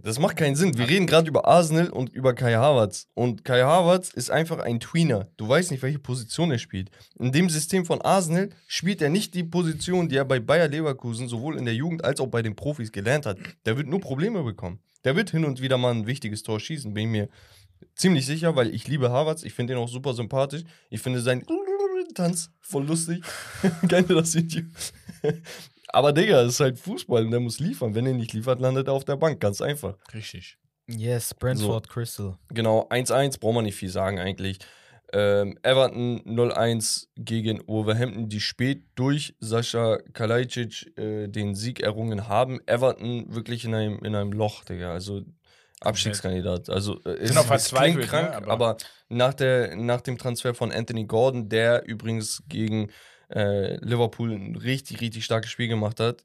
Das 0.00 0.20
macht 0.20 0.36
keinen 0.36 0.54
Sinn. 0.54 0.78
Wir 0.78 0.88
reden 0.88 1.08
gerade 1.08 1.28
über 1.28 1.46
Arsenal 1.48 1.88
und 1.90 2.10
über 2.10 2.32
Kai 2.32 2.54
Havertz. 2.54 3.08
Und 3.14 3.44
Kai 3.44 3.62
Havertz 3.62 4.10
ist 4.10 4.30
einfach 4.30 4.60
ein 4.60 4.78
Tweener. 4.78 5.26
Du 5.36 5.48
weißt 5.48 5.72
nicht, 5.72 5.82
welche 5.82 5.98
Position 5.98 6.52
er 6.52 6.58
spielt. 6.58 6.90
In 7.18 7.32
dem 7.32 7.50
System 7.50 7.84
von 7.84 8.00
Arsenal 8.02 8.50
spielt 8.68 9.02
er 9.02 9.08
nicht 9.10 9.34
die 9.34 9.42
Position, 9.42 10.08
die 10.08 10.16
er 10.16 10.24
bei 10.24 10.38
Bayer 10.38 10.68
Leverkusen 10.68 11.26
sowohl 11.28 11.58
in 11.58 11.64
der 11.64 11.74
Jugend 11.74 12.04
als 12.04 12.20
auch 12.20 12.28
bei 12.28 12.42
den 12.42 12.54
Profis 12.54 12.92
gelernt 12.92 13.26
hat. 13.26 13.38
Der 13.66 13.76
wird 13.76 13.88
nur 13.88 14.00
Probleme 14.00 14.44
bekommen. 14.44 14.78
Der 15.02 15.16
wird 15.16 15.30
hin 15.30 15.44
und 15.44 15.60
wieder 15.60 15.78
mal 15.78 15.92
ein 15.92 16.06
wichtiges 16.06 16.44
Tor 16.44 16.60
schießen, 16.60 16.94
bin 16.94 17.06
ich 17.06 17.10
mir 17.10 17.28
ziemlich 17.94 18.26
sicher, 18.26 18.56
weil 18.56 18.74
ich 18.74 18.88
liebe 18.88 19.10
Havertz. 19.10 19.42
Ich 19.42 19.54
finde 19.54 19.74
ihn 19.74 19.78
auch 19.78 19.88
super 19.88 20.14
sympathisch. 20.14 20.62
Ich 20.90 21.00
finde 21.00 21.20
seinen 21.20 21.44
Tanz 22.14 22.50
voll 22.60 22.86
lustig. 22.86 23.22
Kennt 23.88 24.10
ihr 24.10 24.16
das 24.16 24.34
Video? 24.34 24.64
Aber 25.88 26.12
Digga, 26.12 26.42
es 26.42 26.54
ist 26.54 26.60
halt 26.60 26.78
Fußball 26.78 27.24
und 27.24 27.30
der 27.30 27.40
muss 27.40 27.60
liefern. 27.60 27.94
Wenn 27.94 28.06
er 28.06 28.12
nicht 28.12 28.32
liefert, 28.32 28.60
landet 28.60 28.88
er 28.88 28.92
auf 28.92 29.04
der 29.04 29.16
Bank. 29.16 29.40
Ganz 29.40 29.60
einfach. 29.60 29.96
Richtig. 30.12 30.58
Yes, 30.86 31.34
Brentford 31.34 31.88
Crystal. 31.88 32.38
Genau, 32.48 32.88
1-1, 32.88 33.40
braucht 33.40 33.54
man 33.54 33.64
nicht 33.64 33.76
viel 33.76 33.90
sagen 33.90 34.18
eigentlich. 34.18 34.58
Ähm, 35.12 35.58
Everton 35.62 36.20
0-1 36.24 37.08
gegen 37.16 37.62
Wolverhampton, 37.66 38.28
die 38.28 38.40
spät 38.40 38.84
durch 38.94 39.34
Sascha 39.40 39.98
Kalajdzic 40.12 40.98
äh, 40.98 41.28
den 41.28 41.54
Sieg 41.54 41.80
errungen 41.80 42.28
haben. 42.28 42.60
Everton 42.66 43.34
wirklich 43.34 43.64
in 43.64 43.74
einem, 43.74 43.98
in 44.00 44.14
einem 44.14 44.32
Loch, 44.32 44.64
Digga. 44.64 44.92
Also 44.92 45.22
Abstiegskandidat. 45.80 46.68
Also 46.70 47.00
äh, 47.04 47.10
es, 47.18 47.36
auch 47.36 47.50
es 47.50 47.72
klingt 47.72 48.02
krank, 48.02 48.30
ne? 48.30 48.36
aber, 48.36 48.50
Aber- 48.52 48.76
nach, 49.08 49.34
der, 49.34 49.76
nach 49.76 50.00
dem 50.00 50.18
Transfer 50.18 50.54
von 50.54 50.72
Anthony 50.72 51.04
Gordon, 51.06 51.48
der 51.48 51.86
übrigens 51.86 52.42
gegen 52.48 52.90
äh, 53.30 53.76
Liverpool 53.84 54.32
ein 54.32 54.56
richtig, 54.56 55.00
richtig 55.00 55.24
starkes 55.24 55.50
Spiel 55.50 55.68
gemacht 55.68 56.00
hat, 56.00 56.24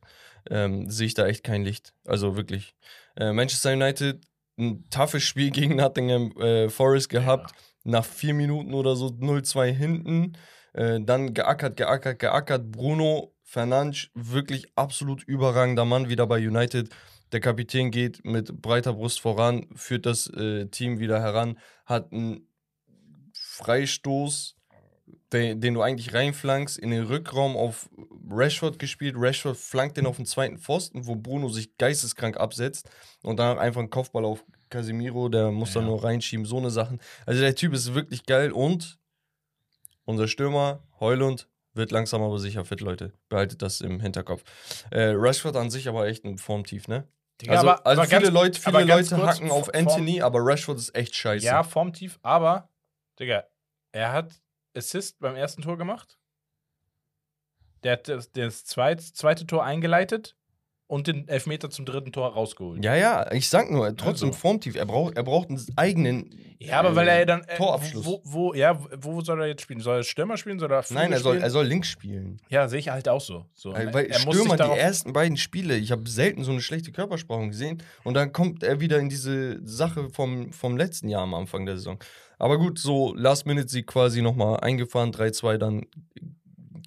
ähm, 0.50 0.90
sehe 0.90 1.08
ich 1.08 1.14
da 1.14 1.26
echt 1.28 1.44
kein 1.44 1.64
Licht. 1.64 1.94
Also 2.06 2.36
wirklich. 2.36 2.76
Äh, 3.16 3.32
Manchester 3.32 3.74
United, 3.74 4.26
ein 4.58 4.84
toughes 4.90 5.24
Spiel 5.24 5.52
gegen 5.52 5.76
Nottingham 5.78 6.32
äh, 6.40 6.70
Forest 6.70 7.10
gehabt. 7.10 7.54
Nach 7.86 8.06
vier 8.06 8.34
Minuten 8.34 8.74
oder 8.74 8.96
so 8.96 9.08
0-2 9.08 9.66
hinten. 9.72 10.38
Äh, 10.74 11.00
dann 11.02 11.34
geackert, 11.34 11.76
geackert, 11.78 12.20
geackert. 12.20 12.72
Bruno 12.72 13.34
Fernandes, 13.44 14.08
wirklich 14.16 14.72
absolut 14.76 15.24
überragender 15.24 15.86
Mann 15.86 16.10
wieder 16.10 16.26
bei 16.26 16.38
United. 16.38 16.90
Der 17.34 17.40
Kapitän 17.40 17.90
geht 17.90 18.24
mit 18.24 18.62
breiter 18.62 18.94
Brust 18.94 19.20
voran, 19.20 19.68
führt 19.76 20.06
das 20.06 20.28
äh, 20.28 20.68
Team 20.68 21.00
wieder 21.00 21.20
heran, 21.20 21.58
hat 21.86 22.14
einen 22.14 22.48
Freistoß, 23.34 24.56
den, 25.32 25.60
den 25.60 25.74
du 25.74 25.82
eigentlich 25.82 26.14
reinflankst, 26.14 26.78
in 26.78 26.92
den 26.92 27.06
Rückraum 27.06 27.58
auf 27.58 27.90
Rashford 28.30 28.78
gespielt. 28.78 29.16
Rashford 29.18 29.58
flankt 29.58 29.98
den 29.98 30.06
auf 30.06 30.18
den 30.18 30.28
zweiten 30.28 30.60
Pfosten, 30.60 31.08
wo 31.08 31.16
Bruno 31.16 31.50
sich 31.50 31.76
geisteskrank 31.78 32.38
absetzt 32.38 32.88
und 33.24 33.38
dann 33.38 33.58
einfach 33.58 33.80
einen 33.80 33.90
Kopfball 33.90 34.26
auf 34.26 34.46
Casemiro, 34.70 35.28
der 35.28 35.50
muss 35.52 35.74
dann 35.74 35.84
Ja. 35.84 35.90
nur 35.90 36.04
reinschieben, 36.04 36.46
so 36.46 36.58
eine 36.58 36.70
Sachen. 36.70 37.00
Also 37.26 37.42
der 37.42 37.56
Typ 37.56 37.74
ist 37.74 37.96
wirklich 37.96 38.28
geil 38.28 38.52
und 38.52 39.00
unser 40.06 40.28
Stürmer, 40.28 40.84
Heulund, 41.00 41.48
wird 41.74 41.90
langsam 41.92 42.22
aber 42.22 42.38
sicher 42.38 42.64
fit, 42.66 42.82
Leute. 42.82 43.14
Behaltet 43.30 43.64
das 43.64 43.82
im 43.82 44.00
Hinterkopf. 44.00 44.44
Äh, 44.92 45.14
Rashford 45.16 45.56
an 45.56 45.72
sich 45.72 45.88
aber 45.88 46.06
echt 46.08 46.24
ein 46.26 46.38
Formtief, 46.38 46.88
ne? 46.88 47.08
Digga, 47.42 47.54
also 47.54 47.70
aber- 47.70 47.86
also 47.86 48.02
aber 48.02 48.10
viele 48.10 48.22
ganz- 48.22 48.34
Leute, 48.34 48.62
viele 48.62 48.84
Leute 48.84 49.16
kurz, 49.16 49.28
hacken 49.28 49.52
auf 49.52 49.74
Anthony, 49.74 50.22
aber 50.22 50.40
Rashford 50.46 50.78
ist 50.78 50.96
echt 50.96 51.16
scheiße. 51.16 51.46
Ja, 51.46 51.64
formtief, 51.64 52.20
aber, 52.22 52.70
Digga, 53.20 53.46
er 53.92 54.12
hat 54.12 54.42
Assist 54.76 55.20
beim 55.20 55.36
ersten 55.36 55.62
Tor 55.62 55.78
gemacht. 55.78 56.18
Der 57.84 57.94
hat 57.94 58.08
das, 58.08 58.32
das 58.32 58.66
zweit, 58.66 59.02
zweite 59.02 59.46
Tor 59.46 59.64
eingeleitet 59.66 60.36
und 60.88 61.08
den 61.08 61.28
Elfmeter 61.28 61.70
zum 61.70 61.86
dritten 61.86 62.12
Tor 62.12 62.34
rausgeholt. 62.34 62.84
Ja, 62.84 62.96
ja, 62.96 63.32
ich 63.32 63.50
sag 63.50 63.72
nur, 63.72 63.96
trotzdem 63.96 64.30
Also. 64.30 64.40
formtief. 64.40 64.76
Er 64.76 64.86
braucht, 64.86 65.18
er 65.18 65.24
braucht 65.24 65.50
einen 65.50 65.64
eigenen. 65.76 66.30
Ja, 66.60 66.80
aber 66.80 66.96
weil 66.96 67.08
er 67.08 67.20
ja 67.20 67.26
dann. 67.26 67.42
Äh, 67.44 67.56
Torabschluss. 67.58 68.06
Wo, 68.06 68.22
wo, 68.24 68.54
ja, 68.54 68.80
wo 68.98 69.22
soll 69.22 69.42
er 69.42 69.48
jetzt 69.48 69.62
spielen? 69.62 69.80
Soll 69.80 69.98
er 69.98 70.04
Stürmer 70.04 70.38
spielen? 70.38 70.60
Soll 70.60 70.72
er 70.72 70.84
Nein, 70.90 71.12
er 71.12 71.20
soll, 71.20 71.34
spielen? 71.34 71.44
er 71.44 71.50
soll 71.50 71.66
links 71.66 71.88
spielen. 71.90 72.42
Ja, 72.50 72.68
sehe 72.68 72.80
ich 72.80 72.90
halt 72.90 73.10
auch 73.10 73.22
so. 73.22 73.46
so 73.54 73.74
Weil, 73.74 73.94
weil 73.94 74.06
er 74.06 74.20
Stürmer, 74.20 74.56
die 74.58 74.80
ersten 74.80 75.14
beiden 75.14 75.38
Spiele, 75.38 75.78
ich 75.78 75.92
habe 75.92 76.08
selten 76.08 76.44
so 76.44 76.52
eine 76.52 76.62
schlechte 76.62 76.92
Körpersprache 76.92 77.48
gesehen. 77.48 77.82
Und 78.04 78.14
dann 78.14 78.32
kommt 78.32 78.64
er 78.64 78.80
wieder 78.80 79.00
in 79.00 79.10
diese 79.10 79.66
Sache 79.66 80.10
vom, 80.10 80.52
vom 80.52 80.78
letzten 80.78 81.10
Jahr 81.10 81.24
am 81.24 81.34
Anfang 81.34 81.66
der 81.66 81.78
Saison. 81.78 81.98
Aber 82.38 82.58
gut, 82.58 82.78
so 82.78 83.14
Last-Minute-Sieg 83.16 83.88
quasi 83.88 84.22
nochmal 84.22 84.60
eingefahren, 84.60 85.12
3-2 85.12 85.58
dann 85.58 85.86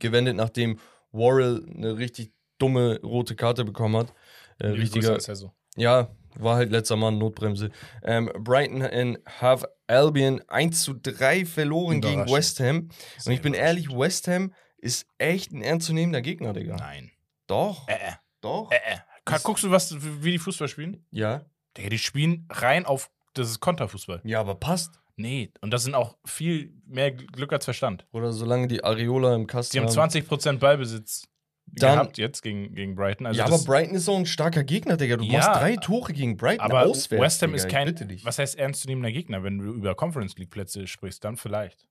gewendet, 0.01 0.37
nachdem 0.37 0.79
Worrell 1.13 1.65
eine 1.75 1.97
richtig 1.97 2.36
dumme 2.59 3.01
rote 3.03 3.35
Karte 3.37 3.65
bekommen 3.65 3.97
hat. 3.97 4.13
Äh, 4.59 4.69
richtiger, 4.69 5.19
Cesso. 5.21 5.53
ja, 5.77 6.09
war 6.37 6.57
halt 6.57 6.71
letzter 6.71 6.97
Mann, 6.97 7.19
Notbremse. 7.19 7.71
Ähm, 8.03 8.31
Brighton 8.39 8.81
in 8.83 9.19
Have 9.41 9.69
Albion 9.87 10.41
1 10.49 10.83
zu 10.83 10.95
3 10.95 11.45
verloren 11.47 12.01
gegen. 12.01 12.27
West 12.31 12.61
Ham. 12.61 12.89
Und 13.25 13.33
ich 13.33 13.41
bin 13.43 13.55
ehrlich, 13.55 13.91
West 13.91 14.29
Ham 14.29 14.53
ist 14.79 15.07
echt 15.19 15.53
ein 15.53 15.63
ernstzunehmender 15.63 16.21
Gegner, 16.23 16.53
Digga. 16.53 16.77
Nein. 16.77 17.11
Doch, 17.47 17.87
Äh, 17.89 17.93
äh, 17.95 18.13
doch. 18.41 18.71
äh, 18.71 18.77
äh. 18.77 19.39
Guckst 19.43 19.65
du, 19.65 19.71
was, 19.71 19.95
wie 20.23 20.33
die 20.33 20.39
Fußball 20.39 20.69
spielen? 20.69 21.05
Ja. 21.11 21.45
Digga, 21.77 21.89
die 21.91 21.99
spielen 21.99 22.47
rein 22.51 22.85
auf. 22.87 23.11
Das 23.35 23.51
ist 23.51 23.61
Konterfußball. 23.61 24.21
Ja, 24.25 24.41
aber 24.41 24.55
passt. 24.55 25.01
Nee, 25.17 25.51
und 25.63 25.71
das 25.71 25.83
sind 25.85 25.95
auch 25.95 26.17
viel 26.27 26.75
mehr 26.87 27.11
Glück 27.13 27.53
als 27.53 27.65
Verstand. 27.65 28.07
Oder 28.13 28.33
solange 28.33 28.69
die 28.69 28.85
Areola 28.85 29.35
im 29.35 29.47
Kasten 29.47 29.73
Sie 29.73 29.81
haben 29.81 29.89
20% 29.89 30.59
Ballbesitz 30.59 31.25
Dann- 31.67 31.95
gehabt 31.99 32.19
jetzt 32.19 32.43
gegen, 32.43 32.75
gegen 32.75 32.95
Brighton. 32.95 33.27
Also 33.27 33.39
ja, 33.39 33.47
aber 33.47 33.59
Brighton 33.59 33.97
ist 33.97 34.05
so 34.07 34.15
ein 34.17 34.25
starker 34.27 34.65
Gegner, 34.65 34.97
Digga. 34.97 35.17
Du 35.17 35.25
Ja, 35.25 35.33
machst 35.39 35.61
drei 35.61 35.77
Tore 35.77 36.13
gegen 36.13 36.37
Brighton 36.37 36.61
aber 36.61 36.87
auswärts. 36.87 37.23
West 37.23 37.43
Ham 37.43 37.51
Digga. 37.53 37.65
ist 37.65 37.69
kein. 37.71 38.21
Was 38.25 38.39
heißt 38.39 38.57
ernstzunehmender 38.59 39.13
Gegner? 39.13 39.43
Wenn 39.43 39.59
du 39.59 39.73
über 39.75 39.95
Conference 39.95 40.37
League 40.37 40.51
Plätze 40.51 40.87
sprichst, 40.87 41.25
dann 41.25 41.37
vielleicht. 41.37 41.87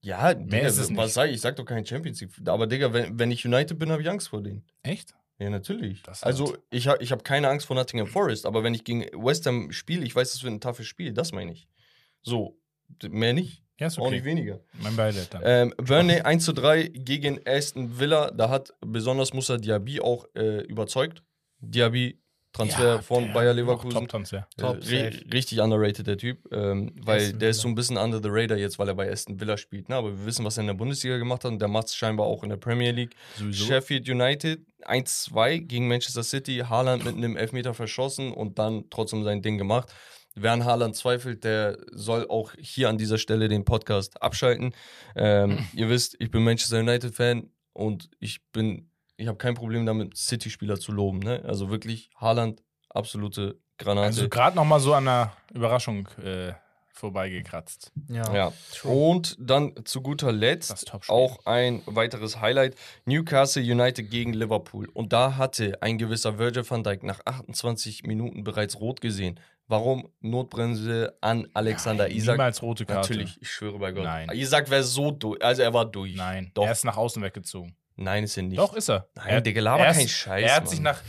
Ja, 0.00 0.34
Digga, 0.34 0.58
ist 0.66 0.78
es 0.78 0.88
was 0.90 1.06
nicht. 1.06 1.12
sag 1.14 1.28
ich? 1.28 1.34
Ich 1.36 1.40
sag 1.40 1.56
doch 1.56 1.64
kein 1.64 1.84
Champions 1.86 2.20
League. 2.20 2.32
Aber 2.46 2.66
Digga, 2.66 2.92
wenn, 2.92 3.18
wenn 3.18 3.30
ich 3.30 3.44
United 3.46 3.78
bin, 3.78 3.90
habe 3.92 4.02
ich 4.02 4.08
Angst 4.08 4.28
vor 4.28 4.42
denen. 4.42 4.64
Echt? 4.82 5.14
Ja, 5.38 5.50
natürlich. 5.50 6.02
Das 6.02 6.22
also, 6.22 6.56
ich, 6.70 6.86
ha- 6.88 6.96
ich 7.00 7.10
habe 7.12 7.22
keine 7.24 7.48
Angst 7.48 7.66
vor 7.66 7.74
Nottingham 7.76 8.06
Forest, 8.06 8.46
aber 8.46 8.62
wenn 8.62 8.74
ich 8.74 8.84
gegen 8.84 9.02
West 9.14 9.46
Ham 9.46 9.72
spiele, 9.72 10.04
ich 10.04 10.14
weiß, 10.14 10.32
das 10.32 10.42
wird 10.42 10.52
ein 10.54 10.60
toughes 10.60 10.86
Spiel. 10.86 11.12
Das 11.12 11.32
meine 11.32 11.52
ich. 11.52 11.68
So, 12.22 12.58
mehr 13.08 13.32
nicht. 13.32 13.61
Ja, 13.80 13.86
ist 13.88 13.98
Auch 13.98 14.10
nicht 14.10 14.20
okay. 14.20 14.30
weniger. 14.30 14.60
Mein 14.82 14.94
Beileid 14.94 15.32
dann. 15.34 15.42
Ähm, 15.44 15.74
Burnley 15.76 16.20
1 16.20 16.44
zu 16.44 16.52
3 16.52 16.88
gegen 16.88 17.40
Aston 17.46 17.98
Villa. 17.98 18.30
Da 18.30 18.48
hat 18.48 18.72
besonders 18.80 19.32
Musa 19.32 19.56
Diaby 19.56 20.00
auch 20.00 20.26
äh, 20.36 20.60
überzeugt. 20.66 21.22
Diaby, 21.58 22.18
Transfer 22.52 23.02
von 23.02 23.24
der- 23.24 23.32
Bayer 23.32 23.54
Leverkusen. 23.54 23.92
Top-Transfer. 23.92 24.46
Top, 24.58 24.76
äh, 24.76 24.78
ri 24.88 25.12
safe. 25.12 25.24
richtig 25.32 25.58
underrated, 25.60 26.06
der 26.06 26.18
Typ. 26.18 26.38
Ähm, 26.52 26.94
weil 27.02 27.22
Aston 27.22 27.38
der 27.38 27.48
ist 27.48 27.56
Villa. 27.56 27.62
so 27.62 27.68
ein 27.68 27.74
bisschen 27.74 27.96
under 27.96 28.18
the 28.22 28.28
radar 28.30 28.58
jetzt, 28.58 28.78
weil 28.78 28.88
er 28.88 28.94
bei 28.94 29.10
Aston 29.10 29.40
Villa 29.40 29.56
spielt. 29.56 29.88
Ne? 29.88 29.96
Aber 29.96 30.10
wir 30.16 30.26
wissen, 30.26 30.44
was 30.44 30.58
er 30.58 30.60
in 30.60 30.66
der 30.66 30.74
Bundesliga 30.74 31.16
gemacht 31.16 31.44
hat. 31.44 31.50
Und 31.52 31.58
der 31.60 31.68
macht 31.68 31.86
es 31.86 31.96
scheinbar 31.96 32.26
auch 32.26 32.42
in 32.42 32.50
der 32.50 32.58
Premier 32.58 32.90
League. 32.92 33.16
Sowieso. 33.38 33.64
Sheffield 33.64 34.06
United 34.08 34.60
1-2 34.82 35.60
gegen 35.60 35.88
Manchester 35.88 36.22
City. 36.22 36.58
Haaland 36.68 37.04
mit 37.04 37.16
einem 37.16 37.36
Elfmeter 37.36 37.72
verschossen 37.74 38.32
und 38.32 38.58
dann 38.58 38.84
trotzdem 38.90 39.24
sein 39.24 39.40
Ding 39.40 39.56
gemacht. 39.56 39.90
Wer 40.34 40.52
an 40.52 40.64
Haaland 40.64 40.96
zweifelt, 40.96 41.44
der 41.44 41.78
soll 41.92 42.26
auch 42.28 42.52
hier 42.58 42.88
an 42.88 42.98
dieser 42.98 43.18
Stelle 43.18 43.48
den 43.48 43.64
Podcast 43.64 44.22
abschalten. 44.22 44.74
Ähm, 45.14 45.58
ihr 45.74 45.88
wisst, 45.88 46.16
ich 46.18 46.30
bin 46.30 46.42
Manchester 46.44 46.80
United-Fan 46.80 47.50
und 47.72 48.10
ich 48.18 48.42
bin, 48.52 48.90
ich 49.16 49.28
habe 49.28 49.38
kein 49.38 49.54
Problem 49.54 49.84
damit, 49.86 50.16
City-Spieler 50.16 50.78
zu 50.78 50.92
loben. 50.92 51.18
Ne? 51.18 51.42
Also 51.44 51.70
wirklich, 51.70 52.10
Haaland, 52.16 52.62
absolute 52.88 53.58
Granate. 53.78 54.06
Also 54.06 54.28
gerade 54.28 54.56
noch 54.56 54.64
mal 54.64 54.80
so 54.80 54.94
an 54.94 55.08
einer 55.08 55.32
Überraschung 55.52 56.08
äh, 56.22 56.52
vorbeigekratzt. 56.92 57.90
Ja. 58.08 58.34
ja. 58.34 58.52
Und 58.84 59.36
dann 59.38 59.72
zu 59.84 60.02
guter 60.02 60.30
Letzt 60.30 60.92
auch 61.08 61.44
ein 61.46 61.82
weiteres 61.86 62.40
Highlight: 62.40 62.76
Newcastle 63.04 63.62
United 63.62 64.10
gegen 64.10 64.32
Liverpool. 64.32 64.88
Und 64.92 65.12
da 65.12 65.36
hatte 65.36 65.82
ein 65.82 65.98
gewisser 65.98 66.38
Virgil 66.38 66.68
van 66.68 66.84
Dijk 66.84 67.02
nach 67.02 67.20
28 67.24 68.04
Minuten 68.04 68.44
bereits 68.44 68.78
rot 68.80 69.00
gesehen. 69.00 69.40
Warum 69.72 70.06
Notbremse 70.20 71.16
an 71.22 71.48
Alexander 71.54 72.04
Nein, 72.04 72.16
Isak? 72.16 72.34
Niemals 72.36 72.60
rote 72.60 72.84
Karte. 72.84 73.00
Natürlich, 73.12 73.38
ich 73.40 73.50
schwöre 73.50 73.78
bei 73.78 73.90
Gott. 73.92 74.04
Nein. 74.04 74.28
Isak 74.34 74.68
wäre 74.68 74.82
so 74.82 75.10
durch. 75.10 75.42
Also 75.42 75.62
er 75.62 75.72
war 75.72 75.86
durch. 75.86 76.14
Nein, 76.14 76.50
Doch. 76.52 76.66
er 76.66 76.72
ist 76.72 76.84
nach 76.84 76.98
außen 76.98 77.22
weggezogen. 77.22 77.74
Nein, 77.96 78.24
ist 78.24 78.36
er 78.36 78.42
nicht. 78.42 78.58
Doch, 78.58 78.74
ist 78.74 78.90
er. 78.90 79.08
Nein, 79.14 79.28
er, 79.28 79.40
Digga, 79.40 79.62
laber 79.62 79.86
er 79.86 79.94
keinen 79.94 80.08
Scheiß, 80.08 80.44
Er 80.44 80.56
hat 80.56 80.64
Mann. 80.64 80.70
sich 80.70 80.80
nach 80.80 81.00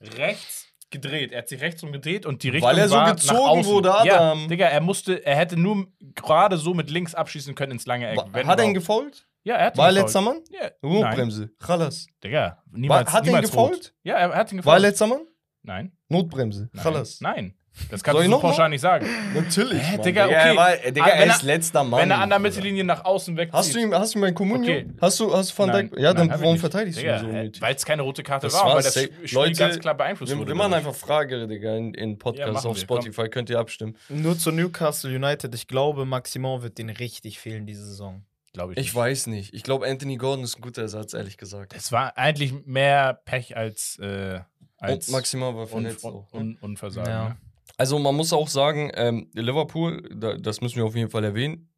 rechts 0.00 0.66
gedreht. 0.90 1.32
Er 1.32 1.38
hat 1.38 1.48
sich 1.48 1.60
rechts 1.60 1.82
umgedreht 1.82 2.24
und 2.26 2.42
die 2.42 2.48
Richtung 2.48 2.70
Weil 2.70 2.78
er 2.78 2.88
so 2.88 2.94
war 2.96 3.14
gezogen 3.14 3.38
nach 3.38 3.46
außen. 3.48 3.72
wurde, 3.72 3.88
Ja, 4.04 4.16
Adam. 4.30 4.48
Digga, 4.48 4.66
er 4.66 4.80
musste, 4.80 5.24
er 5.26 5.36
hätte 5.36 5.56
nur 5.58 5.86
gerade 6.14 6.56
so 6.56 6.72
mit 6.74 6.90
links 6.90 7.14
abschießen 7.14 7.54
können 7.54 7.72
ins 7.72 7.86
lange 7.86 8.08
Eck. 8.08 8.16
Wa- 8.16 8.28
wenn 8.32 8.46
hat 8.46 8.58
er 8.58 8.64
ihn 8.64 8.72
gefault? 8.74 9.26
Ja, 9.44 9.56
er 9.56 9.66
hat 9.66 9.74
ihn 9.74 9.78
War 9.78 9.86
er 9.88 9.92
gefault. 9.92 10.04
letzter 10.06 10.20
Mann? 10.22 10.40
Ja, 10.50 10.60
nein. 10.80 10.92
Notbremse. 11.02 11.50
Chalas. 11.64 12.06
Digga, 12.24 12.62
niemals, 12.70 13.06
War- 13.08 13.12
hat 13.12 13.22
er 13.24 13.28
ihn 13.28 13.34
niemals 13.36 13.54
rot. 13.56 13.94
Ja, 14.04 14.14
er 14.16 14.34
hat 14.34 14.52
ihn 14.52 14.64
War 14.64 14.74
er 14.74 14.78
gefault. 14.78 14.82
letzter 14.82 15.06
Mann? 15.06 15.20
Nein, 15.62 15.92
Notbremse. 16.08 16.70
Chalas. 16.80 17.20
nein. 17.20 17.54
Das 17.90 18.02
kannst 18.02 18.20
ich 18.22 18.26
du 18.28 18.32
so 18.32 18.40
pauschal 18.40 18.68
nicht 18.70 18.80
sagen. 18.80 19.06
Natürlich. 19.34 19.82
Hä. 19.82 19.98
Digga, 20.02 20.24
okay. 20.24 20.34
Er, 20.34 20.56
war, 20.56 20.76
Digga, 20.76 21.04
Ah, 21.04 21.08
er 21.08 21.20
wenn 21.22 21.28
ist 21.30 21.42
er- 21.42 21.46
letzter 21.46 21.84
Mann. 21.84 22.00
Wenn 22.00 22.10
er 22.10 22.18
an 22.20 22.30
der 22.30 22.38
Mittellinie 22.38 22.84
nach 22.84 23.04
außen 23.04 23.36
wegzieht. 23.36 23.52
Hast 23.54 23.74
du 23.74 23.78
ihm, 23.78 23.94
hast 23.94 24.14
du 24.14 24.18
ihm 24.18 24.22
mein 24.22 24.34
Kommunion? 24.34 24.76
Okay. 24.76 24.86
Hast 25.00 25.20
du, 25.20 25.32
hast 25.34 25.52
du 25.52 25.58
Van 25.58 25.68
Nein, 25.68 25.90
Dijk? 25.90 26.00
Ja, 26.00 26.12
dann 26.14 26.26
nein, 26.26 26.36
ich 26.36 26.40
warum 26.42 26.52
nicht. 26.54 26.60
verteidigst 26.60 26.98
du 26.98 27.02
Digga, 27.02 27.16
ihn 27.16 27.20
so 27.20 27.26
unnötig? 27.28 27.62
Weil 27.62 27.74
es 27.74 27.84
keine 27.84 28.02
rote 28.02 28.22
Karte 28.22 28.46
Das 28.46 28.54
war, 28.54 28.74
weil 28.74 28.82
das. 28.82 28.92
Spiel 28.94 29.10
Leute, 29.32 29.52
ganz 29.58 29.78
klar 29.78 29.94
beeinflusst 29.94 30.32
Wir, 30.32 30.38
wurde. 30.38 30.48
wir 30.48 30.54
machen 30.56 30.74
einfach 30.74 30.94
Frage, 30.94 31.46
Digga, 31.46 31.76
in, 31.76 31.94
in 31.94 32.10
Ja, 32.12 32.16
Podcasts 32.18 32.52
machen 32.54 32.66
auf 32.70 32.76
wir, 32.76 32.80
Spotify. 32.82 33.28
Könnt 33.28 33.50
ihr 33.50 33.58
abstimmen. 33.58 33.94
Nur 34.08 34.38
zu 34.38 34.50
Newcastle 34.50 35.14
United. 35.14 35.54
Ich 35.54 35.66
glaube, 35.68 36.04
Maximal 36.06 36.62
wird 36.62 36.78
den 36.78 36.90
richtig 36.90 37.38
fehlen 37.38 37.66
diese 37.66 37.84
Saison. 37.84 38.24
Glaube 38.52 38.72
ich. 38.72 38.78
Ich 38.78 38.86
nicht. 38.86 38.94
weiß 38.94 39.26
nicht. 39.26 39.52
Ich 39.54 39.62
glaube, 39.62 39.86
Anthony 39.86 40.16
Gordon 40.16 40.44
ist 40.44 40.56
ein 40.56 40.62
guter 40.62 40.82
Ersatz, 40.82 41.12
ehrlich 41.12 41.36
gesagt. 41.36 41.74
Es 41.76 41.92
war 41.92 42.16
eigentlich 42.16 42.54
mehr 42.64 43.20
Pech 43.26 43.54
als, 43.56 43.98
äh, 43.98 44.40
als 44.78 45.08
Und 45.08 45.12
maximal 45.12 45.54
war 45.54 45.62
Un 45.64 45.68
verletzt. 45.68 46.04
Un 46.04 46.14
ne? 46.14 46.24
Un 46.32 46.58
Unversagen. 46.62 47.10
Ja. 47.10 47.36
Also 47.76 47.98
man 47.98 48.14
muss 48.14 48.32
auch 48.32 48.48
sagen, 48.48 48.90
ähm, 48.94 49.28
Liverpool, 49.34 50.08
da, 50.14 50.36
das 50.36 50.60
müssen 50.60 50.76
wir 50.76 50.84
auf 50.86 50.96
jeden 50.96 51.10
Fall 51.10 51.24
erwähnen. 51.24 51.68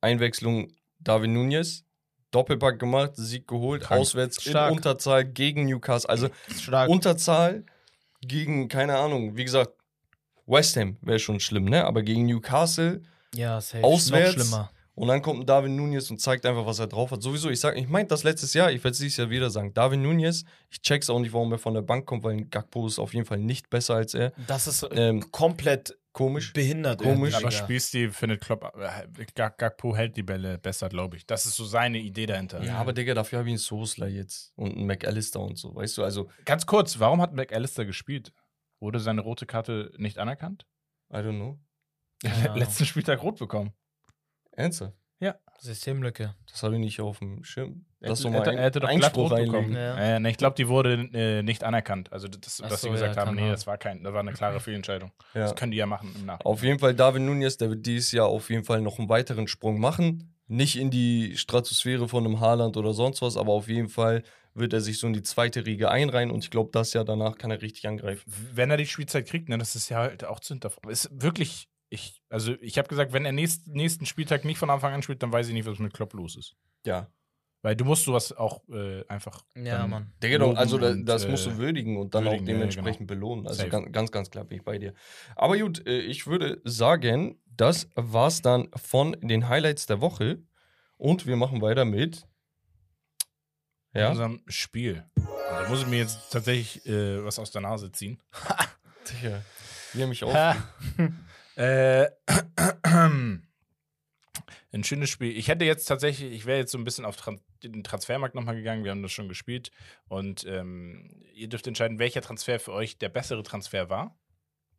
Einwechslung 0.00 0.72
David 1.00 1.30
Nunez, 1.30 1.84
Doppelpack 2.30 2.78
gemacht, 2.78 3.12
Sieg 3.14 3.48
geholt, 3.48 3.82
Krank. 3.82 4.00
auswärts 4.00 4.42
Stark. 4.42 4.70
in 4.70 4.76
Unterzahl 4.76 5.24
gegen 5.24 5.66
Newcastle. 5.66 6.10
Also 6.10 6.28
Stark. 6.60 6.90
Unterzahl 6.90 7.64
gegen, 8.20 8.68
keine 8.68 8.98
Ahnung, 8.98 9.36
wie 9.36 9.44
gesagt, 9.44 9.72
West 10.46 10.76
Ham 10.76 10.96
wäre 11.00 11.18
schon 11.18 11.40
schlimm, 11.40 11.64
ne? 11.64 11.84
Aber 11.84 12.02
gegen 12.02 12.26
Newcastle 12.26 13.02
ja, 13.34 13.60
safe. 13.60 13.82
Auswärts? 13.82 14.54
Und 14.96 15.08
dann 15.08 15.20
kommt 15.20 15.40
ein 15.40 15.46
David 15.46 15.72
Nunez 15.72 16.10
und 16.10 16.18
zeigt 16.22 16.46
einfach, 16.46 16.64
was 16.64 16.78
er 16.78 16.86
drauf 16.86 17.10
hat. 17.10 17.22
Sowieso, 17.22 17.50
ich 17.50 17.60
sag, 17.60 17.76
ich 17.76 17.86
meinte 17.86 18.08
das 18.08 18.24
letztes 18.24 18.54
Jahr, 18.54 18.72
ich 18.72 18.82
werde 18.82 18.92
es 18.92 18.98
dieses 18.98 19.18
Jahr 19.18 19.28
wieder 19.28 19.50
sagen. 19.50 19.74
David 19.74 20.00
Nunez, 20.00 20.44
ich 20.70 20.80
check's 20.80 21.10
auch 21.10 21.18
nicht, 21.20 21.34
warum 21.34 21.52
er 21.52 21.58
von 21.58 21.74
der 21.74 21.82
Bank 21.82 22.06
kommt, 22.06 22.24
weil 22.24 22.46
Gakpo 22.46 22.86
ist 22.86 22.98
auf 22.98 23.12
jeden 23.12 23.26
Fall 23.26 23.36
nicht 23.38 23.68
besser 23.68 23.94
als 23.96 24.14
er. 24.14 24.32
Das 24.46 24.66
ist 24.66 24.88
Ähm, 24.92 25.30
komplett 25.30 25.98
Komisch. 26.12 26.54
behindert. 26.54 27.02
Komisch. 27.02 27.34
Aber 27.34 27.50
Digga. 27.50 27.62
Spielstil 27.62 28.10
findet 28.10 28.40
Klopp, 28.40 28.72
äh, 28.74 29.26
Gagpo 29.34 29.94
hält 29.94 30.16
die 30.16 30.22
Bälle 30.22 30.56
besser, 30.56 30.88
glaube 30.88 31.18
ich. 31.18 31.26
Das 31.26 31.44
ist 31.44 31.56
so 31.56 31.66
seine 31.66 31.98
Idee 31.98 32.24
dahinter. 32.24 32.62
Ja, 32.64 32.78
aber 32.78 32.94
Digga, 32.94 33.12
dafür 33.12 33.40
habe 33.40 33.48
ich 33.50 33.52
einen 33.52 33.58
Sosler 33.58 34.08
jetzt 34.08 34.54
und 34.56 34.76
einen 34.76 34.86
McAllister 34.86 35.40
und 35.40 35.58
so, 35.58 35.74
weißt 35.74 35.98
du, 35.98 36.04
also, 36.04 36.30
Ganz 36.46 36.64
kurz, 36.64 36.98
warum 36.98 37.20
hat 37.20 37.34
McAllister 37.34 37.84
gespielt? 37.84 38.32
Wurde 38.80 38.98
seine 39.00 39.20
rote 39.20 39.44
Karte 39.44 39.92
nicht 39.98 40.16
anerkannt? 40.16 40.66
I 41.12 41.16
don't 41.16 41.36
know. 41.36 41.58
Ja. 42.22 42.54
Letzten 42.54 42.86
Spieltag 42.86 43.22
rot 43.22 43.38
bekommen. 43.38 43.74
Ernsthaft? 44.56 44.96
Systemlücke. 45.60 46.34
Das 46.50 46.62
habe 46.62 46.74
ich 46.74 46.80
nicht 46.80 47.00
auf 47.00 47.18
dem 47.18 47.44
Schirm. 47.44 47.84
Er 48.00 48.10
Lass 48.10 48.20
hätte- 48.20 48.30
doch 48.30 48.38
mal 48.38 48.46
er 48.46 48.58
er 48.58 48.64
hätte 48.64 48.80
doch 48.80 48.88
Einspruch 48.88 49.34
bekommen. 49.34 49.72
Ja. 49.74 49.96
Äh, 49.96 50.20
ne, 50.20 50.30
ich 50.30 50.36
glaube, 50.36 50.54
die 50.56 50.68
wurde 50.68 51.08
äh, 51.12 51.42
nicht 51.42 51.64
anerkannt. 51.64 52.12
Also, 52.12 52.28
das, 52.28 52.58
dass 52.58 52.80
so, 52.80 52.88
sie 52.88 52.92
gesagt 52.92 53.16
ja, 53.16 53.26
haben, 53.26 53.36
nee, 53.36 53.48
das 53.48 53.66
war 53.66 53.78
kein, 53.78 54.02
das 54.02 54.12
war 54.12 54.20
eine 54.20 54.32
klare 54.32 54.60
Fehlentscheidung. 54.60 55.12
Ja. 55.34 55.42
Das 55.42 55.54
können 55.54 55.72
die 55.72 55.78
ja 55.78 55.86
machen 55.86 56.08
im 56.14 56.26
Nachhinein. 56.26 56.46
Auf 56.46 56.62
jeden 56.62 56.78
Fall 56.78 56.94
David 56.94 57.22
Nunez, 57.22 57.56
der 57.56 57.70
wird 57.70 57.86
dieses 57.86 58.12
Jahr 58.12 58.26
auf 58.26 58.50
jeden 58.50 58.64
Fall 58.64 58.80
noch 58.80 58.98
einen 58.98 59.08
weiteren 59.08 59.48
Sprung 59.48 59.80
machen. 59.80 60.32
Nicht 60.48 60.76
in 60.76 60.90
die 60.90 61.36
Stratosphäre 61.36 62.08
von 62.08 62.24
einem 62.24 62.38
Haaland 62.38 62.76
oder 62.76 62.92
sonst 62.92 63.20
was, 63.20 63.36
aber 63.36 63.52
auf 63.52 63.68
jeden 63.68 63.88
Fall 63.88 64.22
wird 64.54 64.72
er 64.72 64.80
sich 64.80 64.98
so 64.98 65.06
in 65.06 65.12
die 65.12 65.22
zweite 65.22 65.66
Riege 65.66 65.90
einreihen 65.90 66.30
und 66.30 66.44
ich 66.44 66.50
glaube, 66.50 66.70
das 66.72 66.92
Jahr 66.92 67.04
danach 67.04 67.36
kann 67.36 67.50
er 67.50 67.60
richtig 67.60 67.88
angreifen. 67.88 68.22
wenn 68.54 68.70
er 68.70 68.76
die 68.76 68.86
Spielzeit 68.86 69.26
kriegt, 69.26 69.48
ne, 69.48 69.58
das 69.58 69.74
ist 69.74 69.88
ja 69.88 69.98
halt 69.98 70.24
auch 70.24 70.40
zu 70.40 70.54
hinterfragen. 70.54 70.90
Ist 70.90 71.10
wirklich, 71.12 71.68
ich, 71.96 72.22
also 72.30 72.54
ich 72.60 72.78
habe 72.78 72.88
gesagt, 72.88 73.12
wenn 73.12 73.24
er 73.24 73.32
nächst, 73.32 73.66
nächsten 73.66 74.06
Spieltag 74.06 74.44
nicht 74.44 74.58
von 74.58 74.70
Anfang 74.70 74.94
an 74.94 75.02
spielt, 75.02 75.22
dann 75.22 75.32
weiß 75.32 75.48
ich 75.48 75.54
nicht, 75.54 75.66
was 75.66 75.78
mit 75.78 75.92
Klopp 75.92 76.14
los 76.14 76.36
ist. 76.36 76.54
Ja. 76.84 77.10
Weil 77.62 77.74
du 77.74 77.84
musst 77.84 78.04
sowas 78.04 78.32
auch 78.32 78.62
äh, 78.68 79.04
einfach. 79.08 79.44
Ja, 79.56 79.86
Mann. 79.86 80.12
Digga, 80.22 80.38
doch, 80.38 80.56
also 80.56 80.78
da, 80.78 80.90
und, 80.90 81.04
das 81.04 81.24
äh, 81.24 81.30
musst 81.30 81.46
du 81.46 81.56
würdigen 81.56 81.96
und 81.96 82.14
dann 82.14 82.24
würdigen, 82.24 82.44
auch 82.44 82.48
ja, 82.48 82.54
dementsprechend 82.54 83.08
belohnen. 83.08 83.46
Also 83.48 83.66
ganz, 83.68 83.90
ganz, 83.90 84.12
ganz 84.12 84.30
klar 84.30 84.44
bin 84.44 84.58
ich 84.58 84.64
bei 84.64 84.78
dir. 84.78 84.94
Aber 85.34 85.58
gut, 85.58 85.84
äh, 85.86 85.98
ich 85.98 86.26
würde 86.28 86.60
sagen, 86.64 87.40
das 87.46 87.88
war's 87.96 88.42
dann 88.42 88.68
von 88.76 89.16
den 89.20 89.48
Highlights 89.48 89.86
der 89.86 90.00
Woche 90.00 90.42
und 90.96 91.26
wir 91.26 91.34
machen 91.36 91.60
weiter 91.60 91.84
mit 91.84 92.28
Ja? 93.94 94.10
unserem 94.10 94.42
Spiel. 94.46 95.04
Und 95.16 95.26
da 95.26 95.68
muss 95.68 95.80
ich 95.80 95.86
mir 95.88 95.98
jetzt 95.98 96.30
tatsächlich 96.30 96.86
äh, 96.86 97.24
was 97.24 97.38
aus 97.38 97.50
der 97.50 97.62
Nase 97.62 97.90
ziehen. 97.90 98.22
Sicher. 99.04 99.42
Wie 99.92 100.02
er 100.02 100.06
mich 100.06 100.22
auf. 100.24 100.32
Äh, 101.56 102.08
ein 104.72 104.84
schönes 104.84 105.10
Spiel. 105.10 105.36
Ich 105.36 105.48
hätte 105.48 105.64
jetzt 105.64 105.86
tatsächlich, 105.86 106.32
ich 106.32 106.46
wäre 106.46 106.58
jetzt 106.58 106.72
so 106.72 106.78
ein 106.78 106.84
bisschen 106.84 107.04
auf 107.04 107.16
den 107.62 107.82
Transfermarkt 107.82 108.34
nochmal 108.34 108.56
gegangen. 108.56 108.84
Wir 108.84 108.90
haben 108.90 109.02
das 109.02 109.12
schon 109.12 109.28
gespielt. 109.28 109.70
Und 110.08 110.44
ähm, 110.44 111.24
ihr 111.34 111.48
dürft 111.48 111.66
entscheiden, 111.66 111.98
welcher 111.98 112.20
Transfer 112.20 112.60
für 112.60 112.72
euch 112.72 112.98
der 112.98 113.08
bessere 113.08 113.42
Transfer 113.42 113.88
war. 113.88 114.18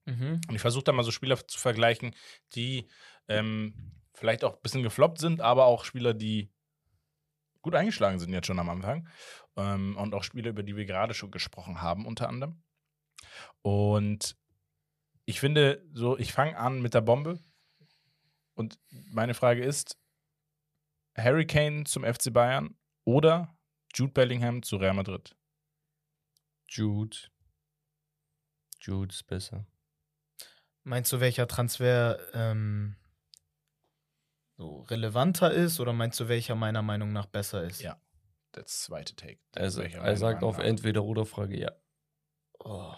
Mhm. 0.05 0.39
Und 0.47 0.55
ich 0.55 0.61
versuche 0.61 0.83
da 0.83 0.91
mal 0.91 1.03
so 1.03 1.11
Spieler 1.11 1.45
zu 1.47 1.59
vergleichen, 1.59 2.15
die 2.55 2.87
ähm, 3.27 3.73
vielleicht 4.13 4.43
auch 4.43 4.53
ein 4.53 4.61
bisschen 4.61 4.83
gefloppt 4.83 5.19
sind, 5.19 5.41
aber 5.41 5.65
auch 5.65 5.83
Spieler, 5.83 6.13
die 6.13 6.51
gut 7.61 7.75
eingeschlagen 7.75 8.19
sind 8.19 8.31
jetzt 8.31 8.47
schon 8.47 8.59
am 8.59 8.69
Anfang. 8.69 9.07
Ähm, 9.57 9.97
und 9.97 10.13
auch 10.13 10.23
Spieler, 10.23 10.51
über 10.51 10.63
die 10.63 10.75
wir 10.75 10.85
gerade 10.85 11.13
schon 11.13 11.31
gesprochen 11.31 11.81
haben, 11.81 12.05
unter 12.05 12.29
anderem. 12.29 12.61
Und 13.63 14.37
ich 15.27 15.41
finde, 15.41 15.85
so, 15.93 16.17
ich 16.17 16.31
fange 16.31 16.57
an 16.57 16.81
mit 16.81 16.93
der 16.93 17.01
Bombe. 17.01 17.37
Und 18.53 18.79
meine 19.11 19.33
Frage 19.33 19.61
ist: 19.61 19.97
Harry 21.17 21.45
Kane 21.45 21.83
zum 21.83 22.05
FC 22.05 22.31
Bayern 22.31 22.77
oder 23.03 23.53
Jude 23.93 24.13
Bellingham 24.13 24.63
zu 24.63 24.77
Real 24.77 24.93
Madrid? 24.93 25.35
Jude. 26.69 27.17
Jude 28.79 29.13
ist 29.13 29.27
besser. 29.27 29.67
Meinst 30.83 31.11
du, 31.11 31.19
welcher 31.19 31.45
Transfer 31.45 32.17
ähm, 32.33 32.95
so 34.55 34.83
relevanter 34.83 35.51
ist 35.51 35.81
oder 35.81 35.91
meinst 35.91 36.21
du, 36.21 36.29
welcher 36.29 36.55
meiner 36.55 36.81
Meinung 36.81 37.11
nach 37.11 37.25
besser 37.25 37.65
ist? 37.65 37.81
Ja. 37.81 38.01
Der 38.55 38.65
zweite 38.65 39.13
Take. 39.13 39.41
Also, 39.55 39.81
er 39.81 40.15
sagt 40.15 40.41
auf 40.41 40.57
entweder 40.57 41.03
oder 41.03 41.25
Frage 41.25 41.59
ja. 41.59 41.73
Oh. 42.59 42.95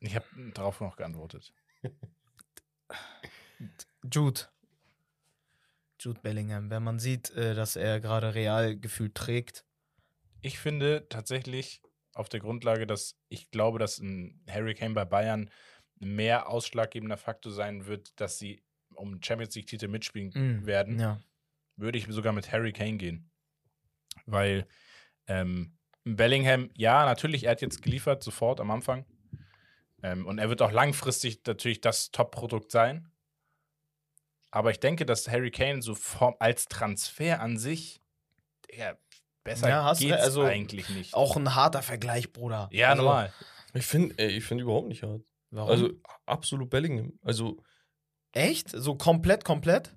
Ich 0.00 0.14
habe 0.14 0.26
darauf 0.54 0.80
noch 0.80 0.96
geantwortet. 0.96 1.52
Jude. 4.12 4.40
Jude 6.00 6.20
Bellingham. 6.20 6.70
Wenn 6.70 6.82
man 6.84 6.98
sieht, 6.98 7.30
äh, 7.30 7.54
dass 7.54 7.76
er 7.76 8.00
gerade 8.00 8.34
real 8.34 8.76
gefühlt 8.78 9.14
trägt. 9.14 9.64
Ich 10.40 10.58
finde 10.58 11.06
tatsächlich 11.08 11.82
auf 12.14 12.28
der 12.28 12.40
Grundlage, 12.40 12.86
dass 12.86 13.16
ich 13.28 13.50
glaube, 13.50 13.78
dass 13.78 13.98
ein 13.98 14.40
Harry 14.48 14.74
Kane 14.74 14.94
bei 14.94 15.04
Bayern 15.04 15.50
mehr 15.98 16.48
ausschlaggebender 16.48 17.16
Faktor 17.16 17.52
sein 17.52 17.86
wird, 17.86 18.20
dass 18.20 18.38
sie 18.38 18.62
um 18.94 19.20
Champions 19.22 19.54
League-Titel 19.56 19.88
mitspielen 19.88 20.30
Mm, 20.34 20.66
werden, 20.66 21.00
Ja. 21.00 21.20
würde 21.76 21.98
ich 21.98 22.06
sogar 22.08 22.32
mit 22.32 22.52
Harry 22.52 22.72
Kane 22.72 22.96
gehen. 22.96 23.30
Weil 24.26 24.66
ähm, 25.26 25.76
Bellingham, 26.04 26.70
ja, 26.74 27.04
natürlich, 27.04 27.44
er 27.44 27.52
hat 27.52 27.60
jetzt 27.60 27.82
geliefert, 27.82 28.22
sofort 28.22 28.60
am 28.60 28.70
Anfang. 28.70 29.04
Ähm, 30.02 30.26
und 30.26 30.38
er 30.38 30.48
wird 30.48 30.62
auch 30.62 30.72
langfristig 30.72 31.40
natürlich 31.46 31.80
das 31.80 32.10
Top-Produkt 32.10 32.70
sein. 32.70 33.10
Aber 34.50 34.70
ich 34.70 34.80
denke, 34.80 35.04
dass 35.04 35.28
Harry 35.28 35.50
Kane 35.50 35.82
so 35.82 35.96
als 36.38 36.68
Transfer 36.68 37.40
an 37.40 37.58
sich, 37.58 38.00
ja, 38.72 38.96
besser 39.44 39.68
Ja, 39.68 39.84
hast 39.84 40.00
geht's 40.00 40.12
re- 40.14 40.20
also 40.22 40.42
eigentlich 40.42 40.88
nicht. 40.88 41.14
Auch 41.14 41.36
ein 41.36 41.54
harter 41.54 41.82
Vergleich, 41.82 42.32
Bruder. 42.32 42.68
ja, 42.72 42.90
also, 42.90 43.02
normal. 43.02 43.32
Ich 43.74 43.84
finde, 43.86 44.22
ich 44.24 44.44
finde 44.44 44.64
überhaupt 44.64 44.88
nicht 44.88 45.02
hart. 45.02 45.22
Warum? 45.50 45.70
Also 45.70 45.90
absolut 46.26 46.70
Bellingham. 46.70 47.18
Also 47.22 47.62
Echt? 48.32 48.70
So 48.70 48.94
komplett, 48.94 49.44
komplett? 49.44 49.94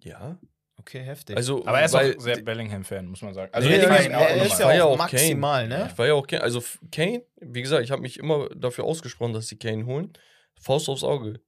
ja. 0.00 0.38
Okay, 0.82 1.00
heftig. 1.00 1.36
Also 1.36 1.64
Aber 1.64 1.78
er 1.78 1.84
ist 1.86 1.92
weil, 1.92 2.16
auch 2.16 2.20
sehr 2.20 2.42
Bellingham-Fan, 2.42 3.06
muss 3.06 3.22
man 3.22 3.34
sagen. 3.34 3.52
Also 3.54 3.68
Nee, 3.68 3.76
Bellingham 3.78 3.96
nein, 4.02 4.14
auch 4.14 4.20
er 4.20 4.44
ist 4.46 4.58
ja 4.58 4.72
ja 4.74 4.84
auch 4.84 4.90
auch 4.92 4.96
Kane. 4.98 5.12
maximal, 5.12 5.68
ne? 5.68 5.88
Ich 5.92 5.98
war 5.98 6.06
ja 6.08 6.14
auch 6.14 6.26
Kane. 6.26 6.42
Also 6.42 6.62
Kane, 6.90 7.24
wie 7.40 7.62
gesagt, 7.62 7.84
ich 7.84 7.90
habe 7.92 8.02
mich 8.02 8.18
immer 8.18 8.48
dafür 8.50 8.84
ausgesprochen, 8.84 9.32
dass 9.32 9.46
sie 9.48 9.58
Kane 9.58 9.86
holen. 9.86 10.12
Faust 10.60 10.88
aufs 10.88 11.04
Auge. 11.04 11.40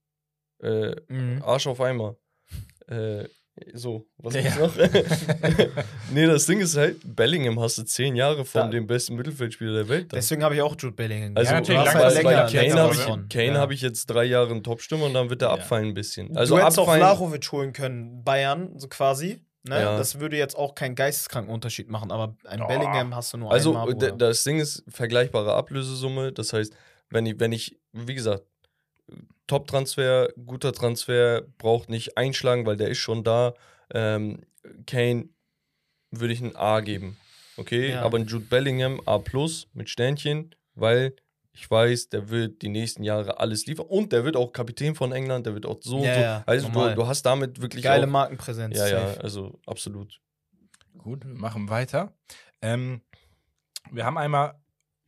Äh, 0.62 0.94
Mhm. 1.08 1.42
Arsch 1.42 1.66
auf 1.66 1.80
Eimer. 1.80 2.16
Äh, 2.86 3.24
so, 3.74 4.06
was 4.18 4.34
Ja. 4.34 4.40
gibt's 4.42 4.58
noch? 4.58 4.74
nee, 6.12 6.26
das 6.26 6.46
Ding 6.46 6.60
ist 6.60 6.76
halt, 6.76 6.96
Bellingham 7.04 7.60
hast 7.60 7.78
du 7.78 7.82
zehn 7.84 8.16
Jahre 8.16 8.44
von 8.44 8.62
Da- 8.62 8.68
dem 8.68 8.86
besten 8.86 9.14
Mittelfeldspieler 9.16 9.72
der 9.74 9.88
Welt. 9.88 10.12
dann. 10.12 10.18
Deswegen 10.18 10.42
habe 10.42 10.54
ich 10.56 10.62
auch 10.62 10.74
Jude 10.78 10.94
Bellingham. 10.94 11.36
Also, 11.36 11.52
Ja, 11.52 11.60
natürlich, 11.60 11.84
lang- 11.84 11.94
halt 11.94 12.14
länger, 12.14 12.46
Kane 12.46 12.74
habe 12.74 12.94
ich. 12.94 13.28
Kane 13.28 13.46
Ja. 13.46 13.54
hab 13.60 13.70
ich 13.70 13.80
jetzt 13.80 14.06
drei 14.06 14.24
Jahre 14.24 14.50
einen 14.50 14.62
Top-Stimme 14.64 15.04
und 15.04 15.14
dann 15.14 15.30
wird 15.30 15.42
er 15.42 15.48
Ja. 15.48 15.54
abfallen 15.54 15.88
ein 15.88 15.94
bisschen. 15.94 16.36
Also 16.36 16.56
du 16.56 16.62
hättest 16.62 16.78
auch 16.78 16.82
abfallen, 16.88 17.00
Vlahovic 17.02 17.52
holen 17.52 17.72
können, 17.72 18.24
Bayern, 18.24 18.78
so 18.78 18.88
quasi. 18.88 19.40
Ne? 19.66 19.80
Ja. 19.80 19.96
Das 19.96 20.20
würde 20.20 20.36
jetzt 20.36 20.56
auch 20.58 20.74
keinen 20.74 20.94
geisteskranken 20.94 21.52
Unterschied 21.52 21.88
machen, 21.88 22.10
aber 22.12 22.36
ein 22.44 22.60
Oh. 22.60 22.66
Bellingham 22.66 23.14
hast 23.16 23.32
du 23.32 23.38
nur 23.38 23.50
Also 23.52 23.70
einmal. 23.70 23.86
Bruder. 23.94 24.12
das 24.12 24.44
Ding 24.44 24.58
ist 24.58 24.84
vergleichbare 24.88 25.54
Ablösesumme. 25.54 26.32
Das 26.32 26.52
heißt, 26.52 26.74
wenn 27.08 27.24
ich, 27.24 27.40
wenn 27.40 27.52
ich, 27.52 27.78
wie 27.92 28.14
gesagt, 28.14 28.42
Top-Transfer, 29.46 30.32
guter 30.46 30.72
Transfer, 30.72 31.42
braucht 31.58 31.88
nicht 31.90 32.16
einschlagen, 32.16 32.66
weil 32.66 32.76
der 32.76 32.88
ist 32.88 32.98
schon 32.98 33.24
da. 33.24 33.54
Ähm, 33.92 34.42
Kane 34.86 35.28
würde 36.10 36.32
ich 36.32 36.40
ein 36.40 36.56
A 36.56 36.80
geben. 36.80 37.16
Okay, 37.56 37.90
Ja. 37.90 38.02
aber 38.02 38.18
ein 38.18 38.26
Jude 38.26 38.46
Bellingham 38.46 39.00
A 39.06 39.18
plus 39.18 39.68
mit 39.74 39.88
Sternchen, 39.88 40.54
weil 40.74 41.14
ich 41.52 41.70
weiß, 41.70 42.08
der 42.08 42.30
wird 42.30 42.62
die 42.62 42.68
nächsten 42.68 43.04
Jahre 43.04 43.38
alles 43.38 43.66
liefern 43.66 43.86
und 43.86 44.12
der 44.12 44.24
wird 44.24 44.34
auch 44.36 44.52
Kapitän 44.52 44.96
von 44.96 45.12
England, 45.12 45.46
der 45.46 45.54
wird 45.54 45.66
auch 45.66 45.78
so 45.80 45.98
und 45.98 46.04
Ja, 46.04 46.14
so. 46.14 46.20
ja, 46.20 46.42
also 46.46 46.68
du, 46.68 46.94
du 46.94 47.06
hast 47.06 47.22
damit 47.22 47.60
wirklich 47.60 47.84
Geile 47.84 48.06
auch, 48.06 48.10
Markenpräsenz. 48.10 48.76
Ja, 48.76 48.88
ja, 48.88 49.06
safe. 49.08 49.22
also 49.22 49.60
absolut. 49.66 50.20
Gut, 50.98 51.24
wir 51.24 51.34
machen 51.34 51.68
weiter. 51.68 52.12
Ähm, 52.60 53.02
wir 53.92 54.04
haben 54.04 54.18
einmal, 54.18 54.54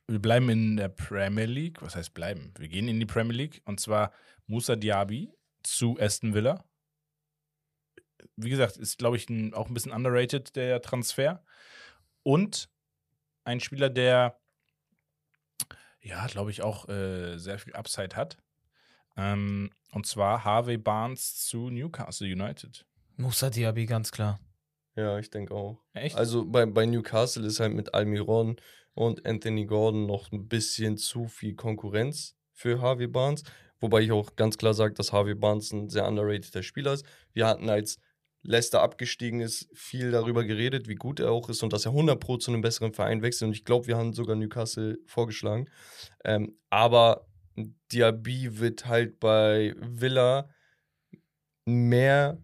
wir 0.09 0.21
bleiben 0.21 0.49
in 0.49 0.77
der 0.77 0.89
Premier 0.89 1.47
League. 1.47 1.83
Was 1.83 1.97
heißt 1.97 2.15
bleiben? 2.15 2.53
Wir 2.59 2.69
gehen 2.69 2.89
in 2.89 3.01
die 3.01 3.07
Premier 3.07 3.35
League 3.35 3.63
und 3.65 3.81
zwar 3.81 4.13
Musa 4.47 4.77
Diaby 4.77 5.33
zu 5.63 5.99
Aston 5.99 6.35
Villa. 6.35 6.65
Wie 8.37 8.51
gesagt, 8.51 8.77
ist, 8.77 8.99
glaube 8.99 9.17
ich, 9.17 9.29
ein, 9.29 9.55
auch 9.55 9.69
ein 9.69 9.75
bisschen 9.75 9.93
underrated, 9.93 10.55
der 10.57 10.81
Transfer. 10.83 11.43
Und 12.23 12.69
ein 13.45 13.61
Spieler, 13.61 13.89
der, 13.89 14.39
ja, 16.01 16.27
glaube 16.27 16.51
ich, 16.51 16.63
auch 16.63 16.89
äh, 16.89 17.39
sehr 17.39 17.59
viel 17.59 17.75
Upside 17.75 18.15
hat. 18.15 18.37
Ähm, 19.17 19.71
und 19.93 20.07
zwar 20.07 20.45
Harvey 20.45 20.77
Barnes 20.77 21.47
zu 21.47 21.71
Newcastle 21.71 22.27
United. 22.27 22.87
Musa 23.17 23.49
Diaby, 23.49 23.87
ganz 23.87 24.13
klar. 24.13 24.39
Ja, 24.95 25.19
ich 25.19 25.31
denke 25.31 25.55
auch. 25.55 25.83
Echt? 25.95 26.17
Also 26.17 26.45
bei, 26.45 26.67
bei 26.67 26.87
Newcastle 26.87 27.47
ist 27.47 27.61
halt 27.61 27.75
mit 27.75 27.95
Almiron 27.95 28.57
und 28.97 29.24
Anthony 29.26 29.66
Gordon 29.66 30.07
noch 30.07 30.32
ein 30.32 30.49
bisschen 30.49 30.97
zu 30.97 31.26
viel 31.28 31.55
Konkurrenz 31.55 32.34
für 32.53 32.80
Harvey 32.80 33.07
Barnes. 33.07 33.44
Wobei 33.78 34.01
ich 34.01 34.11
auch 34.11 34.34
ganz 34.36 34.57
klar 34.57 34.72
sage, 34.74 34.94
dass 34.94 35.12
Harvey 35.12 35.34
Barnes 35.34 35.70
ein 35.72 35.90
sehr 35.90 36.09
underrateder 36.09 36.62
Spieler 36.62 36.94
ist. 36.94 37.05
Wir 37.34 37.47
hatten, 37.47 37.68
als 37.68 37.99
Leicester 38.42 38.80
abgestiegen 38.80 39.40
ist, 39.40 39.68
viel 39.74 40.11
darüber 40.12 40.44
geredet, 40.44 40.88
wie 40.88 40.94
gut 40.94 41.20
er 41.20 41.30
auch 41.30 41.49
ist 41.51 41.62
und 41.62 41.72
dass 41.74 41.84
er 41.84 41.92
100 41.92 42.18
Pro 42.18 42.38
zu 42.38 42.51
einem 42.51 42.62
besseren 42.62 42.94
Verein 42.94 43.20
wechselt. 43.20 43.49
Und 43.49 43.55
ich 43.55 43.64
glaube, 43.66 43.86
wir 43.86 43.99
haben 43.99 44.14
sogar 44.14 44.34
Newcastle 44.34 44.99
vorgeschlagen. 45.05 45.68
Ähm, 46.24 46.57
aber 46.70 47.26
Diaby 47.92 48.59
wird 48.59 48.86
halt 48.86 49.20
bei 49.20 49.74
Villa 49.78 50.49
mehr 51.66 52.38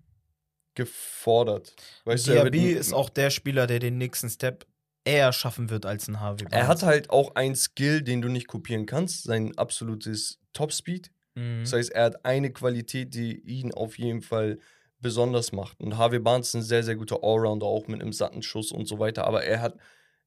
gefordert. 0.75 1.75
Weißt 2.05 2.27
du, 2.27 2.33
Diaby 2.33 2.73
ein- 2.73 2.77
ist 2.77 2.93
auch 2.93 3.09
der 3.11 3.31
Spieler, 3.31 3.67
der 3.67 3.79
den 3.79 3.97
nächsten 3.99 4.29
Step 4.29 4.67
eher 5.05 5.33
schaffen 5.33 5.71
wird 5.71 5.87
als 5.87 6.09
ein 6.09 6.21
Harvey. 6.21 6.45
Er 6.45 6.51
Barnes. 6.51 6.69
hat 6.69 6.83
halt 6.83 7.11
auch 7.11 7.35
einen 7.35 7.57
Skill, 7.57 8.03
den 8.03 8.23
du 8.23 8.29
nicht 8.29 8.47
kopieren 8.47 8.87
kannst, 8.87 9.25
sein 9.25 9.57
absolutes 9.59 10.39
Topspeed. 10.53 11.11
Mhm. 11.35 11.61
Das 11.65 11.73
heißt, 11.73 11.91
er 11.93 12.05
hat 12.05 12.25
eine 12.25 12.53
Qualität, 12.53 13.15
die 13.15 13.41
ihn 13.41 13.73
auf 13.73 13.99
jeden 13.99 14.23
Fall 14.23 14.59
besonders 15.01 15.51
macht. 15.53 15.81
Und 15.81 15.97
Harvey 15.97 16.21
Barnes 16.21 16.49
ist 16.49 16.55
ein 16.55 16.63
sehr, 16.63 16.85
sehr 16.85 16.95
guter 16.95 17.25
Allrounder, 17.25 17.67
auch 17.67 17.89
mit 17.89 18.01
einem 18.01 18.13
satten 18.13 18.43
Schuss 18.43 18.71
und 18.71 18.87
so 18.87 18.99
weiter. 19.01 19.27
Aber 19.27 19.45
er 19.45 19.61
hat, 19.61 19.77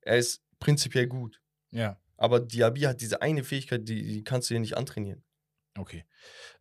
er 0.01 0.17
ist 0.17 0.41
prinzipiell 0.59 1.07
gut. 1.07 1.41
ja. 1.71 1.97
Aber 2.17 2.39
Diaby 2.39 2.82
hat 2.84 3.01
diese 3.01 3.21
eine 3.21 3.43
Fähigkeit, 3.43 3.89
die, 3.89 4.01
die 4.01 4.23
kannst 4.23 4.49
du 4.49 4.53
dir 4.53 4.61
nicht 4.61 4.77
antrainieren. 4.77 5.22
Okay. 5.77 6.06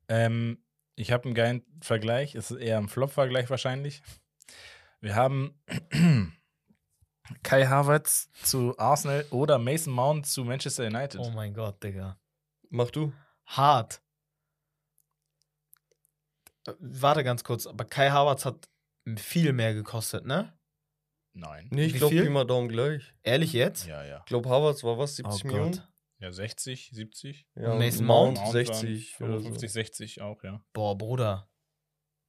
Ähm, 0.08 0.58
ich 0.96 1.12
habe 1.12 1.26
einen 1.26 1.34
geilen 1.34 1.62
Vergleich. 1.80 2.34
Es 2.34 2.50
ist 2.50 2.58
eher 2.58 2.76
ein 2.78 2.88
Flop-Vergleich 2.88 3.48
wahrscheinlich. 3.50 4.02
Wir 5.00 5.14
haben 5.14 5.56
Kai 7.42 7.66
Havertz 7.66 8.30
zu 8.42 8.78
Arsenal 8.78 9.24
oder 9.30 9.58
Mason 9.58 9.92
Mount 9.92 10.26
zu 10.26 10.44
Manchester 10.44 10.86
United. 10.86 11.20
Oh 11.20 11.30
mein 11.30 11.54
Gott, 11.54 11.82
Digga. 11.82 12.18
Mach 12.70 12.90
du. 12.90 13.12
Hart. 13.46 14.02
Äh, 16.66 16.72
Warte 16.78 17.24
ganz 17.24 17.44
kurz, 17.44 17.66
aber 17.66 17.84
Kai 17.84 18.10
Havertz 18.10 18.44
hat 18.44 18.68
viel 19.16 19.52
mehr 19.52 19.74
gekostet, 19.74 20.24
ne? 20.26 20.56
Nein. 21.34 21.68
Nee, 21.70 21.86
ich 21.86 21.94
glaube, 21.94 22.14
viel? 22.14 22.24
Pi 22.24 22.30
mal 22.30 22.44
Daumen 22.44 22.68
gleich. 22.68 23.14
Ehrlich 23.22 23.52
jetzt? 23.52 23.86
Ja, 23.86 24.04
ja. 24.04 24.18
Ich 24.18 24.26
glaube, 24.26 24.48
Harvards 24.48 24.84
war 24.84 24.98
was, 24.98 25.12
Oh 25.12 25.30
70 25.30 25.44
Millionen? 25.44 25.72
Gott. 25.72 25.88
Ja, 26.18 26.32
60, 26.32 26.90
70. 26.92 27.46
Ja, 27.56 27.74
Mason 27.74 28.06
Mount, 28.06 28.38
Mount 28.38 28.52
60 28.52 29.20
waren 29.20 29.30
oder 29.30 29.40
55, 29.40 29.70
so. 29.70 29.74
60 29.74 30.22
auch, 30.22 30.42
ja. 30.44 30.64
Boah, 30.72 30.96
Bruder. 30.96 31.50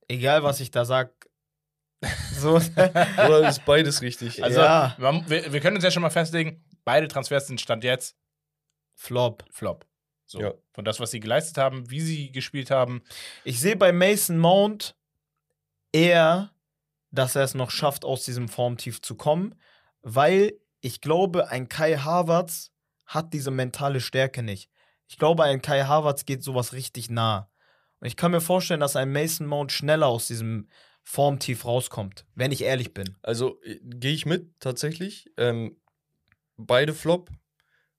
Egal, 0.08 0.44
was 0.44 0.60
ich 0.60 0.72
da 0.72 0.86
sag, 0.86 1.30
So, 2.34 2.56
Oder 2.56 3.50
ist 3.50 3.66
beides 3.66 4.02
richtig? 4.02 4.44
Also, 4.44 4.60
Ja. 4.62 4.96
wir, 5.00 5.52
wir 5.54 5.60
können 5.60 5.76
uns 5.78 5.84
ja 5.84 5.92
schon 5.92 6.02
mal 6.02 6.10
festlegen, 6.10 6.64
beide 6.84 7.08
Transfers 7.08 7.48
sind 7.48 7.62
Stand 7.62 7.84
jetzt 7.84 8.16
Flop. 8.94 9.44
Flop. 9.52 9.86
So. 10.26 10.40
Ja. 10.42 10.54
Von 10.74 10.86
das, 10.86 11.00
was 11.00 11.12
sie 11.12 11.20
geleistet 11.20 11.58
haben, 11.58 11.90
wie 11.90 12.02
sie 12.02 12.32
gespielt 12.32 12.72
haben. 12.72 13.04
Ich 13.44 13.60
sehe 13.60 13.76
bei 13.76 13.92
Mason 13.92 14.38
Mount 14.38 14.96
eher, 15.92 16.52
dass 17.12 17.36
er 17.36 17.44
es 17.44 17.54
noch 17.54 17.72
schafft, 17.72 18.04
aus 18.06 18.24
diesem 18.26 18.48
Formtief 18.50 19.02
zu 19.02 19.16
kommen, 19.16 19.56
weil 20.02 20.54
ich 20.82 21.02
glaube, 21.02 21.50
ein 21.50 21.70
Kai 21.70 21.98
Havertz 21.98 22.72
hat 23.06 23.34
diese 23.34 23.52
mentale 23.52 24.02
Stärke 24.02 24.44
nicht. 24.44 24.70
Ich 25.08 25.18
glaube, 25.18 25.44
ein 25.44 25.62
Kai 25.62 25.84
Havertz 25.84 26.26
geht 26.26 26.44
sowas 26.44 26.74
richtig 26.74 27.10
nah. 27.10 27.50
Und 28.00 28.08
ich 28.08 28.18
kann 28.18 28.32
mir 28.32 28.42
vorstellen, 28.42 28.80
dass 28.80 28.96
ein 28.96 29.12
Mason 29.12 29.48
Mount 29.48 29.72
schneller 29.72 30.08
aus 30.08 30.28
diesem 30.28 30.68
Formtief 31.08 31.66
rauskommt, 31.66 32.26
wenn 32.34 32.52
ich 32.52 32.64
ehrlich 32.64 32.94
bin. 32.94 33.16
Also 33.22 33.62
äh, 33.62 33.80
gehe 33.84 34.14
ich 34.14 34.26
mit, 34.26 34.60
tatsächlich. 34.60 35.32
Ähm, 35.38 35.78
beide 36.58 36.94
Flop. 36.94 37.30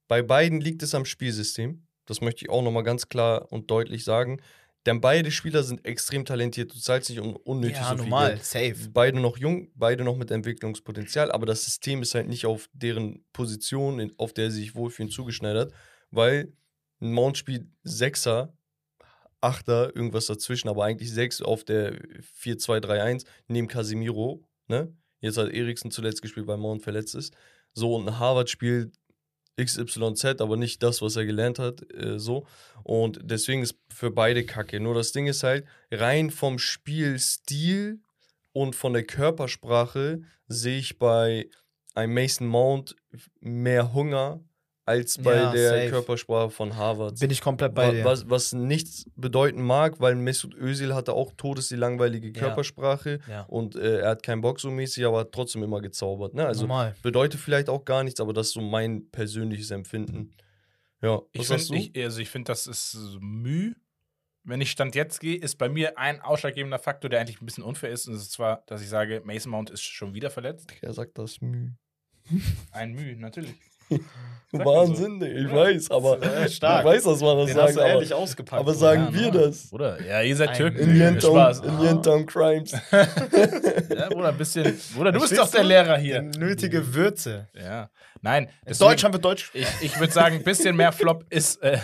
Bei 0.09 0.23
beiden 0.23 0.61
liegt 0.61 0.83
es 0.83 0.95
am 0.95 1.05
Spielsystem. 1.05 1.87
Das 2.05 2.21
möchte 2.21 2.45
ich 2.45 2.51
auch 2.51 2.63
nochmal 2.63 2.83
ganz 2.83 3.09
klar 3.09 3.51
und 3.51 3.71
deutlich 3.71 4.05
sagen. 4.05 4.43
Denn 4.87 5.01
beide 5.01 5.31
Spieler 5.31 5.63
sind 5.63 5.85
extrem 5.85 6.25
talentiert. 6.25 6.75
Du 6.75 6.79
zahlst 6.79 7.09
nicht 7.11 7.21
un 7.21 7.35
unnötig 7.37 7.79
so 7.79 7.97
viel 7.97 8.11
Geld. 8.11 8.45
safe. 8.45 8.91
Beide 8.93 9.21
noch 9.21 9.37
jung, 9.37 9.69
beide 9.75 10.05
noch 10.05 10.17
mit 10.17 10.31
Entwicklungspotenzial, 10.31 11.33
aber 11.33 11.47
das 11.47 11.65
System 11.65 12.03
ist 12.03 12.15
halt 12.15 12.29
nicht 12.29 12.47
auf 12.47 12.69
deren 12.73 13.25
Position, 13.33 14.13
auf 14.19 14.33
der 14.33 14.51
sie 14.51 14.61
sich 14.61 14.75
wohlfühlen, 14.75 15.11
zugeschneidert, 15.11 15.73
weil 16.11 16.53
ein 17.01 17.13
Mount 17.13 17.37
spielt 17.37 17.67
Sechser, 17.83 18.56
Achter, 19.41 19.95
irgendwas 19.95 20.27
dazwischen, 20.27 20.69
aber 20.69 20.85
eigentlich 20.85 21.13
sechs 21.13 21.43
auf 21.43 21.65
der 21.65 21.95
4-2-3-1 22.43 23.25
neben 23.49 23.69
Casemiro, 23.69 24.43
ne? 24.69 24.93
Jetzt 25.21 25.39
hat 25.39 25.51
Eriksen 25.51 25.91
zuletzt 25.91 26.23
gespielt, 26.23 26.47
weil 26.47 26.59
Mount 26.59 26.83
verletzt 26.83 27.15
ist. 27.15 27.35
So, 27.73 27.95
und 27.95 28.07
ein 28.09 28.19
Harvard 28.19 28.51
spielt 28.51 28.93
XYZ, 29.61 30.41
aber 30.41 30.57
nicht 30.57 30.83
das, 30.83 31.01
was 31.01 31.17
er 31.17 31.25
gelernt 31.25 31.59
hat, 31.59 31.83
äh, 31.93 32.19
so. 32.19 32.47
Und 32.83 33.21
deswegen 33.23 33.63
ist 33.63 33.77
für 33.89 34.11
beide 34.11 34.45
Kacke. 34.45 34.81
Nur 34.81 34.95
das 34.95 35.13
Ding 35.13 35.27
ist 35.27 35.43
halt, 35.43 35.65
rein 35.91 36.31
vom 36.31 36.59
Spielstil 36.59 38.01
und 38.53 38.77
von 38.77 38.93
der 38.93 39.05
Körpersprache 39.05 40.23
sehe 40.49 40.79
ich 40.79 40.99
bei 40.99 41.49
einem 41.95 42.15
Mason 42.15 42.47
Mount 42.47 42.97
mehr 43.41 43.95
Hunger 43.95 44.41
als 44.87 45.19
bei 45.19 45.35
Ja, 45.35 45.53
der 45.53 45.69
safe. 45.71 45.91
Körpersprache 45.91 46.51
von 46.51 46.77
Harvard. 46.77 47.19
Bin 47.19 47.31
ich 47.31 47.41
komplett 47.41 47.75
bei 47.75 47.91
dir. 47.91 48.05
Was, 48.05 48.31
was 48.31 48.53
nichts 48.53 49.05
bedeuten 49.17 49.61
mag, 49.63 50.01
weil 50.01 50.15
Mesut 50.15 50.55
Özil 50.55 50.95
hatte 50.95 51.13
auch 51.13 51.33
todes 51.37 51.69
die 51.69 51.77
langweilige 51.77 52.29
Ja. 52.29 52.33
Körpersprache 52.33 53.19
Ja. 53.29 53.43
und 53.43 53.75
äh, 53.77 53.99
er 54.01 54.11
hat 54.11 54.23
keinen 54.23 54.41
Bock 54.41 54.61
so 54.61 54.71
mäßig, 54.71 55.05
aber 55.05 55.19
hat 55.21 55.33
trotzdem 55.33 55.63
immer 55.65 55.81
gezaubert. 55.83 56.35
Ne? 56.35 56.47
Also 56.47 56.63
Normal. 56.63 56.95
bedeutet 57.03 57.41
vielleicht 57.41 57.69
auch 57.69 57.85
gar 57.85 58.05
nichts, 58.05 58.21
aber 58.21 58.33
das 58.33 58.47
ist 58.49 58.53
so 58.55 58.61
mein 58.63 59.11
persönliches 59.11 59.71
Empfinden. 59.73 60.33
Ja, 61.03 61.21
Ich 61.33 61.41
was 61.41 61.49
sagst 61.49 61.69
du? 61.69 61.75
finde, 61.75 61.91
ich, 61.99 62.05
also 62.05 62.21
ich 62.21 62.31
find, 62.31 62.49
das 62.49 62.67
ist 62.67 62.97
Mühe. 63.21 63.75
Wenn 64.45 64.61
ich 64.61 64.71
Stand 64.71 64.95
jetzt 64.95 65.19
gehe, 65.21 65.37
ist 65.37 65.57
bei 65.59 65.69
mir 65.69 65.99
ein 65.99 66.21
ausschlaggebender 66.21 66.79
Faktor, 66.79 67.11
der 67.11 67.21
eigentlich 67.21 67.43
ein 67.43 67.47
bisschen 67.47 67.65
unfair 67.65 67.91
ist. 67.91 68.07
Und 68.07 68.15
das 68.15 68.23
ist 68.23 68.31
zwar, 68.33 68.63
dass 68.69 68.81
ich 68.81 68.89
sage, 68.89 69.21
Mason 69.25 69.51
Mount 69.51 69.71
ist 69.71 69.83
schon 69.83 70.15
wieder 70.15 70.31
verletzt. 70.31 70.73
er 70.81 70.93
sagt 70.93 71.19
das 71.19 71.41
Mühe. 71.41 71.77
Ein 72.71 72.93
Mühe, 72.93 73.17
natürlich. 73.17 73.55
Wahnsinn, 74.53 75.21
ey, 75.23 75.45
ich 75.45 75.51
Ja. 75.51 75.55
weiß, 75.57 75.91
aber 75.91 76.49
stark. 76.49 76.81
ich 76.81 76.87
weiß, 76.87 77.03
dass 77.05 77.21
man 77.21 77.37
das 77.39 77.47
Den 77.47 77.55
sagt, 77.57 77.69
hast 77.69 77.77
du 77.77 77.81
aber, 77.81 77.89
ehrlich 77.91 78.15
ausgepackt. 78.15 78.61
aber 78.61 78.75
sagen 78.75 79.09
Ja, 79.11 79.15
wir 79.15 79.33
ne? 79.33 79.41
das. 79.41 79.69
Bruder, 79.71 80.03
ja, 80.07 80.23
ihr 80.23 80.37
seid 80.37 80.57
Türken. 80.57 80.79
In. 80.79 80.97
Yentown, 80.97 81.83
Yentown 81.83 82.27
Crimes. 82.27 82.73
Ja, 83.97 84.09
Bruder, 84.09 84.29
ein 84.29 84.39
bisschen. 84.39 84.79
Bruder, 84.95 85.13
du 85.13 85.21
bist 85.21 85.37
doch 85.37 85.51
der? 85.51 85.65
Lehrer 85.65 85.99
hier. 85.99 86.23
Nötige 86.23 86.95
Würze. 86.95 87.49
Ja. 87.55 87.91
Nein. 88.23 88.45
In 88.45 88.51
deswegen- 88.69 88.91
Deutsch 88.91 89.05
haben 89.05 89.13
wir 89.15 89.21
Deutsch. 89.21 89.51
Ich, 89.55 89.67
ich 89.81 89.99
würde 90.01 90.13
sagen, 90.13 90.37
ein 90.37 90.45
bisschen 90.45 90.77
mehr 90.77 90.93
Flop 90.93 91.25
ist, 91.31 91.63
äh, 91.63 91.79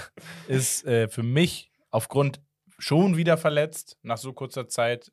ist 0.48 0.84
äh, 0.86 1.08
für 1.08 1.22
mich 1.22 1.70
aufgrund 1.90 2.40
schon 2.78 3.16
wieder 3.16 3.36
verletzt, 3.36 3.96
nach 4.02 4.18
so 4.18 4.32
kurzer 4.32 4.68
Zeit, 4.68 5.10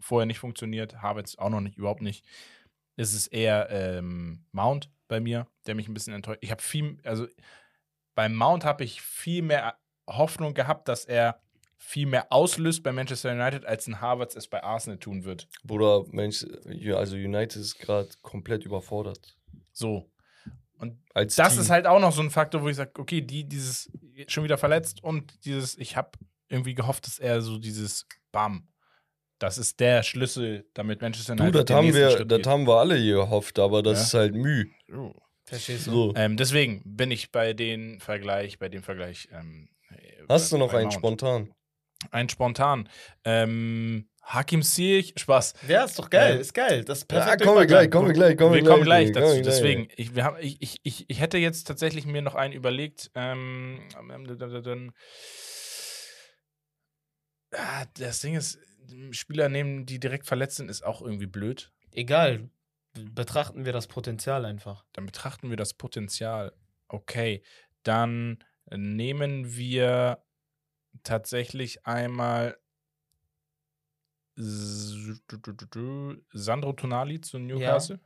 vorher 0.00 0.26
nicht 0.26 0.38
funktioniert, 0.38 1.02
Havertz 1.02 1.36
auch 1.36 1.50
noch 1.50 1.60
nicht, 1.60 1.76
überhaupt 1.78 2.02
nicht. 2.02 2.24
Es 2.96 3.14
ist 3.14 3.28
eher 3.28 3.68
ähm, 3.70 4.44
Mount 4.52 4.90
bei 5.08 5.20
mir, 5.20 5.46
der 5.66 5.74
mich 5.74 5.88
ein 5.88 5.94
bisschen 5.94 6.14
enttäuscht. 6.14 6.40
Ich 6.42 6.50
habe 6.50 6.62
viel, 6.62 6.98
also 7.04 7.26
beim 8.14 8.34
Mount 8.34 8.64
habe 8.64 8.84
ich 8.84 9.02
viel 9.02 9.42
mehr 9.42 9.76
Hoffnung 10.08 10.54
gehabt, 10.54 10.88
dass 10.88 11.04
er 11.04 11.40
viel 11.78 12.06
mehr 12.06 12.32
auslöst 12.32 12.82
bei 12.82 12.92
Manchester 12.92 13.32
United, 13.32 13.64
als 13.66 13.86
ein 13.86 14.00
Havertz 14.00 14.34
es 14.34 14.48
bei 14.48 14.62
Arsenal 14.62 14.98
tun 14.98 15.24
wird. 15.24 15.46
Bruder, 15.62 16.04
Mensch, 16.10 16.44
also 16.94 17.16
United 17.16 17.56
ist 17.56 17.78
gerade 17.78 18.08
komplett 18.22 18.64
überfordert. 18.64 19.36
So. 19.72 20.10
Und 20.78 20.98
Als 21.14 21.36
das 21.36 21.54
Team. 21.54 21.62
ist 21.62 21.70
halt 21.70 21.86
auch 21.86 22.00
noch 22.00 22.12
so 22.12 22.22
ein 22.22 22.30
Faktor, 22.30 22.62
wo 22.62 22.68
ich 22.68 22.76
sage, 22.76 22.92
okay, 22.98 23.20
die, 23.20 23.44
dieses 23.44 23.90
schon 24.26 24.44
wieder 24.44 24.58
verletzt 24.58 25.02
und 25.02 25.44
dieses, 25.44 25.76
ich 25.78 25.96
habe 25.96 26.10
irgendwie 26.48 26.74
gehofft, 26.74 27.06
dass 27.06 27.18
er 27.18 27.40
so 27.40 27.58
dieses 27.58 28.06
Bam. 28.32 28.68
Das 29.38 29.58
ist 29.58 29.80
der 29.80 30.02
Schlüssel, 30.02 30.64
damit 30.74 31.02
Manchester 31.02 31.36
Du, 31.36 31.42
United 31.42 31.60
das 31.60 31.64
den 31.66 31.76
haben, 31.76 31.94
wir, 31.94 32.10
Schritt 32.10 32.30
das 32.30 32.38
geht. 32.38 32.46
haben 32.46 32.66
wir 32.66 32.74
alle 32.76 32.96
hier 32.96 33.16
gehofft, 33.16 33.58
aber 33.58 33.82
das 33.82 33.98
Ja. 33.98 34.04
ist 34.04 34.14
halt 34.14 34.34
Mühe. 34.34 34.66
Verstehst 35.44 35.86
du? 35.86 35.90
So. 35.90 36.12
Ähm, 36.16 36.36
deswegen 36.36 36.82
bin 36.84 37.10
ich 37.10 37.30
bei 37.30 37.52
den 37.52 38.00
Vergleich, 38.00 38.58
bei 38.58 38.68
dem 38.68 38.82
Vergleich. 38.82 39.28
Ähm, 39.32 39.68
Hast 40.28 40.50
du 40.52 40.58
noch 40.58 40.72
einen 40.72 40.84
Mount. 40.84 40.94
spontan? 40.94 41.54
Einen 42.10 42.28
spontan. 42.28 42.88
Ähm, 43.24 44.08
Hakim 44.22 44.62
Ziyech, 44.62 45.14
Spaß. 45.16 45.54
Ja, 45.68 45.84
ist 45.84 45.98
doch 45.98 46.10
geil. 46.10 46.38
Äh, 46.38 46.40
Ist 46.40 46.52
geil. 46.52 46.84
Das 46.84 46.98
ist 47.02 47.12
Ja, 47.12 47.18
perfekt. 47.20 47.42
kommen 47.44 47.58
wir 47.60 47.66
gleich, 47.66 47.90
kommen 47.90 48.08
wir 48.08 48.12
gleich, 48.14 48.36
kommen 48.36 48.54
wir 48.54 48.62
wir 48.64 48.68
kommen 48.68 48.82
gleich 48.82 49.12
dazu. 49.12 49.26
gleich. 49.34 49.42
Deswegen, 49.42 49.88
ich, 49.96 50.16
wir 50.16 50.24
haben, 50.24 50.36
ich, 50.40 50.60
ich, 50.60 50.78
ich, 50.82 51.04
ich 51.08 51.20
hätte 51.20 51.38
jetzt 51.38 51.64
tatsächlich 51.68 52.06
mir 52.06 52.22
noch 52.22 52.34
einen 52.34 52.52
überlegt. 52.52 53.10
Ähm, 53.14 53.80
ah, 57.52 57.84
das 57.98 58.20
Ding 58.20 58.34
ist, 58.34 58.58
Spieler 59.10 59.48
nehmen, 59.48 59.86
die 59.86 59.98
direkt 59.98 60.26
verletzt 60.26 60.56
sind, 60.56 60.70
ist 60.70 60.84
auch 60.84 61.02
irgendwie 61.02 61.26
blöd. 61.26 61.72
Egal. 61.92 62.50
Betrachten 62.94 63.64
wir 63.64 63.72
das 63.72 63.86
Potenzial 63.86 64.44
einfach. 64.44 64.84
Dann 64.92 65.06
betrachten 65.06 65.50
wir 65.50 65.56
das 65.56 65.74
Potenzial. 65.74 66.52
Okay, 66.88 67.42
dann 67.82 68.42
nehmen 68.70 69.56
wir 69.56 70.22
tatsächlich 71.02 71.86
einmal 71.86 72.58
Sandro 76.32 76.72
Tonali 76.74 77.20
zu 77.20 77.38
Newcastle 77.38 78.00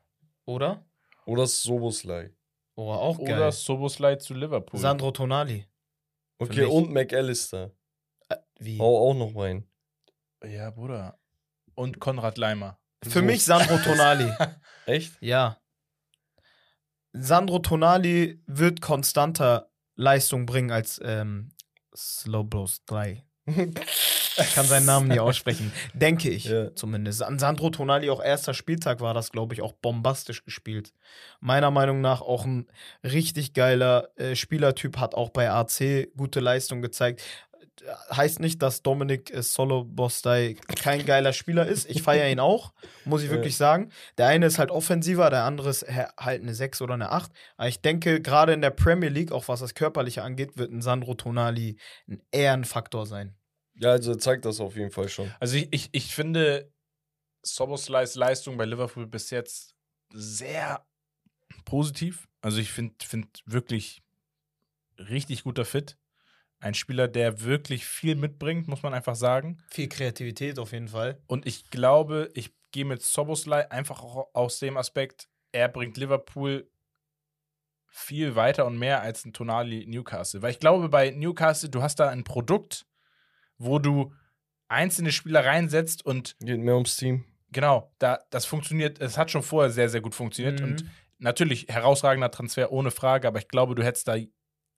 Oder? 0.45 0.85
Oder 1.27 1.47
Soboslai. 1.47 2.35
Oh, 2.77 2.91
auch 2.91 3.19
geil. 3.19 3.37
oder 3.37 3.53
Soboslai 3.53 4.17
zu 4.17 4.35
Liverpool. 4.35 4.79
Sandro 4.79 5.11
Tonali. 5.11 5.67
Okay, 6.39 6.65
und 6.65 6.91
McAllister. 6.91 7.73
Äh, 8.29 8.37
wie? 8.59 8.79
Hau 8.79 9.11
auch 9.11 9.15
noch 9.15 9.35
rein. 9.37 9.70
Ja, 10.45 10.71
Bruder. 10.71 11.19
Und 11.75 12.01
Konrad 12.01 12.39
Leimer. 12.39 12.79
Für 13.03 13.11
so. 13.21 13.23
mich 13.23 13.45
Sandro 13.45 13.79
Tonali. 13.85 14.33
Echt? 14.87 15.13
ja. 15.21 15.57
Sandro 17.13 17.59
Tonali 17.59 18.41
wird 18.47 18.81
konstanter 18.81 19.71
Leistung 19.97 20.47
bringen 20.47 20.71
als 20.71 21.01
ähm, 21.03 21.51
Slowbros 21.95 22.85
3. 22.87 23.25
Ich 23.47 24.55
kann 24.55 24.65
seinen 24.67 24.87
Namen 24.87 25.09
nie 25.09 25.19
aussprechen. 25.19 25.73
Denke 25.93 26.31
ich 26.31 26.45
Ja. 26.45 26.73
zumindest. 26.77 27.23
An 27.25 27.41
Sandro 27.41 27.71
Tonali 27.71 28.11
auch 28.11 28.23
erster 28.23 28.55
Spieltag 28.55 29.01
war 29.01 29.13
das, 29.13 29.33
glaube 29.33 29.55
ich, 29.55 29.61
auch 29.61 29.73
bombastisch 29.73 30.45
gespielt. 30.45 30.93
Meiner 31.41 31.73
Meinung 31.73 32.01
nach 32.01 32.21
auch 32.21 32.45
ein 32.45 32.69
richtig 33.03 33.55
geiler 33.55 34.09
äh, 34.17 34.37
Spielertyp, 34.37 34.99
hat 34.99 35.17
auch 35.17 35.31
bei 35.31 35.51
AC 35.51 36.09
gute 36.17 36.39
Leistung 36.39 36.81
gezeigt. 36.81 37.23
Heißt 38.13 38.41
nicht, 38.41 38.63
dass 38.63 38.83
Dominik 38.83 39.31
äh, 39.33 39.43
Solo 39.43 39.85
Bostai 39.85 40.57
kein 40.77 41.05
geiler 41.07 41.33
Spieler 41.33 41.67
ist. 41.67 41.89
Ich 41.89 42.03
feiere 42.03 42.31
ihn 42.31 42.41
auch, 42.41 42.73
muss 43.05 43.23
ich 43.23 43.31
wirklich 43.31 43.57
sagen. 43.57 43.91
Der 44.19 44.27
eine 44.27 44.47
ist 44.47 44.59
halt 44.59 44.71
offensiver, 44.71 45.31
der 45.31 45.45
andere 45.45 45.71
ist 45.71 45.87
halt 45.87 46.43
eine 46.43 46.55
6 46.55 46.83
oder 46.83 46.95
eine 46.95 47.11
8. 47.11 47.31
Aber 47.57 47.69
ich 47.69 47.81
denke, 47.81 48.21
gerade 48.21 48.53
in 48.53 48.61
der 48.61 48.71
Premier 48.71 49.09
League, 49.09 49.33
auch 49.33 49.49
was 49.49 49.61
das 49.61 49.75
Körperliche 49.75 50.23
angeht, 50.23 50.57
wird 50.57 50.73
ein 50.73 50.83
Sandro 50.83 51.15
Tonali 51.15 51.77
ein 52.09 52.23
Ehrenfaktor 52.31 53.07
sein. 53.07 53.35
Ja, 53.75 53.93
also 53.93 54.15
zeigt 54.15 54.45
das 54.45 54.61
auf 54.61 54.77
jeden 54.77 54.91
Fall 54.91 55.09
schon. 55.09 55.33
Also 55.41 55.57
ich, 55.57 55.69
ich, 55.71 55.89
ich 55.93 56.15
finde 56.15 56.71
Soboslais 57.43 58.15
Leistung 58.15 58.57
bei 58.57 58.67
Liverpool 58.67 59.07
bis 59.07 59.31
jetzt 59.31 59.75
sehr 60.13 60.85
positiv. 61.65 62.29
Also 62.43 62.59
ich 62.59 62.71
finde 62.73 62.95
find 63.03 63.43
wirklich 63.47 64.03
richtig 64.99 65.45
guter 65.45 65.65
Fit. 65.65 65.97
Ein 66.61 66.75
Spieler, 66.75 67.09
der 67.09 67.41
wirklich 67.43 67.87
viel 67.87 68.15
mitbringt, 68.17 68.69
muss 68.69 68.83
man 68.83 68.93
einfach 68.95 69.15
sagen. 69.15 69.59
Viel 69.71 69.89
Kreativität 69.89 70.59
auf 70.59 70.73
jeden 70.73 70.89
Fall. 70.89 71.19
Und 71.27 71.47
ich 71.47 71.71
glaube, 71.71 72.31
ich 72.35 72.53
gehe 72.71 72.85
mit 72.85 73.03
Soboslai 73.03 73.71
einfach 73.71 74.03
auch 74.03 74.29
aus 74.35 74.59
dem 74.59 74.77
Aspekt, 74.77 75.29
er 75.53 75.69
bringt 75.69 75.97
Liverpool 75.97 76.71
viel 77.89 78.37
weiter 78.37 78.67
und 78.67 78.79
mehr 78.79 79.03
als 79.03 79.25
ein 79.25 79.33
Tonali 79.33 79.85
Newcastle. 79.87 80.43
Weil 80.43 80.53
ich 80.53 80.61
glaube, 80.61 80.89
bei 80.89 81.11
Newcastle, 81.11 81.71
du 81.71 81.83
hast 81.83 81.97
da 81.97 82.09
ein 82.09 82.25
Produkt, 82.25 82.87
wo 83.59 83.79
du 83.79 84.13
einzelne 84.69 85.11
Spieler 85.11 85.45
reinsetzt 85.45 86.05
und 86.07 86.37
Geht 86.39 86.61
mehr 86.61 86.75
ums 86.75 86.97
Team. 86.97 87.25
Genau, 87.51 87.93
da, 87.99 88.21
das 88.31 88.47
funktioniert, 88.47 89.01
es 89.01 89.19
hat 89.19 89.31
schon 89.33 89.43
vorher 89.43 89.71
sehr, 89.73 89.89
sehr 89.89 90.01
gut 90.01 90.15
funktioniert 90.15 90.61
Mhm. 90.61 90.67
und 90.67 90.85
natürlich 91.19 91.67
herausragender 91.69 92.31
Transfer 92.31 92.71
ohne 92.71 92.93
Frage, 92.93 93.27
aber 93.27 93.41
ich 93.41 93.49
glaube, 93.49 93.75
du 93.75 93.83
hättest 93.83 94.07
da 94.07 94.17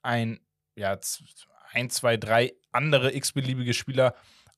ein, 0.01 0.41
ja, 0.75 0.99
ein, 1.73 1.91
zwei, 1.91 2.17
drei 2.17 2.53
andere 2.71 3.15
x-beliebige 3.15 3.75
Spieler 3.75 4.15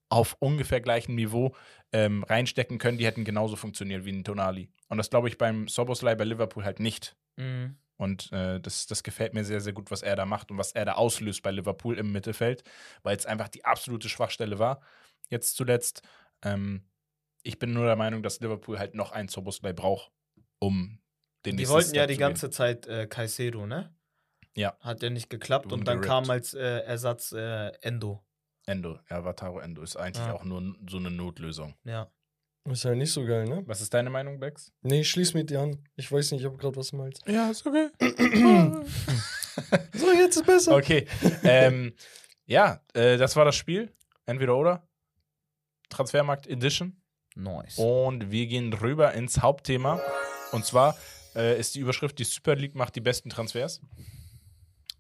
auf 0.09 0.37
ungefähr 0.39 0.81
gleichem 0.81 1.15
Niveau 1.15 1.55
ähm, 1.93 2.23
reinstecken 2.25 2.79
können, 2.79 2.99
die 2.99 3.07
hätten 3.07 3.25
genauso 3.25 3.57
funktioniert 3.57 4.05
wie 4.05 4.13
ein 4.13 4.25
Tonali. 4.25 4.69
Und 4.89 4.99
das 4.99 5.11
glaube 5.11 5.29
ich 5.29 5.39
beim 5.39 5.69
Soboslai 5.69 6.15
bei 6.15 6.25
Liverpool 6.25 6.65
halt 6.65 6.81
nicht. 6.81 7.17
Mhm. 7.37 7.77
Und 7.97 8.33
äh, 8.33 8.61
das, 8.61 8.87
das 8.87 9.03
gefällt 9.03 9.35
mir 9.35 9.45
sehr, 9.45 9.61
sehr 9.61 9.73
gut, 9.73 9.91
was 9.91 10.03
er 10.03 10.17
da 10.17 10.27
macht 10.27 10.51
und 10.51 10.59
was 10.59 10.73
er 10.73 10.85
da 10.85 10.93
auslöst 10.95 11.43
bei 11.43 11.53
Liverpool 11.53 11.97
im 11.97 12.13
Mittelfeld, 12.13 12.65
weil 13.03 13.17
es 13.17 13.27
einfach 13.27 13.49
die 13.49 13.65
absolute 13.65 14.09
Schwachstelle 14.09 14.59
war. 14.59 14.81
Jetzt 15.29 15.57
zuletzt. 15.57 16.03
Ähm, 16.43 16.83
ich 17.43 17.59
bin 17.59 17.73
nur 17.73 17.87
der 17.87 17.97
Meinung, 17.97 18.23
dass 18.23 18.41
Liverpool 18.41 18.79
halt 18.79 18.95
noch 18.95 19.13
einen 19.13 19.29
Soboslai 19.29 19.73
braucht, 19.73 20.11
um 20.59 20.99
den 21.45 21.57
Die 21.57 21.69
wollten 21.69 21.95
ja 21.95 22.07
die 22.07 22.15
zu 22.15 22.21
ganze 22.21 22.51
Zeit 22.51 22.87
äh, 22.87 23.07
Caicedo, 23.07 23.67
ne? 23.67 23.95
Ja. 24.57 24.77
Hat 24.81 25.03
ja 25.03 25.11
nicht 25.11 25.31
geklappt 25.31 25.73
und 25.73 25.87
dann 25.89 26.01
kam 26.01 26.29
als 26.31 26.55
äh, 26.55 26.61
Ersatz 26.81 27.33
äh, 27.33 27.69
Endo. 27.83 28.23
Endo, 28.67 28.99
ja, 29.11 29.25
Wataru 29.25 29.59
Endo 29.59 29.83
ist 29.83 29.97
eigentlich 29.97 30.25
Ja. 30.27 30.33
auch 30.35 30.45
nur 30.45 30.75
so 30.89 30.97
eine 30.97 31.11
Notlösung. 31.11 31.75
Ja. 31.85 32.11
Ist 32.71 32.87
halt 32.87 32.97
nicht 32.97 33.13
so 33.13 33.27
geil, 33.27 33.45
ne? 33.45 33.63
Was 33.67 33.83
ist 33.83 33.93
deine 33.93 34.09
Meinung, 34.09 34.41
Bex? 34.41 34.73
Nee, 34.81 35.01
ich 35.01 35.11
schließ 35.11 35.35
mit 35.35 35.51
dir 35.51 35.61
an. 35.61 35.87
Ich 35.97 36.11
weiß 36.11 36.31
nicht, 36.33 36.41
ich 36.41 36.47
habe 36.47 36.57
gerade 36.57 36.77
was 36.77 36.89
du 36.93 36.97
meinst. 36.97 37.23
Ja, 37.29 37.51
ist 37.51 37.67
okay. 37.67 37.89
So, 39.95 40.13
jetzt 40.13 40.37
ist 40.37 40.47
besser. 40.47 40.75
Okay. 40.77 41.07
ähm, 41.45 41.93
ja, 42.47 42.81
äh, 42.95 43.17
das 43.17 43.37
war 43.37 43.45
das 43.45 43.55
Spiel. 43.57 43.93
Entweder 44.27 44.57
oder. 44.57 44.87
Transfermarkt 45.91 46.47
Edition. 46.47 47.01
Nice. 47.37 47.79
Und 47.79 48.31
wir 48.31 48.47
gehen 48.47 48.73
rüber 48.73 49.13
ins 49.15 49.43
Hauptthema. 49.43 50.01
Und 50.53 50.65
zwar 50.65 50.97
äh, 51.37 51.59
ist 51.59 51.75
die 51.75 51.81
Überschrift: 51.81 52.19
Die 52.19 52.25
Super 52.25 52.57
League 52.57 52.75
macht 52.75 52.97
die 52.97 53.01
besten 53.01 53.29
Transfers. 53.31 53.81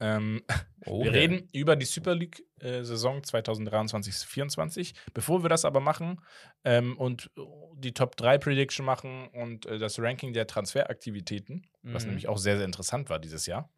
Ähm, 0.01 0.43
Oh, 0.87 1.03
wir 1.03 1.15
reden 1.15 1.49
über 1.55 1.77
die 1.77 1.87
Super 1.87 2.15
League-Saison 2.15 3.23
2023-24. 3.23 4.93
Bevor 5.15 5.43
wir 5.43 5.49
das 5.49 5.65
aber 5.65 5.81
machen 5.81 6.21
ähm, 6.63 6.99
und 6.99 7.31
die 7.79 7.95
Top 7.95 8.15
3 8.17 8.37
Prediction 8.37 8.85
machen 8.85 9.29
und 9.29 9.65
äh, 9.65 9.79
das 9.79 9.99
Ranking 9.99 10.35
der 10.35 10.47
Transferaktivitäten, 10.47 11.67
was 11.83 12.03
Mhm. 12.05 12.11
nämlich 12.11 12.29
auch 12.29 12.37
sehr, 12.37 12.57
sehr 12.57 12.67
interessant 12.67 13.09
war 13.09 13.19
dieses 13.19 13.47
Jahr, 13.47 13.71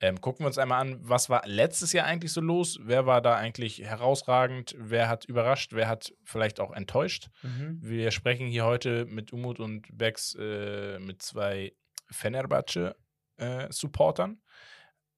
ähm, 0.00 0.20
gucken 0.20 0.44
wir 0.44 0.48
uns 0.48 0.58
einmal 0.58 0.82
an, 0.82 0.98
was 1.00 1.30
war 1.30 1.42
letztes 1.46 1.92
Jahr 1.92 2.06
eigentlich 2.06 2.32
so 2.32 2.40
los? 2.42 2.78
Wer 2.82 3.06
war 3.06 3.20
da 3.22 3.34
eigentlich 3.34 3.78
herausragend? 3.80 4.76
Wer 4.78 5.08
hat 5.08 5.24
überrascht? 5.24 5.72
Wer 5.72 5.88
hat 5.88 6.12
vielleicht 6.22 6.60
auch 6.60 6.70
enttäuscht? 6.72 7.30
Mhm. 7.42 7.78
Wir 7.80 8.10
sprechen 8.12 8.46
hier 8.46 8.66
heute 8.66 9.06
mit 9.06 9.32
Umut 9.32 9.58
und 9.58 9.86
Bex 9.96 10.36
äh, 10.38 10.98
mit 11.00 11.22
zwei 11.22 11.72
Fenerbahce-Supportern. 12.10 14.40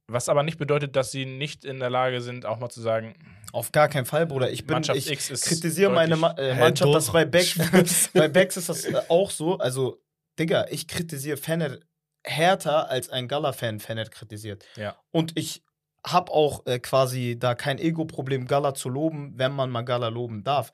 Was 0.08 0.28
aber 0.28 0.42
nicht 0.42 0.58
bedeutet, 0.58 0.96
dass 0.96 1.10
sie 1.10 1.26
nicht 1.26 1.64
in 1.64 1.80
der 1.80 1.90
Lage 1.90 2.20
sind, 2.20 2.46
auch 2.46 2.58
mal 2.58 2.70
zu 2.70 2.80
sagen, 2.80 3.14
Auf 3.52 3.72
gar 3.72 3.88
keinen 3.88 4.06
Fall, 4.06 4.26
Bruder. 4.26 4.50
Ich 4.50 4.66
bin, 4.66 4.74
Mannschaft 4.74 4.98
ich 4.98 5.10
X 5.10 5.30
ist 5.30 5.44
kritisiere 5.44 5.92
meine 5.92 6.16
Ma 6.16 6.32
äh, 6.32 6.54
Mannschaft, 6.54 6.88
doch. 6.88 6.94
das 6.94 7.12
bei 7.12 7.24
Becks, 7.24 8.10
bei 8.14 8.28
Becks 8.28 8.56
ist 8.56 8.68
das 8.68 8.84
äh, 8.84 9.00
auch 9.08 9.30
so. 9.30 9.58
Also, 9.58 10.02
Digga, 10.38 10.66
ich 10.70 10.88
kritisiere 10.88 11.36
Fener 11.36 11.78
härter 12.24 12.90
als 12.90 13.10
ein 13.10 13.28
Gala-Fan 13.28 13.80
Fener 13.80 14.04
kritisiert. 14.06 14.64
Ja. 14.76 14.96
Und 15.10 15.38
ich 15.38 15.62
habe 16.06 16.32
auch 16.32 16.64
äh, 16.66 16.78
quasi 16.78 17.36
da 17.38 17.54
kein 17.54 17.78
Ego-Problem, 17.78 18.46
Gala 18.46 18.74
zu 18.74 18.88
loben, 18.88 19.34
wenn 19.36 19.52
man 19.52 19.70
mal 19.70 19.82
Gala 19.82 20.08
loben 20.08 20.42
darf. 20.42 20.72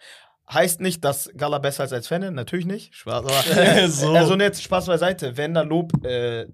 Heißt 0.52 0.80
nicht, 0.80 1.04
dass 1.04 1.30
Gala 1.36 1.58
besser 1.58 1.84
ist 1.84 1.92
als 1.92 2.06
Fener, 2.06 2.30
natürlich 2.30 2.66
nicht. 2.66 2.94
Spaß, 2.94 3.24
aber 3.24 3.88
So. 3.88 4.12
also 4.12 4.34
und 4.34 4.40
jetzt 4.40 4.62
Spaß 4.62 4.86
beiseite. 4.86 5.36
Wenn 5.36 5.54
da 5.54 5.62
Lob, 5.62 6.04
äh, 6.04 6.46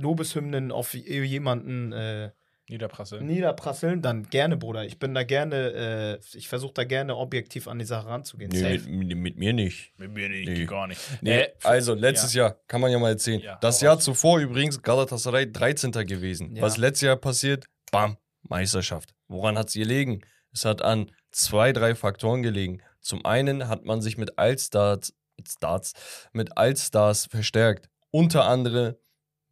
Lobeshymnen 0.00 0.72
auf 0.72 0.94
jemanden 0.94 1.92
äh, 1.92 2.30
Niederprasseln. 2.68 3.26
niederprasseln, 3.26 4.00
dann 4.02 4.22
gerne, 4.30 4.56
Bruder. 4.56 4.84
Ich 4.86 4.98
bin 4.98 5.12
da 5.14 5.24
gerne, 5.24 6.18
äh, 6.32 6.36
ich 6.36 6.48
versuche 6.48 6.72
da 6.72 6.84
gerne 6.84 7.16
objektiv 7.16 7.68
an 7.68 7.78
die 7.78 7.84
Sache 7.84 8.06
ranzugehen. 8.08 8.50
Nee, 8.52 8.78
mit, 8.78 8.88
mit, 9.08 9.18
mit 9.18 9.36
mir 9.38 9.52
nicht. 9.52 9.92
Mit 9.98 10.12
mir 10.12 10.28
nicht, 10.28 10.48
Nee. 10.48 10.64
gar 10.64 10.86
nicht. 10.86 11.00
Nee, 11.20 11.40
Äh, 11.42 11.48
also 11.64 11.92
letztes 11.94 12.32
Jahr, 12.34 12.56
kann 12.68 12.80
man 12.80 12.90
ja 12.90 12.98
mal 12.98 13.10
erzählen. 13.10 13.40
Ja, 13.40 13.58
das 13.60 13.80
Jahr 13.80 13.96
raus. 13.96 14.04
zuvor 14.04 14.38
übrigens 14.38 14.80
Galatasaray 14.80 15.50
13. 15.52 15.90
gewesen. 16.06 16.56
Ja. 16.56 16.62
Was 16.62 16.76
letztes 16.78 17.02
Jahr 17.06 17.16
passiert? 17.16 17.66
Bam, 17.90 18.16
Meisterschaft. 18.42 19.12
Woran 19.28 19.58
hat 19.58 19.68
es 19.68 19.74
gelegen? 19.74 20.22
Es 20.52 20.64
hat 20.64 20.80
an 20.82 21.10
zwei, 21.30 21.72
drei 21.72 21.94
Faktoren 21.94 22.42
gelegen. 22.42 22.80
Zum 23.00 23.24
einen 23.26 23.68
hat 23.68 23.84
man 23.84 24.00
sich 24.00 24.16
mit 24.16 24.38
Allstars, 24.38 25.12
Stars, 25.46 25.92
mit 26.32 26.56
Allstars 26.56 27.26
verstärkt. 27.26 27.88
Unter 28.10 28.44
anderem 28.46 28.94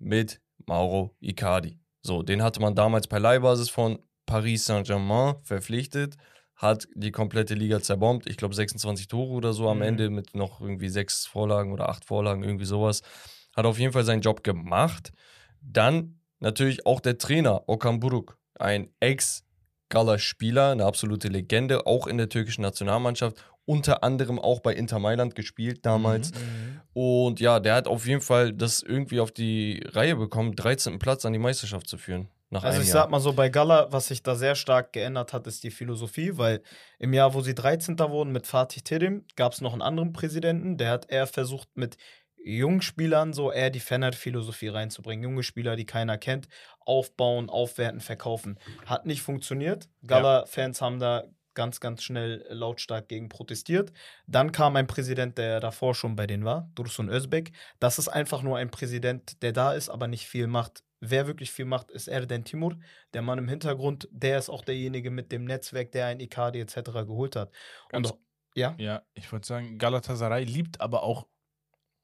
mit 0.01 0.40
Mauro 0.66 1.14
Icardi. 1.20 1.78
So, 2.02 2.22
den 2.22 2.43
hatte 2.43 2.60
man 2.60 2.74
damals 2.74 3.06
per 3.06 3.20
Leihbasis 3.20 3.70
von 3.70 3.98
Paris 4.27 4.64
Saint-Germain 4.66 5.36
verpflichtet, 5.43 6.16
hat 6.56 6.89
die 6.94 7.10
komplette 7.10 7.55
Liga 7.55 7.81
zerbombt. 7.81 8.28
Ich 8.28 8.36
glaube 8.36 8.55
26 8.55 9.09
Tore 9.09 9.32
oder 9.32 9.52
so 9.52 9.68
am 9.68 9.78
Mhm. 9.78 9.82
Ende 9.85 10.10
mit 10.10 10.35
noch 10.35 10.60
irgendwie 10.60 10.89
sechs 10.89 11.27
Vorlagen 11.27 11.72
oder 11.72 11.89
acht 11.89 12.05
Vorlagen, 12.05 12.43
irgendwie 12.43 12.64
sowas. 12.64 13.02
Hat 13.56 13.64
auf 13.66 13.78
jeden 13.78 13.93
Fall 13.93 14.05
seinen 14.05 14.20
Job 14.20 14.43
gemacht. 14.44 15.12
Dann 15.62 16.20
natürlich 16.39 16.86
auch 16.86 17.01
der 17.01 17.18
Trainer 17.18 17.62
Okan 17.66 18.01
Buruk, 18.01 18.39
ein 18.59 18.90
Ex-Gala-Spieler, 19.01 20.70
eine 20.70 20.85
absolute 20.85 21.28
Legende, 21.28 21.86
auch 21.86 22.06
in 22.06 22.18
der 22.18 22.28
türkischen 22.28 22.62
Nationalmannschaft, 22.62 23.36
unter 23.71 24.03
anderem 24.03 24.41
auch 24.41 24.59
bei 24.59 24.75
Inter 24.75 24.99
Mailand 24.99 25.37
gespielt 25.37 25.87
damals. 25.87 26.33
Mhm. 26.33 26.81
Und 26.93 27.39
ja, 27.39 27.61
der 27.61 27.77
hat 27.77 27.87
auf 27.87 28.05
jeden 28.05 28.21
Fall 28.21 28.53
das 28.53 28.83
irgendwie 28.83 29.21
auf 29.21 29.31
die 29.31 29.81
Reihe 29.93 30.17
bekommen, 30.17 30.57
13. 30.57 30.99
Platz 30.99 31.25
an 31.25 31.33
die 31.33 31.39
Meisterschaft 31.39 31.89
zu 31.89 31.97
führen. 31.97 32.29
Nach 32.53 32.65
Also 32.65 32.81
ich 32.81 32.89
Jahr. 32.89 33.05
sag 33.05 33.11
mal 33.13 33.21
so, 33.21 33.33
bei 33.33 33.49
Gala, 33.49 33.87
was 33.93 34.09
sich 34.09 34.25
da 34.25 34.35
sehr 34.35 34.57
stark 34.57 34.93
geändert 34.93 35.33
hat, 35.33 35.47
ist 35.47 35.63
die 35.63 35.71
Philosophie, 35.71 36.33
weil 36.37 36.63
im 36.99 37.13
Jahr, 37.13 37.33
wo 37.33 37.43
sie 37.43 37.55
13. 37.55 37.97
wurden 37.97 38.33
mit 38.33 38.49
Fatih 38.49 38.81
Terim, 38.81 39.25
gab 39.37 39.53
es 39.53 39.61
noch 39.61 39.73
einen 39.73 39.83
anderen 39.83 40.13
Präsidenten, 40.13 40.77
der 40.77 40.91
hat 40.91 41.09
eher 41.09 41.29
versucht, 41.29 41.69
mit 41.77 41.97
jungen 42.43 42.83
Spielern 42.83 43.33
so 43.33 43.53
eher 43.53 43.71
die 43.71 43.79
Fener-Philosophie 43.79 44.67
reinzubringen. 44.67 45.23
Junge 45.23 45.45
Spieler, 45.45 45.77
die 45.77 45.87
keiner 45.87 46.19
kennt, 46.19 46.49
aufbauen, 46.81 47.49
aufwerten, 47.49 48.01
verkaufen. 48.01 48.59
Hat 48.85 49.07
nicht 49.07 49.23
funktioniert. 49.23 49.89
Gala-Fans 50.05 50.81
haben 50.81 50.99
da 50.99 51.23
ganz, 51.55 51.81
ganz 51.81 52.02
schnell 52.02 52.44
lautstark 52.48 53.09
gegen 53.09 53.28
protestiert. 53.28 53.93
Dann 54.27 54.52
kam 54.52 54.77
ein 54.77 54.86
Präsident, 54.86 55.39
der 55.39 55.60
davor 55.60 55.94
schon 55.94 56.16
bei 56.16 56.27
denen 56.27 56.44
war, 56.44 56.70
Dursun 56.74 57.09
Özbek. 57.09 57.52
Das 57.78 57.98
ist 57.98 58.09
einfach 58.09 58.43
nur 58.43 58.59
ein 58.59 58.70
Präsident, 58.70 59.43
der 59.43 59.52
da 59.52 59.72
ist, 59.72 59.89
aber 59.89 60.09
nicht 60.09 60.27
viel 60.27 60.47
macht. 60.47 60.85
Wer 61.01 61.27
wirklich 61.27 61.51
viel 61.51 61.64
macht, 61.64 61.90
ist 61.90 62.09
Erden 62.09 62.44
Timur, 62.44 62.78
der 63.14 63.22
Mann 63.22 63.39
im 63.39 63.48
Hintergrund. 63.48 64.09
Der 64.12 64.39
ist 64.39 64.51
auch 64.51 64.62
derjenige 64.62 65.10
mit 65.10 65.32
dem 65.32 65.44
Netzwerk, 65.44 65.93
der 65.93 66.06
ein 66.06 66.20
Icardi 66.20 66.60
etc. 66.60 66.74
geholt 67.06 67.36
hat. 67.36 67.51
Und 67.93 68.14
ja, 68.55 68.74
Ja, 68.78 69.02
ich 69.14 69.31
würde 69.32 69.47
sagen, 69.47 69.78
Galatasaray 69.78 70.44
liebt 70.44 70.81
aber 70.81 71.02
auch 71.02 71.27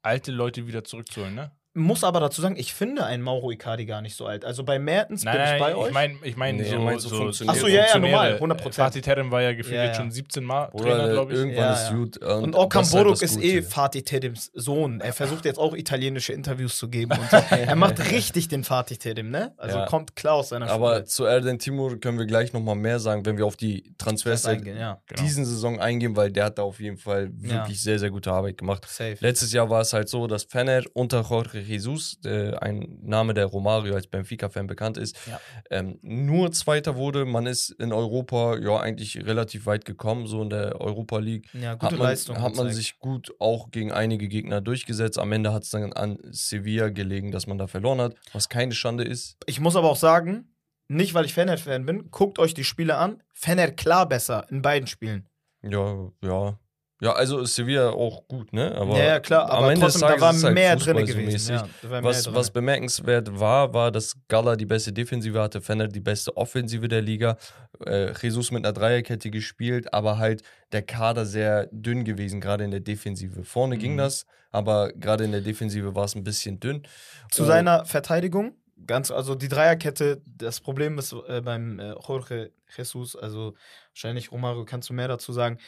alte 0.03 0.33
Leute 0.33 0.67
wieder 0.67 0.85
zurückzuholen, 0.85 1.35
ne? 1.35 1.51
Muss 1.77 2.03
aber 2.03 2.19
dazu 2.21 2.41
sagen, 2.43 2.57
ich 2.57 2.75
finde 2.75 3.05
einen 3.05 3.23
Mauro 3.23 3.51
Icardi 3.53 3.87
gar 3.87 4.01
nicht 4.03 4.17
so 4.17 4.27
alt. 4.27 4.45
Also 4.45 4.65
bei 4.65 4.79
Mertens 4.79 5.23
Nein, 5.25 5.35
bin 5.35 5.43
ich 5.45 5.51
nein, 5.51 5.61
bei 5.61 5.71
ich 5.71 5.77
euch. 5.77 5.93
meine, 5.93 6.15
ich 6.23 6.37
mein, 6.37 6.57
Nee, 6.57 6.65
so, 6.65 6.75
er 6.75 6.81
meint 6.81 7.01
so 7.03 7.09
so, 7.09 7.31
so, 7.33 7.45
ja, 7.45 7.53
ja, 7.53 7.83
Funktionäre. 7.87 8.39
normal, 8.41 8.57
100%. 8.59 8.73
Fatih 8.73 9.01
Terim 9.03 9.31
war 9.31 9.43
ja 9.43 9.53
gefühlt 9.53 9.77
Ja, 9.77 9.85
jetzt 9.85 9.97
ja. 9.99 10.03
schon 10.03 10.11
17 10.11 10.43
Mal 10.45 10.71
Trainer, 10.77 11.09
glaube 11.11 11.33
ich. 11.33 11.39
irgendwann 11.39 11.65
Ja, 11.65 11.73
ist 11.75 11.91
ja. 11.91 11.97
gut. 11.97 12.19
Und 12.19 12.53
das 12.55 12.61
Okan 12.61 12.83
ist 12.83 12.95
halt 12.95 13.05
Boruk 13.05 13.23
ist 13.23 13.43
eh. 13.43 13.63
Fatih 13.63 14.03
Terims 14.03 14.51
Sohn. 14.55 15.01
Er 15.01 15.13
versucht 15.13 15.45
jetzt 15.45 15.59
auch 15.59 15.75
italienische 15.77 16.33
Interviews 16.33 16.77
zu 16.79 16.89
geben. 16.89 17.13
Und 17.13 17.31
so. 17.31 17.37
er 17.37 17.77
macht 17.77 18.11
richtig 18.11 18.49
den 18.49 18.65
Fatih 18.65 18.97
Terim, 18.97 19.31
ne? 19.31 19.53
Also 19.57 19.79
Ja. 19.79 19.87
kommt 19.87 20.17
klar 20.17 20.35
aus 20.35 20.49
seiner 20.49 20.71
Aber 20.71 20.95
Schule. 20.95 21.05
zu 21.05 21.25
Erden 21.27 21.59
Timur 21.59 22.01
können 22.01 22.19
wir 22.19 22.27
gleich 22.27 22.53
nochmal 22.53 22.77
mehr 22.77 22.99
sagen, 23.01 23.27
wenn 23.27 23.37
wir 23.39 23.47
auf 23.47 23.57
die 23.57 23.93
Transfers 23.99 24.47
eingehen, 24.47 24.79
ja. 24.79 25.01
Genau. 25.07 25.23
diesen 25.23 25.45
Saison 25.45 25.79
eingehen, 25.81 26.17
weil 26.17 26.31
der 26.33 26.47
hat 26.47 26.59
da 26.59 26.63
auf 26.63 26.81
jeden 26.81 26.97
Fall 26.97 27.31
wirklich 27.33 27.83
sehr, 27.83 27.99
sehr 27.99 28.11
gute 28.11 28.33
Arbeit 28.33 28.59
gemacht. 28.59 28.85
Safe. 28.89 29.17
Letztes 29.21 29.53
Jahr 29.53 29.69
war 29.69 29.83
es 29.83 29.93
halt 29.93 30.09
so, 30.09 30.27
dass 30.27 30.45
Fener 30.45 30.83
unter 30.95 31.23
Jorge 31.23 31.59
Jesus, 31.67 32.19
äh, 32.25 32.55
ein 32.57 32.99
Name, 33.03 33.35
der 33.35 33.47
Romario 33.47 33.95
als 33.95 34.07
Benfica-Fan 34.07 34.67
bekannt 34.67 34.97
ist, 34.97 35.17
Ja. 35.27 35.41
ähm, 35.71 35.99
nur 36.03 36.53
Zweiter 36.53 36.97
wurde. 36.97 37.25
Man 37.25 37.47
ist 37.47 37.71
in 37.71 37.93
Europa 37.93 38.57
ja 38.59 38.79
eigentlich 38.81 39.17
relativ 39.25 39.67
weit 39.67 39.85
gekommen, 39.85 40.27
so 40.27 40.43
in 40.43 40.51
der 40.51 40.81
Europa 40.81 41.19
League. 41.19 41.49
Ja, 41.55 41.71
Hat 41.71 41.81
gute 41.81 41.97
man, 41.97 42.07
Leistung. 42.09 42.41
hat 42.41 42.55
man 42.57 42.71
sich 42.73 42.99
gut 42.99 43.33
auch 43.39 43.71
gegen 43.71 43.93
einige 43.93 44.29
Gegner 44.29 44.61
durchgesetzt. 44.61 45.19
Am 45.19 45.33
Ende 45.33 45.53
hat 45.53 45.65
es 45.65 45.71
dann 45.71 45.93
an 45.93 46.19
Sevilla 46.31 46.89
gelegen, 46.89 47.31
dass 47.33 47.47
man 47.47 47.59
da 47.59 47.67
verloren 47.67 48.01
hat, 48.01 48.15
was 48.33 48.49
keine 48.49 48.73
Schande 48.75 49.05
ist. 49.05 49.37
Ich 49.47 49.61
muss 49.61 49.77
aber 49.77 49.91
auch 49.91 49.97
sagen, 49.97 50.53
nicht 50.89 51.15
weil 51.15 51.25
ich 51.25 51.35
Fener-Fan 51.35 51.85
bin, 51.85 52.11
guckt 52.11 52.39
euch 52.39 52.55
die 52.55 52.63
Spiele 52.65 52.97
an. 52.97 53.23
Fener 53.35 53.71
klar 53.73 54.09
besser 54.09 54.47
in 54.51 54.63
beiden 54.63 54.87
Spielen. 54.87 55.29
Ja, 55.63 56.11
ja. 56.23 56.59
Ja, 57.01 57.13
also 57.13 57.41
ist 57.41 57.55
Sevilla 57.55 57.91
auch 57.91 58.27
gut, 58.27 58.55
ne? 58.55 58.75
Aber 58.75 58.97
ja, 58.97 59.05
ja, 59.05 59.21
klar, 59.21 59.51
aber 59.51 59.67
am 59.67 59.71
Ende 59.73 59.85
des 59.85 59.95
trotzdem, 59.95 60.01
da 60.01 60.07
Tages 60.09 60.23
war 60.23 60.35
ist 60.35 60.45
halt 60.45 60.55
mehr 60.55 60.77
drin 60.77 61.05
gewesen. 61.07 61.55
Ja, 61.57 61.69
da 61.83 61.89
mehr 61.89 62.05
Was, 62.05 62.23
drin. 62.23 62.35
was 62.35 62.51
bemerkenswert 62.51 63.39
war, 63.39 63.75
war, 63.75 63.91
dass 63.93 64.17
Gala 64.29 64.57
die 64.57 64.65
beste 64.65 64.95
Defensive 64.95 65.39
hatte, 65.41 65.61
Fenner 65.61 65.89
die 65.89 66.01
beste 66.01 66.35
Offensive 66.39 66.89
der 66.89 67.03
Liga, 67.03 67.37
äh, 67.85 68.13
Jesus 68.23 68.51
mit 68.51 68.65
einer 68.65 68.73
Dreierkette 68.73 69.31
gespielt, 69.31 69.93
aber 69.93 70.17
halt 70.17 70.43
der 70.73 70.83
Kader 70.83 71.27
sehr 71.27 71.69
dünn 71.71 72.05
gewesen, 72.05 72.41
gerade 72.41 72.65
in 72.65 72.71
der 72.71 72.81
Defensive. 72.81 73.45
Vorne 73.45 73.77
ging 73.77 73.93
Mhm. 73.93 73.99
das, 73.99 74.25
aber 74.51 74.91
gerade 74.95 75.25
in 75.25 75.33
der 75.33 75.43
Defensive 75.43 75.95
war 75.95 76.05
es 76.07 76.15
ein 76.15 76.25
bisschen 76.25 76.61
dünn. 76.61 76.83
Zu 77.31 77.43
Und- 77.43 77.49
seiner 77.49 77.85
Verteidigung, 77.85 78.55
ganz, 78.87 79.11
also 79.11 79.35
die 79.35 79.49
Dreierkette, 79.49 80.23
das 80.27 80.61
Problem 80.63 80.97
ist 80.99 81.15
äh, 81.29 81.43
beim 81.43 81.79
äh, 81.79 81.93
Jorge 82.09 82.53
Jesus, 82.75 83.15
also 83.17 83.55
wahrscheinlich, 83.93 84.33
Romario, 84.33 84.65
kannst 84.65 84.89
du 84.89 84.95
mehr 84.95 85.09
dazu 85.09 85.33
sagen. 85.35 85.59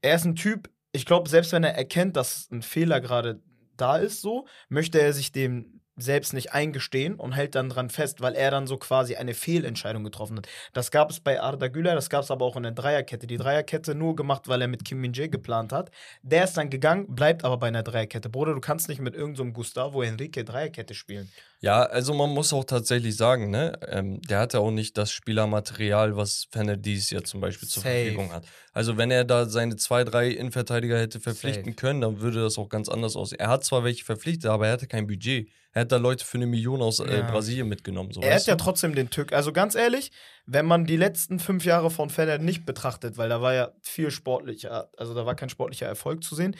Er 0.00 0.14
ist 0.14 0.24
ein 0.24 0.36
Typ, 0.36 0.70
ich 0.92 1.06
glaube, 1.06 1.28
selbst 1.28 1.52
wenn 1.52 1.64
er 1.64 1.74
erkennt, 1.74 2.16
dass 2.16 2.50
ein 2.50 2.62
Fehler 2.62 3.00
gerade 3.00 3.42
da 3.76 3.96
ist, 3.96 4.20
so, 4.20 4.46
möchte 4.68 5.00
er 5.00 5.12
sich 5.12 5.32
dem 5.32 5.77
selbst 5.98 6.32
nicht 6.32 6.52
eingestehen 6.52 7.14
und 7.14 7.32
hält 7.32 7.54
dann 7.54 7.68
dran 7.68 7.90
fest, 7.90 8.20
weil 8.20 8.34
er 8.34 8.50
dann 8.50 8.66
so 8.66 8.76
quasi 8.76 9.16
eine 9.16 9.34
Fehlentscheidung 9.34 10.04
getroffen 10.04 10.38
hat. 10.38 10.48
Das 10.72 10.90
gab 10.90 11.10
es 11.10 11.20
bei 11.20 11.40
Arda 11.40 11.68
Güler, 11.68 11.94
das 11.94 12.08
gab 12.08 12.22
es 12.22 12.30
aber 12.30 12.44
auch 12.44 12.56
in 12.56 12.62
der 12.62 12.72
Dreierkette. 12.72 13.26
Die 13.26 13.36
Dreierkette 13.36 13.94
nur 13.94 14.16
gemacht, 14.16 14.48
weil 14.48 14.62
er 14.62 14.68
mit 14.68 14.84
Kim 14.84 15.00
Min 15.00 15.12
Jae 15.12 15.28
geplant 15.28 15.72
hat. 15.72 15.90
Der 16.22 16.44
ist 16.44 16.56
dann 16.56 16.70
gegangen, 16.70 17.14
bleibt 17.14 17.44
aber 17.44 17.56
bei 17.58 17.68
einer 17.68 17.82
Dreierkette. 17.82 18.28
Bruder, 18.28 18.54
du 18.54 18.60
kannst 18.60 18.88
nicht 18.88 19.00
mit 19.00 19.14
irgendeinem 19.14 19.48
so 19.48 19.52
Gustavo 19.52 20.02
Enrique 20.02 20.44
Dreierkette 20.44 20.94
spielen. 20.94 21.30
Ja, 21.60 21.82
also 21.82 22.14
man 22.14 22.30
muss 22.30 22.52
auch 22.52 22.62
tatsächlich 22.62 23.16
sagen, 23.16 23.50
ne, 23.50 23.72
ähm, 23.88 24.22
der 24.22 24.38
hatte 24.38 24.60
auch 24.60 24.70
nicht 24.70 24.96
das 24.96 25.10
Spielermaterial, 25.10 26.16
was 26.16 26.46
Fenner 26.52 26.76
dies 26.76 27.10
ja 27.10 27.24
zum 27.24 27.40
Beispiel 27.40 27.68
zur 27.68 27.82
Safe. 27.82 28.04
Verfügung 28.04 28.32
hat. 28.32 28.46
Also 28.72 28.96
wenn 28.96 29.10
er 29.10 29.24
da 29.24 29.46
seine 29.46 29.74
zwei, 29.74 30.04
drei 30.04 30.28
Innenverteidiger 30.28 30.96
hätte 30.96 31.18
verpflichten 31.18 31.72
Safe. 31.72 31.74
können, 31.74 32.00
dann 32.00 32.20
würde 32.20 32.42
das 32.42 32.58
auch 32.58 32.68
ganz 32.68 32.88
anders 32.88 33.16
aussehen. 33.16 33.40
Er 33.40 33.48
hat 33.48 33.64
zwar 33.64 33.82
welche 33.82 34.04
verpflichtet, 34.04 34.48
aber 34.48 34.68
er 34.68 34.74
hatte 34.74 34.86
kein 34.86 35.08
Budget. 35.08 35.50
Er 35.78 35.82
hat 35.82 35.92
da 35.92 35.96
Leute 35.96 36.24
für 36.24 36.38
eine 36.38 36.46
Million 36.46 36.82
aus 36.82 36.98
äh, 36.98 37.18
Ja. 37.20 37.30
Brasilien 37.30 37.68
mitgenommen. 37.68 38.10
So, 38.12 38.20
er 38.20 38.34
hat 38.34 38.46
ja 38.48 38.56
du? 38.56 38.64
trotzdem 38.64 38.96
den 38.96 39.10
Tück. 39.10 39.32
Also 39.32 39.52
ganz 39.52 39.76
ehrlich, 39.76 40.10
wenn 40.44 40.66
man 40.66 40.86
die 40.86 40.96
letzten 40.96 41.38
fünf 41.38 41.64
Jahre 41.64 41.88
von 41.92 42.10
Federer 42.10 42.38
nicht 42.38 42.66
betrachtet, 42.66 43.16
weil 43.16 43.28
da 43.28 43.40
war 43.42 43.54
ja 43.54 43.70
viel 43.80 44.10
sportlicher, 44.10 44.90
also 44.96 45.14
da 45.14 45.24
war 45.24 45.36
kein 45.36 45.50
sportlicher 45.50 45.86
Erfolg 45.86 46.24
zu 46.24 46.34
sehen. 46.34 46.56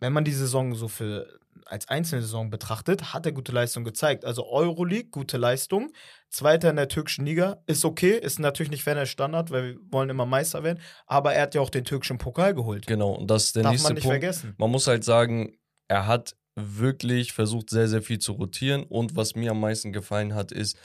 Wenn 0.00 0.12
man 0.12 0.22
die 0.26 0.32
Saison 0.32 0.74
so 0.74 0.86
für 0.88 1.40
als 1.64 1.88
einzelne 1.88 2.20
Saison 2.20 2.50
betrachtet, 2.50 3.14
hat 3.14 3.24
er 3.24 3.32
gute 3.32 3.52
Leistung 3.52 3.84
gezeigt. 3.84 4.26
Also 4.26 4.46
Euroleague, 4.46 5.08
gute 5.08 5.38
Leistung. 5.38 5.90
Zweiter 6.28 6.68
in 6.68 6.76
der 6.76 6.88
türkischen 6.88 7.24
Liga, 7.24 7.62
ist 7.66 7.86
okay, 7.86 8.18
ist 8.18 8.38
natürlich 8.38 8.70
nicht 8.70 8.84
Ferners 8.84 9.08
Standard, 9.08 9.50
weil 9.50 9.62
wir 9.64 9.76
wollen 9.90 10.10
immer 10.10 10.26
Meister 10.26 10.62
werden. 10.62 10.78
Aber 11.06 11.32
er 11.32 11.44
hat 11.44 11.54
ja 11.54 11.62
auch 11.62 11.70
den 11.70 11.84
türkischen 11.84 12.18
Pokal 12.18 12.52
geholt. 12.54 12.86
Genau, 12.86 13.12
und 13.12 13.30
das 13.30 13.44
ist 13.44 13.56
der 13.56 13.62
Darf 13.62 13.72
nächste 13.72 13.88
man 13.88 13.94
nicht 13.94 14.02
Punkt. 14.02 14.12
vergessen. 14.20 14.54
Man 14.58 14.70
muss 14.70 14.86
halt 14.86 15.04
sagen, 15.04 15.56
er 15.88 16.06
hat 16.06 16.36
wirklich 16.56 17.32
versucht, 17.32 17.70
sehr, 17.70 17.88
sehr 17.88 18.02
viel 18.02 18.18
zu 18.18 18.32
rotieren. 18.32 18.84
Und 18.84 19.16
was 19.16 19.34
mir 19.34 19.50
am 19.50 19.60
meisten 19.60 19.92
gefallen 19.92 20.34
hat, 20.34 20.52
ist, 20.52 20.78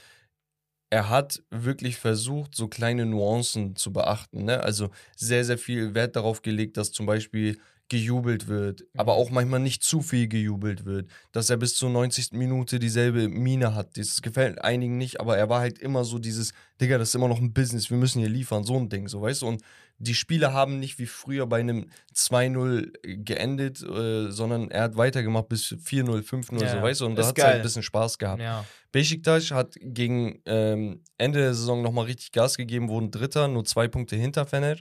er 0.91 1.09
hat 1.09 1.43
wirklich 1.51 1.97
versucht, 1.97 2.55
so 2.55 2.67
kleine 2.67 3.05
Nuancen 3.05 3.75
zu 3.75 3.93
beachten. 3.93 4.45
Ne? 4.45 4.63
Also 4.63 4.89
sehr, 5.15 5.45
sehr 5.45 5.57
viel 5.57 5.93
Wert 5.93 6.15
darauf 6.15 6.41
gelegt, 6.41 6.77
dass 6.77 6.91
zum 6.91 7.05
Beispiel 7.05 7.59
gejubelt 7.89 8.47
wird, 8.47 8.85
aber 8.95 9.13
auch 9.13 9.31
manchmal 9.31 9.59
nicht 9.59 9.83
zu 9.83 10.01
viel 10.01 10.27
gejubelt 10.27 10.85
wird, 10.85 11.09
dass 11.31 11.49
er 11.49 11.57
bis 11.57 11.75
zur 11.75 11.89
90. 11.89 12.33
Minute 12.33 12.77
dieselbe 12.77 13.27
Mine 13.27 13.73
hat. 13.73 13.97
Das 13.97 14.21
gefällt 14.21 14.61
einigen 14.61 14.97
nicht, 14.97 15.19
aber 15.19 15.37
er 15.37 15.49
war 15.49 15.59
halt 15.59 15.79
immer 15.79 16.05
so 16.05 16.19
dieses, 16.19 16.53
Digga, 16.79 16.99
das 16.99 17.09
ist 17.09 17.15
immer 17.15 17.27
noch 17.27 17.39
ein 17.39 17.51
Business, 17.51 17.89
wir 17.89 17.97
müssen 17.97 18.19
hier 18.19 18.29
liefern, 18.29 18.63
so 18.63 18.77
ein 18.77 18.89
Ding, 18.89 19.07
so 19.07 19.21
weißt 19.21 19.41
du. 19.41 19.47
Und 19.47 19.63
die 19.99 20.15
Spiele 20.15 20.53
haben 20.53 20.79
nicht 20.79 20.97
wie 20.97 21.05
früher 21.05 21.45
bei 21.45 21.59
einem 21.59 21.89
2-0 22.15 23.23
geendet, 23.23 23.81
äh, 23.83 24.31
sondern 24.31 24.71
er 24.71 24.83
hat 24.83 24.97
weitergemacht 24.97 25.49
bis 25.49 25.73
4-0, 25.73 26.23
5-0, 26.23 26.61
Ja, 26.61 26.69
so 26.69 26.81
weißt 26.81 27.01
du. 27.01 27.05
Und 27.05 27.15
da 27.17 27.27
hat 27.27 27.37
es 27.37 27.43
halt 27.43 27.55
ein 27.57 27.61
bisschen 27.61 27.83
Spaß 27.83 28.17
gehabt. 28.17 28.41
Ja. 28.41 28.65
Besiktas 28.91 29.51
hat 29.51 29.75
gegen 29.79 30.41
ähm, 30.45 31.03
Ende 31.17 31.39
der 31.39 31.53
Saison 31.53 31.81
nochmal 31.81 32.05
richtig 32.05 32.31
Gas 32.31 32.57
gegeben, 32.57 32.87
wurden 32.87 33.11
Dritter, 33.11 33.47
nur 33.47 33.65
zwei 33.65 33.87
Punkte 33.87 34.15
hinter 34.15 34.45
Fener. 34.45 34.77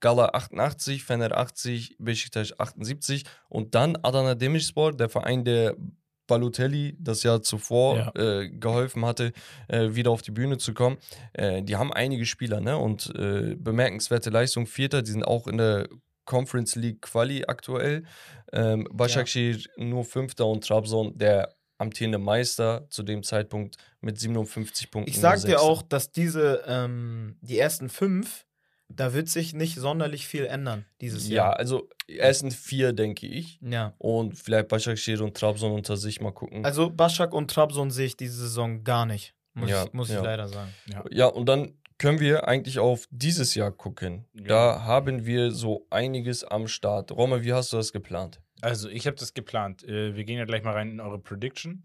Gala 0.00 0.30
88, 0.30 1.04
Fener 1.04 1.36
80, 1.36 1.96
Besiktas 1.98 2.58
78 2.58 3.24
und 3.48 3.74
dann 3.74 3.96
Adana 3.96 4.34
Demirspor, 4.34 4.92
der 4.92 5.08
Verein, 5.08 5.44
der 5.44 5.76
Balotelli 6.26 6.96
das 6.98 7.22
Jahr 7.22 7.42
zuvor 7.42 8.12
äh, 8.16 8.48
geholfen 8.48 9.04
hatte, 9.04 9.32
äh, 9.68 9.94
wieder 9.94 10.10
auf 10.10 10.22
die 10.22 10.30
Bühne 10.30 10.58
zu 10.58 10.74
kommen. 10.74 10.96
Äh, 11.32 11.62
die 11.62 11.76
haben 11.76 11.92
einige 11.92 12.26
Spieler, 12.26 12.60
ne? 12.60 12.76
Und 12.76 13.14
äh, 13.14 13.56
bemerkenswerte 13.56 14.30
Leistung. 14.30 14.66
Vierter, 14.66 15.02
die 15.02 15.10
sind 15.10 15.24
auch 15.24 15.46
in 15.46 15.58
der 15.58 15.88
Conference 16.24 16.76
League 16.76 17.02
Quali 17.02 17.44
aktuell. 17.46 18.04
Ähm, 18.52 18.86
Başakşehir 18.92 19.68
nur 19.76 20.04
Fünfter 20.04 20.46
und 20.46 20.66
Trabzon, 20.66 21.16
der 21.18 21.54
amtierende 21.78 22.18
Meister 22.18 22.86
zu 22.88 23.02
dem 23.02 23.22
Zeitpunkt 23.22 23.76
mit 24.00 24.18
57 24.18 24.90
Punkten. 24.90 25.10
Ich 25.10 25.18
sag 25.18 25.42
dir 25.42 25.60
auch, 25.60 25.82
dass 25.82 26.10
diese, 26.10 26.62
ähm, 26.66 27.36
die 27.40 27.58
ersten 27.58 27.88
fünf, 27.88 28.46
da 28.88 29.12
wird 29.14 29.28
sich 29.28 29.54
nicht 29.54 29.76
sonderlich 29.76 30.26
viel 30.26 30.46
ändern 30.46 30.84
dieses 31.00 31.28
Ja, 31.28 31.34
Jahr. 31.34 31.56
also 31.58 31.88
ersten 32.06 32.50
vier, 32.50 32.92
denke 32.92 33.26
ich. 33.26 33.58
Ja. 33.62 33.94
Und 33.98 34.38
vielleicht 34.38 34.68
Başakşehir 34.68 35.22
und 35.22 35.36
Trabzon 35.36 35.72
unter 35.72 35.96
sich 35.96 36.20
mal 36.20 36.32
gucken. 36.32 36.64
Also 36.64 36.90
Başak 36.90 37.32
und 37.32 37.50
Trabzon 37.50 37.90
sehe 37.90 38.06
ich 38.06 38.16
diese 38.16 38.36
Saison 38.36 38.84
gar 38.84 39.06
nicht. 39.06 39.34
Muss, 39.54 39.70
Ja, 39.70 39.84
ich, 39.84 39.92
muss 39.92 40.08
ich 40.10 40.16
ja. 40.16 40.22
leider 40.22 40.48
sagen. 40.48 40.72
Ja, 41.10 41.26
und 41.26 41.46
dann 41.48 41.74
können 41.98 42.18
wir 42.20 42.48
eigentlich 42.48 42.78
auf 42.78 43.06
dieses 43.10 43.54
Jahr 43.54 43.70
gucken. 43.70 44.26
Ja. 44.34 44.44
Da 44.46 44.82
haben 44.84 45.26
wir 45.26 45.50
so 45.52 45.86
einiges 45.90 46.42
am 46.44 46.66
Start. 46.66 47.12
Romme, 47.12 47.44
wie 47.44 47.52
hast 47.52 47.72
du 47.72 47.76
das 47.76 47.92
geplant? 47.92 48.40
Also, 48.60 48.88
ich 48.88 49.06
habe 49.06 49.16
das 49.16 49.32
geplant. 49.34 49.84
Äh, 49.84 50.14
wir 50.16 50.24
gehen 50.24 50.38
ja 50.38 50.44
gleich 50.44 50.62
mal 50.64 50.72
rein 50.72 50.90
in 50.90 51.00
eure 51.00 51.18
Prediction. 51.18 51.82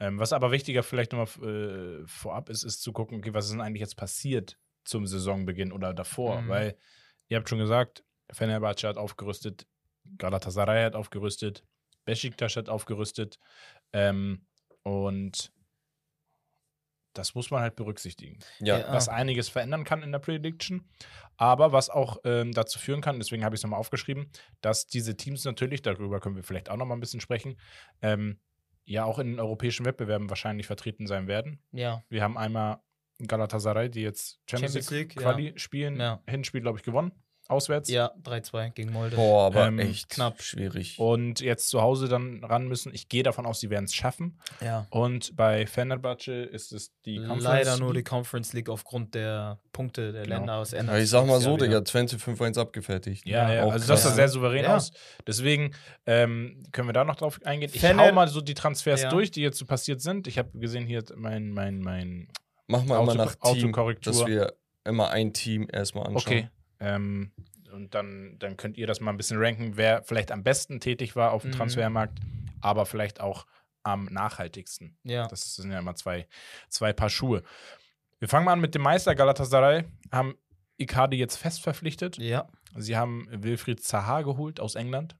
Ähm, 0.00 0.18
was 0.18 0.32
aber 0.32 0.50
wichtiger 0.50 0.82
vielleicht 0.82 1.12
nochmal 1.12 1.48
äh, 1.48 2.06
vorab 2.06 2.50
ist, 2.50 2.64
ist 2.64 2.82
zu 2.82 2.92
gucken, 2.92 3.18
okay, 3.18 3.32
was 3.32 3.46
ist 3.46 3.52
denn 3.52 3.60
eigentlich 3.60 3.80
jetzt 3.80 3.96
passiert 3.96 4.58
zum 4.88 5.06
Saisonbeginn 5.06 5.72
oder 5.72 5.94
davor? 5.94 6.42
Mhm. 6.42 6.48
Weil 6.48 6.78
ihr 7.28 7.36
habt 7.36 7.48
schon 7.48 7.58
gesagt, 7.58 8.04
Fenerbahce 8.32 8.88
hat 8.88 8.96
aufgerüstet, 8.96 9.66
Galatasaray 10.18 10.84
hat 10.84 10.96
aufgerüstet, 10.96 11.64
Besiktas 12.04 12.56
hat 12.56 12.68
aufgerüstet 12.68 13.38
ähm, 13.92 14.46
und 14.82 15.52
das 17.12 17.34
muss 17.34 17.50
man 17.50 17.62
halt 17.62 17.76
berücksichtigen. 17.76 18.38
Ja, 18.60 18.92
was 18.92 19.08
einiges 19.08 19.48
verändern 19.48 19.84
kann 19.84 20.02
in 20.02 20.12
der 20.12 20.18
Prediction, 20.18 20.88
aber 21.36 21.72
was 21.72 21.88
auch 21.88 22.18
ähm, 22.24 22.52
dazu 22.52 22.78
führen 22.78 23.00
kann, 23.00 23.18
deswegen 23.18 23.44
habe 23.44 23.54
ich 23.54 23.60
es 23.60 23.62
nochmal 23.62 23.80
aufgeschrieben, 23.80 24.30
dass 24.60 24.86
diese 24.86 25.16
Teams 25.16 25.44
natürlich, 25.44 25.82
darüber 25.82 26.20
können 26.20 26.36
wir 26.36 26.42
vielleicht 26.42 26.68
auch 26.68 26.76
nochmal 26.76 26.96
ein 26.96 27.00
bisschen 27.00 27.20
sprechen, 27.20 27.58
ähm, 28.02 28.38
ja 28.84 29.04
auch 29.04 29.18
in 29.18 29.28
den 29.28 29.40
europäischen 29.40 29.84
Wettbewerben 29.84 30.30
wahrscheinlich 30.30 30.66
vertreten 30.66 31.06
sein 31.06 31.26
werden. 31.26 31.62
Ja. 31.72 32.04
Wir 32.08 32.22
haben 32.22 32.38
einmal 32.38 32.80
Galatasaray, 33.24 33.88
die 33.90 34.02
jetzt 34.02 34.38
Champions, 34.48 34.72
Champions 34.74 34.90
League, 34.90 35.14
League, 35.14 35.22
Quali 35.22 35.52
spielen, 35.56 35.98
Ja. 35.98 36.20
Hinspiel, 36.28 36.60
glaube 36.60 36.78
ich, 36.78 36.84
gewonnen, 36.84 37.12
auswärts. 37.48 37.88
Ja, 37.88 38.10
3-2 38.24 38.70
gegen 38.70 38.92
Molde. 38.92 39.14
Boah, 39.16 39.46
aber 39.46 39.68
Ähm, 39.68 39.78
echt 39.78 40.08
knapp. 40.10 40.42
schwierig. 40.42 40.98
Und 40.98 41.40
jetzt 41.40 41.68
zu 41.68 41.80
Hause 41.80 42.08
dann 42.08 42.42
ran 42.42 42.66
müssen. 42.66 42.92
Ich 42.92 43.08
gehe 43.08 43.22
davon 43.22 43.46
aus, 43.46 43.60
sie 43.60 43.70
werden 43.70 43.84
es 43.84 43.94
schaffen. 43.94 44.40
Ja. 44.60 44.86
Und 44.90 45.36
bei 45.36 45.64
Fenerbahce 45.66 46.32
ist 46.42 46.72
es 46.72 46.90
die 47.04 47.18
Conference 47.18 47.44
Leider 47.44 47.78
nur 47.78 47.94
die. 47.94 48.02
Conference 48.02 48.52
League 48.52 48.68
aufgrund 48.68 49.14
der 49.14 49.60
Punkte 49.72 50.10
der 50.12 50.24
Genau. 50.24 50.36
Länder 50.38 50.54
aus 50.56 50.72
Ja, 50.72 50.98
ich 50.98 51.08
sag 51.08 51.24
mal 51.26 51.40
so, 51.40 51.52
Digga. 51.56 51.66
Digga, 51.66 51.80
Twente 51.82 52.18
5-1 52.18 52.58
abgefertigt. 52.58 53.24
Ja, 53.26 53.52
ja, 53.52 53.62
Auch 53.64 53.72
also 53.72 53.86
das 53.86 54.02
sah 54.02 54.10
sehr 54.10 54.28
souverän 54.28 54.64
Ja. 54.64 54.76
aus. 54.76 54.90
Deswegen 55.24 55.70
ähm, 56.04 56.64
können 56.72 56.88
wir 56.88 56.92
da 56.94 57.04
noch 57.04 57.14
drauf 57.16 57.38
eingehen. 57.44 57.70
Ich 57.72 57.80
Fener- 57.80 58.08
hau 58.08 58.12
mal 58.12 58.26
so 58.26 58.40
die 58.40 58.54
Transfers 58.54 59.02
Ja. 59.02 59.08
durch, 59.10 59.30
die 59.30 59.42
jetzt 59.42 59.58
so 59.58 59.66
passiert 59.66 60.00
sind. 60.00 60.26
Ich 60.26 60.36
habe 60.38 60.50
gesehen, 60.58 60.84
hier 60.84 61.04
mein, 61.14 61.50
mein, 61.52 61.78
mein. 61.78 62.28
Mach 62.68 62.84
mal 62.84 62.96
Auto- 62.98 63.12
immer 63.12 63.24
nach 63.24 63.34
Team, 63.36 63.64
Autokorrektur. 63.68 64.12
dass 64.12 64.26
wir 64.26 64.54
immer 64.84 65.10
ein 65.10 65.32
Team 65.32 65.68
erstmal 65.72 66.06
anschauen. 66.06 66.22
Okay. 66.38 66.50
Ähm, 66.80 67.32
und 67.72 67.94
dann, 67.94 68.36
dann 68.38 68.56
könnt 68.56 68.76
ihr 68.76 68.86
das 68.86 69.00
mal 69.00 69.10
ein 69.10 69.16
bisschen 69.16 69.38
ranken, 69.42 69.76
wer 69.76 70.02
vielleicht 70.02 70.30
am 70.32 70.42
besten 70.42 70.80
tätig 70.80 71.16
war 71.16 71.32
auf 71.32 71.42
dem 71.42 71.50
Mhm. 71.50 71.54
Transfermarkt, 71.56 72.18
aber 72.60 72.86
vielleicht 72.86 73.20
auch 73.20 73.46
am 73.82 74.04
nachhaltigsten. 74.06 74.96
Ja. 75.04 75.26
Das 75.28 75.54
sind 75.56 75.70
ja 75.70 75.78
immer 75.78 75.94
zwei, 75.94 76.26
zwei 76.68 76.92
Paar 76.92 77.10
Schuhe. 77.10 77.42
Wir 78.18 78.28
fangen 78.28 78.44
mal 78.46 78.52
an 78.54 78.60
mit 78.60 78.74
dem 78.74 78.82
Meister 78.82 79.14
Galatasaray. 79.14 79.84
Haben 80.10 80.34
Icardi 80.78 81.16
jetzt 81.18 81.36
fest 81.36 81.62
verpflichtet. 81.62 82.18
Ja. 82.18 82.48
Sie 82.76 82.96
haben 82.96 83.26
Wilfried 83.30 83.82
Zaha 83.82 84.22
geholt 84.22 84.58
aus 84.60 84.74
England. 84.74 85.16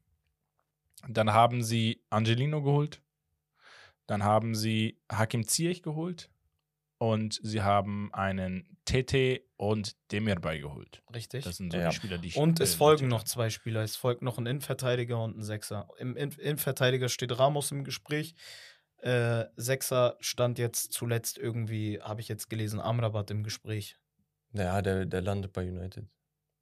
Dann 1.09 1.33
haben 1.33 1.63
sie 1.63 2.03
Angelino 2.11 2.63
geholt. 2.63 3.01
Dann 4.07 4.25
haben 4.25 4.55
sie 4.55 4.99
Hakim 5.11 5.47
Ziyech 5.47 5.83
geholt. 5.83 6.31
Und 6.99 7.39
sie 7.43 7.61
haben 7.63 8.13
einen 8.15 8.79
Tete 8.87 9.43
und 9.57 9.97
Demirbay 10.13 10.61
geholt. 10.61 11.03
Richtig. 11.15 11.45
Das 11.45 11.57
sind 11.59 11.73
so 11.73 11.79
Ja. 11.79 11.91
die 11.91 11.95
Spieler, 11.97 12.19
die 12.19 12.29
ich. 12.29 12.37
Und 12.37 12.59
es 12.61 12.75
äh, 12.75 12.77
folgen 12.79 13.09
notiert 13.09 13.11
noch 13.11 13.25
zwei 13.25 13.51
Spieler. 13.51 13.83
Es 13.83 13.97
folgt 13.97 14.23
noch 14.23 14.39
ein 14.39 14.47
Innenverteidiger 14.47 15.23
und 15.23 15.37
ein 15.37 15.43
Sechser. 15.43 15.89
Im 15.99 16.17
In 16.17 16.31
Innenverteidiger 16.31 17.09
steht 17.09 17.39
Ramos 17.39 17.71
im 17.71 17.85
Gespräch. 17.85 18.35
Äh, 18.99 19.45
Sechser 19.57 20.17
stand 20.21 20.59
jetzt 20.59 20.93
zuletzt 20.93 21.37
irgendwie, 21.37 22.01
habe 22.01 22.23
ich 22.23 22.29
jetzt 22.29 22.49
gelesen, 22.49 22.81
Amrabat 22.81 23.31
im 23.31 23.45
Gespräch. 23.45 23.99
Ja, 24.53 24.81
der, 24.81 25.05
der 25.05 25.21
landet 25.21 25.53
bei 25.53 25.69
United. 25.69 26.07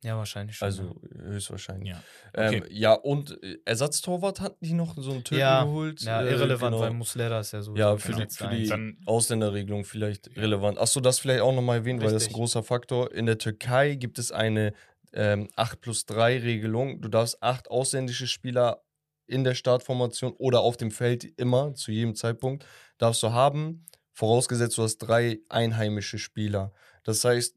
Ja, 0.04 0.16
wahrscheinlich 0.18 0.56
schon. 0.56 0.66
Also 0.66 0.94
höchstwahrscheinlich. 1.16 1.88
Ja. 1.90 2.02
Ähm, 2.34 2.62
Okay. 2.62 2.62
ja, 2.70 2.92
und 2.92 3.42
äh, 3.42 3.56
Ersatztorwart 3.64 4.40
hatten 4.40 4.64
die 4.64 4.74
noch 4.74 4.94
so 4.96 5.12
einen 5.12 5.24
Türken 5.24 5.40
Ja. 5.40 5.64
geholt. 5.64 6.02
ja, 6.02 6.22
äh, 6.22 6.30
irrelevant, 6.30 6.72
genau. 6.74 6.80
weil 6.84 6.92
Muslera 6.92 7.40
ist 7.40 7.52
ja 7.52 7.62
so. 7.62 7.74
Ja, 7.74 7.96
für 7.96 8.12
Genau. 8.12 8.24
die, 8.26 8.34
für 8.34 8.48
die 8.48 8.66
Dann- 8.68 8.98
Ausländerregelung 9.06 9.84
vielleicht 9.84 10.36
relevant. 10.36 10.78
Achso, 10.78 11.00
das 11.00 11.18
vielleicht 11.18 11.40
auch 11.40 11.54
nochmal 11.54 11.78
erwähnen, 11.78 12.00
weil 12.00 12.12
das 12.12 12.14
ist 12.14 12.22
ein 12.22 12.26
Richtig. 12.28 12.36
großer 12.36 12.62
Faktor. 12.62 13.12
In 13.12 13.26
der 13.26 13.38
Türkei 13.38 13.94
gibt 13.94 14.18
es 14.18 14.30
eine 14.30 14.72
ähm, 15.16 15.48
8 15.56 15.80
plus 15.80 16.06
3 16.06 16.38
Regelung. 16.40 17.00
Du 17.00 17.08
darfst 17.08 17.40
acht 17.42 17.70
ausländische 17.70 18.26
Spieler 18.26 18.82
in 19.26 19.44
der 19.44 19.54
Startformation 19.54 20.32
oder 20.32 20.60
auf 20.60 20.76
dem 20.76 20.90
Feld 20.90 21.24
immer, 21.38 21.72
zu 21.74 21.92
jedem 21.92 22.14
Zeitpunkt, 22.14 22.66
darfst 22.98 23.22
du 23.22 23.32
haben, 23.32 23.86
vorausgesetzt 24.12 24.76
du 24.76 24.82
hast 24.82 24.98
drei 24.98 25.38
einheimische 25.48 26.18
Spieler. 26.18 26.72
Das 27.04 27.24
heißt, 27.24 27.56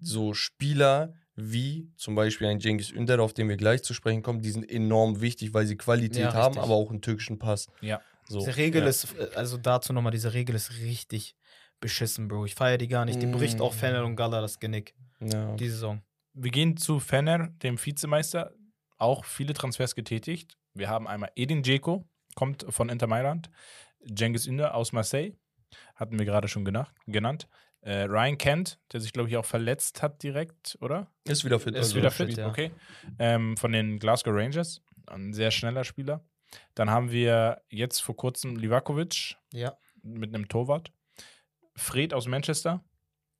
so 0.00 0.34
Spieler 0.34 1.14
wie 1.36 1.90
zum 1.96 2.14
Beispiel 2.14 2.46
ein 2.46 2.60
Cengiz 2.60 2.90
Ünder, 2.90 3.20
auf 3.20 3.34
den 3.34 3.48
wir 3.48 3.56
gleich 3.56 3.82
zu 3.82 3.94
sprechen 3.94 4.22
kommen, 4.22 4.40
die 4.40 4.50
sind 4.50 4.68
enorm 4.68 5.20
wichtig, 5.20 5.52
weil 5.52 5.66
sie 5.66 5.76
Qualität 5.76 6.22
Ja, 6.22 6.32
haben, 6.32 6.58
aber 6.58 6.74
auch 6.74 6.90
einen 6.90 7.02
türkischen 7.02 7.38
Pass. 7.38 7.68
Ja. 7.80 8.00
So. 8.26 8.38
Diese 8.38 8.56
Regel 8.56 8.82
ja. 8.82 8.88
ist, 8.88 9.14
äh, 9.18 9.34
also 9.34 9.56
dazu 9.56 9.92
nochmal, 9.92 10.12
diese 10.12 10.32
Regel 10.32 10.54
ist 10.54 10.72
richtig 10.80 11.36
beschissen, 11.80 12.28
Bro. 12.28 12.46
Ich 12.46 12.54
feiere 12.54 12.78
die 12.78 12.88
gar 12.88 13.04
nicht. 13.04 13.20
Die 13.20 13.26
bricht 13.26 13.60
auch 13.60 13.74
Mm. 13.74 13.78
Fener 13.78 14.04
und 14.04 14.16
Gala 14.16 14.40
das 14.40 14.58
Genick. 14.58 14.94
Ja. 15.20 15.54
Die 15.56 15.68
Saison. 15.68 16.02
Wir 16.32 16.50
gehen 16.50 16.76
zu 16.76 17.00
Fener, 17.00 17.48
dem 17.62 17.84
Vizemeister. 17.84 18.54
Auch 18.96 19.24
viele 19.24 19.52
Transfers 19.52 19.94
getätigt. 19.94 20.56
Wir 20.72 20.88
haben 20.88 21.06
einmal 21.06 21.30
Edin 21.36 21.62
Dzeko, 21.62 22.04
kommt 22.34 22.64
von 22.68 22.88
Inter 22.88 23.06
Mailand. 23.06 23.50
Cengiz 24.16 24.46
Ünder 24.46 24.74
aus 24.74 24.92
Marseille, 24.92 25.32
hatten 25.94 26.18
wir 26.18 26.26
gerade 26.26 26.48
schon 26.48 26.64
genannt. 26.64 27.48
Äh, 27.84 28.04
Ryan 28.04 28.38
Kent, 28.38 28.78
der 28.92 29.00
sich, 29.00 29.12
glaube 29.12 29.28
ich, 29.28 29.36
auch 29.36 29.44
verletzt 29.44 30.02
hat 30.02 30.22
direkt, 30.22 30.78
oder? 30.80 31.06
Ist 31.24 31.44
wieder 31.44 31.60
fit. 31.60 31.74
Ist 31.74 31.88
Ist 31.88 31.94
wieder 31.94 32.10
fit, 32.10 32.28
fit, 32.30 32.38
ja. 32.38 32.48
okay. 32.48 32.70
Ähm, 33.18 33.56
von 33.58 33.72
den 33.72 33.98
Glasgow 33.98 34.32
Rangers, 34.34 34.80
ein 35.06 35.34
sehr 35.34 35.50
schneller 35.50 35.84
Spieler. 35.84 36.24
Dann 36.74 36.88
haben 36.88 37.10
wir 37.10 37.60
jetzt 37.68 38.00
vor 38.00 38.16
kurzem 38.16 38.56
Livakovic 38.56 39.36
Ja. 39.52 39.76
mit 40.02 40.34
einem 40.34 40.48
Torwart. 40.48 40.92
Fred 41.76 42.14
aus 42.14 42.26
Manchester 42.26 42.82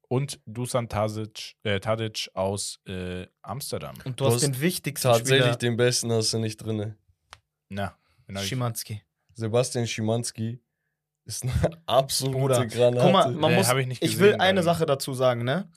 und 0.08 0.40
Dusan 0.44 0.88
Tadic, 0.90 1.54
äh, 1.62 1.80
Tadic 1.80 2.28
aus 2.34 2.80
äh, 2.86 3.26
Amsterdam. 3.42 3.94
Und 4.04 4.20
du, 4.20 4.24
Du 4.24 4.26
hast 4.26 4.34
hast 4.34 4.42
den 4.42 4.60
wichtigsten 4.60 5.08
Tatsächlich 5.08 5.40
Spieler, 5.42 5.56
den 5.56 5.76
besten 5.78 6.12
hast 6.12 6.32
du 6.34 6.38
nicht 6.38 6.58
drin. 6.58 6.96
Na, 7.70 7.96
Schimanski. 8.42 9.00
Sebastian 9.34 9.86
Schimanski 9.86 10.60
ist 11.24 11.44
eine 11.44 11.52
absolute 11.86 12.38
Bruder, 12.38 12.66
Granate. 12.66 13.02
Guck 13.02 13.12
mal, 13.12 13.30
man 13.32 13.52
Äh, 13.52 13.56
muss, 13.56 13.68
ich 13.80 13.86
nicht 13.86 14.02
ich 14.02 14.12
gesehen 14.12 14.24
will 14.24 14.34
eine. 14.34 14.62
Sache 14.62 14.86
dazu 14.86 15.14
sagen, 15.14 15.44
ne? 15.44 15.68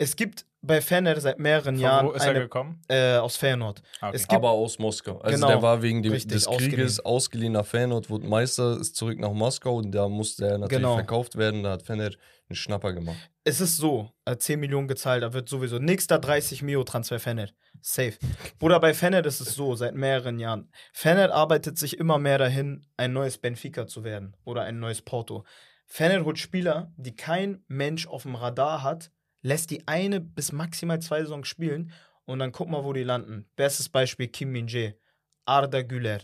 Es 0.00 0.14
gibt 0.16 0.46
bei 0.60 0.80
Fener 0.80 1.18
seit 1.20 1.38
mehreren 1.38 1.74
Von 1.76 1.82
Jahren 1.82 2.06
wo 2.06 2.12
ist 2.12 2.22
er 2.24 2.30
eine, 2.30 2.40
gekommen? 2.40 2.80
äh, 2.88 3.16
aus 3.16 3.36
Feyenoord. 3.36 3.80
Ah, 4.00 4.08
okay. 4.08 4.16
es 4.16 4.22
gibt- 4.22 4.32
aber 4.34 4.50
aus 4.50 4.78
Moskau. 4.78 5.18
Also 5.18 5.36
Genau, 5.36 5.48
der 5.48 5.62
war 5.62 5.82
wegen 5.82 6.02
dem, 6.02 6.12
richtig, 6.12 6.32
des 6.32 6.46
Krieges 6.46 7.00
ausgeliehen 7.00 7.52
nach 7.52 7.64
Feyenoord, 7.66 8.10
wurde 8.10 8.26
Meister, 8.26 8.78
ist 8.80 8.96
zurück 8.96 9.18
nach 9.18 9.32
Moskau 9.32 9.76
und 9.76 9.92
da 9.92 10.08
musste 10.08 10.46
er 10.46 10.58
natürlich 10.58 10.78
Genau. 10.82 10.94
verkauft 10.94 11.36
werden. 11.36 11.62
Da 11.62 11.72
hat 11.72 11.82
Fener 11.82 12.06
einen 12.48 12.56
Schnapper 12.56 12.92
gemacht. 12.92 13.16
Es 13.44 13.60
ist 13.60 13.76
so, 13.76 14.10
äh, 14.24 14.36
10 14.36 14.58
Millionen 14.60 14.88
gezahlt, 14.88 15.22
da 15.22 15.32
wird 15.32 15.48
sowieso 15.48 15.78
nächster 15.78 16.18
30 16.18 16.62
Mio 16.62 16.82
Transfer 16.84 17.18
Fener. 17.20 17.48
Safe. 17.80 18.14
Bruder, 18.58 18.80
bei 18.80 18.94
Fener 18.94 19.24
ist 19.24 19.40
es 19.40 19.54
so, 19.54 19.76
seit 19.76 19.94
mehreren 19.94 20.38
Jahren. 20.40 20.70
Fener 20.92 21.32
arbeitet 21.32 21.78
sich 21.78 21.98
immer 21.98 22.18
mehr 22.18 22.38
dahin, 22.38 22.84
ein 22.96 23.12
neues 23.12 23.38
Benfica 23.38 23.86
zu 23.86 24.02
werden 24.02 24.36
oder 24.44 24.62
ein 24.62 24.80
neues 24.80 25.02
Porto. 25.02 25.44
Fener 25.86 26.24
holt 26.24 26.38
Spieler, 26.38 26.92
die 26.96 27.14
kein 27.14 27.62
Mensch 27.68 28.06
auf 28.08 28.22
dem 28.24 28.34
Radar 28.34 28.82
hat, 28.82 29.10
lässt 29.48 29.70
die 29.70 29.88
eine 29.88 30.20
bis 30.20 30.52
maximal 30.52 31.00
zwei 31.00 31.22
Saisons 31.22 31.48
spielen 31.48 31.92
und 32.26 32.38
dann 32.38 32.52
guck 32.52 32.68
mal, 32.68 32.84
wo 32.84 32.92
die 32.92 33.02
landen. 33.02 33.48
Bestes 33.56 33.88
Beispiel 33.88 34.28
Kim 34.28 34.52
Min-jae, 34.52 34.94
Arda 35.46 35.82
Güler, 35.82 36.20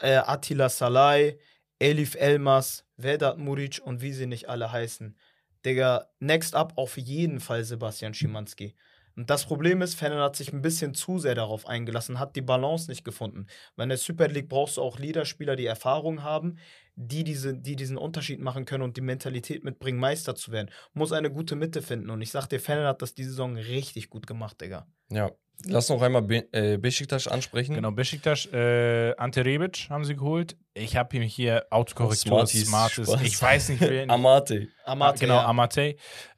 äh, 0.00 0.16
Attila 0.16 0.70
Salai, 0.70 1.38
Elif 1.78 2.14
Elmas, 2.14 2.84
Vedat 2.96 3.38
Muric 3.38 3.80
und 3.84 4.00
wie 4.00 4.12
sie 4.12 4.26
nicht 4.26 4.48
alle 4.48 4.72
heißen. 4.72 5.16
Digga, 5.64 6.06
next 6.20 6.54
up 6.54 6.72
auf 6.76 6.96
jeden 6.96 7.40
Fall 7.40 7.64
Sebastian 7.64 8.14
Schimanski. 8.14 8.74
Und 9.16 9.28
das 9.28 9.44
Problem 9.44 9.82
ist, 9.82 9.96
Fener 9.96 10.22
hat 10.22 10.36
sich 10.36 10.52
ein 10.52 10.62
bisschen 10.62 10.94
zu 10.94 11.18
sehr 11.18 11.34
darauf 11.34 11.66
eingelassen, 11.66 12.18
hat 12.18 12.36
die 12.36 12.40
Balance 12.40 12.88
nicht 12.88 13.04
gefunden. 13.04 13.48
Weil 13.76 13.84
in 13.84 13.88
der 13.90 13.98
Super 13.98 14.28
League 14.28 14.48
brauchst 14.48 14.78
du 14.78 14.82
auch 14.82 14.98
Leaderspieler, 14.98 15.56
die 15.56 15.66
Erfahrung 15.66 16.22
haben, 16.22 16.56
die, 17.00 17.24
diese, 17.24 17.56
die 17.56 17.76
diesen 17.76 17.96
Unterschied 17.96 18.40
machen 18.40 18.64
können 18.64 18.84
und 18.84 18.96
die 18.96 19.00
Mentalität 19.00 19.64
mitbringen, 19.64 19.98
Meister 19.98 20.34
zu 20.34 20.52
werden. 20.52 20.70
Muss 20.92 21.12
eine 21.12 21.30
gute 21.30 21.56
Mitte 21.56 21.82
finden. 21.82 22.10
Und 22.10 22.20
ich 22.20 22.30
sag 22.30 22.46
dir, 22.46 22.60
Fener 22.60 22.86
hat 22.88 23.02
das 23.02 23.14
diese 23.14 23.30
Saison 23.30 23.56
richtig 23.56 24.10
gut 24.10 24.26
gemacht, 24.26 24.60
Digga. 24.60 24.86
Ja. 25.10 25.30
Lass 25.66 25.90
noch 25.90 26.00
einmal 26.00 26.22
Be 26.22 26.48
äh, 26.52 26.78
Besiktas 26.78 27.28
ansprechen. 27.28 27.74
Genau, 27.74 27.90
Besiktas, 27.90 28.46
äh, 28.46 29.14
Ante 29.16 29.44
Rebic 29.44 29.88
haben 29.90 30.06
sie 30.06 30.16
geholt. 30.16 30.56
Ich 30.72 30.96
habe 30.96 31.14
ihm 31.18 31.22
hier 31.22 31.66
Autokorrektur, 31.68 32.46
Smarties, 32.46 32.66
Smartes, 32.66 33.08
Spaß. 33.08 33.22
ich 33.22 33.42
weiß 33.42 33.68
nicht, 33.68 33.80
wer. 33.82 34.08
Amate. 34.08 34.68
Amate, 34.86 35.18
genau, 35.18 35.34
ja. 35.34 35.44
Amate 35.44 35.96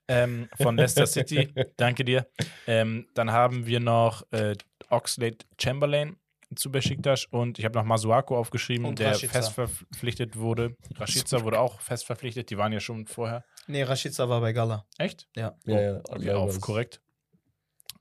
ähm, 0.09 0.49
von 0.61 0.77
Leicester 0.77 1.07
City. 1.07 1.53
Danke 1.77 2.05
dir. 2.05 2.27
Ähm, 2.67 3.07
dann 3.15 3.31
haben 3.31 3.67
wir 3.67 3.79
noch 3.79 4.25
äh, 4.33 4.57
Oxlade 4.91 5.39
Chamberlain 5.57 6.17
zu 6.57 6.71
Besiktas 6.71 7.27
und 7.27 7.59
ich 7.59 7.65
habe 7.65 7.79
noch 7.79 7.85
Masuako 7.85 8.39
aufgeschrieben, 8.39 8.87
Und 8.87 8.99
der 8.99 9.13
Rashica. 9.13 9.33
fest 9.33 9.53
verpflichtet 9.53 10.37
wurde. 10.37 10.77
Rashica 10.97 11.43
wurde 11.43 11.61
auch 11.61 11.81
fest 11.81 12.05
verpflichtet, 12.07 12.51
die 12.51 12.59
waren 12.59 12.73
ja 12.73 12.81
schon 12.81 13.07
vorher. 13.07 13.45
Nee, 13.67 13.83
Rashica 13.83 14.29
war 14.29 14.41
bei 14.41 14.53
Gala. 14.53 14.87
Echt? 14.99 15.29
Ja. 15.37 15.57
Ja, 15.65 15.81
ja. 15.81 16.01
Okay, 16.09 16.27
ja, 16.27 16.37
auf, 16.37 16.61
korrekt. 16.61 17.01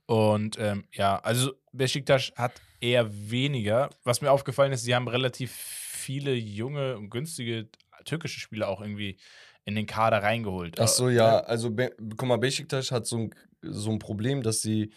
Und 0.06 0.58
ähm, 0.58 0.84
ja, 0.92 1.18
also 1.20 1.52
Besiktas 1.72 2.32
hat 2.36 2.60
eher 2.80 3.08
weniger. 3.30 3.90
Was 4.04 4.20
mir 4.20 4.30
aufgefallen 4.30 4.72
ist, 4.72 4.82
sie 4.82 4.94
haben 4.94 5.08
relativ 5.08 5.52
viele 5.52 6.34
junge 6.34 6.96
und 6.96 7.10
günstige 7.10 7.68
türkische 8.04 8.40
Spieler 8.40 8.68
auch 8.68 8.80
irgendwie 8.80 9.18
in 9.64 9.74
den 9.74 9.86
Kader 9.86 10.22
reingeholt. 10.22 10.80
Ach 10.80 10.88
so, 10.88 11.08
ja. 11.08 11.38
Also, 11.40 11.70
Be 11.70 11.94
guck 12.16 12.28
mal, 12.28 12.38
Besiktas 12.38 12.90
hat 12.90 13.06
so 13.06 13.18
ein, 13.18 13.34
so 13.62 13.90
ein 13.90 13.98
Problem, 13.98 14.42
dass 14.42 14.60
sie 14.60 14.92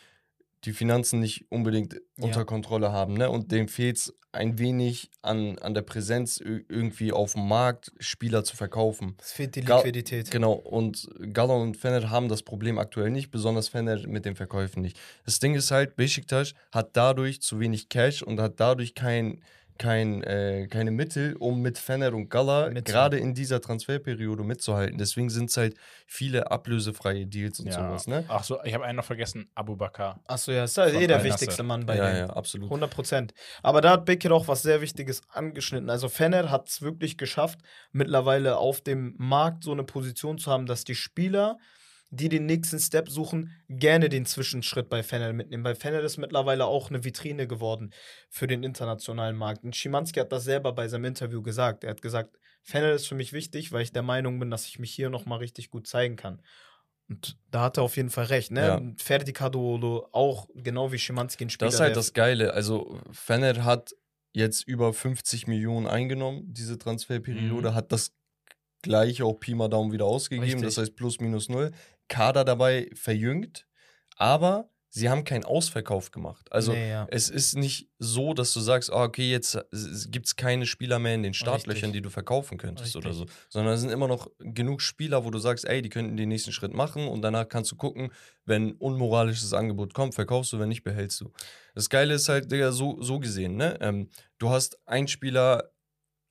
die 0.66 0.74
Finanzen 0.74 1.20
nicht 1.20 1.46
unbedingt 1.50 1.94
Ja. 1.94 2.26
unter 2.26 2.46
Kontrolle 2.46 2.92
haben, 2.92 3.14
ne? 3.14 3.30
Und 3.30 3.52
dem 3.52 3.68
fehlt 3.68 3.98
es 3.98 4.14
ein 4.32 4.60
wenig 4.60 5.10
an, 5.22 5.58
an 5.60 5.74
der 5.74 5.82
Präsenz 5.82 6.42
irgendwie 6.44 7.14
auf 7.14 7.34
dem 7.34 7.48
Markt, 7.48 7.94
Spieler 8.00 8.44
zu 8.44 8.58
verkaufen. 8.58 9.16
Es 9.22 9.32
fehlt 9.32 9.56
die 9.56 9.62
Ga- 9.62 9.78
Liquidität. 9.78 10.30
Genau, 10.30 10.52
und 10.54 11.08
Gala 11.32 11.54
und 11.54 11.78
Fener 11.78 12.10
haben 12.10 12.28
das 12.28 12.44
Problem 12.44 12.78
aktuell 12.78 13.12
nicht, 13.12 13.32
besonders 13.32 13.70
Fener 13.70 14.06
mit 14.08 14.26
den 14.26 14.36
Verkäufen 14.36 14.82
nicht. 14.82 15.00
Das 15.26 15.40
Ding 15.40 15.56
ist 15.56 15.72
halt, 15.72 15.96
Besiktas 15.96 16.54
hat 16.74 16.90
dadurch 16.98 17.42
zu 17.42 17.60
wenig 17.62 17.88
Cash 17.88 18.24
und 18.24 18.42
hat 18.42 18.60
dadurch 18.60 18.94
kein, 18.94 19.42
kein, 19.78 20.24
äh, 20.24 20.68
keine 20.70 20.92
Mittel, 20.92 21.36
um 21.38 21.62
mit 21.62 21.78
Fener 21.78 22.14
und 22.14 22.30
Gala 22.30 22.70
gerade 22.70 23.18
in 23.18 23.34
dieser 23.34 23.62
Transferperiode 23.62 24.44
mitzuhalten. 24.44 24.98
Deswegen 24.98 25.30
sind 25.30 25.50
es 25.50 25.58
halt 25.58 25.76
viele 26.08 26.50
ablösefreie 26.52 27.26
Deals 27.28 27.60
und 27.60 27.68
ja. 27.68 27.74
sowas, 27.74 28.08
ne? 28.08 28.24
Ach 28.28 28.44
so, 28.44 28.64
ich 28.64 28.74
habe 28.74 28.86
einen 28.86 28.96
noch 28.98 29.06
vergessen, 29.06 29.50
Abu 29.56 29.76
Bakar. 29.76 30.20
Achso, 30.28 30.52
ja, 30.52 30.64
ist 30.64 30.78
ja 30.78 30.88
Von 30.88 31.02
eh 31.02 31.08
der 31.08 31.18
Al-Nassr. 31.18 31.34
wichtigste 31.42 31.64
Mann 31.64 31.86
bei 31.86 31.98
Ja, 31.98 32.08
denen. 32.08 32.28
ja, 32.28 32.34
absolut. 32.34 32.68
100 32.68 32.90
Prozent. 32.90 33.34
Aber 33.64 33.82
da 33.82 33.92
hat 33.92 34.06
Bekir 34.06 34.32
auch 34.32 34.48
was 34.48 34.62
sehr 34.62 34.82
Wichtiges 34.82 35.22
angeschnitten. 35.30 35.90
Also 35.90 36.10
Fener 36.10 36.50
hat 36.52 36.70
es 36.70 36.82
wirklich 36.82 37.18
geschafft, 37.18 37.60
mittlerweile 37.92 38.58
auf 38.58 38.82
dem 38.82 39.16
Markt 39.18 39.64
so 39.64 39.72
eine 39.72 39.84
Position 39.84 40.38
zu 40.38 40.52
haben, 40.52 40.66
dass 40.66 40.84
die 40.84 40.96
Spieler, 40.96 41.58
die 42.16 42.30
den 42.30 42.46
nächsten 42.46 42.80
Step 42.80 43.10
suchen, 43.10 43.52
gerne 43.70 44.10
den 44.10 44.26
Zwischenschritt 44.26 44.90
bei 44.90 45.04
Fener 45.04 45.34
mitnehmen. 45.34 45.64
Weil 45.64 45.76
Fener 45.76 46.00
ist 46.02 46.18
mittlerweile 46.18 46.66
auch 46.66 46.90
eine 46.90 47.04
Vitrine 47.04 47.48
geworden 47.48 47.92
für 48.30 48.48
den 48.48 48.64
internationalen 48.64 49.36
Markt. 49.36 49.64
Und 49.64 49.76
Schimanski 49.76 50.20
hat 50.20 50.32
das 50.32 50.44
selber 50.46 50.74
bei 50.74 50.88
seinem 50.88 51.06
Interview 51.06 51.42
gesagt. 51.42 51.84
Er 51.84 51.92
hat 51.92 52.02
gesagt, 52.02 52.38
Fener 52.64 52.92
ist 52.94 53.08
für 53.08 53.16
mich 53.16 53.34
wichtig, 53.34 53.72
weil 53.72 53.82
ich 53.84 53.92
der 53.92 54.02
Meinung 54.04 54.40
bin, 54.40 54.50
dass 54.50 54.66
ich 54.66 54.80
mich 54.80 54.92
hier 54.92 55.10
nochmal 55.10 55.40
richtig 55.40 55.70
gut 55.70 55.88
zeigen 55.88 56.16
kann. 56.16 56.42
Und 57.08 57.38
da 57.52 57.62
hat 57.62 57.78
er 57.78 57.84
auf 57.84 57.98
jeden 57.98 58.10
Fall 58.10 58.26
recht. 58.26 58.52
Ne? 58.52 58.62
Ja. 58.62 58.82
Ferdi 58.98 59.32
Kadolo 59.34 60.10
auch, 60.12 60.48
genau 60.56 60.92
wie 60.92 60.98
Schimanski 60.98 61.46
ein 61.46 61.50
Spieler. 61.52 61.68
Das 61.68 61.76
ist 61.76 61.82
halt 61.82 61.96
das 61.96 62.14
Geile. 62.14 62.54
Also, 62.54 63.00
Fener 63.12 63.64
hat 63.64 63.92
jetzt 64.34 64.68
über 64.68 64.92
50 64.94 65.46
Millionen 65.48 65.86
eingenommen, 65.86 66.52
diese 66.52 66.78
Transferperiode, 66.80 67.70
Mhm. 67.72 67.76
hat 67.76 67.92
das 67.92 68.12
gleiche 68.82 69.26
auch 69.26 69.40
Pi 69.40 69.56
mal 69.56 69.68
Daumen 69.68 69.92
wieder 69.92 70.06
ausgegeben, 70.06 70.44
Richtig. 70.46 70.64
das 70.64 70.78
heißt 70.78 70.96
plus 70.96 71.20
minus 71.20 71.50
null. 71.50 71.72
Kader 72.08 72.44
dabei 72.46 72.90
verjüngt, 72.94 73.66
aber 74.18 74.70
sie 74.90 75.10
haben 75.10 75.26
keinen 75.26 75.44
Ausverkauf 75.44 76.12
gemacht. 76.12 76.48
Also, 76.52 76.72
Nee, 76.72 76.90
ja. 76.90 77.06
es 77.12 77.30
ist 77.30 77.58
nicht 77.58 77.90
so, 78.00 78.34
dass 78.34 78.54
du 78.54 78.62
sagst, 78.62 78.94
ah, 78.94 79.04
okay, 79.04 79.30
jetzt 79.30 79.60
gibt 80.10 80.28
es 80.28 80.38
keine 80.38 80.66
Spieler 80.66 81.00
mehr 81.00 81.16
in 81.16 81.24
den 81.24 81.34
Startlöchern, 81.34 81.76
Richtig. 81.76 81.92
die 81.94 82.02
du 82.02 82.10
verkaufen 82.10 82.58
könntest 82.58 82.96
oder 82.96 83.12
so. 83.14 83.24
Richtig. 83.24 83.38
Sondern 83.50 83.74
es 83.74 83.82
sind 83.82 83.90
immer 83.90 84.08
noch 84.08 84.30
genug 84.40 84.82
Spieler, 84.82 85.26
wo 85.26 85.32
du 85.32 85.38
sagst, 85.38 85.66
ey, 85.66 85.82
die 85.82 85.90
könnten 85.90 86.16
den 86.16 86.30
nächsten 86.30 86.54
Schritt 86.54 86.74
machen 86.74 87.10
und 87.10 87.22
danach 87.24 87.50
kannst 87.50 87.74
du 87.74 87.76
gucken, 87.76 88.14
wenn 88.46 88.72
unmoralisches 88.74 89.52
Angebot 89.52 89.94
kommt, 89.94 90.16
verkaufst 90.16 90.54
du, 90.54 90.60
wenn 90.60 90.70
nicht, 90.70 90.84
behältst 90.84 91.20
du. 91.20 91.34
Das 91.74 91.90
Geile 91.90 92.14
ist 92.14 92.30
halt, 92.30 92.50
Digga, 92.50 92.72
so, 92.72 93.02
so 93.02 93.20
gesehen, 93.20 93.58
ne? 93.58 93.78
Ähm, 93.82 94.10
du 94.38 94.50
hast 94.50 94.80
einen 94.88 95.10
Spieler 95.10 95.72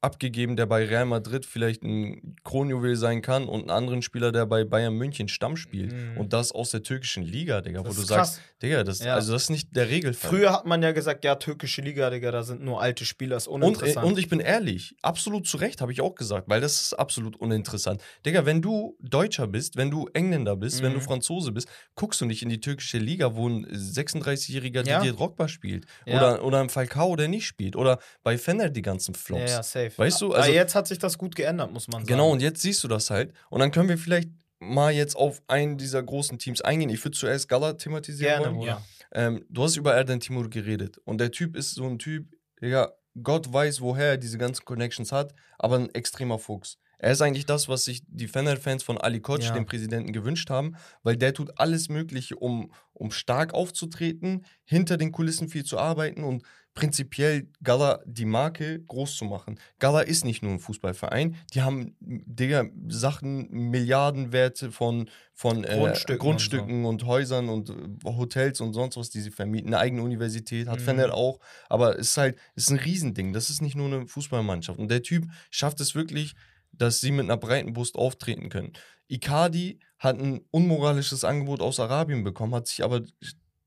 abgegeben, 0.05 0.55
der 0.57 0.67
bei 0.67 0.85
Real 0.85 1.07
Madrid 1.07 1.47
vielleicht 1.47 1.83
ein 1.83 2.37
Kronjuwel 2.45 2.95
sein 2.97 3.23
kann 3.23 3.49
und 3.49 3.63
einen 3.63 3.71
anderen 3.71 4.03
Spieler, 4.03 4.31
der 4.33 4.47
bei 4.47 4.65
Bayern 4.65 4.95
München 4.95 5.29
Stamm 5.29 5.57
spielt. 5.57 5.93
Mhm. 5.93 6.19
Und 6.19 6.33
das 6.33 6.53
aus 6.53 6.71
der 6.71 6.83
türkischen 6.83 7.23
Liga, 7.23 7.61
Digga, 7.63 7.83
Das 7.83 7.91
wo 7.91 7.95
du 7.97 8.03
ist 8.03 8.09
sagst, 8.09 8.35
krass. 8.37 8.45
Digga, 8.63 8.85
das, 8.85 8.99
Ja. 9.03 9.15
also 9.15 9.33
das 9.33 9.45
ist 9.45 9.51
nicht 9.51 9.75
der 9.75 9.89
Regelfall. 9.89 10.31
Früher 10.31 10.53
hat 10.53 10.67
man 10.67 10.83
ja 10.83 10.93
gesagt, 10.93 11.25
ja, 11.25 11.35
türkische 11.37 11.81
Liga, 11.83 12.11
Digga, 12.11 12.31
da 12.31 12.43
sind 12.43 12.63
nur 12.63 12.81
alte 12.81 13.05
Spieler, 13.05 13.37
ist 13.37 13.49
Und, 13.49 13.63
uninteressant. 13.63 14.07
und 14.07 14.19
ich 14.19 14.29
bin 14.29 14.41
ehrlich, 14.41 14.95
absolut 15.03 15.47
zu 15.47 15.57
Recht, 15.57 15.81
habe 15.81 15.91
ich 15.93 16.01
auch 16.01 16.15
gesagt, 16.15 16.49
weil 16.49 16.61
das 16.61 16.81
ist 16.81 16.93
absolut 16.95 17.37
uninteressant. 17.37 18.03
Digga, 18.27 18.45
wenn 18.47 18.61
du 18.63 18.97
Deutscher 19.01 19.47
bist, 19.47 19.77
wenn 19.77 19.91
du 19.91 20.09
Engländer 20.13 20.57
bist, 20.57 20.83
wenn 20.83 20.93
du 20.93 20.99
Mhm. 20.99 21.03
Franzose 21.05 21.51
bist, 21.53 21.67
guckst 21.95 22.21
du 22.21 22.27
nicht 22.27 22.43
in 22.43 22.51
die 22.51 22.61
türkische 22.61 22.99
Liga, 22.99 23.35
wo 23.35 23.49
ein 23.49 23.67
36-jähriger 23.67 24.87
Ja. 24.87 24.99
Didier 24.99 25.15
Drogba 25.15 25.49
spielt. 25.49 25.87
Ja. 26.07 26.17
Oder, 26.17 26.45
oder 26.45 26.61
ein 26.61 26.69
Falcao, 26.69 27.17
der 27.17 27.29
nicht 27.29 27.47
spielt. 27.47 27.77
Oder 27.77 27.99
bei 28.23 28.39
Fener 28.39 28.69
die 28.71 28.83
ganzen 28.83 29.15
Flops. 29.15 29.51
ja, 29.53 29.63
safe. 29.63 29.93
Weißt 29.97 30.21
du, 30.21 30.27
Aber 30.27 30.37
also- 30.43 30.53
jetzt 30.53 30.75
hat 30.75 30.87
sich 30.89 30.99
das 30.99 31.19
gut 31.19 31.35
geändert, 31.37 31.73
muss 31.73 31.89
man 31.89 32.01
sagen. 32.01 32.07
Genau, 32.07 32.31
und 32.31 32.41
jetzt 32.43 32.63
siehst 32.63 32.83
du 32.85 32.89
das 32.89 33.11
halt. 33.11 33.33
Und 33.51 33.61
dann 33.61 33.71
können 33.71 33.89
wir 33.89 33.99
vielleicht 33.99 34.29
mal 34.61 34.93
jetzt 34.93 35.15
auf 35.17 35.43
einen 35.47 35.77
dieser 35.77 36.03
großen 36.03 36.39
Teams 36.39 36.61
eingehen. 36.63 36.89
Ich 36.91 37.05
würde 37.05 37.17
zuerst 37.17 37.49
Gala 37.49 37.75
thematisieren 37.75 38.43
Gerne, 38.43 38.47
wollen. 38.47 38.57
Bruder. 38.59 38.83
Ähm, 39.13 39.45
du 39.51 39.63
hast 39.63 39.77
über 39.77 39.95
Erden 39.95 40.21
Timur 40.21 40.49
geredet. 40.51 40.99
Und 41.05 41.19
der 41.19 41.31
Typ 41.31 41.57
ist 41.57 41.75
so 41.75 41.85
ein 41.87 41.99
Typ, 41.99 42.35
Digga, 42.61 42.93
Gott 43.23 43.53
weiß, 43.53 43.81
woher 43.81 44.11
er 44.13 44.17
diese 44.17 44.39
ganzen 44.39 44.65
Connections 44.65 45.13
hat, 45.13 45.35
aber 45.59 45.77
ein 45.77 45.95
extremer 45.95 46.39
Fuchs. 46.39 46.79
Er 46.99 47.13
ist 47.13 47.21
eigentlich 47.21 47.45
das, 47.47 47.69
was 47.69 47.85
sich 47.85 48.03
die 48.09 48.27
Fener-Fans 48.29 48.83
von 48.83 48.97
Ali 48.99 49.21
Koc, 49.21 49.43
Ja. 49.43 49.53
dem 49.53 49.67
Präsidenten, 49.67 50.13
gewünscht 50.13 50.49
haben, 50.49 50.77
weil 51.03 51.17
der 51.17 51.35
tut 51.35 51.53
alles 51.59 51.89
Mögliche, 51.91 52.35
um, 52.37 52.73
um 52.95 53.11
stark 53.11 53.53
aufzutreten, 53.53 54.47
hinter 54.65 54.97
den 54.97 55.13
Kulissen 55.13 55.49
viel 55.49 55.65
zu 55.65 55.79
arbeiten 55.79 56.25
und 56.25 56.43
prinzipiell 56.75 57.49
Gala 57.63 58.01
die 58.05 58.25
Marke 58.25 58.83
groß 58.83 59.17
zu 59.17 59.25
machen. 59.25 59.59
Gala 59.79 60.01
ist 60.01 60.25
nicht 60.25 60.43
nur 60.43 60.53
ein 60.53 60.59
Fußballverein, 60.59 61.37
die 61.55 61.63
haben, 61.63 61.97
Digga, 62.01 62.67
Sachen, 62.89 63.49
Milliardenwerte 63.51 64.73
von, 64.73 65.09
von 65.33 65.65
äh, 65.65 65.77
Grundstücken 65.77 66.19
Grundstücken, 66.19 66.85
und 66.85 67.03
und, 67.03 67.07
Häusern 67.09 67.49
und 67.49 67.71
äh, 67.71 67.75
Hotels 68.05 68.61
und 68.61 68.75
sonst 68.75 68.97
was, 68.97 69.11
die 69.11 69.21
sie 69.21 69.31
vermieten. 69.31 69.69
Eine 69.69 69.79
eigene 69.79 70.03
Universität 70.03 70.69
hat 70.69 70.81
Mhm. 70.81 70.85
Fener 70.85 71.15
auch, 71.15 71.39
aber 71.69 71.99
es 71.99 72.09
ist 72.09 72.17
halt, 72.17 72.39
es 72.57 72.65
ist 72.65 72.71
ein 72.71 72.79
Riesending. 72.79 73.33
Das 73.33 73.51
ist 73.51 73.63
nicht 73.63 73.77
nur 73.77 73.87
eine 73.87 74.07
Fußballmannschaft. 74.07 74.79
Und 74.79 74.91
der 74.91 75.03
Typ 75.03 75.27
schafft 75.51 75.81
es 75.81 75.95
wirklich, 75.95 76.35
dass 76.73 77.01
sie 77.01 77.13
mit 77.13 77.25
einer 77.25 77.37
breiten 77.37 77.73
Brust 77.73 77.95
auftreten 77.95 78.49
können. 78.49 78.73
Icardi 79.09 79.79
hat 79.99 80.19
ein 80.19 80.41
unmoralisches 80.51 81.25
Angebot 81.25 81.61
aus 81.61 81.79
Arabien 81.79 82.25
bekommen, 82.25 82.55
hat 82.55 82.67
sich 82.67 82.83
aber 82.83 83.03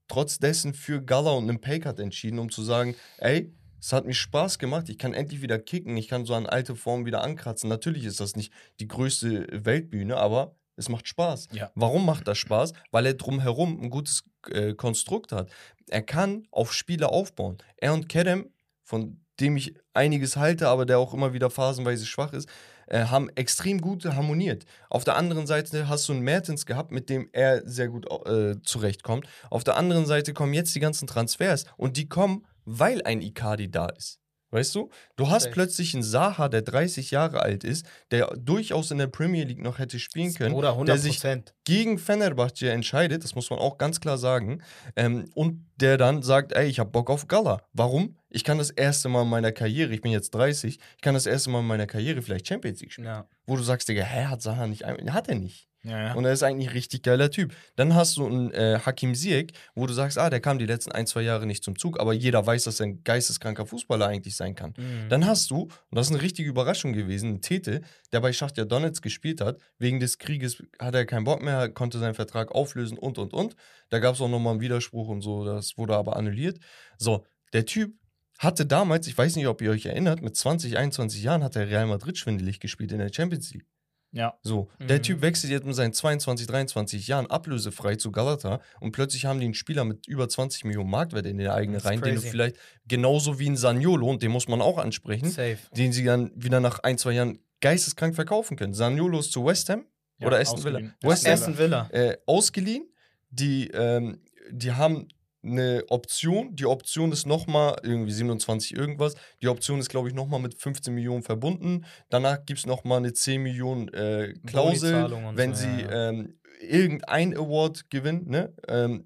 trotz 0.07 0.39
dessen 0.39 0.73
für 0.73 1.01
Gala 1.01 1.31
und 1.31 1.49
einen 1.49 1.61
Paycut 1.61 1.99
entschieden, 1.99 2.39
um 2.39 2.51
zu 2.51 2.63
sagen, 2.63 2.95
ey, 3.17 3.53
es 3.79 3.93
hat 3.93 4.05
mir 4.05 4.13
Spaß 4.13 4.59
gemacht, 4.59 4.89
ich 4.89 4.97
kann 4.97 5.13
endlich 5.13 5.41
wieder 5.41 5.59
kicken, 5.59 5.95
ich 5.97 6.07
kann 6.07 6.25
so 6.25 6.33
an 6.33 6.45
alte 6.45 6.75
Formen 6.75 7.05
wieder 7.05 7.21
ankratzen. 7.21 7.69
Natürlich 7.69 8.05
ist 8.05 8.19
das 8.19 8.35
nicht 8.35 8.51
die 8.79 8.87
größte 8.87 9.47
Weltbühne, 9.65 10.17
aber 10.17 10.55
es 10.75 10.89
macht 10.89 11.07
Spaß. 11.07 11.49
Ja. 11.51 11.71
Warum 11.75 12.05
macht 12.05 12.27
das 12.27 12.37
Spaß? 12.37 12.73
Weil 12.91 13.05
er 13.05 13.13
drumherum 13.13 13.79
ein 13.81 13.89
gutes 13.89 14.23
äh, 14.49 14.73
Konstrukt 14.73 15.31
hat. 15.31 15.49
Er 15.89 16.01
kann 16.01 16.47
auf 16.51 16.73
Spiele 16.73 17.09
aufbauen. 17.09 17.57
Er 17.77 17.93
und 17.93 18.09
Kerem, 18.09 18.51
von 18.83 19.21
dem 19.39 19.57
ich 19.57 19.75
einiges 19.93 20.37
halte, 20.37 20.67
aber 20.67 20.85
der 20.85 20.99
auch 20.99 21.13
immer 21.13 21.33
wieder 21.33 21.49
phasenweise 21.49 22.05
schwach 22.05 22.33
ist, 22.33 22.47
äh, 22.87 23.05
haben 23.05 23.29
extrem 23.35 23.79
gut 23.81 24.05
harmoniert. 24.05 24.65
Auf 24.89 25.03
der 25.03 25.15
anderen 25.15 25.47
Seite 25.47 25.87
hast 25.87 26.07
du 26.09 26.13
einen 26.13 26.21
Mertens 26.21 26.65
gehabt, 26.65 26.91
mit 26.91 27.09
dem 27.09 27.29
er 27.31 27.67
sehr 27.67 27.87
gut 27.87 28.07
äh, 28.27 28.61
zurechtkommt. 28.63 29.27
Auf 29.49 29.63
der 29.63 29.77
anderen 29.77 30.05
Seite 30.05 30.33
kommen 30.33 30.53
jetzt 30.53 30.75
die 30.75 30.79
ganzen 30.79 31.07
Transfers 31.07 31.65
und 31.77 31.97
die 31.97 32.09
kommen, 32.09 32.45
weil 32.65 33.01
ein 33.03 33.21
Icardi 33.21 33.69
da 33.71 33.87
ist. 33.87 34.19
Weißt 34.49 34.73
du? 34.75 34.89
Du 35.17 35.29
hast 35.29 35.43
Safe. 35.43 35.53
plötzlich 35.53 35.93
einen 35.93 36.03
Saha, 36.03 36.47
der 36.47 36.61
30 36.61 37.11
Jahre 37.11 37.41
alt 37.41 37.63
ist, 37.65 37.85
der 38.11 38.27
durchaus 38.37 38.91
in 38.91 38.97
der 38.97 39.07
Premier 39.07 39.43
League 39.43 39.61
noch 39.61 39.77
hätte 39.77 39.99
spielen 39.99 40.33
können, 40.33 40.55
Oder 40.55 40.71
100 40.71 40.95
der 40.95 41.01
sich 41.01 41.21
gegen 41.65 41.99
Fenerbahce 41.99 42.69
entscheidet, 42.71 43.23
das 43.23 43.35
muss 43.35 43.49
man 43.49 43.59
auch 43.59 43.77
ganz 43.77 43.99
klar 43.99 44.17
sagen, 44.17 44.61
ähm, 44.95 45.25
und 45.35 45.65
der 45.75 45.97
dann 45.97 46.23
sagt, 46.23 46.53
ey, 46.53 46.67
ich 46.67 46.79
hab 46.79 46.93
Bock 46.93 47.09
auf 47.09 47.27
Gala. 47.27 47.61
Warum? 47.73 48.15
Ich 48.29 48.43
kann 48.43 48.57
das 48.57 48.69
erste 48.69 49.09
Mal 49.09 49.23
in 49.23 49.29
meiner 49.29 49.51
Karriere, 49.51 49.93
ich 49.93 50.01
bin 50.01 50.11
jetzt 50.11 50.31
30, 50.31 50.79
ich 50.95 51.01
kann 51.01 51.13
das 51.13 51.25
erste 51.25 51.49
Mal 51.49 51.59
in 51.59 51.67
meiner 51.67 51.87
Karriere 51.87 52.21
vielleicht 52.21 52.47
Champions 52.47 52.79
League 52.79 52.93
spielen. 52.93 53.07
Ja. 53.07 53.27
Wo 53.45 53.57
du 53.57 53.63
sagst, 53.63 53.89
Digga, 53.89 54.03
hä, 54.03 54.25
hat 54.25 54.41
Saha 54.41 54.67
nicht, 54.67 54.85
hat 54.85 55.27
er 55.27 55.35
nicht. 55.35 55.67
Ja, 55.87 56.07
ja. 56.07 56.13
Und 56.13 56.25
er 56.25 56.33
ist 56.33 56.43
eigentlich 56.43 56.69
ein 56.69 56.73
richtig 56.73 57.03
geiler 57.03 57.31
Typ. 57.31 57.53
Dann 57.75 57.95
hast 57.95 58.17
du 58.17 58.25
einen 58.25 58.51
äh, 58.51 58.79
Hakim 58.85 59.15
Ziyech, 59.15 59.53
wo 59.75 59.85
du 59.85 59.93
sagst, 59.93 60.17
ah, 60.17 60.29
der 60.29 60.39
kam 60.39 60.59
die 60.59 60.65
letzten 60.65 60.91
ein, 60.91 61.07
zwei 61.07 61.21
Jahre 61.21 61.45
nicht 61.45 61.63
zum 61.63 61.77
Zug, 61.77 61.99
aber 61.99 62.13
jeder 62.13 62.45
weiß, 62.45 62.65
dass 62.65 62.79
er 62.79 62.87
ein 62.87 63.03
geisteskranker 63.03 63.65
Fußballer 63.65 64.07
eigentlich 64.07 64.35
sein 64.35 64.55
kann. 64.55 64.73
Mhm. 64.77 65.09
Dann 65.09 65.25
hast 65.25 65.49
du, 65.49 65.63
und 65.63 65.71
das 65.91 66.07
ist 66.07 66.13
eine 66.13 66.21
richtige 66.21 66.49
Überraschung 66.49 66.93
gewesen, 66.93 67.29
einen 67.29 67.41
Tete, 67.41 67.81
der 68.11 68.19
bei 68.19 68.33
Schachtja 68.33 68.65
Donetsk 68.65 69.01
gespielt 69.03 69.41
hat. 69.41 69.59
Wegen 69.79 69.99
des 69.99 70.17
Krieges 70.17 70.61
hat 70.79 70.95
er 70.95 71.05
keinen 71.05 71.23
Bock 71.23 71.41
mehr, 71.41 71.69
konnte 71.69 71.99
seinen 71.99 72.15
Vertrag 72.15 72.51
auflösen 72.51 72.97
und, 72.97 73.17
und, 73.17 73.33
und. 73.33 73.55
Da 73.89 73.99
gab 73.99 74.15
es 74.15 74.21
auch 74.21 74.29
nochmal 74.29 74.53
einen 74.53 74.61
Widerspruch 74.61 75.07
und 75.07 75.21
so, 75.21 75.45
das 75.45 75.77
wurde 75.77 75.95
aber 75.95 76.17
annulliert. 76.17 76.59
So, 76.97 77.25
der 77.53 77.65
Typ 77.65 77.93
hatte 78.39 78.65
damals, 78.65 79.07
ich 79.07 79.17
weiß 79.17 79.35
nicht, 79.35 79.47
ob 79.47 79.61
ihr 79.61 79.71
euch 79.71 79.85
erinnert, 79.85 80.21
mit 80.21 80.35
20, 80.35 80.77
21 80.77 81.23
Jahren 81.23 81.43
hat 81.43 81.55
er 81.55 81.67
Real 81.67 81.87
Madrid 81.87 82.17
schwindelig 82.17 82.59
gespielt 82.59 82.91
in 82.91 82.99
der 82.99 83.11
Champions 83.11 83.53
League. 83.53 83.65
Ja. 84.11 84.33
So, 84.41 84.69
der 84.79 84.97
Mhm. 84.99 85.03
Typ 85.03 85.21
wechselt 85.21 85.51
jetzt 85.51 85.65
mit 85.65 85.75
seinen 85.75 85.93
22, 85.93 86.47
23 86.47 87.07
Jahren 87.07 87.27
ablösefrei 87.27 87.95
zu 87.97 88.11
Galata 88.11 88.61
und 88.79 88.91
plötzlich 88.91 89.25
haben 89.25 89.39
die 89.39 89.45
einen 89.45 89.53
Spieler 89.53 89.83
mit 89.83 90.07
über 90.07 90.27
20 90.29 90.63
Millionen 90.65 90.89
Marktwert 90.89 91.25
in 91.25 91.37
der 91.37 91.53
eigenen 91.53 91.79
Reihen, 91.81 92.01
den 92.01 92.15
du 92.15 92.21
vielleicht 92.21 92.57
genauso 92.87 93.37
wie 93.39 93.49
ein 93.49 93.57
Saniolo, 93.57 94.07
und 94.07 94.23
den 94.23 94.31
muss 94.31 94.47
man 94.47 94.61
auch 94.61 94.77
ansprechen, 94.77 95.29
Safe. 95.29 95.57
den 95.75 95.91
sie 95.91 96.03
dann 96.03 96.31
wieder 96.35 96.59
nach 96.59 96.79
ein, 96.79 96.97
zwei 96.97 97.11
Jahren 97.11 97.39
geisteskrank 97.61 98.15
verkaufen 98.15 98.55
können. 98.57 98.73
Saniolo 98.73 99.19
ist 99.19 99.31
zu 99.31 99.45
West 99.45 99.69
Ham 99.69 99.85
Ja, 100.19 100.27
oder 100.27 100.39
Aston 100.39 100.63
Villa. 100.63 100.77
ausgeliehen. 100.79 100.95
West 101.01 101.27
Aston 101.27 101.57
Villa. 101.57 101.89
äh, 101.91 102.17
ausgeliehen. 102.25 102.87
Die, 103.29 103.67
ähm, 103.69 104.21
die 104.51 104.71
haben 104.71 105.07
eine 105.47 105.83
Option. 105.89 106.55
Die 106.55 106.65
Option 106.65 107.11
ist 107.11 107.25
nochmal 107.25 107.77
irgendwie 107.83 108.11
27 108.11 108.75
irgendwas. 108.75 109.15
Die 109.41 109.47
Option 109.47 109.79
ist, 109.79 109.89
glaube 109.89 110.09
ich, 110.09 110.13
nochmal 110.13 110.39
mit 110.39 110.55
15 110.55 110.93
Millionen 110.93 111.23
verbunden. 111.23 111.85
Danach 112.09 112.45
gibt 112.45 112.59
es 112.59 112.65
nochmal 112.65 112.99
eine 112.99 113.13
10 113.13 113.41
Millionen 113.41 113.87
äh, 113.93 114.33
Klausel, 114.45 115.09
wenn 115.33 115.55
so, 115.55 115.63
sie 115.63 115.81
ja, 115.81 116.09
Ähm, 116.09 116.39
irgendein 116.61 117.35
Award 117.35 117.89
gewinnen, 117.89 118.29
ne? 118.29 118.53
Ähm, 118.67 119.05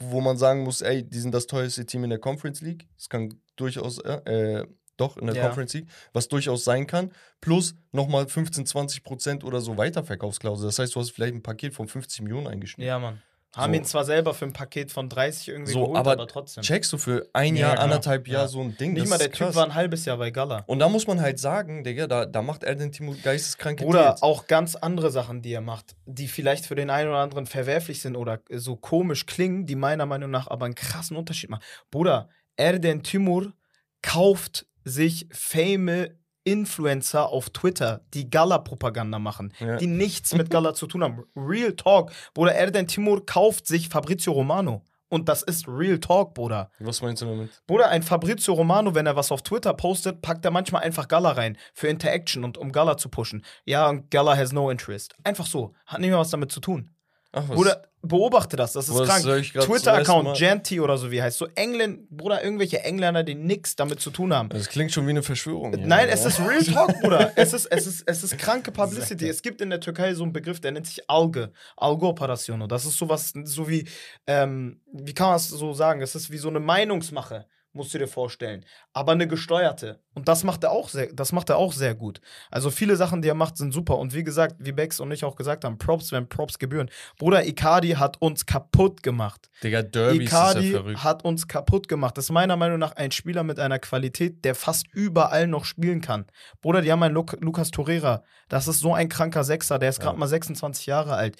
wo 0.00 0.20
man 0.20 0.36
sagen 0.36 0.62
muss, 0.62 0.80
ey, 0.80 1.02
die 1.02 1.18
sind 1.18 1.34
das 1.34 1.46
teuerste 1.46 1.84
Team 1.84 2.04
in 2.04 2.10
der 2.10 2.20
Conference 2.20 2.60
League. 2.60 2.86
Das 2.96 3.08
kann 3.08 3.34
durchaus, 3.56 3.98
äh, 3.98 4.60
äh, 4.60 4.66
doch, 4.96 5.16
in 5.16 5.26
der 5.26 5.34
Ja. 5.34 5.46
Conference 5.46 5.74
League, 5.74 5.88
was 6.12 6.28
durchaus 6.28 6.64
sein 6.64 6.86
kann. 6.86 7.12
Plus 7.40 7.74
nochmal 7.92 8.28
15, 8.28 8.64
20 8.66 9.02
Prozent 9.02 9.44
oder 9.44 9.60
so 9.60 9.76
Weiterverkaufsklausel. 9.76 10.66
Das 10.66 10.78
heißt, 10.78 10.94
du 10.94 11.00
hast 11.00 11.10
vielleicht 11.10 11.34
ein 11.34 11.42
Paket 11.42 11.74
von 11.74 11.88
50 11.88 12.22
Millionen 12.22 12.46
eingeschnitten. 12.46 12.86
Ja, 12.86 12.98
Mann. 12.98 13.22
Haben 13.56 13.72
So. 13.72 13.78
ihn 13.78 13.84
zwar 13.86 14.04
selber 14.04 14.34
für 14.34 14.44
ein 14.44 14.52
Paket 14.52 14.92
von 14.92 15.08
30 15.08 15.48
irgendwie 15.48 15.72
So, 15.72 15.80
geholt, 15.80 15.96
aber 15.98 16.12
aber, 16.12 16.26
trotzdem. 16.28 16.62
Checkst 16.62 16.92
du 16.92 16.98
für 16.98 17.28
ein 17.32 17.56
Ja, 17.56 17.68
Jahr, 17.68 17.72
klar. 17.76 17.84
anderthalb 17.84 18.28
Jahr 18.28 18.42
Ja. 18.42 18.48
so 18.48 18.60
ein 18.60 18.76
Ding? 18.76 18.92
Nicht 18.92 19.08
mal 19.08 19.16
der 19.18 19.28
Typ 19.32 19.38
krass. 19.46 19.54
war 19.54 19.64
ein 19.64 19.74
halbes 19.74 20.04
Jahr 20.04 20.18
bei 20.18 20.30
Gala. 20.30 20.64
Und 20.66 20.80
da 20.80 20.88
muss 20.90 21.06
man 21.06 21.20
halt 21.20 21.38
sagen, 21.38 21.82
Digga, 21.82 22.06
da, 22.06 22.26
da 22.26 22.42
macht 22.42 22.62
er 22.62 22.74
den 22.74 22.92
Timo 22.92 23.14
geisteskranke 23.22 23.84
Oder 23.86 24.02
Deals. 24.02 24.22
auch 24.22 24.46
ganz 24.48 24.74
andere 24.76 25.10
Sachen, 25.10 25.40
die 25.40 25.52
er 25.52 25.62
macht, 25.62 25.96
die 26.04 26.28
vielleicht 26.28 26.66
für 26.66 26.74
den 26.74 26.90
einen 26.90 27.08
oder 27.08 27.18
anderen 27.20 27.46
verwerflich 27.46 28.02
sind 28.02 28.16
oder 28.16 28.40
so 28.50 28.76
komisch 28.76 29.24
klingen, 29.24 29.64
die 29.64 29.76
meiner 29.76 30.04
Meinung 30.04 30.30
nach 30.30 30.46
aber 30.48 30.66
einen 30.66 30.74
krassen 30.74 31.16
Unterschied 31.16 31.48
machen. 31.48 31.62
Bruder, 31.90 32.28
Erden 32.56 33.02
Timur 33.02 33.54
kauft 34.02 34.66
sich 34.84 35.26
fame 35.32 36.17
Influencer 36.50 37.28
auf 37.28 37.50
Twitter, 37.50 38.00
die 38.14 38.30
Gala-Propaganda 38.30 39.18
machen, 39.18 39.52
Ja. 39.60 39.76
die 39.76 39.86
nichts 39.86 40.34
mit 40.34 40.50
Gala 40.50 40.74
zu 40.74 40.86
tun 40.86 41.02
haben. 41.02 41.24
Real 41.36 41.72
Talk. 41.72 42.12
Bruder, 42.34 42.54
Erden 42.54 42.86
Timur 42.86 43.24
kauft 43.24 43.66
sich 43.66 43.88
Fabrizio 43.88 44.32
Romano. 44.32 44.82
Und 45.10 45.30
das 45.30 45.42
ist 45.42 45.66
Real 45.66 45.98
Talk, 45.98 46.34
Bruder. 46.34 46.70
Was 46.80 47.00
meinst 47.00 47.22
du 47.22 47.26
damit? 47.26 47.62
Bruder, 47.66 47.88
ein 47.88 48.02
Fabrizio 48.02 48.52
Romano, 48.52 48.94
wenn 48.94 49.06
er 49.06 49.16
was 49.16 49.32
auf 49.32 49.40
Twitter 49.40 49.72
postet, 49.72 50.20
packt 50.20 50.44
er 50.44 50.50
manchmal 50.50 50.82
einfach 50.82 51.08
Gala 51.08 51.30
rein 51.30 51.56
für 51.72 51.88
Interaction 51.88 52.44
und 52.44 52.58
um 52.58 52.72
Gala 52.72 52.98
zu 52.98 53.08
pushen. 53.08 53.42
Ja, 53.64 53.88
und 53.88 54.10
Gala 54.10 54.36
has 54.36 54.52
no 54.52 54.70
interest. 54.70 55.14
Einfach 55.24 55.46
so. 55.46 55.72
Hat 55.86 56.00
nicht 56.00 56.10
mehr 56.10 56.18
was 56.18 56.28
damit 56.30 56.52
zu 56.52 56.60
tun. 56.60 56.90
Ach, 57.32 57.48
was? 57.48 57.56
Bruder, 57.56 57.82
beobachte 58.02 58.56
das, 58.56 58.72
das 58.72 58.88
ist 58.88 58.94
Was 58.94 59.08
krank. 59.08 59.24
Twitter-Account, 59.52 60.38
Janty 60.38 60.80
oder 60.80 60.96
so 60.96 61.10
wie 61.10 61.20
heißt. 61.20 61.36
So 61.36 61.46
England, 61.54 62.08
Bruder, 62.10 62.42
irgendwelche 62.42 62.80
Engländer, 62.82 63.22
die 63.22 63.34
nichts 63.34 63.76
damit 63.76 64.00
zu 64.00 64.10
tun 64.10 64.32
haben. 64.32 64.48
das 64.48 64.68
klingt 64.68 64.92
schon 64.92 65.06
wie 65.06 65.10
eine 65.10 65.22
Verschwörung. 65.22 65.74
hier, 65.74 65.86
Nein, 65.86 66.08
Alter. 66.08 66.12
es 66.14 66.24
ist 66.24 66.40
Real 66.40 66.64
Talk, 66.64 67.00
Bruder. 67.02 67.32
Es 67.36 67.52
ist, 67.52 67.66
es, 67.66 67.86
ist, 67.86 68.04
es 68.06 68.24
ist 68.24 68.38
kranke 68.38 68.72
Publicity. 68.72 69.28
Es 69.28 69.42
gibt 69.42 69.60
in 69.60 69.70
der 69.70 69.80
Türkei 69.80 70.14
so 70.14 70.22
einen 70.22 70.32
Begriff, 70.32 70.60
der 70.60 70.72
nennt 70.72 70.86
sich 70.86 71.08
Alge. 71.10 71.52
Algo-Operation. 71.76 72.66
Das 72.68 72.86
ist 72.86 72.96
sowas, 72.96 73.32
so 73.44 73.68
wie, 73.68 73.86
ähm, 74.26 74.80
wie 74.92 75.14
kann 75.14 75.28
man 75.28 75.36
es 75.36 75.48
so 75.48 75.72
sagen? 75.74 76.00
Es 76.00 76.14
ist 76.14 76.30
wie 76.30 76.38
so 76.38 76.48
eine 76.48 76.60
Meinungsmache. 76.60 77.46
Musst 77.72 77.94
du 77.94 77.98
dir 77.98 78.08
vorstellen. 78.08 78.64
Aber 78.92 79.12
eine 79.12 79.28
gesteuerte. 79.28 80.00
Und 80.14 80.26
das 80.26 80.42
macht 80.42 80.64
er 80.64 80.72
auch 80.72 80.88
sehr, 80.88 81.12
das 81.12 81.30
macht 81.32 81.48
er 81.48 81.58
auch 81.58 81.72
sehr 81.72 81.94
gut. 81.94 82.20
Also 82.50 82.70
viele 82.70 82.96
Sachen, 82.96 83.22
die 83.22 83.28
er 83.28 83.34
macht, 83.34 83.56
sind 83.56 83.72
super. 83.72 83.98
Und 83.98 84.14
wie 84.14 84.24
gesagt, 84.24 84.56
wie 84.58 84.72
Bex 84.72 84.98
und 84.98 85.12
ich 85.12 85.24
auch 85.24 85.36
gesagt 85.36 85.64
haben, 85.64 85.78
Props, 85.78 86.10
wenn 86.10 86.28
Props 86.28 86.58
gebühren. 86.58 86.90
Bruder, 87.18 87.46
Icardi 87.46 87.90
hat 87.90 88.20
uns 88.20 88.46
kaputt 88.46 89.02
gemacht. 89.02 89.48
Digga, 89.62 89.82
Derby 89.82 90.24
Icardi 90.24 90.66
ist 90.68 90.72
ja 90.72 90.80
verrückt. 90.80 91.04
hat 91.04 91.24
uns 91.24 91.46
kaputt 91.46 91.86
gemacht. 91.88 92.18
Das 92.18 92.24
ist 92.24 92.32
meiner 92.32 92.56
Meinung 92.56 92.78
nach 92.80 92.92
ein 92.96 93.12
Spieler 93.12 93.44
mit 93.44 93.60
einer 93.60 93.78
Qualität, 93.78 94.44
der 94.44 94.54
fast 94.56 94.86
überall 94.92 95.46
noch 95.46 95.64
spielen 95.64 96.00
kann. 96.00 96.26
Bruder, 96.60 96.80
die 96.82 96.90
haben 96.90 97.02
einen 97.02 97.14
Luk 97.14 97.36
Lukas 97.40 97.70
Torreira. 97.70 98.24
Das 98.48 98.66
ist 98.66 98.80
so 98.80 98.94
ein 98.94 99.08
kranker 99.08 99.44
Sechser, 99.44 99.78
der 99.78 99.90
ist 99.90 100.00
gerade 100.00 100.16
Ja. 100.16 100.18
mal 100.20 100.26
26 100.26 100.86
Jahre 100.86 101.14
alt. 101.14 101.36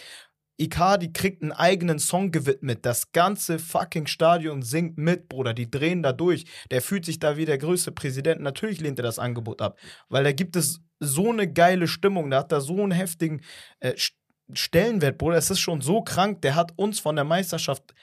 Icardi 0.58 1.12
kriegt 1.12 1.42
einen 1.42 1.52
eigenen 1.52 1.98
Song 1.98 2.30
gewidmet. 2.32 2.84
Das 2.84 3.12
ganze 3.12 3.58
fucking 3.58 4.06
Stadion 4.06 4.62
singt 4.62 4.98
mit, 4.98 5.28
Bruder. 5.28 5.54
Die 5.54 5.70
drehen 5.70 6.02
da 6.02 6.12
durch. 6.12 6.44
Der 6.70 6.82
fühlt 6.82 7.04
sich 7.04 7.18
da 7.18 7.36
wie 7.36 7.44
der 7.44 7.58
größte 7.58 7.92
Präsident. 7.92 8.40
Natürlich 8.40 8.80
lehnt 8.80 8.98
er 8.98 9.04
das 9.04 9.18
Angebot 9.18 9.62
ab, 9.62 9.78
weil 10.08 10.24
da 10.24 10.32
gibt 10.32 10.56
es 10.56 10.80
so 11.00 11.30
eine 11.30 11.50
geile 11.50 11.86
Stimmung. 11.86 12.30
Da 12.30 12.40
hat 12.40 12.52
er 12.52 12.60
so 12.60 12.82
einen 12.82 12.90
heftigen 12.90 13.40
äh, 13.80 13.92
St- 13.92 14.14
Stellenwert, 14.52 15.18
Bruder. 15.18 15.36
Es 15.36 15.50
ist 15.50 15.60
schon 15.60 15.80
so 15.80 16.02
krank. 16.02 16.42
Der 16.42 16.54
hat 16.54 16.72
uns 16.76 16.98
von 17.00 17.14
der 17.14 17.24
Meisterschaft, 17.24 17.94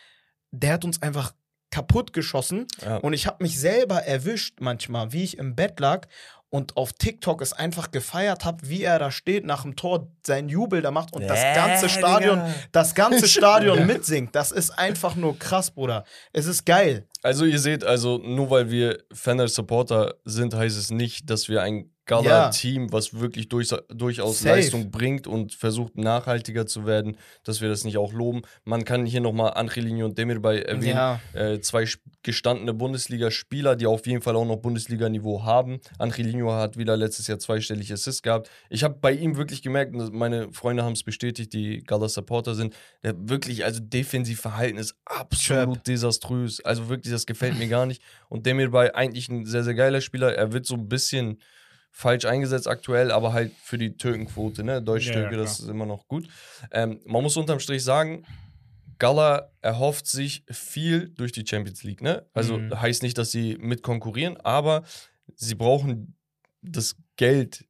der 0.51 0.73
hat 0.73 0.85
uns 0.85 1.01
einfach 1.01 1.33
kaputt 1.71 2.13
geschossen. 2.13 2.67
Ja. 2.81 2.97
Und 2.97 3.11
ich 3.11 3.27
habe 3.27 3.43
mich 3.43 3.59
selber 3.59 4.03
erwischt 4.03 4.59
manchmal, 4.61 5.11
wie 5.11 5.23
ich 5.23 5.37
im 5.37 5.55
Bett 5.55 5.79
lag 5.81 6.07
und 6.49 6.77
auf 6.77 6.93
TikTok 6.93 7.41
es 7.41 7.51
einfach 7.53 7.91
gefeiert 7.91 8.45
habe, 8.45 8.69
wie 8.69 8.83
er 8.83 8.99
da 8.99 9.11
steht 9.11 9.45
nach 9.45 9.63
dem 9.63 9.75
Tor, 9.75 10.07
seinen 10.25 10.47
Jubel 10.49 10.81
da 10.81 10.91
macht 10.91 11.13
und 11.13 11.23
das 11.27 11.39
Äh, 11.43 11.53
ganze 11.55 11.89
Stadion, 11.89 12.39
Digga. 12.39 12.53
das 12.71 12.95
ganze 12.95 13.27
Stadion 13.27 13.85
mitsingt. 13.85 14.35
Das 14.35 14.51
ist 14.51 14.69
einfach 14.71 15.15
nur 15.15 15.37
krass, 15.37 15.71
Bruder. 15.71 16.05
Es 16.33 16.45
ist 16.45 16.65
geil. 16.65 17.07
Also 17.23 17.45
ihr 17.45 17.59
seht, 17.59 17.83
also 17.83 18.19
nur 18.19 18.49
weil 18.51 18.69
wir 18.69 18.99
Fener 19.13 19.47
Supporter 19.47 20.15
sind, 20.23 20.53
heißt 20.53 20.77
es 20.77 20.91
nicht, 20.91 21.29
dass 21.29 21.49
wir 21.49 21.61
ein 21.61 21.89
Ja. 22.09 22.21
Gala-Team, 22.21 22.91
was 22.91 23.19
wirklich 23.19 23.49
durch, 23.49 23.69
durchaus 23.89 24.39
Safe. 24.39 24.55
Leistung 24.55 24.91
bringt 24.91 25.27
und 25.27 25.53
versucht 25.53 25.97
nachhaltiger 25.97 26.65
zu 26.65 26.85
werden, 26.85 27.17
dass 27.43 27.61
wir 27.61 27.69
das 27.69 27.83
nicht 27.83 27.97
auch 27.97 28.13
loben. 28.13 28.43
Man 28.63 28.85
kann 28.85 29.05
hier 29.05 29.21
nochmal 29.21 29.53
Angelino 29.55 30.05
und 30.05 30.17
Demirbay 30.17 30.61
erwähnen. 30.61 30.97
Ja. 30.97 31.19
Äh, 31.33 31.61
zwei 31.61 31.85
gestandene 32.21 32.73
Bundesligaspieler, 32.73 33.75
die 33.75 33.87
auf 33.87 34.05
jeden 34.05 34.21
Fall 34.21 34.35
auch 34.35 34.45
noch 34.45 34.57
Bundesliga-Niveau 34.57 35.43
haben. 35.43 35.79
Angelino 35.97 36.51
hat 36.51 36.77
wieder 36.77 36.95
letztes 36.95 37.27
Jahr 37.27 37.39
zweistellig 37.39 37.91
Assists 37.91 38.21
gehabt. 38.21 38.49
Ich 38.69 38.83
habe 38.83 38.97
bei 39.01 39.11
ihm 39.11 39.37
wirklich 39.37 39.61
gemerkt, 39.61 39.95
und 39.95 40.13
meine 40.13 40.51
Freunde 40.53 40.83
haben 40.83 40.93
es 40.93 41.03
bestätigt, 41.03 41.53
die 41.53 41.83
Gala-Supporter 41.83 42.55
sind, 42.55 42.75
der 43.03 43.15
wirklich, 43.17 43.65
also 43.65 43.79
defensiv 43.81 44.41
Verhalten 44.41 44.77
ist 44.77 44.95
absolut 45.05 45.87
desaströs. 45.87 46.63
Also 46.63 46.89
wirklich, 46.89 47.11
das 47.11 47.25
gefällt 47.25 47.57
mir 47.57 47.67
gar 47.67 47.85
nicht. 47.85 48.01
Und 48.29 48.45
Demirbay 48.45 48.91
eigentlich 48.91 49.29
ein 49.29 49.45
sehr, 49.45 49.63
sehr 49.63 49.73
geiler 49.73 50.01
Spieler. 50.01 50.35
Er 50.35 50.53
wird 50.53 50.65
so 50.65 50.75
ein 50.75 50.87
bisschen 50.87 51.39
falsch 51.97 52.25
eingesetzt 52.25 52.67
aktuell, 52.67 53.09
aber 53.09 53.31
halt 53.31 53.53
für 53.63 53.77
die 53.77 53.95
Türkenquote, 53.95 54.65
ne? 54.65 54.81
Deutsch-Türke, 54.81 55.31
Ja, 55.31 55.37
ja, 55.37 55.43
das 55.43 55.61
ist 55.61 55.69
immer 55.69 55.85
noch 55.85 56.07
gut. 56.09 56.27
Ähm, 56.71 56.99
man 57.05 57.23
muss 57.23 57.37
unterm 57.37 57.59
Strich 57.61 57.85
sagen, 57.85 58.25
Gala 58.99 59.49
erhofft 59.61 60.05
sich 60.05 60.43
viel 60.51 61.09
durch 61.09 61.31
die 61.31 61.45
Champions 61.47 61.83
League, 61.83 62.01
ne? 62.01 62.25
Also 62.33 62.57
Mhm. 62.57 62.81
heißt 62.81 63.01
nicht, 63.01 63.17
dass 63.17 63.31
sie 63.31 63.57
mit 63.59 63.81
konkurrieren, 63.81 64.35
aber 64.41 64.83
sie 65.35 65.55
brauchen 65.55 66.17
das 66.61 66.97
Geld, 67.15 67.65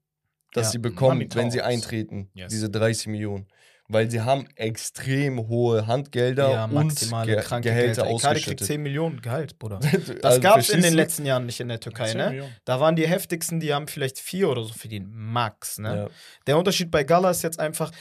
das 0.54 0.68
Ja. 0.68 0.72
sie 0.72 0.80
bekommen, 0.80 1.30
wenn 1.36 1.52
sie 1.52 1.62
eintreten, 1.62 2.32
Yes. 2.34 2.52
diese 2.52 2.70
30 2.72 3.06
Millionen. 3.08 3.46
Weil 3.88 4.10
sie 4.10 4.22
haben 4.22 4.48
extrem 4.56 5.48
hohe 5.48 5.86
Handgelder 5.86 6.52
Ja, 6.52 6.64
und 6.66 6.74
maximale 6.74 7.36
Ge 7.36 7.42
kranke 7.42 7.70
Gehälter 7.70 8.02
Gehälter. 8.04 8.16
Icardi 8.18 8.40
kriegt 8.42 8.62
ausgeschüttet. 8.62 8.68
10 8.68 8.82
Millionen 8.82 9.22
Gehalt, 9.22 9.60
Bruder. 9.60 9.80
Das 10.22 10.24
Also, 10.24 10.42
gab 10.42 10.58
es 10.58 10.70
in 10.70 10.82
den 10.82 10.96
letzten 10.96 11.26
Jahren 11.26 11.46
nicht 11.46 11.60
in 11.60 11.68
der 11.68 11.80
Türkei, 11.80 12.08
10 12.08 12.18
ne? 12.18 12.30
Millionen. 12.30 12.56
Da 12.66 12.80
waren 12.80 12.96
die 12.96 13.08
heftigsten, 13.08 13.60
die 13.60 13.74
haben 13.74 13.88
vielleicht 13.88 14.18
vier 14.20 14.50
oder 14.50 14.64
so 14.64 14.74
verdient. 14.74 15.08
Max, 15.12 15.78
ne? 15.78 15.96
Ja. 15.96 16.08
Der 16.48 16.58
Unterschied 16.58 16.90
bei 16.90 17.04
Gala 17.04 17.30
ist 17.30 17.44
jetzt 17.44 17.60
einfach, 17.60 17.92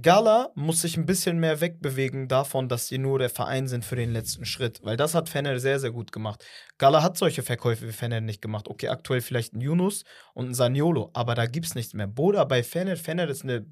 Gala 0.00 0.50
muss 0.54 0.80
sich 0.80 0.96
ein 0.96 1.04
bisschen 1.04 1.38
mehr 1.38 1.60
wegbewegen 1.60 2.26
davon, 2.26 2.68
dass 2.70 2.88
sie 2.88 2.96
nur 2.98 3.18
der 3.18 3.30
Verein 3.30 3.68
sind 3.68 3.84
für 3.84 3.96
den 3.96 4.12
letzten 4.12 4.46
Schritt. 4.46 4.80
Weil 4.82 4.96
das 4.96 5.14
hat 5.14 5.28
Fener 5.28 5.58
sehr, 5.58 5.78
sehr 5.78 5.90
gut 5.90 6.10
gemacht. 6.10 6.42
Gala 6.78 7.02
hat 7.02 7.18
solche 7.18 7.42
Verkäufe 7.42 7.86
wie 7.86 7.92
Fener 7.92 8.22
nicht 8.22 8.40
gemacht. 8.40 8.66
Okay, 8.68 8.88
aktuell 8.88 9.20
vielleicht 9.20 9.52
ein 9.54 9.60
Yunus 9.60 10.04
und 10.32 10.48
ein 10.48 10.54
Saniolo, 10.54 11.10
aber 11.12 11.34
da 11.34 11.44
gibt's 11.46 11.74
nichts 11.74 11.92
mehr. 11.92 12.06
Bruder, 12.06 12.46
bei 12.46 12.62
Fener, 12.62 12.96
Fener 12.96 13.28
ist 13.28 13.42
eine 13.44 13.64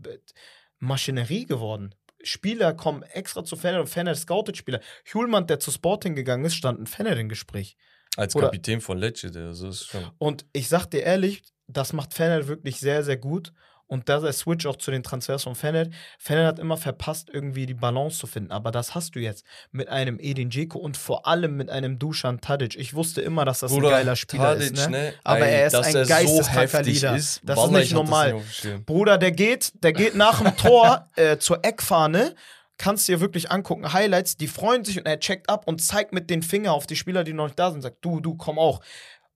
Maschinerie 0.82 1.46
geworden. 1.46 1.94
Spieler 2.24 2.74
kommen 2.74 3.02
extra 3.02 3.44
zu 3.44 3.56
Fener 3.56 3.80
und 3.80 3.88
Fener 3.88 4.14
scoutet 4.14 4.56
Spieler. 4.56 4.80
Hjulmand, 5.04 5.48
der 5.48 5.60
zu 5.60 5.70
Sporting 5.70 6.14
gegangen 6.14 6.44
ist, 6.44 6.54
stand 6.54 6.80
ein 6.80 6.86
Fener 6.86 7.16
im 7.16 7.28
Gespräch. 7.28 7.76
Als 8.16 8.34
Oder- 8.36 8.46
Kapitän 8.46 8.80
von 8.80 8.98
Lecce, 8.98 9.30
der 9.30 9.48
das 9.48 9.60
ist 9.60 9.86
schon. 9.86 10.04
Und 10.18 10.44
ich 10.52 10.68
sag 10.68 10.86
dir 10.86 11.02
ehrlich, 11.02 11.42
das 11.68 11.92
macht 11.92 12.14
Fener 12.14 12.48
wirklich 12.48 12.80
sehr, 12.80 13.04
sehr 13.04 13.16
gut. 13.16 13.52
Und 13.93 14.09
da 14.09 14.20
der 14.20 14.32
Switch 14.32 14.64
auch 14.64 14.77
zu 14.77 14.90
den 14.90 15.02
Transfers 15.02 15.43
von 15.43 15.55
Fener. 15.55 15.86
Fener 16.19 16.47
hat 16.47 16.59
immer 16.59 16.78
verpasst, 16.78 17.28
irgendwie 17.31 17.66
die 17.66 17.74
Balance 17.74 18.19
zu 18.19 18.27
finden. 18.27 18.51
Aber 18.51 18.70
das 18.70 18.94
hast 18.94 19.14
du 19.16 19.20
jetzt 19.20 19.44
mit 19.70 19.90
einem 19.90 20.19
Edin 20.19 20.48
Dzeko 20.48 20.78
und 20.78 20.97
vor 20.97 21.27
allem 21.27 21.59
mit 21.59 21.69
einem 21.69 21.98
Dusan 21.98 22.40
Tadic. 22.40 22.74
Ich 22.74 22.94
wusste 22.94 23.20
immer, 23.20 23.44
dass 23.44 23.60
das 23.60 23.70
Bruder, 23.70 23.89
ein 23.89 23.93
geiler 23.93 24.16
Spieler 24.16 24.55
Tadic, 24.55 24.73
ist. 24.73 24.89
Ne? 24.89 24.90
ne? 24.90 25.14
Aber 25.24 25.47
Ey, 25.47 25.60
er 25.60 25.66
ist 25.66 25.74
ein 25.74 25.94
er 25.94 26.05
so 26.06 26.09
geisteskranker 26.09 26.78
heftig 26.78 27.02
Leader. 27.02 27.16
ist, 27.16 27.43
das 27.44 27.59
Wallah, 27.59 27.78
ist 27.81 27.85
nicht 27.85 27.93
normal. 27.93 28.32
nicht. 28.32 28.86
Bruder, 28.86 29.19
der 29.19 29.32
geht, 29.32 29.73
der 29.85 29.93
geht 29.93 30.14
nach 30.14 30.40
dem 30.40 30.56
Tor 30.56 31.10
äh, 31.16 31.36
zur 31.36 31.62
Eckfahne. 31.62 32.35
Kannst 32.78 33.09
dir 33.09 33.20
wirklich 33.20 33.51
angucken, 33.51 33.93
Highlights, 33.93 34.39
die 34.39 34.48
freuen 34.48 34.86
sich 34.86 34.97
und 34.97 35.05
er 35.05 35.20
checkt 35.20 35.51
ab 35.51 35.64
und 35.66 35.82
zeigt 35.82 36.14
mit 36.14 36.31
den 36.31 36.43
Finger 36.43 36.73
auf 36.73 36.86
die 36.86 36.97
Spieler, 36.97 37.24
die 37.24 37.35
noch 37.35 37.44
nicht 37.44 37.59
da 37.59 37.70
sind, 37.70 37.82
sagt, 37.82 37.98
du, 38.01 38.20
du, 38.20 38.36
komm 38.36 38.59
auch. 38.59 38.81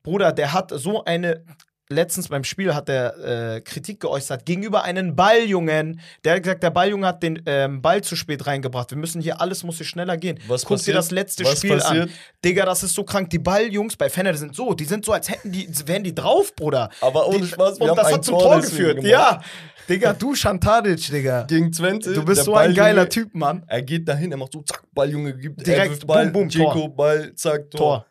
Bruder, 0.03 0.33
der 0.33 0.55
hat 0.55 0.71
so 0.75 1.05
eine, 1.05 1.45
letztens 1.89 2.29
beim 2.29 2.45
Spiel 2.45 2.75
hat 2.75 2.89
er 2.89 3.55
äh, 3.57 3.61
Kritik 3.61 4.01
geäußert 4.01 4.45
gegenüber 4.45 4.83
einem 4.83 5.15
Balljungen. 5.17 6.01
Der 6.25 6.35
hat 6.35 6.43
gesagt, 6.43 6.63
der 6.63 6.71
Balljunge 6.71 7.07
hat 7.07 7.23
den 7.23 7.43
ähm, 7.47 7.81
Ball 7.83 8.03
zu 8.03 8.17
spät 8.17 8.47
reingebracht. 8.47 8.91
Wir 8.91 8.99
müssen 8.99 9.21
hier, 9.21 9.41
alles 9.41 9.63
muss 9.63 9.77
hier 9.77 9.87
schneller 9.87 10.17
gehen. 10.17 10.39
Was 10.49 10.63
Guck 10.63 10.71
dir 10.71 10.75
passiert? 10.77 10.97
das 10.97 11.11
letzte 11.11 11.45
Was 11.45 11.59
Spiel 11.59 11.79
passiert? 11.79 12.09
an. 12.09 12.15
Digga, 12.45 12.65
das 12.65 12.83
ist 12.83 12.95
so 12.95 13.05
krank. 13.05 13.31
Die 13.31 13.39
Balljungs 13.39 13.97
bei 13.97 14.09
Fenner 14.09 14.33
die 14.33 14.39
sind 14.39 14.55
so, 14.57 14.75
die 14.75 14.85
sind 14.85 15.05
so, 15.05 15.13
als 15.13 15.29
hätten 15.29 15.53
die, 15.53 15.69
wären 15.87 16.03
die 16.05 16.15
drauf, 16.15 16.55
Bruder. 16.55 16.91
Aber 17.01 17.29
ohne 17.29 17.39
die, 17.41 17.47
Spaß, 17.47 17.79
wir 17.79 17.85
und 17.85 17.91
haben 17.91 17.97
das 17.97 18.07
ein 18.07 18.15
hat 18.15 18.25
zum 18.25 18.39
Tor 18.39 18.43
Tor 18.53 18.61
geführt. 18.61 18.97
gemacht. 18.97 19.11
Ja. 19.11 19.41
Digga, 19.89 20.13
du 20.15 20.35
Shantadic, 20.35 21.09
Digga. 21.11 21.43
Gegen 21.43 21.71
Twente. 21.71 22.13
Du 22.13 22.25
bist 22.25 22.43
so 22.43 22.57
ein 22.57 22.75
geiler 22.75 23.09
Typ, 23.09 23.33
Mann. 23.35 23.63
Er 23.69 23.83
geht 23.83 24.09
dahin, 24.09 24.33
er 24.33 24.37
macht 24.39 24.53
so, 24.53 24.63
zack, 24.63 24.83
Balljunge 24.93 25.37
gibt, 25.37 25.65
Direkt, 25.65 25.85
er 25.85 25.91
wirft 25.91 26.07
Ball, 26.09 26.25
boom, 26.25 26.33
boom, 26.33 26.49
Dzeko, 26.49 26.73
Tor. 26.73 26.97
Ball, 26.97 27.35
zack, 27.37 27.71
Tor. 27.71 27.79
Tor. 27.79 28.07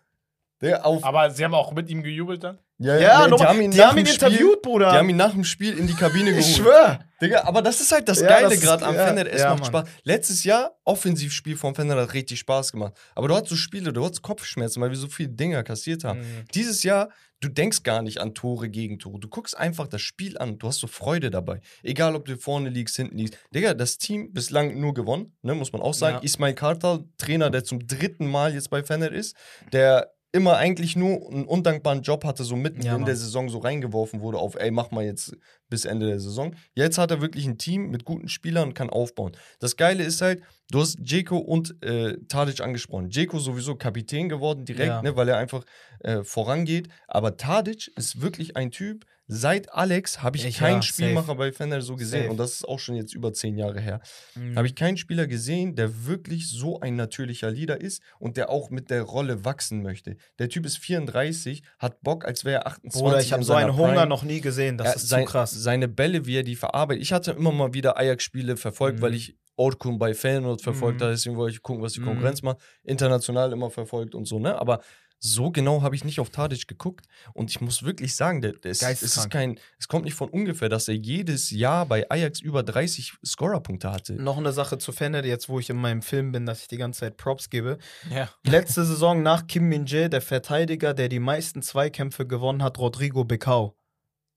Der 0.62 0.86
auf, 0.86 1.04
Aber 1.04 1.30
sie 1.30 1.44
haben 1.44 1.54
auch 1.54 1.74
mit 1.74 1.90
ihm 1.90 2.02
gejubelt 2.02 2.44
dann? 2.46 2.60
Ja, 2.78 2.98
Ja, 3.00 3.24
nee, 3.24 3.30
nochmal, 3.30 3.48
die 3.48 3.54
haben 3.54 3.62
ihn 3.62 3.70
nach 3.72 3.94
dem 3.96 4.06
Spiel- 4.06 4.14
interviewt, 4.14 4.62
Bruder. 4.62 4.92
Die 4.92 4.98
haben 4.98 5.10
ihn 5.10 5.16
nach 5.16 5.32
dem 5.34 5.44
Spiel 5.44 5.78
in 5.78 5.88
die 5.88 5.94
Kabine 5.94 6.32
geholt. 6.32 6.46
ich 6.46 6.56
schwör. 6.56 7.00
Digga, 7.22 7.44
aber 7.46 7.62
das 7.62 7.80
ist 7.80 7.92
halt 7.94 8.10
das 8.10 8.20
Ja, 8.20 8.28
Geile 8.28 8.58
gerade 8.58 8.86
am 8.86 8.94
ja, 8.96 9.06
Fenner. 9.08 9.26
Es 9.32 9.42
ja, 9.42 9.50
macht 9.52 9.60
Mann. 9.72 9.86
Spaß. 9.86 9.90
Letztes 10.04 10.44
Jahr, 10.44 10.76
Offensivspiel 10.84 11.56
vom 11.56 11.74
Fenner 11.74 11.96
hat 11.96 12.14
richtig 12.14 12.40
Spaß 12.40 12.74
gemacht. 12.74 12.94
Aber 13.16 13.28
du 13.30 13.36
hattest 13.36 13.52
so 13.52 13.56
Spiele, 13.56 13.94
du 13.94 14.04
hattest 14.04 14.22
Kopfschmerzen, 14.22 14.82
weil 14.82 14.90
wir 14.90 14.98
so 14.98 15.08
viele 15.08 15.30
Dinger 15.30 15.64
kassiert 15.64 16.04
haben. 16.04 16.20
Mhm. 16.20 16.46
Dieses 16.54 16.84
Jahr, 16.84 17.10
du 17.40 17.48
denkst 17.48 17.84
gar 17.84 18.02
nicht 18.02 18.20
an 18.20 18.34
Tore, 18.34 18.68
Gegentore. 18.70 19.18
Du 19.20 19.30
guckst 19.30 19.58
einfach 19.58 19.88
das 19.88 20.02
Spiel 20.02 20.38
an. 20.38 20.58
Du 20.60 20.68
hast 20.68 20.80
so 20.80 20.88
Freude 20.88 21.30
dabei. 21.32 21.62
Egal, 21.84 22.16
ob 22.16 22.26
du 22.26 22.38
vorne 22.38 22.70
liegst, 22.70 22.98
hinten 22.98 23.18
liegst. 23.18 23.38
Digga, 23.54 23.74
das 23.74 23.98
Team 23.98 24.34
bislang 24.34 24.78
nur 24.80 24.94
gewonnen, 24.94 25.38
ne, 25.42 25.56
muss 25.56 25.72
man 25.72 25.82
auch 25.82 25.94
sagen. 25.94 26.18
Ja. 26.18 26.24
Ismail 26.24 26.54
Kartal, 26.54 27.06
Trainer, 27.18 27.50
der 27.50 27.64
zum 27.64 27.88
dritten 27.88 28.28
Mal 28.28 28.54
jetzt 28.54 28.70
bei 28.70 28.84
Fenner 28.84 29.12
ist, 29.12 29.38
der 29.72 30.12
immer 30.36 30.58
eigentlich 30.58 30.96
nur 30.96 31.28
einen 31.32 31.46
undankbaren 31.46 32.02
Job 32.02 32.24
hatte, 32.26 32.44
so 32.44 32.56
mitten 32.56 32.82
Ja, 32.82 32.96
in 32.96 33.06
der 33.06 33.16
Saison 33.16 33.50
so 33.50 33.60
reingeworfen 33.60 34.20
wurde 34.22 34.38
auf, 34.38 34.56
ey, 34.56 34.70
mach 34.70 34.92
mal 34.92 35.04
jetzt 35.06 35.36
bis 35.70 35.86
Ende 35.86 36.08
der 36.08 36.20
Saison. 36.20 36.54
Jetzt 36.74 36.98
hat 36.98 37.10
er 37.12 37.22
wirklich 37.22 37.46
ein 37.48 37.58
Team 37.58 37.90
mit 37.90 38.06
guten 38.06 38.28
Spielern 38.28 38.68
und 38.70 38.74
kann 38.74 38.90
aufbauen. 38.90 39.32
Das 39.60 39.78
Geile 39.78 40.04
ist 40.04 40.22
halt, 40.22 40.42
du 40.70 40.82
hast 40.82 41.00
Jeko 41.02 41.38
und 41.38 41.82
äh, 41.84 42.18
Tadic 42.28 42.60
angesprochen. 42.62 43.10
Jeko 43.10 43.40
sowieso 43.40 43.76
Kapitän 43.76 44.30
geworden 44.30 44.66
direkt, 44.66 44.88
Ja. 44.90 45.02
ne, 45.02 45.16
weil 45.16 45.30
er 45.30 45.38
einfach 45.38 45.64
äh, 46.00 46.24
vorangeht. 46.24 46.90
Aber 47.08 47.38
Tadic 47.38 47.92
ist 47.96 48.22
wirklich 48.22 48.58
ein 48.58 48.72
Typ, 48.72 49.06
seit 49.28 49.74
Alex 49.74 50.22
habe 50.22 50.38
ich, 50.38 50.46
Ich- 50.46 50.58
keinen 50.58 50.76
ja, 50.78 50.82
Spielmacher 50.82 51.28
safe. 51.28 51.38
bei 51.38 51.52
Fender 51.52 51.82
so 51.82 51.96
gesehen. 51.96 52.22
Safe. 52.24 52.32
Und 52.32 52.38
das 52.38 52.54
ist 52.54 52.68
auch 52.68 52.80
schon 52.80 52.96
jetzt 52.96 53.14
über 53.14 53.34
zehn 53.34 53.58
Jahre 53.58 53.80
her. 53.80 54.02
Mhm. 54.36 54.56
Habe 54.56 54.68
ich 54.68 54.76
keinen 54.76 54.98
Spieler 54.98 55.28
gesehen, 55.28 55.76
der 55.76 56.06
wirklich 56.06 56.50
so 56.50 56.80
ein 56.80 56.96
natürlicher 56.96 57.50
Leader 57.52 57.80
ist 57.82 58.02
und 58.20 58.38
der 58.38 58.50
auch 58.50 58.70
mit 58.70 58.90
der 58.90 59.02
Rolle 59.02 59.46
wachsen 59.46 59.82
möchte. 59.82 60.18
Der 60.40 60.50
Typ 60.50 60.66
ist 60.66 60.78
34, 60.78 61.64
hat 61.80 62.02
Bock, 62.02 62.26
als 62.26 62.46
wäre 62.46 62.62
er 62.62 62.68
28. 62.68 63.02
Bruder, 63.02 63.20
ich 63.20 63.34
habe 63.34 63.44
so 63.44 63.54
einen 63.54 63.76
Hunger 63.76 63.94
Prime. 63.94 64.08
noch 64.08 64.24
nie 64.24 64.42
gesehen. 64.42 64.78
Das 64.78 64.88
Ja, 64.88 64.94
ist 64.94 65.10
sein, 65.10 65.26
zu 65.26 65.32
krass. 65.32 65.52
Seine 65.52 65.88
Bälle, 65.88 66.26
wie 66.26 66.38
er 66.38 66.44
die 66.44 66.56
verarbeitet. 66.56 67.02
Ich 67.02 67.12
hatte 67.14 67.32
immer 67.32 67.52
mal 67.52 67.74
wieder 67.74 67.98
Ajax-Spiele 67.98 68.58
verfolgt, 68.58 69.00
Mhm. 69.00 69.02
weil 69.04 69.14
ich 69.16 69.36
Orkun 69.58 69.98
bei 69.98 70.14
Feyenoord 70.14 70.62
verfolgt 70.62 71.00
Mhm. 71.00 71.04
habe. 71.04 71.12
Deswegen 71.14 71.38
wollte 71.38 71.56
ich 71.56 71.62
gucken, 71.62 71.82
was 71.82 71.94
die 71.94 72.02
Mhm. 72.02 72.06
Konkurrenz 72.08 72.42
macht. 72.42 72.58
International 72.84 73.54
immer 73.54 73.72
verfolgt 73.72 74.14
und 74.14 74.26
so, 74.26 74.38
ne? 74.38 74.60
Aber 74.60 74.82
so 75.20 75.50
genau 75.52 75.82
habe 75.82 75.96
ich 75.96 76.04
nicht 76.04 76.20
auf 76.20 76.30
Tadic 76.30 76.68
geguckt. 76.68 77.06
Und 77.34 77.50
ich 77.50 77.62
muss 77.62 77.84
wirklich 77.84 78.16
sagen, 78.16 78.42
der, 78.42 78.54
der 78.54 78.72
ist, 78.72 78.84
es, 78.84 79.02
ist 79.02 79.30
kein, 79.32 79.60
es 79.80 79.88
kommt 79.88 80.06
nicht 80.06 80.14
von 80.14 80.30
ungefähr, 80.30 80.70
dass 80.70 80.88
er 80.88 80.96
jedes 80.96 81.50
Jahr 81.52 81.86
bei 81.86 82.10
Ajax 82.10 82.42
über 82.42 82.64
30 82.64 83.14
Scorerpunkte 83.26 83.92
hatte. 83.92 84.14
Noch 84.14 84.38
eine 84.38 84.52
Sache 84.52 84.78
zu 84.78 84.92
Fener, 84.92 85.26
jetzt 85.26 85.50
wo 85.50 85.60
ich 85.60 85.70
in 85.70 85.78
meinem 85.78 86.02
Film 86.02 86.32
bin, 86.32 86.46
dass 86.46 86.62
ich 86.62 86.68
die 86.68 86.78
ganze 86.78 87.02
Zeit 87.02 87.18
Props 87.18 87.50
gebe. 87.50 87.78
Ja. 88.12 88.30
Letzte 88.46 88.86
Saison 88.86 89.24
nach 89.24 89.48
Kim 89.48 89.68
Min-jae, 89.70 90.10
der 90.10 90.22
Verteidiger, 90.22 90.94
der 90.94 91.10
die 91.10 91.20
meisten 91.20 91.62
Zweikämpfe 91.62 92.28
gewonnen 92.28 92.62
hat, 92.62 92.78
Rodrigo 92.78 93.24
Becao. 93.24 93.76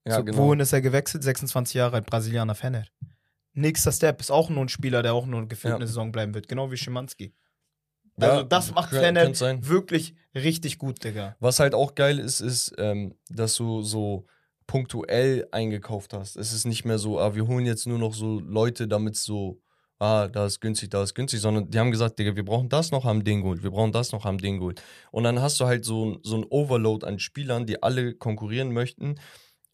Ja, 0.07 0.21
genau. 0.21 0.39
Wohin 0.39 0.61
ist 0.61 0.73
er 0.73 0.81
gewechselt? 0.81 1.23
26 1.23 1.75
Jahre 1.75 1.97
alt, 1.97 2.07
Brasilianer 2.07 2.55
Fener. 2.55 2.87
Nächster 3.53 3.93
Step 3.93 4.21
ist 4.21 4.31
auch 4.31 4.49
nur 4.49 4.65
ein 4.65 4.69
Spieler, 4.69 5.03
der 5.03 5.13
auch 5.15 5.27
nur 5.27 5.47
gefühlt 5.49 5.73
Ja. 5.73 5.77
eine 5.77 5.87
Saison 5.87 6.13
bleiben 6.13 6.33
wird, 6.33 6.49
genau 6.49 6.71
wie 6.71 6.77
Schimanski. 6.77 7.35
Ja, 8.21 8.29
Also 8.31 8.43
das 8.45 8.73
macht 8.73 8.93
sein. 9.35 9.69
wirklich 9.69 10.15
richtig 10.35 10.79
gut, 10.79 11.03
Digga. 11.05 11.37
Was 11.41 11.61
halt 11.61 11.75
auch 11.75 11.95
geil 11.95 12.19
ist, 12.19 12.41
ist, 12.41 12.75
ähm, 12.79 13.15
dass 13.29 13.55
du 13.57 13.83
so 13.83 14.27
punktuell 14.67 15.49
eingekauft 15.51 16.13
hast. 16.13 16.37
Es 16.37 16.53
ist 16.53 16.67
nicht 16.67 16.85
mehr 16.85 16.99
so, 16.99 17.19
ah, 17.19 17.35
wir 17.35 17.47
holen 17.47 17.67
jetzt 17.67 17.87
nur 17.87 17.99
noch 17.99 18.15
so 18.15 18.39
Leute, 18.41 18.87
damit 18.87 19.17
so, 19.17 19.61
ah, 19.99 20.29
da 20.29 20.47
ist 20.47 20.61
günstig, 20.61 20.91
da 20.91 21.03
ist 21.03 21.15
günstig, 21.15 21.41
sondern 21.41 21.71
die 21.71 21.79
haben 21.79 21.91
gesagt, 21.91 22.19
Digga, 22.19 22.37
wir 22.37 22.45
brauchen 22.45 22.69
das 22.69 22.91
noch, 22.91 23.05
haben 23.05 23.25
den 23.25 23.41
geholt, 23.41 23.63
wir 23.63 23.71
brauchen 23.71 23.93
das 23.93 24.13
noch, 24.13 24.25
haben 24.25 24.39
den 24.39 24.59
geholt. 24.59 24.83
Und 25.11 25.25
dann 25.25 25.41
hast 25.41 25.59
du 25.59 25.65
halt 25.65 25.85
so, 25.85 26.19
so 26.23 26.37
ein 26.37 26.45
Overload 26.51 27.07
an 27.07 27.19
Spielern, 27.19 27.67
die 27.67 27.83
alle 27.83 28.15
konkurrieren 28.15 28.73
möchten. 28.73 29.17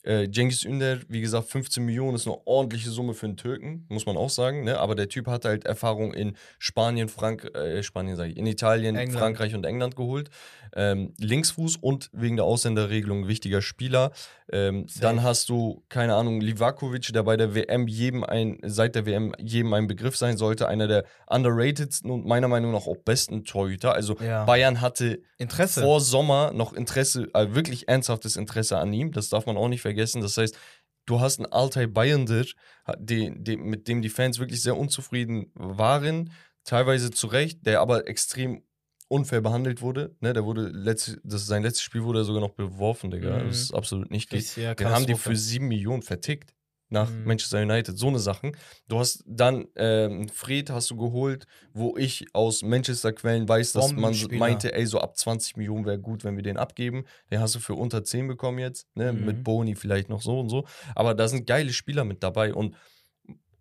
Äh, 0.05 0.31
Cengiz 0.31 0.65
Ünder, 0.65 0.99
wie 1.09 1.21
gesagt, 1.21 1.49
15 1.49 1.85
Millionen 1.85 2.17
ist 2.17 2.27
eine 2.27 2.37
ordentliche 2.47 2.91
Summe 2.91 3.15
für 3.15 3.27
einen 3.27 3.37
Türken, 3.37 3.87
muss 3.89 4.05
man 4.07 4.17
auch 4.17 4.31
sagen. 4.31 4.65
Ne? 4.65 4.79
Aber 4.79 4.95
der 4.95 5.09
Typ 5.09 5.27
hat 5.27 5.45
halt 5.45 5.65
Erfahrung 5.65 6.13
in 6.13 6.37
Spanien, 6.59 7.09
Frank 7.09 7.45
äh, 7.55 7.83
Spanien 7.83 8.17
sage 8.17 8.31
ich, 8.33 8.37
in 8.37 8.47
Italien, 8.47 8.97
England. 8.97 9.19
Frankreich 9.19 9.55
und 9.55 9.65
England 9.65 9.97
geholt. 9.97 10.29
Ähm, 10.77 11.15
Linksfuß 11.19 11.77
und 11.77 12.11
wegen 12.13 12.37
der 12.37 12.45
Ausländerregelung 12.45 13.29
wichtiger 13.29 13.63
Spieler. 13.63 14.11
Ähm, 14.53 14.87
dann 15.01 15.23
hast 15.23 15.49
du, 15.49 15.83
keine 15.89 16.15
Ahnung, 16.17 16.41
Livakovic, 16.41 17.13
der 17.13 17.23
bei 17.23 17.37
der 17.37 17.55
WM 17.55 17.87
jedem 17.87 18.25
ein, 18.25 18.59
seit 18.63 18.95
der 18.95 19.07
WM 19.07 19.33
jedem 19.39 19.73
ein 19.73 19.87
Begriff 19.87 20.17
sein 20.17 20.37
sollte, 20.37 20.69
einer 20.69 20.87
der 20.89 21.05
underratedsten 21.27 22.11
und 22.11 22.27
meiner 22.27 22.49
Meinung 22.49 22.73
nach 22.73 22.87
auch 22.87 22.97
besten 22.97 23.45
Torhüter. 23.45 23.95
Also 23.95 24.17
Ja. 24.21 24.45
Bayern 24.45 24.81
hatte 24.81 25.23
Interesse. 25.39 25.81
vor 25.81 26.01
Sommer 26.01 26.53
noch 26.53 26.73
Interesse, 26.73 27.29
äh, 27.35 27.55
wirklich 27.55 27.89
ernsthaftes 27.89 28.37
Interesse 28.37 28.79
an 28.79 28.93
ihm. 28.93 29.13
Das 29.13 29.29
darf 29.29 29.47
man 29.47 29.57
auch 29.57 29.69
nicht 29.69 29.81
vergessen. 29.95 30.21
Das 30.21 30.37
heißt, 30.37 30.57
du 31.07 31.21
hast 31.21 31.39
einen 31.39 31.53
Altay 31.53 31.87
Bayender, 31.87 32.45
die, 32.99 33.33
die, 33.37 33.57
mit 33.57 33.89
dem 33.89 34.03
die 34.03 34.09
Fans 34.09 34.39
wirklich 34.39 34.63
sehr 34.63 34.77
unzufrieden 34.77 35.51
waren, 35.55 36.33
teilweise 36.65 37.11
zu 37.11 37.27
Recht, 37.29 37.67
der 37.67 37.81
aber 37.81 38.09
extrem 38.09 38.63
unfair 39.09 39.41
behandelt 39.41 39.83
wurde. 39.83 40.17
Ne, 40.21 40.33
der 40.33 40.45
wurde 40.45 40.69
letzt, 40.69 41.19
das, 41.23 41.47
sein 41.47 41.63
letztes 41.63 41.83
Spiel 41.83 42.03
wurde 42.05 42.21
er 42.21 42.25
sogar 42.25 42.41
noch 42.41 42.55
beworfen, 42.55 43.11
Digga. 43.11 43.39
Mhm. 43.39 43.49
Das 43.49 43.61
ist 43.61 43.75
absolut 43.75 44.11
nicht 44.11 44.31
geht. 44.31 44.57
Den 44.57 44.89
haben 44.89 45.07
die 45.07 45.15
für 45.15 45.37
sieben 45.37 45.69
Millionen 45.69 46.03
vertickt 46.03 46.55
nach 46.91 47.11
Mhm. 47.11 47.25
Manchester 47.25 47.63
United. 47.63 47.99
So 47.99 48.09
eine 48.09 48.19
Sachen. 48.19 48.57
Du 48.89 48.99
hast 48.99 49.25
dann 49.27 49.67
ähm, 49.77 50.29
Fred 50.29 50.71
hast 50.71 50.91
du 50.91 50.97
geholt, 50.97 51.47
wo 51.73 51.97
ich 51.97 52.27
aus 52.35 52.63
Manchester-Quellen 52.63 53.49
weiß, 53.49 53.73
dass 53.73 53.93
man 53.93 54.15
meinte, 54.33 54.75
ey, 54.75 54.87
so 54.87 55.01
ab 55.01 55.17
20 55.17 55.57
Millionen 55.57 55.87
wäre 55.87 55.99
gut, 55.99 56.25
wenn 56.25 56.37
wir 56.37 56.43
den 56.43 56.57
abgeben. 56.57 57.05
Den 57.31 57.41
hast 57.41 57.55
du 57.55 57.59
für 57.61 57.75
unter 57.75 58.05
10 58.05 58.29
bekommen 58.29 58.59
jetzt, 58.59 58.87
ne? 58.95 59.13
Mhm. 59.13 59.25
Mit 59.25 59.45
Boni 59.45 59.75
vielleicht 59.75 60.09
noch 60.09 60.23
so 60.23 60.39
und 60.41 60.49
so. 60.51 60.65
Aber 60.95 61.15
da 61.15 61.27
sind 61.29 61.47
geile 61.47 61.73
Spieler 61.73 62.05
mit 62.05 62.23
dabei 62.23 62.55
und 62.55 62.75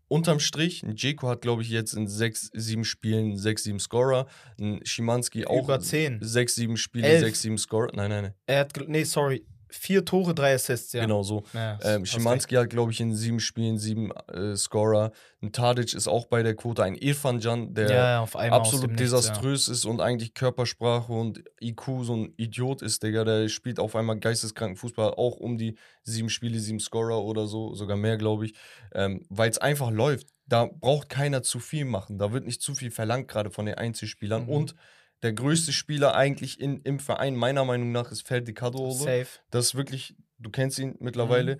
Unterm 0.09 0.39
Strich, 0.39 0.83
ein 0.83 0.95
Jeko 0.95 1.27
hat, 1.29 1.41
glaube 1.41 1.63
ich, 1.63 1.69
jetzt 1.69 1.93
in 1.93 2.07
sechs, 2.07 2.51
sieben 2.53 2.83
Spielen 2.83 3.35
sechs, 3.35 3.63
sieben 3.63 3.79
Scorer. 3.79 4.27
Ein 4.59 4.79
Schimanski 4.85 5.47
auch 5.47 5.63
Über 5.63 5.79
10. 5.79 6.19
sechs, 6.21 6.53
sieben 6.53 6.77
Spiele, 6.77 7.07
Elf. 7.07 7.21
sechs, 7.21 7.41
sieben 7.41 7.57
Scorer. 7.57 7.89
Nein, 7.95 8.11
nein, 8.11 8.23
nein. 8.25 8.33
Er 8.45 8.59
hat, 8.59 8.73
nee, 8.87 9.05
sorry, 9.05 9.43
vier 9.73 10.05
Tore, 10.05 10.33
drei 10.33 10.53
Assists, 10.53 10.93
ja. 10.93 11.01
Genau 11.01 11.23
so. 11.23 11.43
Ja, 11.53 11.77
Ähm, 11.83 12.05
Schimanski 12.05 12.55
hat, 12.55 12.69
glaube 12.69 12.91
ich, 12.91 13.01
in 13.01 13.13
sieben 13.13 13.39
Spielen 13.39 13.77
sieben 13.77 14.11
äh, 14.11 14.55
Scorer. 14.55 15.11
Ein 15.41 15.51
Tadic 15.51 15.93
ist 15.93 16.07
auch 16.07 16.25
bei 16.27 16.43
der 16.43 16.55
Quote. 16.55 16.83
Ein 16.83 16.95
Irfan 16.95 17.39
Can, 17.39 17.73
der 17.73 17.89
ja, 17.89 17.95
ja, 17.95 18.51
absolut 18.51 18.83
dem 18.83 18.95
Nichts, 18.95 19.01
desaströs 19.01 19.67
ist 19.67 19.85
und 19.85 19.99
eigentlich 19.99 20.33
Körpersprache 20.33 21.11
und 21.11 21.43
IQ 21.61 22.03
so 22.03 22.15
ein 22.15 22.33
Idiot 22.37 22.81
ist, 22.81 23.03
Digga. 23.03 23.23
Der 23.23 23.49
spielt 23.49 23.79
auf 23.79 23.95
einmal 23.95 24.19
geisteskranken 24.19 24.77
Fußball, 24.77 25.15
auch 25.15 25.37
um 25.37 25.57
die 25.57 25.75
sieben 26.03 26.29
Spiele, 26.29 26.59
sieben 26.59 26.79
Scorer 26.79 27.23
oder 27.23 27.47
so, 27.47 27.73
sogar 27.73 27.97
mehr, 27.97 28.17
glaube 28.17 28.45
ich. 28.45 28.53
Ähm, 28.93 29.25
Weil 29.29 29.49
es 29.49 29.57
einfach 29.57 29.91
läuft. 29.91 30.27
Da 30.45 30.65
braucht 30.65 31.09
keiner 31.09 31.41
zu 31.41 31.59
viel 31.59 31.85
machen. 31.85 32.17
Da 32.17 32.31
wird 32.31 32.45
nicht 32.45 32.61
zu 32.61 32.75
viel 32.75 32.91
verlangt, 32.91 33.27
gerade 33.27 33.49
von 33.49 33.65
den 33.65 33.75
Einzelspielern. 33.75 34.43
Mhm. 34.43 34.49
Und 34.49 34.75
der 35.23 35.33
größte 35.33 35.71
Spieler 35.73 36.15
eigentlich 36.15 36.59
in, 36.59 36.81
im 36.81 36.99
Verein, 36.99 37.35
meiner 37.35 37.65
Meinung 37.65 37.91
nach, 37.91 38.11
ist. 38.11 38.25
Kadrolo. 38.25 38.91
Safe. 38.91 39.27
Das 39.49 39.65
ist 39.67 39.75
wirklich, 39.75 40.15
du 40.37 40.49
kennst 40.51 40.77
ihn 40.77 40.89
Mhm. 40.89 40.97
mittlerweile. 40.99 41.57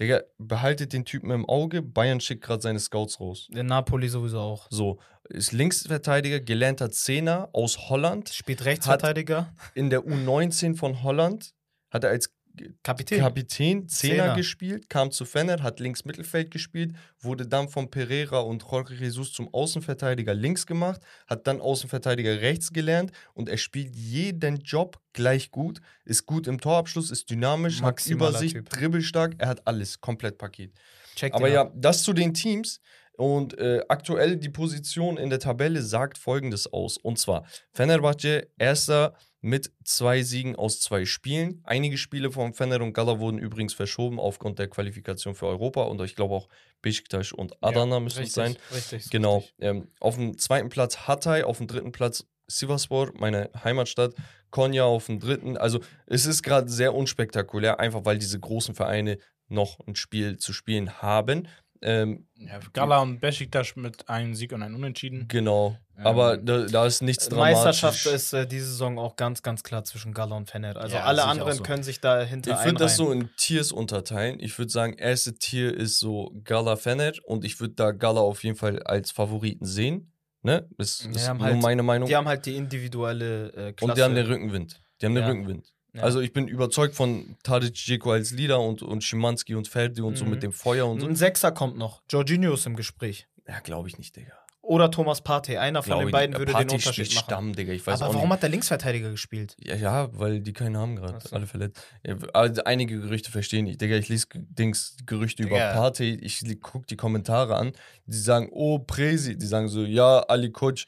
Digga, 0.00 0.22
behaltet 0.38 0.94
den 0.94 1.04
Typen 1.04 1.30
im 1.30 1.46
Auge. 1.46 1.82
Bayern 1.82 2.18
schickt 2.20 2.42
gerade 2.42 2.62
seine 2.62 2.80
Scouts 2.80 3.20
raus. 3.20 3.48
Der 3.52 3.62
Napoli 3.62 4.08
sowieso 4.08 4.40
auch. 4.40 4.66
So, 4.70 4.98
ist 5.28 5.52
Linksverteidiger, 5.52 6.40
gelernter 6.40 6.90
Zehner 6.90 7.50
aus 7.52 7.90
Holland. 7.90 8.30
Spielt 8.30 8.64
Rechtsverteidiger. 8.64 9.54
In 9.74 9.90
der 9.90 10.00
U19 10.00 10.76
von 10.76 11.02
Holland 11.02 11.54
hat 11.90 12.04
er 12.04 12.10
als 12.10 12.34
Kapitän. 12.82 13.20
Kapitän 13.20 13.88
Zehner, 13.88 14.34
gespielt, 14.34 14.88
kam 14.88 15.10
zu 15.10 15.24
Fener, 15.24 15.62
hat 15.62 15.80
links 15.80 16.04
Mittelfeld 16.04 16.50
gespielt, 16.50 16.94
wurde 17.20 17.46
dann 17.46 17.68
von 17.68 17.90
Pereira 17.90 18.40
und 18.40 18.62
Jorge 18.62 18.94
Jesus 18.94 19.32
zum 19.32 19.52
Außenverteidiger 19.52 20.34
links 20.34 20.66
gemacht, 20.66 21.00
hat 21.26 21.46
dann 21.46 21.60
Außenverteidiger 21.60 22.40
rechts 22.40 22.72
gelernt 22.72 23.12
und 23.34 23.48
er 23.48 23.56
spielt 23.56 23.96
jeden 23.96 24.56
Job 24.58 25.00
gleich 25.12 25.50
gut, 25.50 25.80
ist 26.04 26.26
gut 26.26 26.46
im 26.46 26.60
Torabschluss, 26.60 27.10
ist 27.10 27.30
dynamisch, 27.30 27.80
Maximaler 27.80 28.26
hat 28.26 28.30
Übersicht, 28.32 28.56
Typ. 28.56 28.68
dribbelstark, 28.68 29.34
er 29.38 29.48
hat 29.48 29.66
alles, 29.66 30.00
komplett 30.00 30.38
Paket. 30.38 30.72
Check 31.16 31.34
Aber 31.34 31.48
ja, 31.48 31.70
das 31.74 32.02
zu 32.02 32.12
den 32.12 32.34
Teams. 32.34 32.80
Und 33.18 33.56
äh, 33.58 33.82
aktuell 33.88 34.36
die 34.36 34.48
Position 34.48 35.18
in 35.18 35.28
der 35.28 35.38
Tabelle 35.38 35.82
sagt 35.82 36.16
folgendes 36.16 36.72
aus. 36.72 36.96
Und 36.96 37.18
zwar 37.18 37.44
Fenerbahce 37.72 38.48
erster 38.58 39.14
mit 39.42 39.72
zwei 39.84 40.22
Siegen 40.22 40.56
aus 40.56 40.80
zwei 40.80 41.04
Spielen. 41.04 41.60
Einige 41.64 41.98
Spiele 41.98 42.30
von 42.30 42.54
Fener 42.54 42.80
und 42.80 42.94
Gala 42.94 43.18
wurden 43.18 43.38
übrigens 43.38 43.74
verschoben 43.74 44.18
aufgrund 44.20 44.60
der 44.60 44.68
Qualifikation 44.68 45.34
für 45.34 45.46
Europa. 45.46 45.82
Und 45.82 46.00
ich 46.00 46.14
glaube 46.14 46.34
auch 46.34 46.48
Besiktas 46.80 47.32
und 47.32 47.52
Adana 47.62 48.00
müssen 48.00 48.22
es 48.22 48.32
sein. 48.32 48.56
Richtig. 48.72 49.10
Genau. 49.10 49.38
richtig. 49.38 49.54
Ähm, 49.58 49.88
auf 49.98 50.14
dem 50.14 50.38
zweiten 50.38 50.68
Platz 50.68 51.08
Hatay, 51.08 51.42
auf 51.42 51.58
dem 51.58 51.66
dritten 51.66 51.90
Platz 51.92 52.24
Sivasspor, 52.46 53.12
meine 53.18 53.50
Heimatstadt. 53.64 54.14
Konya 54.50 54.84
auf 54.84 55.06
dem 55.06 55.18
dritten. 55.18 55.56
Also 55.56 55.80
es 56.06 56.24
ist 56.26 56.42
gerade 56.42 56.68
sehr 56.68 56.94
unspektakulär, 56.94 57.80
einfach 57.80 58.04
weil 58.04 58.18
diese 58.18 58.38
großen 58.38 58.74
Vereine 58.74 59.18
noch 59.48 59.80
ein 59.86 59.96
Spiel 59.96 60.36
zu 60.36 60.52
spielen 60.52 61.02
haben. 61.02 61.48
Ähm, 61.80 62.28
Ja, 62.36 62.60
Gala 62.72 63.00
und 63.00 63.20
Besiktas 63.20 63.74
mit 63.74 64.08
einem 64.08 64.34
Sieg 64.34 64.52
und 64.52 64.62
einem 64.62 64.76
Unentschieden. 64.76 65.26
genau. 65.26 65.76
Aber 65.96 66.36
da, 66.36 66.62
da 66.66 66.86
ist 66.86 67.02
nichts 67.02 67.28
dramatisch. 67.28 67.54
Meisterschaft 67.54 68.06
ist 68.06 68.32
äh, 68.32 68.46
diese 68.46 68.66
Saison 68.66 68.98
auch 68.98 69.16
ganz, 69.16 69.42
ganz 69.42 69.62
klar 69.62 69.84
zwischen 69.84 70.14
Gala 70.14 70.36
und 70.36 70.50
Fener. 70.50 70.76
Also 70.76 70.96
Ja, 70.96 71.04
alle 71.04 71.24
anderen 71.24 71.54
so. 71.58 71.62
können 71.62 71.82
sich 71.82 72.00
dahinter 72.00 72.58
Ich 72.58 72.64
würde 72.64 72.78
das 72.78 72.96
so 72.96 73.12
in 73.12 73.28
Tiers 73.36 73.72
unterteilen. 73.72 74.40
Ich 74.40 74.58
würde 74.58 74.70
sagen, 74.72 74.94
erste 74.94 75.34
Tier 75.34 75.72
ist 75.76 75.98
so 75.98 76.32
Gala 76.44 76.76
Fener 76.76 77.12
und 77.24 77.44
ich 77.44 77.60
würde 77.60 77.74
da 77.74 77.92
Gala 77.92 78.20
auf 78.20 78.42
jeden 78.42 78.56
Fall 78.56 78.82
als 78.82 79.10
Favoriten 79.10 79.64
sehen. 79.66 80.12
Ne? 80.42 80.68
Das 80.76 80.98
Die 80.98 81.10
ist 81.10 81.28
haben 81.28 81.38
nur 81.38 81.46
halt- 81.48 81.62
meine 81.62 81.82
Meinung. 81.84 82.08
Die 82.08 82.16
haben 82.16 82.26
halt 82.26 82.46
die 82.46 82.56
individuelle 82.56 83.48
äh, 83.52 83.72
Klasse. 83.72 83.90
und 83.92 83.98
die 83.98 84.02
haben 84.02 84.14
den 84.14 84.26
Rückenwind. 84.26 84.80
Die 85.00 85.06
haben 85.06 85.14
den 85.14 85.22
Ja. 85.24 85.30
Rückenwind. 85.30 85.72
Ja. 85.94 86.02
Also 86.02 86.20
ich 86.20 86.32
bin 86.32 86.48
überzeugt 86.48 86.94
von 86.94 87.36
Tadic 87.42 87.74
Dzeko 87.74 88.12
als 88.12 88.30
Leader 88.32 88.58
und, 88.60 88.82
und 88.82 89.04
Schimanski 89.04 89.54
und 89.54 89.68
Ferdi 89.68 90.00
und 90.00 90.16
so 90.16 90.24
Mhm. 90.24 90.30
mit 90.30 90.42
dem 90.42 90.52
Feuer 90.52 90.86
und 90.88 91.00
so. 91.00 91.06
Ein 91.06 91.16
Sechser 91.16 91.52
kommt 91.52 91.76
noch. 91.76 92.02
Jorginho 92.10 92.54
ist 92.54 92.66
im 92.66 92.76
Gespräch. 92.76 93.28
Ja, 93.46 93.60
glaube 93.60 93.88
ich 93.88 93.98
nicht, 93.98 94.16
Digga. 94.16 94.32
Oder 94.64 94.90
Thomas 94.92 95.20
Partey. 95.20 95.58
Einer 95.58 95.82
von 95.82 95.98
den 95.98 96.08
ich 96.08 96.12
beiden 96.12 96.36
würde 96.38 96.52
Partey 96.52 96.68
den 96.68 96.74
Unterschied 96.76 97.06
spielt 97.06 97.16
machen. 97.16 97.24
Stamm, 97.24 97.52
Digga. 97.54 97.72
Ich 97.72 97.84
weiß 97.84 98.00
Aber 98.00 98.14
warum 98.14 98.28
nicht. 98.28 98.34
hat 98.34 98.42
der 98.44 98.48
Linksverteidiger 98.50 99.10
gespielt? 99.10 99.56
Ja, 99.60 99.74
ja, 99.74 100.08
weil 100.12 100.40
die 100.40 100.52
keinen 100.52 100.76
haben 100.76 100.94
gerade. 100.96 101.18
So. 101.20 101.34
Alle 101.34 101.46
verletzt. 101.48 101.84
Ja, 102.06 102.16
also 102.32 102.62
einige 102.64 103.00
Gerüchte 103.00 103.32
verstehen 103.32 103.66
ich. 103.66 103.76
Digga, 103.78 103.96
ich 103.96 104.08
lese 104.08 104.26
Dings, 104.34 104.96
Gerüchte 105.04 105.42
über 105.42 105.56
Digga. 105.56 105.72
Partey. 105.72 106.14
Ich 106.14 106.40
li- 106.42 106.54
guck 106.56 106.86
die 106.86 106.96
Kommentare 106.96 107.56
an. 107.56 107.72
Die 108.06 108.16
sagen, 108.16 108.48
oh, 108.52 108.78
Presi. 108.78 109.36
Die 109.36 109.46
sagen 109.46 109.66
so, 109.68 109.82
ja, 109.82 110.20
Ali 110.28 110.52
Koc, 110.52 110.78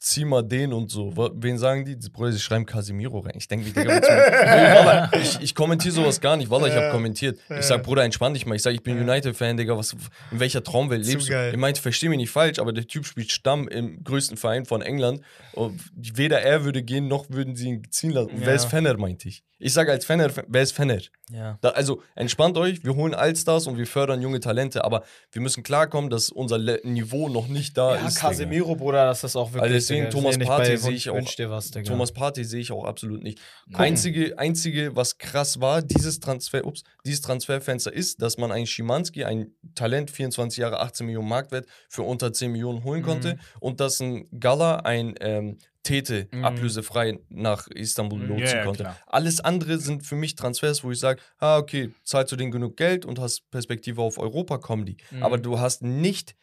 zieh 0.00 0.24
mal 0.24 0.42
den 0.42 0.72
und 0.72 0.90
so. 0.90 1.12
Wen 1.34 1.58
sagen 1.58 1.84
die? 1.84 1.96
Die 1.96 2.08
Bruder, 2.08 2.32
sie 2.32 2.40
schreiben 2.40 2.64
Casimiro 2.64 3.18
rein. 3.18 3.34
Ich 3.36 3.46
denke, 3.46 3.70
Digga, 3.70 5.10
ich, 5.12 5.40
ich 5.40 5.54
kommentiere 5.54 5.94
sowas 5.94 6.20
gar 6.20 6.36
nicht. 6.38 6.50
Wallah, 6.50 6.68
ich 6.68 6.74
habe 6.74 6.90
kommentiert. 6.90 7.38
Ich 7.50 7.66
sag, 7.66 7.82
Bruder, 7.82 8.02
entspann 8.02 8.32
dich 8.32 8.46
mal. 8.46 8.54
Ich 8.54 8.62
sag, 8.62 8.72
ich 8.72 8.82
bin 8.82 8.98
United-Fan, 8.98 9.58
Digga. 9.58 9.76
Was, 9.76 9.92
in 10.30 10.40
welcher 10.40 10.64
Traumwelt 10.64 11.04
lebst 11.04 11.28
du? 11.28 11.50
Ich 11.50 11.56
meinte, 11.56 11.82
versteh 11.82 12.08
mich 12.08 12.16
nicht 12.18 12.30
falsch, 12.30 12.58
aber 12.58 12.72
der 12.72 12.86
Typ 12.86 13.04
spielt 13.04 13.30
Stamm 13.30 13.68
im 13.68 14.02
größten 14.02 14.38
Verein 14.38 14.64
von 14.64 14.80
England. 14.80 15.20
Und 15.52 15.78
weder 15.94 16.40
er 16.40 16.64
würde 16.64 16.82
gehen, 16.82 17.06
noch 17.06 17.26
würden 17.28 17.54
sie 17.54 17.68
ihn 17.68 17.82
ziehen 17.90 18.10
lassen. 18.10 18.30
Und 18.30 18.46
Wer 18.46 18.54
ist 18.54 18.64
Fenner, 18.64 18.96
meinte 18.96 19.28
ich. 19.28 19.44
Ich 19.60 19.72
sage 19.74 19.92
als 19.92 20.04
Fenner, 20.04 20.30
wer 20.48 20.62
ist 20.62 20.72
Fenner? 20.72 20.98
Ja. 21.30 21.58
Da, 21.60 21.68
also 21.70 22.02
entspannt 22.16 22.56
euch, 22.56 22.82
wir 22.82 22.96
holen 22.96 23.14
Allstars 23.14 23.66
und 23.66 23.76
wir 23.76 23.86
fördern 23.86 24.20
junge 24.22 24.40
Talente, 24.40 24.84
aber 24.84 25.04
wir 25.30 25.42
müssen 25.42 25.62
klarkommen, 25.62 26.10
dass 26.10 26.30
unser 26.30 26.58
Le 26.58 26.80
Niveau 26.82 27.28
noch 27.28 27.46
nicht 27.46 27.76
da 27.76 27.94
Ja, 27.96 28.06
ist. 28.08 28.18
Casemiro, 28.18 28.74
Bruder, 28.74 29.04
das 29.06 29.22
ist 29.22 29.36
auch 29.36 29.48
wirklich. 29.52 29.62
Also 29.62 29.74
Deswegen 29.74 30.00
Digga, 30.06 30.10
Thomas 30.10 30.38
Partey 30.38 30.76
sehe 30.78 30.92
ich 30.92 31.10
auch. 31.10 31.16
Was. 31.50 31.70
Thomas 31.70 32.12
Partey 32.12 32.44
sehe 32.44 32.60
ich 32.60 32.72
auch 32.72 32.84
absolut 32.84 33.22
nicht. 33.22 33.38
Gucken. 33.66 33.80
Einzige, 33.80 34.38
einzige, 34.38 34.96
was 34.96 35.18
krass 35.18 35.60
war, 35.60 35.82
dieses 35.82 36.18
Transfer, 36.20 36.64
ups, 36.64 36.82
dieses 37.04 37.20
Transferfenster 37.20 37.92
ist, 37.92 38.20
dass 38.22 38.38
man 38.38 38.50
einen 38.50 38.66
Schimanski, 38.66 39.24
ein 39.24 39.52
Talent, 39.74 40.10
24 40.10 40.58
Jahre, 40.58 40.80
18 40.80 41.06
Millionen 41.06 41.28
Marktwert, 41.28 41.66
für 41.88 42.02
unter 42.02 42.32
10 42.32 42.50
Millionen 42.50 42.82
holen 42.82 43.02
konnte 43.02 43.34
Mhm. 43.34 43.40
und 43.60 43.80
dass 43.80 44.00
ein 44.00 44.26
Gala, 44.40 44.76
ein 44.76 45.14
ähm, 45.20 45.58
Tete, 45.82 46.28
Mhm. 46.30 46.44
ablösefrei 46.44 47.18
nach 47.30 47.66
Istanbul 47.68 48.18
Mhm. 48.20 48.28
lotsen 48.28 48.58
ja, 48.58 48.64
konnte. 48.64 48.82
klar. 48.84 48.98
Alles 49.06 49.40
andere 49.40 49.78
sind 49.78 50.04
für 50.04 50.14
mich 50.16 50.34
Transfers, 50.34 50.84
wo 50.84 50.90
ich 50.90 50.98
sage, 51.00 51.20
ah, 51.38 51.56
okay, 51.58 51.94
zahlst 52.04 52.32
du 52.32 52.36
denen 52.36 52.50
genug 52.52 52.76
Geld 52.76 53.04
und 53.06 53.18
hast 53.18 53.50
Perspektive 53.50 54.02
auf 54.02 54.18
Europa, 54.18 54.58
kommen 54.58 54.84
die. 54.84 54.98
Mhm. 55.10 55.22
Aber 55.22 55.38
du 55.38 55.58
hast 55.58 55.82
nicht, 55.82 56.36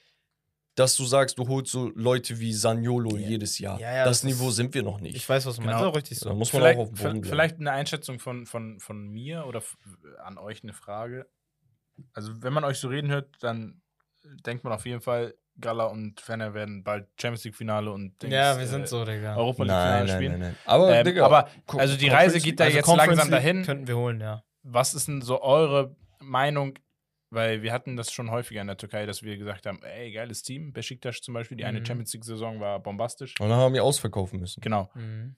dass 0.75 0.95
du 0.95 1.05
sagst, 1.05 1.37
du 1.39 1.47
holst 1.47 1.71
so 1.71 1.91
Leute 1.95 2.39
wie 2.39 2.53
Saniolo 2.53 3.15
Ja. 3.15 3.29
jedes 3.29 3.57
Jahr. 3.59 3.79
Ja, 3.79 3.93
ja, 3.95 4.05
das, 4.05 4.21
das 4.21 4.23
Niveau 4.25 4.49
sind 4.51 4.73
wir 4.73 4.83
noch 4.83 4.99
nicht. 4.99 5.15
Ich 5.15 5.27
weiß, 5.27 5.45
was 5.45 5.55
du 5.57 5.61
meinst. 5.63 5.77
Genau. 5.79 5.89
Auch 5.91 5.95
richtig 5.95 6.19
da 6.19 6.29
so. 6.29 6.35
muss 6.35 6.51
man 6.53 6.61
Vielleicht, 6.61 6.77
auch 6.79 6.83
auf 6.83 6.89
Boden 6.91 7.01
bleiben. 7.21 7.23
vielleicht 7.23 7.59
eine 7.59 7.71
Einschätzung 7.71 8.19
von, 8.19 8.45
von, 8.45 8.79
von 8.79 9.07
mir 9.07 9.45
oder 9.47 9.61
an 10.23 10.37
euch 10.37 10.63
eine 10.63 10.73
Frage. 10.73 11.27
Also, 12.13 12.41
wenn 12.43 12.53
man 12.53 12.63
euch 12.63 12.77
so 12.79 12.89
reden 12.89 13.09
hört, 13.09 13.35
dann 13.41 13.81
denkt 14.45 14.63
man 14.63 14.73
auf 14.73 14.85
jeden 14.85 15.01
Fall, 15.01 15.33
Gala 15.59 15.85
und 15.85 16.21
Ferner 16.21 16.53
werden 16.53 16.83
bald 16.83 17.07
Champions 17.19 17.43
League-Finale 17.45 17.91
und 17.91 18.21
Dings, 18.21 18.33
Ja, 18.33 18.55
wir 18.57 18.63
äh, 18.63 18.67
sind 18.67 18.87
so, 18.87 19.03
Digga. 19.05 19.35
Europa 19.35 19.65
nein, 19.65 19.75
League-Finale 19.75 20.05
nein, 20.07 20.15
spielen. 20.15 20.31
nein, 20.33 20.39
nein. 20.51 20.57
Aber, 20.65 20.95
Ähm, 20.95 21.05
Digga, 21.05 21.25
aber 21.25 21.49
also 21.67 21.97
die 21.97 22.07
Reise 22.09 22.39
geht 22.39 22.59
da 22.59 22.65
League- 22.65 22.75
jetzt 22.75 22.85
Conference 22.85 23.17
langsam 23.17 23.29
League 23.29 23.39
dahin. 23.43 23.63
Könnten 23.63 23.87
wir 23.87 23.97
holen, 23.97 24.21
ja. 24.21 24.43
Was 24.63 24.93
ist 24.93 25.07
denn 25.07 25.21
so 25.21 25.41
eure 25.41 25.95
Meinung? 26.19 26.77
Weil 27.29 27.61
wir 27.61 27.73
hatten 27.73 27.97
das 27.97 28.13
schon 28.13 28.31
häufiger 28.31 28.61
in 28.61 28.67
der 28.67 28.77
Türkei, 28.77 29.05
dass 29.05 29.21
wir 29.21 29.37
gesagt 29.37 29.65
haben, 29.65 29.83
ey, 29.83 30.13
geiles 30.13 30.43
Team. 30.43 30.71
Besiktas 30.71 31.19
zum 31.19 31.33
Beispiel, 31.33 31.57
die 31.57 31.65
eine 31.65 31.81
Mhm. 31.81 31.85
Champions 31.85 32.13
League-Saison 32.13 32.61
war 32.61 32.79
bombastisch. 32.79 33.35
Und 33.41 33.49
dann 33.49 33.57
haben 33.57 33.73
wir 33.73 33.83
ausverkaufen 33.83 34.39
müssen. 34.39 34.61
Genau. 34.61 34.89
Mhm. 34.93 35.35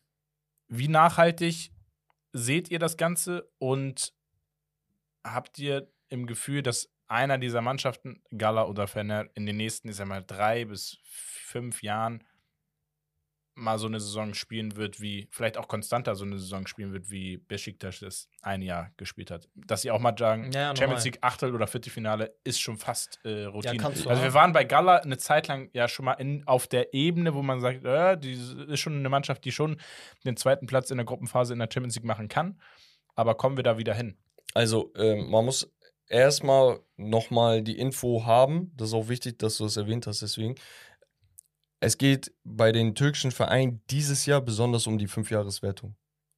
Wie 0.67 0.87
nachhaltig 0.87 1.71
seht 2.31 2.69
ihr 2.69 2.77
das 2.77 2.95
Ganze 2.95 3.49
und 3.57 4.13
habt 5.23 5.57
ihr 5.57 5.91
im 6.09 6.27
Gefühl, 6.27 6.61
dass 6.61 6.89
einer 7.09 7.37
dieser 7.37 7.61
Mannschaften, 7.61 8.21
Gala 8.37 8.65
oder 8.65 8.87
Fener, 8.87 9.25
in 9.33 9.45
den 9.45 9.57
nächsten, 9.57 9.89
ich 9.89 9.95
sag 9.95 10.07
mal, 10.07 10.23
drei 10.25 10.65
bis 10.65 10.97
fünf 11.03 11.81
Jahren 11.83 12.23
mal 13.59 13.77
so 13.77 13.87
eine 13.87 13.99
Saison 13.99 14.33
spielen 14.33 14.75
wird, 14.75 15.01
wie, 15.01 15.27
vielleicht 15.31 15.57
auch 15.57 15.67
konstanter 15.67 16.15
so 16.15 16.23
eine 16.23 16.39
Saison 16.39 16.65
spielen 16.65 16.93
wird, 16.93 17.09
wie 17.09 17.37
Besiktas 17.37 17.99
das 17.99 18.29
ein 18.41 18.61
Jahr 18.61 18.91
gespielt 18.97 19.31
hat. 19.31 19.49
Dass 19.53 19.81
sie 19.81 19.91
auch 19.91 19.99
mal 19.99 20.15
sagen, 20.17 20.51
Ja, 20.51 20.61
ja, 20.61 20.75
Champions. 20.75 21.03
League 21.03 21.19
Achtel- 21.21 21.53
oder 21.53 21.67
Viertelfinale 21.67 22.33
ist 22.43 22.61
schon 22.61 22.77
fast 22.77 23.19
äh, 23.23 23.45
Routine. 23.45 23.77
du 23.77 23.87
also 23.87 24.09
auch. 24.09 24.23
wir 24.23 24.33
waren 24.33 24.53
bei 24.53 24.63
Gala 24.63 24.97
eine 24.97 25.17
Zeit 25.17 25.47
lang 25.47 25.69
ja 25.73 25.87
schon 25.87 26.05
mal 26.05 26.13
in, 26.13 26.47
auf 26.47 26.67
der 26.67 26.93
Ebene, 26.93 27.33
wo 27.33 27.41
man 27.41 27.59
sagt, 27.59 27.83
äh, 27.83 28.17
die 28.17 28.33
ist 28.33 28.79
schon 28.79 28.97
eine 28.97 29.09
Mannschaft, 29.09 29.43
die 29.45 29.51
schon 29.51 29.79
den 30.25 30.37
zweiten 30.37 30.65
Platz 30.65 30.89
in 30.89 30.97
der 30.97 31.05
Gruppenphase 31.05 31.53
in 31.53 31.59
der 31.59 31.69
Champions 31.71 31.95
League 31.95 32.05
machen 32.05 32.29
kann. 32.29 32.61
Aber 33.15 33.35
kommen 33.35 33.57
wir 33.57 33.63
da 33.63 33.77
wieder 33.77 33.93
hin? 33.93 34.17
Also, 34.53 34.91
ähm, 34.95 35.29
man 35.29 35.45
muss 35.45 35.71
erstmal 36.09 36.79
nochmal 36.97 37.61
die 37.61 37.77
Info 37.77 38.25
haben. 38.25 38.71
Das 38.75 38.89
ist 38.89 38.93
auch 38.93 39.07
wichtig, 39.07 39.39
dass 39.39 39.57
du 39.57 39.63
das 39.63 39.77
erwähnt 39.77 40.07
hast, 40.07 40.21
deswegen. 40.21 40.55
Es 41.79 41.97
geht 41.97 42.33
bei 42.43 42.73
den 42.73 42.93
türkischen 42.93 43.31
Vereinen 43.31 43.81
dieses 43.89 44.25
Jahr 44.25 44.41
besonders 44.41 44.85
um 44.85 44.97
die 44.97 45.07
Fünfjahreswertung. 45.07 45.95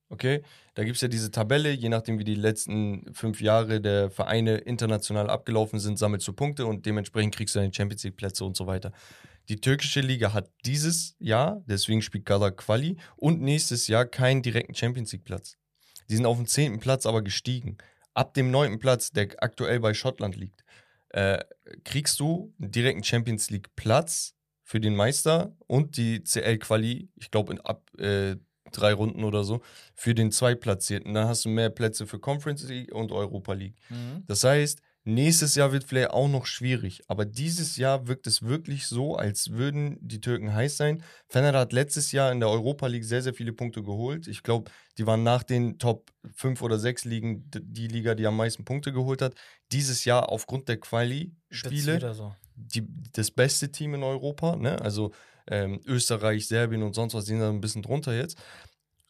Okay? 0.09 0.43
Da 0.75 0.83
gibt 0.83 0.97
es 0.97 1.01
ja 1.01 1.07
diese 1.07 1.31
Tabelle, 1.31 1.71
je 1.71 1.89
nachdem, 1.89 2.19
wie 2.19 2.23
die 2.23 2.35
letzten 2.35 3.11
fünf 3.13 3.41
Jahre 3.41 3.81
der 3.81 4.11
Vereine 4.11 4.57
international 4.57 5.29
abgelaufen 5.29 5.79
sind, 5.79 5.97
sammelst 5.97 6.27
du 6.27 6.33
Punkte 6.33 6.65
und 6.65 6.85
dementsprechend 6.85 7.33
kriegst 7.33 7.55
du 7.55 7.59
deine 7.59 7.73
Champions 7.73 8.03
League-Plätze 8.03 8.45
und 8.45 8.55
so 8.55 8.67
weiter. 8.67 8.91
Die 9.49 9.59
türkische 9.59 10.01
Liga 10.01 10.33
hat 10.33 10.51
dieses 10.65 11.15
Jahr, 11.17 11.63
deswegen 11.65 12.01
spielt 12.01 12.25
Gala 12.25 12.51
Quali, 12.51 12.97
und 13.15 13.41
nächstes 13.41 13.87
Jahr 13.87 14.05
keinen 14.05 14.41
direkten 14.41 14.75
Champions 14.75 15.11
League-Platz. 15.13 15.57
Die 16.09 16.15
sind 16.17 16.25
auf 16.25 16.37
dem 16.37 16.45
zehnten 16.45 16.79
Platz 16.79 17.05
aber 17.05 17.21
gestiegen. 17.21 17.77
Ab 18.13 18.33
dem 18.33 18.51
neunten 18.51 18.79
Platz, 18.79 19.11
der 19.11 19.29
aktuell 19.39 19.79
bei 19.79 19.93
Schottland 19.93 20.35
liegt, 20.35 20.63
äh, 21.09 21.43
kriegst 21.83 22.19
du 22.19 22.53
einen 22.59 22.71
direkten 22.71 23.03
Champions 23.03 23.49
League-Platz 23.49 24.35
für 24.63 24.79
den 24.79 24.95
Meister 24.95 25.55
und 25.67 25.97
die 25.97 26.23
CL-Quali, 26.23 27.09
ich 27.15 27.31
glaube 27.31 27.53
in 27.53 27.61
ab 27.61 27.89
äh, 27.97 28.35
drei 28.71 28.93
Runden 28.93 29.23
oder 29.25 29.43
so, 29.43 29.61
für 29.95 30.15
den 30.15 30.31
Zweitplatzierten. 30.31 31.13
Dann 31.13 31.27
hast 31.27 31.45
du 31.45 31.49
mehr 31.49 31.69
Plätze 31.69 32.07
für 32.07 32.19
Conference 32.19 32.63
League 32.63 32.93
und 32.93 33.11
Europa 33.11 33.53
League. 33.53 33.75
Das 34.27 34.43
heißt, 34.43 34.81
nächstes 35.03 35.55
Jahr 35.55 35.71
wird 35.71 35.83
vielleicht 35.83 36.11
auch 36.11 36.27
noch 36.27 36.45
schwierig, 36.45 37.01
aber 37.07 37.25
dieses 37.25 37.77
Jahr 37.77 38.07
wirkt 38.07 38.27
es 38.27 38.43
wirklich 38.43 38.87
so, 38.87 39.15
als 39.15 39.51
würden 39.51 39.97
die 40.01 40.21
Türken 40.21 40.53
heiß 40.53 40.77
sein. 40.77 41.03
Fener 41.27 41.57
hat 41.57 41.73
letztes 41.73 42.11
Jahr 42.11 42.31
in 42.31 42.39
der 42.39 42.49
Europa 42.49 42.87
League 42.87 43.03
sehr, 43.03 43.21
sehr 43.21 43.33
viele 43.33 43.53
Punkte 43.53 43.83
geholt. 43.83 44.27
Ich 44.27 44.43
glaube, 44.43 44.69
die 44.97 45.07
waren 45.07 45.23
nach 45.23 45.43
den 45.43 45.79
Top 45.79 46.11
5 46.35 46.61
oder 46.61 46.77
6 46.77 47.05
Ligen 47.05 47.49
die 47.49 47.87
Liga, 47.87 48.15
die 48.15 48.27
am 48.27 48.37
meisten 48.37 48.65
Punkte 48.65 48.93
geholt 48.93 49.21
hat. 49.21 49.33
Dieses 49.71 50.05
Jahr 50.05 50.29
aufgrund 50.29 50.67
der 50.69 50.79
Quali-Spiele 50.79 52.13
so. 52.13 52.35
das 53.13 53.31
beste 53.31 53.71
Team 53.71 53.95
in 53.95 54.03
Europa, 54.03 54.55
ne? 54.55 54.79
Also 54.81 55.11
ähm, 55.47 55.81
Österreich, 55.85 56.47
Serbien 56.47 56.83
und 56.83 56.93
sonst 56.93 57.13
was, 57.13 57.25
sind 57.25 57.39
da 57.39 57.49
ein 57.49 57.61
bisschen 57.61 57.81
drunter 57.81 58.13
jetzt. 58.13 58.37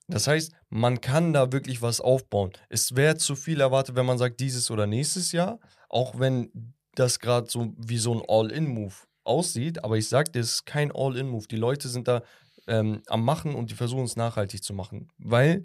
Das 0.08 0.28
heißt, 0.28 0.52
man 0.70 1.00
kann 1.00 1.32
da 1.34 1.52
wirklich 1.52 1.82
was 1.82 2.02
aufbauen. 2.02 2.52
Es 2.70 2.96
wäre 2.96 3.16
zu 3.16 3.36
viel 3.36 3.62
erwartet, 3.62 3.96
wenn 3.96 4.06
man 4.06 4.18
sagt, 4.18 4.40
dieses 4.40 4.70
oder 4.70 4.86
nächstes 4.86 5.32
Jahr, 5.32 5.60
auch 5.92 6.20
wenn 6.20 6.74
das 6.96 7.20
gerade 7.20 7.50
so 7.50 7.74
wie 7.78 7.98
so 7.98 8.14
ein 8.14 8.24
All-In-Move 8.28 8.94
aussieht, 9.24 9.84
aber 9.84 9.98
ich 9.98 10.10
sag 10.10 10.34
dir, 10.34 10.40
es 10.40 10.52
ist 10.54 10.66
kein 10.66 10.92
All-In-Move. 10.92 11.48
Die 11.48 11.56
Leute 11.58 11.88
sind 11.90 12.08
da 12.08 12.22
ähm, 12.68 13.02
am 13.08 13.24
Machen 13.24 13.56
und 13.56 13.70
die 13.72 13.76
versuchen 13.76 14.04
es 14.06 14.16
nachhaltig 14.16 14.64
zu 14.64 14.74
machen, 14.74 15.10
weil 15.18 15.64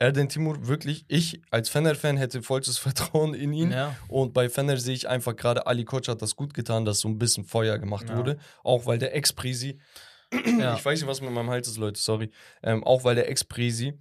Erden 0.00 0.28
Timur 0.28 0.68
wirklich, 0.68 1.04
ich 1.08 1.42
als 1.50 1.68
Fener-Fan 1.70 2.16
hätte 2.18 2.40
vollstes 2.42 2.78
Vertrauen 2.86 3.34
in 3.34 3.52
ihn. 3.52 3.72
Ja. 3.72 3.96
Und 4.06 4.32
bei 4.32 4.48
Fener 4.48 4.76
sehe 4.76 4.94
ich 4.94 5.08
einfach 5.08 5.34
gerade, 5.34 5.66
Ali 5.66 5.84
Koç 5.84 6.06
hat 6.08 6.22
das 6.22 6.36
gut 6.36 6.54
getan, 6.54 6.84
dass 6.84 7.00
so 7.00 7.08
ein 7.08 7.18
bisschen 7.18 7.44
Feuer 7.44 7.78
gemacht 7.78 8.08
Ja. 8.08 8.16
wurde. 8.16 8.38
Auch 8.62 8.86
weil 8.86 8.98
der 8.98 9.16
Ex-Prisi, 9.16 9.80
Ja. 10.58 10.76
ich 10.76 10.84
weiß 10.84 11.00
nicht, 11.00 11.08
was 11.08 11.20
mit 11.20 11.30
meinem 11.32 11.50
Hals 11.50 11.66
ist, 11.66 11.78
Leute, 11.78 12.00
sorry. 12.00 12.30
Ähm, 12.62 12.84
auch 12.84 13.02
weil 13.02 13.16
der 13.16 13.28
Ex-Prisi 13.28 13.98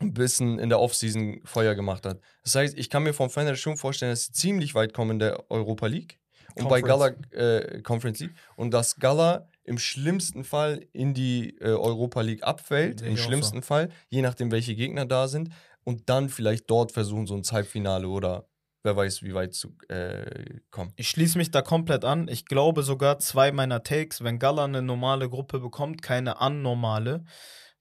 ein 0.00 0.14
bisschen 0.14 0.58
in 0.58 0.68
der 0.68 0.80
Offseason 0.80 1.40
Feuer 1.44 1.74
gemacht 1.74 2.06
hat. 2.06 2.20
Das 2.42 2.54
heißt, 2.54 2.78
ich 2.78 2.90
kann 2.90 3.02
mir 3.02 3.12
vom 3.12 3.30
Fener 3.30 3.54
schon 3.54 3.76
vorstellen, 3.76 4.12
dass 4.12 4.24
sie 4.24 4.32
ziemlich 4.32 4.74
weit 4.74 4.92
kommen 4.94 5.12
in 5.12 5.18
der 5.18 5.50
Europa 5.50 5.86
League. 5.86 6.18
Und 6.56 6.68
bei 6.68 6.80
Gala 6.80 7.10
Conference. 7.10 7.34
äh, 7.34 7.82
Conference 7.82 8.20
League. 8.20 8.34
Und 8.56 8.72
dass 8.72 8.96
Gala 8.96 9.48
im 9.64 9.78
schlimmsten 9.78 10.42
Fall 10.42 10.84
in 10.92 11.14
die 11.14 11.56
äh, 11.60 11.66
Europa 11.66 12.22
League 12.22 12.42
abfällt. 12.42 13.02
Im 13.02 13.16
schlimmsten 13.16 13.62
Fall, 13.62 13.90
je 14.08 14.22
nachdem, 14.22 14.50
welche 14.50 14.74
Gegner 14.74 15.06
da 15.06 15.28
sind. 15.28 15.50
Und 15.84 16.08
dann 16.08 16.28
vielleicht 16.28 16.68
dort 16.68 16.92
versuchen, 16.92 17.26
so 17.26 17.36
ins 17.36 17.52
Halbfinale 17.52 18.08
oder 18.08 18.48
wer 18.82 18.96
weiß, 18.96 19.22
wie 19.22 19.34
weit 19.34 19.54
zu 19.54 19.76
äh, 19.88 20.60
kommen. 20.70 20.92
Ich 20.96 21.08
schließe 21.08 21.38
mich 21.38 21.50
da 21.50 21.62
komplett 21.62 22.04
an. 22.04 22.28
Ich 22.28 22.46
glaube 22.46 22.82
sogar 22.82 23.18
zwei 23.18 23.52
meiner 23.52 23.82
Takes, 23.82 24.24
wenn 24.24 24.38
Gala 24.38 24.64
eine 24.64 24.82
normale 24.82 25.28
Gruppe 25.28 25.60
bekommt, 25.60 26.02
keine 26.02 26.40
anormale, 26.40 27.24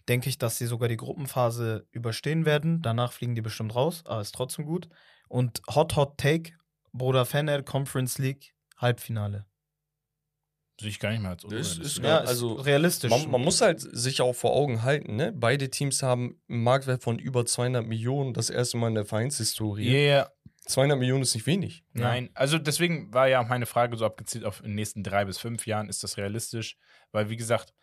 denke 0.10 0.28
ich, 0.30 0.38
dass 0.38 0.58
sie 0.58 0.66
sogar 0.66 0.90
die 0.90 0.98
Gruppenphase 0.98 1.88
überstehen 1.92 2.46
werden. 2.46 2.82
Danach 2.82 3.12
fliegen 3.14 3.36
die 3.36 3.42
bestimmt 3.42 3.76
raus, 3.76 4.02
aber 4.06 4.22
ist 4.22 4.34
trotzdem 4.36 4.66
gut. 4.66 4.90
Und 5.28 5.62
Hot 5.74 5.96
Hot 5.96 6.18
Take, 6.18 6.54
Bruder 6.92 7.26
Fener, 7.26 7.62
Conference 7.64 8.18
League, 8.18 8.54
Halbfinale. 8.78 9.46
Sehe 10.82 10.90
ich 10.90 11.00
gar 11.00 11.12
nicht 11.12 11.22
mehr 11.22 11.32
als 11.32 11.44
Das 11.44 11.52
ist- 11.52 11.58
unrealistisch. 11.78 12.04
Ja, 12.04 12.10
Ja, 12.10 12.18
also, 12.22 12.54
realistisch. 12.54 13.10
Man, 13.12 13.30
man 13.32 13.42
muss 13.42 13.60
halt 13.62 13.82
sich 13.82 14.22
auch 14.22 14.34
vor 14.34 14.54
Augen 14.56 14.82
halten, 14.84 15.16
ne? 15.18 15.34
Beide 15.34 15.70
Teams 15.70 16.02
haben 16.02 16.40
einen 16.50 16.64
Marktwert 16.64 17.04
von 17.04 17.20
über 17.20 17.46
200 17.46 17.86
Millionen, 17.86 18.34
das 18.34 18.50
erste 18.50 18.78
Mal 18.78 18.88
in 18.88 18.96
der 18.96 19.06
Vereinshistorie. 19.06 19.90
Yeah. 19.90 20.32
200 20.68 20.98
Millionen 20.98 21.24
ist 21.24 21.34
nicht 21.34 21.48
wenig. 21.48 21.84
Ja. 21.96 22.02
Nein, 22.02 22.30
also 22.34 22.60
deswegen 22.60 23.12
war 23.14 23.28
ja 23.28 23.42
auch 23.42 23.48
meine 23.48 23.66
Frage 23.66 23.98
so 23.98 24.06
abgezielt 24.06 24.46
auf 24.46 24.60
in 24.60 24.68
den 24.68 24.76
nächsten 24.76 25.04
drei 25.04 25.26
bis 25.26 25.38
fünf 25.40 25.66
Jahren, 25.68 25.90
ist 25.90 26.04
das 26.04 26.16
realistisch? 26.18 26.78
Weil, 27.12 27.30
wie 27.30 27.38
gesagt, 27.38 27.74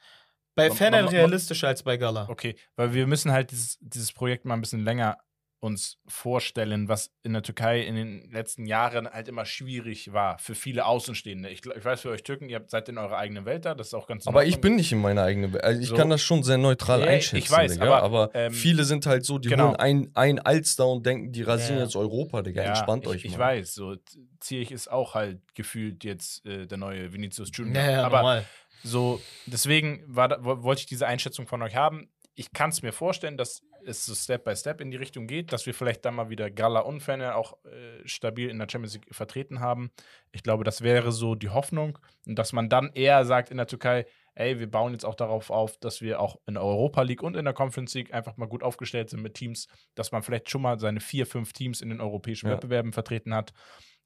bei 0.57 0.69
man- 0.69 1.09
realistischer 1.09 1.69
als 1.69 1.83
bei 1.85 1.97
Gala. 1.97 2.29
okay, 2.29 2.57
weil 2.75 2.93
wir 2.95 3.07
müssen 3.07 3.31
halt 3.31 3.51
dieses, 3.53 3.79
dieses 3.81 4.13
Projekt 4.13 4.45
mal 4.45 4.55
ein 4.55 4.61
bisschen 4.61 4.83
länger 4.85 5.19
uns 5.59 5.99
vorstellen, 6.07 6.87
was 6.89 7.11
in 7.23 7.33
der 7.33 7.43
Türkei 7.43 7.81
in 7.81 7.95
den 7.97 8.31
letzten 8.31 8.67
Jahren 8.67 9.09
halt 9.09 9.27
immer 9.27 9.47
schwierig 9.47 10.13
war 10.13 10.39
für 10.39 10.55
viele 10.55 10.85
Außenstehende. 10.85 11.49
Ich, 11.49 11.63
ich 11.65 11.85
weiß 11.85 12.03
für 12.03 12.11
euch 12.11 12.23
Türken, 12.23 12.49
ihr 12.51 12.57
habt, 12.57 12.71
seid 12.71 12.89
in 12.91 12.99
eurer 12.99 13.17
eigenen 13.17 13.47
Welt 13.47 13.65
da, 13.65 13.75
das 13.75 13.89
ist 13.89 13.95
auch 13.95 14.07
ganz 14.07 14.27
in 14.27 14.29
Aber 14.29 14.45
ich 14.45 14.61
bin 14.61 14.77
nicht 14.77 14.93
in 14.93 15.01
meiner 15.01 15.23
eigenen 15.23 15.55
Welt. 15.55 15.65
Also 15.65 15.81
ich 15.81 15.89
So. 15.89 15.97
kann 15.97 16.11
das 16.11 16.21
schon 16.23 16.43
sehr 16.43 16.59
neutral 16.59 17.01
Ja, 17.01 17.07
einschätzen. 17.07 17.37
ich 17.37 17.51
weiß, 17.51 17.73
Digga. 17.73 17.99
aber, 18.01 18.31
ähm, 18.35 18.53
viele 18.53 18.85
sind 18.85 19.07
halt 19.07 19.25
so, 19.25 19.39
die 19.39 19.49
genau. 19.49 19.69
holen 19.69 19.77
ein, 19.77 20.11
ein 20.15 20.39
Alster 20.41 20.87
und 20.89 21.07
denken, 21.07 21.33
die 21.33 21.43
rasieren 21.43 21.79
Ja. 21.79 21.85
jetzt 21.85 21.97
Europa, 21.97 22.43
Digga. 22.43 22.63
Entspannt 22.63 23.05
ich, 23.05 23.09
euch 23.11 23.25
mal. 23.25 23.31
Ich 23.31 23.39
weiß, 23.39 23.75
so 23.75 23.97
Zierich 24.41 24.71
ist 24.71 24.91
auch 24.93 25.15
halt 25.15 25.41
gefühlt 25.55 26.05
jetzt 26.05 26.45
äh, 26.45 26.67
der 26.67 26.77
neue 26.79 27.13
Vinicius 27.15 27.51
Junior. 27.53 27.83
Ja, 27.83 27.91
ja, 27.91 28.05
aber 28.05 28.19
normal. 28.19 28.45
So, 28.87 29.21
deswegen 29.47 30.05
war 30.07 30.45
wollte 30.45 30.81
ich 30.81 30.87
diese 30.87 31.07
Einschätzung 31.07 31.47
von 31.47 31.63
euch 31.63 31.75
haben. 31.75 32.09
Ich 32.35 32.53
kann 32.53 32.71
es 32.71 32.83
mir 32.83 32.93
vorstellen, 32.93 33.37
dass 33.37 33.63
es 33.85 34.05
so 34.05 34.15
Step 34.15 34.45
by 34.45 34.55
Step 34.55 34.81
in 34.81 34.91
die 34.91 34.97
Richtung 34.97 35.27
geht, 35.27 35.53
dass 35.53 35.67
wir 35.67 35.75
vielleicht 35.75 36.05
dann 36.05 36.15
mal 36.15 36.29
wieder 36.29 36.51
Gala 36.51 36.81
und 36.81 37.01
Fener 37.01 37.37
auch 37.37 37.65
äh, 37.65 38.07
stabil 38.07 38.49
in 38.51 38.59
der 38.59 38.69
Champions 38.71 38.95
League 38.95 39.07
vertreten 39.11 39.61
haben. 39.61 39.91
Ich 40.33 40.43
glaube, 40.43 40.65
das 40.65 40.83
wäre 40.83 41.13
so 41.13 41.35
die 41.35 41.49
Hoffnung 41.49 41.99
und 42.27 42.39
dass 42.39 42.53
man 42.53 42.69
dann 42.69 42.91
eher 42.93 43.25
sagt 43.25 43.51
in 43.51 43.57
der 43.57 43.67
Türkei, 43.67 44.07
ey, 44.35 44.59
wir 44.59 44.71
bauen 44.71 44.93
jetzt 44.93 45.05
auch 45.05 45.15
darauf 45.15 45.51
auf, 45.51 45.79
dass 45.79 46.03
wir 46.03 46.21
auch 46.21 46.37
in 46.47 46.55
der 46.55 46.63
Europa 46.63 47.03
League 47.03 47.23
und 47.23 47.37
in 47.37 47.45
der 47.45 47.55
Conference 47.55 47.95
League 47.95 48.13
einfach 48.13 48.37
mal 48.37 48.47
gut 48.47 48.63
aufgestellt 48.63 49.11
sind 49.11 49.23
mit 49.23 49.35
Teams, 49.35 49.67
dass 49.95 50.13
man 50.13 50.23
vielleicht 50.23 50.51
schon 50.51 50.63
mal 50.63 50.79
seine 50.79 51.01
vier, 51.01 51.27
fünf 51.27 51.53
Teams 51.53 51.81
in 51.81 51.89
den 51.89 52.01
europäischen 52.01 52.47
Ja. 52.47 52.53
Wettbewerben 52.53 52.93
vertreten 52.93 53.35
hat. 53.35 53.53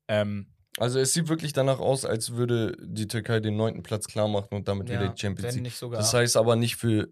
Ähm, 0.08 0.54
Also 0.78 0.98
es 0.98 1.12
sieht 1.12 1.28
wirklich 1.28 1.52
danach 1.52 1.78
aus, 1.80 2.04
als 2.04 2.32
würde 2.32 2.76
die 2.80 3.08
Türkei 3.08 3.40
den 3.40 3.56
neunten 3.56 3.82
Platz 3.82 4.06
klar 4.06 4.28
machen 4.28 4.54
und 4.54 4.68
damit 4.68 4.88
wieder 4.88 5.08
die 5.08 5.20
Champions 5.20 5.54
League. 5.56 5.72
Das 5.92 6.14
heißt 6.14 6.36
aber 6.36 6.56
nicht 6.56 6.76
für 6.76 7.08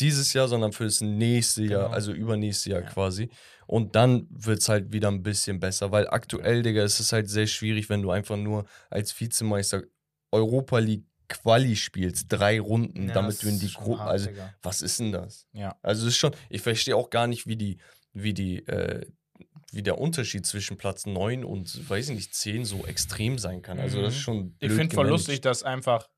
dieses 0.00 0.32
Jahr, 0.32 0.48
sondern 0.48 0.72
für 0.72 0.84
das 0.84 1.00
nächste 1.00 1.62
Jahr, 1.64 1.84
Genau. 1.84 1.94
also 1.94 2.12
übernächste 2.12 2.70
Jahr 2.70 2.82
Ja. 2.82 2.88
quasi. 2.88 3.30
Und 3.66 3.94
dann 3.96 4.26
wird 4.30 4.60
es 4.60 4.68
halt 4.68 4.92
wieder 4.92 5.08
ein 5.08 5.22
bisschen 5.22 5.60
besser, 5.60 5.92
weil 5.92 6.08
aktuell, 6.08 6.62
Digga, 6.62 6.82
ist 6.82 7.00
es 7.00 7.12
halt 7.12 7.28
sehr 7.30 7.46
schwierig, 7.46 7.88
wenn 7.88 8.02
du 8.02 8.10
einfach 8.10 8.36
nur 8.36 8.64
als 8.90 9.18
Vizemeister 9.18 9.82
Europa 10.30 10.78
League 10.78 11.04
Quali 11.28 11.76
spielst, 11.76 12.26
drei 12.28 12.60
Runden, 12.60 13.08
Ja, 13.08 13.14
damit 13.14 13.42
du 13.42 13.48
in 13.48 13.58
die 13.58 13.72
Gruppe, 13.72 14.02
also 14.02 14.28
was 14.60 14.82
ist 14.82 15.00
denn 15.00 15.12
das? 15.12 15.46
ja. 15.52 15.74
Also 15.82 16.02
es 16.06 16.08
ist 16.14 16.18
schon, 16.18 16.32
ich 16.50 16.60
verstehe 16.60 16.94
auch 16.96 17.08
gar 17.08 17.26
nicht, 17.26 17.46
wie 17.46 17.56
die, 17.56 17.78
wie 18.12 18.34
die, 18.34 18.58
äh, 18.66 19.06
wie 19.72 19.82
der 19.82 19.98
Unterschied 19.98 20.44
zwischen 20.46 20.76
Platz 20.76 21.06
9 21.06 21.44
und, 21.44 21.88
weiß 21.88 22.10
ich 22.10 22.14
nicht, 22.16 22.34
10 22.34 22.64
so 22.64 22.84
extrem 22.86 23.38
sein 23.38 23.62
kann. 23.62 23.78
Also 23.80 24.02
das 24.02 24.14
ist 24.14 24.20
Mhm. 24.20 24.22
schon 24.22 24.56
Ich 24.60 24.72
finde 24.72 24.94
voll 24.94 25.08
lustig, 25.08 25.40
dass 25.40 25.62
einfach 25.62 26.08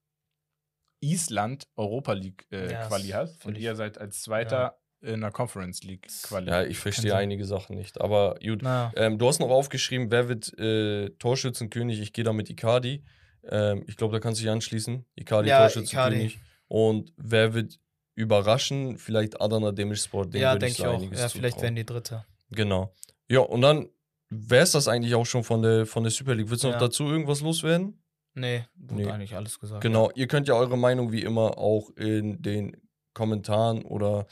Island 1.00 1.64
Europa 1.76 2.12
League 2.14 2.46
äh, 2.50 2.72
Ja, 2.72 2.86
Quali 2.88 3.08
hat 3.08 3.30
und 3.44 3.56
ich- 3.56 3.62
ihr 3.64 3.76
seid 3.76 3.98
als 3.98 4.22
Zweiter 4.22 4.78
in 5.02 5.20
der 5.20 5.30
Conference 5.30 5.82
League 5.82 6.08
Quali. 6.22 6.48
Ja, 6.50 6.62
ich 6.64 6.78
verstehe 6.78 7.10
sein. 7.10 7.20
einige 7.24 7.44
Sachen 7.44 7.76
nicht, 7.76 8.00
aber 8.00 8.36
gut. 8.42 8.62
Ähm, 8.96 9.18
du 9.18 9.28
hast 9.28 9.38
noch 9.38 9.50
aufgeschrieben, 9.50 10.10
wer 10.10 10.28
wird 10.28 10.58
äh, 10.58 11.10
Torschützenkönig? 11.18 12.00
Ich 12.00 12.12
gehe 12.14 12.24
da 12.24 12.32
mit 12.32 12.48
Icardi. 12.48 13.04
Ähm, 13.46 13.84
ich 13.86 13.96
glaube, 13.98 14.14
da 14.14 14.20
kannst 14.20 14.40
du 14.40 14.44
dich 14.44 14.50
anschließen. 14.50 15.04
Icardi, 15.16 15.50
Ja, 15.50 15.58
Torschützenkönig. 15.60 16.38
Und 16.68 17.12
wer 17.18 17.52
wird 17.52 17.78
überraschen? 18.14 18.96
Vielleicht 18.96 19.38
Adana 19.42 19.72
Demirspor. 19.72 20.26
Den 20.26 20.40
ja, 20.40 20.52
würde 20.52 20.60
denke 20.60 20.72
ich 20.72 20.76
so 20.78 20.84
auch. 20.86 21.02
Ja, 21.02 21.28
vielleicht 21.28 21.32
zutrauen. 21.56 21.62
werden 21.62 21.76
die 21.76 21.84
Dritte. 21.84 22.24
Genau. 22.50 22.94
Ja, 23.28 23.40
und 23.40 23.60
dann 23.62 23.88
wäre 24.30 24.62
es 24.64 24.72
das 24.72 24.88
eigentlich 24.88 25.14
auch 25.14 25.26
schon 25.26 25.44
von 25.44 25.62
der, 25.62 25.86
von 25.86 26.02
der 26.02 26.10
Super 26.10 26.34
League. 26.34 26.50
Willst 26.50 26.64
du 26.64 26.68
noch 26.68 26.74
Ja. 26.74 26.80
dazu 26.80 27.04
irgendwas 27.04 27.40
loswerden? 27.40 28.02
Nee, 28.34 28.64
wurde 28.74 29.02
Nee. 29.04 29.10
eigentlich 29.10 29.34
alles 29.36 29.60
gesagt. 29.60 29.80
Genau. 29.82 30.10
Ihr 30.14 30.26
könnt 30.26 30.48
ja 30.48 30.54
eure 30.54 30.76
Meinung 30.76 31.12
wie 31.12 31.22
immer 31.22 31.56
auch 31.56 31.90
in 31.90 32.42
den 32.42 32.76
Kommentaren 33.12 33.82
oder 33.82 34.26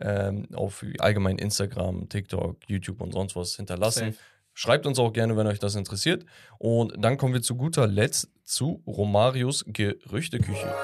ähm, 0.00 0.48
auf 0.54 0.84
allgemein 0.98 1.38
Instagram, 1.38 2.08
TikTok, 2.08 2.68
YouTube 2.68 3.00
und 3.00 3.12
sonst 3.12 3.36
was 3.36 3.54
hinterlassen. 3.54 4.12
Safe. 4.12 4.18
Schreibt 4.54 4.86
uns 4.86 4.98
auch 4.98 5.12
gerne, 5.12 5.36
wenn 5.36 5.46
euch 5.46 5.60
das 5.60 5.76
interessiert. 5.76 6.24
Und 6.58 6.94
dann 6.98 7.16
kommen 7.16 7.32
wir 7.32 7.42
zu 7.42 7.54
guter 7.56 7.86
Letzt 7.86 8.28
zu 8.42 8.82
Romarios 8.88 9.64
Gerüchteküche. 9.68 10.74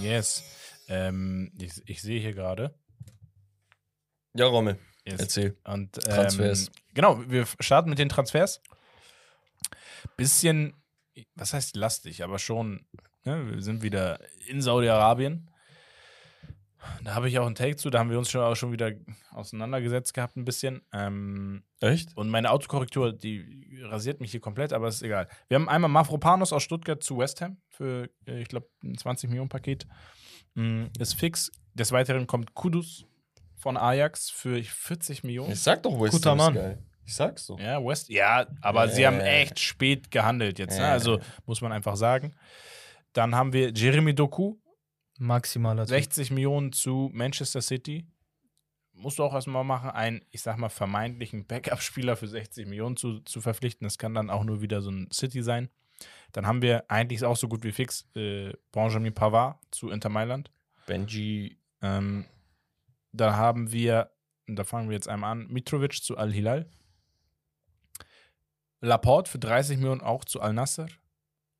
Yes. 0.00 0.42
Ähm, 0.88 1.52
ich, 1.58 1.72
ich 1.86 2.00
sehe 2.02 2.20
hier 2.20 2.32
gerade. 2.32 2.74
Ja, 4.34 4.46
Rommel, 4.46 4.78
Yes. 5.06 5.20
erzähl. 5.20 5.56
Und, 5.64 5.98
ähm, 5.98 6.14
Transfers. 6.14 6.70
Genau, 6.94 7.22
wir 7.28 7.46
starten 7.60 7.90
mit 7.90 7.98
den 7.98 8.08
Transfers. 8.08 8.60
Bisschen, 10.16 10.74
was 11.34 11.52
heißt 11.52 11.76
lastig, 11.76 12.24
aber 12.24 12.38
schon, 12.38 12.86
ne, 13.24 13.50
wir 13.50 13.62
sind 13.62 13.82
wieder 13.82 14.18
in 14.46 14.62
Saudi-Arabien. 14.62 15.50
Da 17.02 17.14
habe 17.14 17.28
ich 17.28 17.38
auch 17.38 17.46
einen 17.46 17.54
Take 17.54 17.76
zu, 17.76 17.88
da 17.88 17.98
haben 17.98 18.10
wir 18.10 18.18
uns 18.18 18.30
schon 18.30 18.42
auch 18.42 18.56
schon 18.56 18.72
wieder 18.72 18.92
auseinandergesetzt 19.30 20.12
gehabt 20.12 20.36
ein 20.36 20.44
bisschen. 20.44 20.82
Ähm, 20.92 21.64
Echt? 21.80 22.14
und 22.16 22.28
meine 22.28 22.50
Autokorrektur, 22.50 23.12
die 23.12 23.80
rasiert 23.82 24.20
mich 24.20 24.30
hier 24.30 24.40
komplett, 24.40 24.72
aber 24.72 24.88
ist 24.88 25.02
egal. 25.02 25.28
Wir 25.48 25.56
haben 25.56 25.68
einmal 25.68 25.90
Mafropanos 25.90 26.52
aus 26.52 26.62
Stuttgart 26.62 27.02
zu 27.02 27.16
West 27.18 27.40
Ham 27.40 27.56
für, 27.68 28.10
äh, 28.26 28.42
ich 28.42 28.48
glaube, 28.48 28.68
ein 28.82 28.98
20 28.98 29.30
Millionen 29.30 29.48
Paket. 29.48 29.86
Mm, 30.54 30.84
ist 30.98 31.14
fix. 31.14 31.50
Des 31.74 31.90
Weiteren 31.90 32.26
kommt 32.26 32.54
Kudus 32.54 33.06
von 33.64 33.78
Ajax 33.78 34.28
für 34.28 34.62
40 34.62 35.24
Millionen. 35.24 35.52
Ich 35.52 35.60
sag 35.62 35.82
doch, 35.82 35.98
West 35.98 36.12
Guter 36.12 36.34
Mann. 36.34 36.52
geil. 36.54 36.78
Ich 37.06 37.14
sag's 37.14 37.46
so. 37.46 37.58
Ja, 37.58 37.82
West, 37.82 38.10
ja, 38.10 38.46
aber 38.60 38.88
sie 38.88 39.02
Äh. 39.02 39.06
haben 39.06 39.20
echt 39.20 39.58
spät 39.58 40.10
gehandelt 40.10 40.58
jetzt, 40.58 40.76
ne? 40.78 40.84
Äh. 40.84 40.88
also 40.90 41.18
muss 41.46 41.62
man 41.62 41.72
einfach 41.72 41.96
sagen. 41.96 42.34
Dann 43.14 43.34
haben 43.34 43.54
wir 43.54 43.72
Jeremy 43.72 44.14
Doku, 44.14 44.56
Maximaler 45.18 45.84
Typ. 45.86 45.96
60 45.96 46.30
Millionen 46.30 46.72
zu 46.72 47.10
Manchester 47.14 47.62
City. 47.62 48.06
Musst 48.92 49.18
du 49.18 49.24
auch 49.24 49.32
erstmal 49.32 49.64
machen, 49.64 49.88
einen, 49.90 50.20
ich 50.30 50.42
sag 50.42 50.58
mal, 50.58 50.68
vermeintlichen 50.68 51.46
Backup-Spieler 51.46 52.16
für 52.16 52.28
60 52.28 52.66
Millionen 52.66 52.96
zu, 52.98 53.20
zu 53.20 53.40
verpflichten. 53.40 53.86
Das 53.86 53.96
kann 53.96 54.12
dann 54.14 54.28
auch 54.28 54.44
nur 54.44 54.60
wieder 54.60 54.82
so 54.82 54.90
ein 54.90 55.08
City 55.10 55.42
sein. 55.42 55.70
Dann 56.32 56.46
haben 56.46 56.60
wir 56.60 56.84
eigentlich 56.90 57.24
auch 57.24 57.36
so 57.36 57.48
gut 57.48 57.64
wie 57.64 57.72
fix 57.72 58.06
äh, 58.14 58.52
Benjamin 58.72 59.14
Pavard 59.14 59.58
zu 59.70 59.88
Inter 59.88 60.10
Mailand. 60.10 60.50
Benji. 60.86 61.56
Ähm, 61.82 62.24
da 63.14 63.36
haben 63.36 63.70
wir, 63.72 64.10
da 64.46 64.64
fangen 64.64 64.88
wir 64.88 64.94
jetzt 64.94 65.08
einmal 65.08 65.32
an, 65.32 65.46
Mitrovic 65.48 66.02
zu 66.02 66.16
Al-Hilal. 66.18 66.68
Laporte 68.80 69.30
für 69.30 69.38
30 69.38 69.78
Millionen 69.78 70.00
auch 70.00 70.24
zu 70.24 70.40
Al-Nasser. 70.40 70.86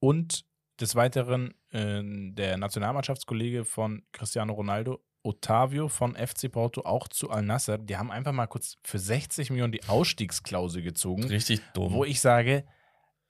Und 0.01 0.45
des 0.81 0.95
Weiteren 0.97 1.55
äh, 1.71 2.03
der 2.03 2.57
Nationalmannschaftskollege 2.59 3.65
von 3.65 4.03
Cristiano 4.13 4.53
Ronaldo, 4.53 5.03
Otavio 5.23 5.89
von 5.89 6.17
FC 6.17 6.51
Porto, 6.51 6.83
auch 6.83 7.09
zu 7.09 7.31
Al-Nasser. 7.31 7.79
Die 7.79 7.97
haben 7.97 8.11
einfach 8.11 8.33
mal 8.33 8.47
kurz 8.47 8.77
für 8.83 8.99
60 8.99 9.51
Millionen 9.51 9.73
die 9.73 9.85
Ausstiegsklausel 9.89 10.83
gezogen, 10.83 11.25
Richtig 11.25 11.63
dumm. 11.73 11.93
wo 11.93 12.05
ich 12.05 12.21
sage, 12.21 12.67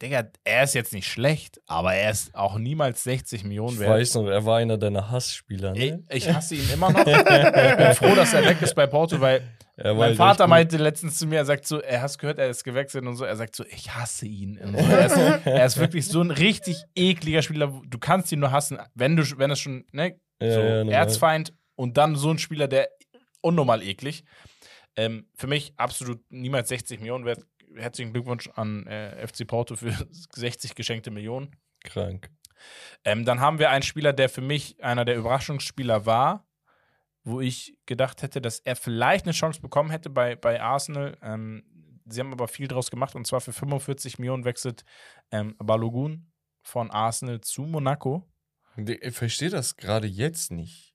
Digga, 0.03 0.25
er 0.43 0.65
ist 0.65 0.75
jetzt 0.75 0.93
nicht 0.93 1.07
schlecht, 1.07 1.61
aber 1.67 1.95
er 1.95 2.11
ist 2.11 2.35
auch 2.35 2.59
niemals 2.59 3.05
60 3.05 3.45
Millionen 3.45 3.75
ich 3.75 3.81
wert. 3.81 3.91
weiß 3.91 4.15
noch, 4.15 4.27
er 4.27 4.45
war 4.45 4.59
einer 4.59 4.77
deiner 4.77 5.11
Hassspieler. 5.11 5.73
Ne? 5.73 6.03
ich 6.11 6.29
hasse 6.33 6.57
ihn 6.57 6.69
immer 6.73 6.91
noch. 6.91 7.07
ich 7.07 7.07
bin 7.07 7.95
froh, 7.95 8.15
dass 8.15 8.35
er 8.35 8.45
weg 8.45 8.61
ist 8.61 8.75
bei 8.75 8.87
Porto, 8.87 9.21
weil 9.21 9.43
war 9.77 9.95
mein 9.95 10.09
halt 10.09 10.17
Vater 10.17 10.47
meinte 10.47 10.77
letztens 10.77 11.19
zu 11.19 11.27
mir, 11.27 11.39
er 11.39 11.45
sagt 11.45 11.67
so, 11.67 11.81
er 11.81 12.01
hast 12.01 12.19
gehört, 12.19 12.39
er 12.39 12.49
ist 12.49 12.63
gewechselt 12.63 13.05
und 13.07 13.17
so, 13.17 13.25
er 13.25 13.35
sagt 13.35 13.57
so, 13.57 13.65
ich 13.65 13.95
hasse 13.95 14.27
ihn. 14.27 14.61
So. 14.63 14.79
er, 14.79 15.07
ist, 15.07 15.17
er 15.47 15.67
ist 15.67 15.79
wirklich 15.79 16.07
so 16.07 16.21
ein 16.21 16.31
richtig 16.31 16.85
ekliger 16.95 17.43
Spieler. 17.43 17.83
Du 17.87 17.99
kannst 17.99 18.31
ihn 18.31 18.39
nur 18.39 18.53
hassen, 18.53 18.79
wenn 18.95 19.17
du, 19.17 19.25
wenn 19.37 19.51
es 19.51 19.59
schon, 19.59 19.85
ne, 19.91 20.17
Ja, 20.41 20.53
so 20.53 20.61
ja. 20.61 20.85
Erzfeind 20.91 21.55
und 21.75 21.97
dann 21.97 22.15
so 22.15 22.31
ein 22.31 22.39
Spieler, 22.39 22.69
der 22.69 22.89
unnormal 23.41 23.83
eklig. 23.83 24.25
Ähm, 24.97 25.27
für 25.35 25.49
mich 25.49 25.73
absolut 25.77 26.21
niemals 26.31 26.69
60 26.69 27.01
Millionen 27.01 27.25
wert. 27.25 27.45
Herzlichen 27.77 28.13
Glückwunsch 28.13 28.49
an 28.55 28.87
äh, 28.87 29.27
FC 29.27 29.47
Porto 29.47 29.77
für 29.77 29.93
60 30.35 30.75
geschenkte 30.75 31.11
Millionen. 31.11 31.57
Krank. 31.85 32.31
Ähm, 33.05 33.25
dann 33.25 33.41
haben 33.41 33.59
wir 33.59 33.71
einen 33.71 33.83
Spieler, 33.83 34.13
der 34.13 34.29
für 34.29 34.41
mich 34.41 34.83
einer 34.83 35.05
der 35.05 35.17
Überraschungsspieler 35.17 36.07
war, 36.07 36.47
wo 37.23 37.41
ich 37.41 37.77
gedacht 37.87 38.23
hätte, 38.23 38.41
dass 38.41 38.61
er 38.61 38.77
vielleicht 38.77 39.27
eine 39.27 39.33
Chance 39.33 39.61
bekommen 39.61 39.91
hätte 39.91 40.11
bei, 40.11 40.37
bei 40.37 40.61
Arsenal. 40.61 41.17
Ähm, 41.23 41.65
sie 42.07 42.21
haben 42.21 42.33
aber 42.33 42.49
viel 42.49 42.69
draus 42.69 42.91
gemacht 42.91 43.15
und 43.15 43.27
zwar 43.27 43.41
für 43.41 43.53
45 43.53 44.19
Millionen 44.19 44.45
wechselt 44.45 44.85
ähm, 45.31 45.55
Balogun 45.59 46.33
von 46.63 46.91
Arsenal 46.91 47.41
zu 47.41 47.63
Monaco. 47.63 48.27
Ich 48.77 49.15
verstehe 49.15 49.51
das 49.51 49.77
gerade 49.77 50.07
jetzt 50.07 50.51
nicht. 50.51 50.94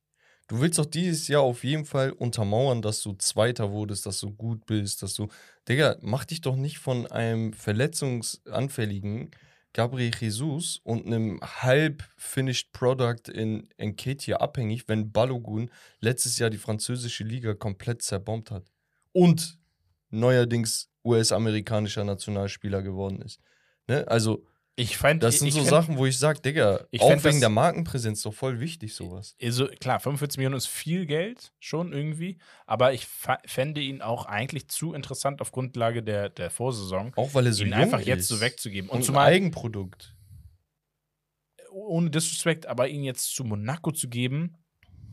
Du 0.49 0.59
willst 0.59 0.79
doch 0.79 0.87
dieses 0.87 1.27
Jahr 1.27 1.43
auf 1.43 1.63
jeden 1.63 1.85
Fall 1.85 2.11
untermauern, 2.11 2.81
dass 2.81 3.03
du 3.03 3.13
Zweiter 3.13 3.71
wurdest, 3.71 4.07
dass 4.07 4.19
du 4.19 4.31
gut 4.31 4.65
bist, 4.65 5.03
dass 5.03 5.13
du. 5.13 5.27
Digga, 5.67 5.97
mach 6.01 6.25
dich 6.25 6.41
doch 6.41 6.55
nicht 6.55 6.79
von 6.79 7.05
einem 7.05 7.53
verletzungsanfälligen 7.53 9.29
Gabriel 9.73 10.11
Jesus 10.19 10.81
und 10.83 11.05
einem 11.05 11.39
halb 11.41 12.03
finished 12.17 12.71
Product 12.73 13.31
in 13.31 13.69
Enketia 13.77 14.37
abhängig, 14.37 14.87
wenn 14.87 15.11
Balogun 15.11 15.69
letztes 15.99 16.39
Jahr 16.39 16.49
die 16.49 16.57
französische 16.57 17.23
Liga 17.23 17.53
komplett 17.53 18.01
zerbombt 18.01 18.49
hat. 18.49 18.71
Und 19.11 19.59
neuerdings 20.09 20.89
US-amerikanischer 21.05 22.03
Nationalspieler 22.03 22.81
geworden 22.81 23.21
ist. 23.21 23.39
Ne? 23.87 24.07
Also, 24.07 24.43
Ich 24.79 24.95
fand, 24.97 25.21
das 25.23 25.39
sind 25.39 25.51
so 25.51 25.59
fänd- 25.59 25.69
Sachen, 25.69 25.97
wo 25.97 26.05
ich 26.05 26.17
sage, 26.17 26.39
Digga, 26.41 26.85
Ich 26.91 27.01
auch 27.01 27.09
wegen 27.09 27.21
das- 27.21 27.39
der 27.39 27.49
Markenpräsenz 27.49 28.21
doch 28.21 28.33
voll 28.33 28.59
wichtig, 28.61 28.93
sowas. 28.95 29.35
Also 29.41 29.67
klar, 29.67 29.99
45 29.99 30.37
Millionen 30.37 30.55
ist 30.55 30.67
viel 30.67 31.05
Geld, 31.05 31.51
schon 31.59 31.91
irgendwie, 31.91 32.37
aber 32.65 32.93
ich 32.93 33.05
fände 33.45 33.81
ihn 33.81 34.01
auch 34.01 34.25
eigentlich 34.25 34.69
zu 34.69 34.93
interessant 34.93 35.41
auf 35.41 35.51
Grundlage 35.51 36.01
der, 36.01 36.29
der 36.29 36.49
Vorsaison, 36.49 37.11
Auch 37.17 37.33
weil 37.33 37.47
er 37.47 37.53
so 37.53 37.63
ihn 37.63 37.71
jung 37.71 37.77
einfach 37.79 37.99
ist. 37.99 38.07
jetzt 38.07 38.27
so 38.29 38.39
wegzugeben. 38.39 38.89
Und, 38.89 38.99
Und, 38.99 39.03
zumal, 39.03 39.27
Eigenprodukt. 39.33 40.15
ohne 41.71 42.09
Disrespect, 42.09 42.65
aber 42.65 42.87
ihn 42.87 43.03
jetzt 43.03 43.35
zu 43.35 43.43
Monaco 43.43 43.91
zu 43.91 44.07
geben, 44.09 44.55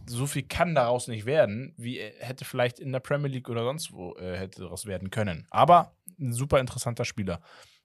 so 0.08 0.26
viel 0.26 0.42
kann 0.44 0.74
daraus 0.74 1.08
nicht 1.08 1.26
werden, 1.26 1.74
wie 1.76 1.98
er 1.98 2.12
hätte 2.20 2.44
vielleicht 2.44 2.78
in 2.78 2.92
der 2.92 3.00
Premier 3.00 3.28
League 3.30 3.48
oder 3.48 3.64
sonst 3.64 3.92
wo 3.92 4.14
äh, 4.14 4.38
hätte 4.38 4.60
daraus 4.62 4.86
werden 4.86 5.10
können. 5.10 5.46
Aber 5.50 5.96
ein 6.20 6.32
super 6.32 6.60
interessanter 6.60 7.04
Spieler. 7.04 7.40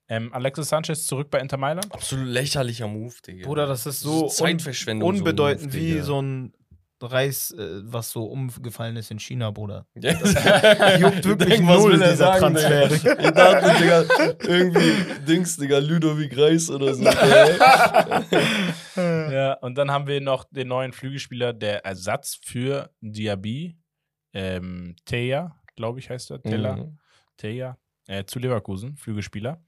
Ähm, 0.08 0.34
Alexis 0.34 0.70
Sanchez 0.70 1.06
zurück 1.06 1.30
bei 1.30 1.40
Inter 1.40 1.58
Mailand. 1.58 1.94
Absolut 1.94 2.28
lächerlicher 2.28 2.88
Move, 2.88 3.14
Digga. 3.26 3.48
Bruder, 3.48 3.66
das 3.66 3.86
ist 3.86 4.02
so 4.02 4.24
un 4.24 4.30
Zeitverschwendung. 4.30 5.08
unbedeutend 5.08 5.72
so 5.72 5.78
Move, 5.78 5.88
wie 5.88 6.00
so 6.00 6.22
ein 6.22 6.54
Reis, 7.04 7.52
äh, 7.52 7.82
was 7.84 8.12
so 8.12 8.26
umgefallen 8.26 8.96
ist 8.98 9.10
in 9.12 9.20
China, 9.20 9.52
Bruder. 9.52 9.88
Ja. 9.96 10.98
Juckt 10.98 11.26
wirklich 11.26 11.50
Denk, 11.50 11.68
was 11.68 11.80
null, 11.80 11.94
er 11.94 12.12
dieser 12.12 12.16
sagen, 12.18 12.56
Transfer. 12.56 12.88
Digga? 12.88 13.20
Ich 13.20 13.32
dachte, 13.32 13.82
Digga, 13.82 14.04
irgendwie 14.44 14.94
Dings, 15.28 15.58
Digga, 15.58 15.80
Ludovic 15.80 16.38
Reis 16.38 16.70
oder 16.70 16.94
so. 16.94 17.04
ja, 18.96 19.54
und 19.54 19.76
dann 19.78 19.92
haben 19.92 20.08
wir 20.08 20.22
noch 20.22 20.46
den 20.46 20.68
neuen 20.68 20.94
Flügelspieler, 20.94 21.54
der 21.54 21.86
Ersatz 21.86 22.40
für 22.44 22.92
Diaby, 23.02 23.78
ähm, 24.34 24.96
Teja, 25.06 25.56
glaube 25.76 26.00
ich, 26.00 26.10
heißt 26.10 26.32
er. 26.32 26.42
Teller. 26.42 26.78
Mhm. 26.78 26.98
Teja, 27.38 27.78
äh, 28.08 28.26
zu 28.26 28.40
Leverkusen, 28.40 28.98
Flügelspieler. 28.98 29.64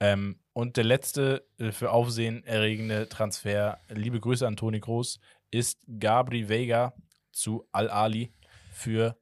Ähm, 0.00 0.38
und 0.52 0.76
der 0.76 0.84
letzte 0.84 1.46
äh, 1.58 1.70
für 1.72 1.90
Aufsehen 1.90 2.44
erregende 2.44 3.08
Transfer, 3.08 3.78
liebe 3.88 4.20
Grüße 4.20 4.46
an 4.46 4.56
Toni 4.56 4.80
Groß, 4.80 5.20
ist 5.50 5.80
Gabri 5.98 6.48
Vega 6.48 6.94
zu 7.30 7.66
Al-Ali 7.72 8.32
für 8.72 9.16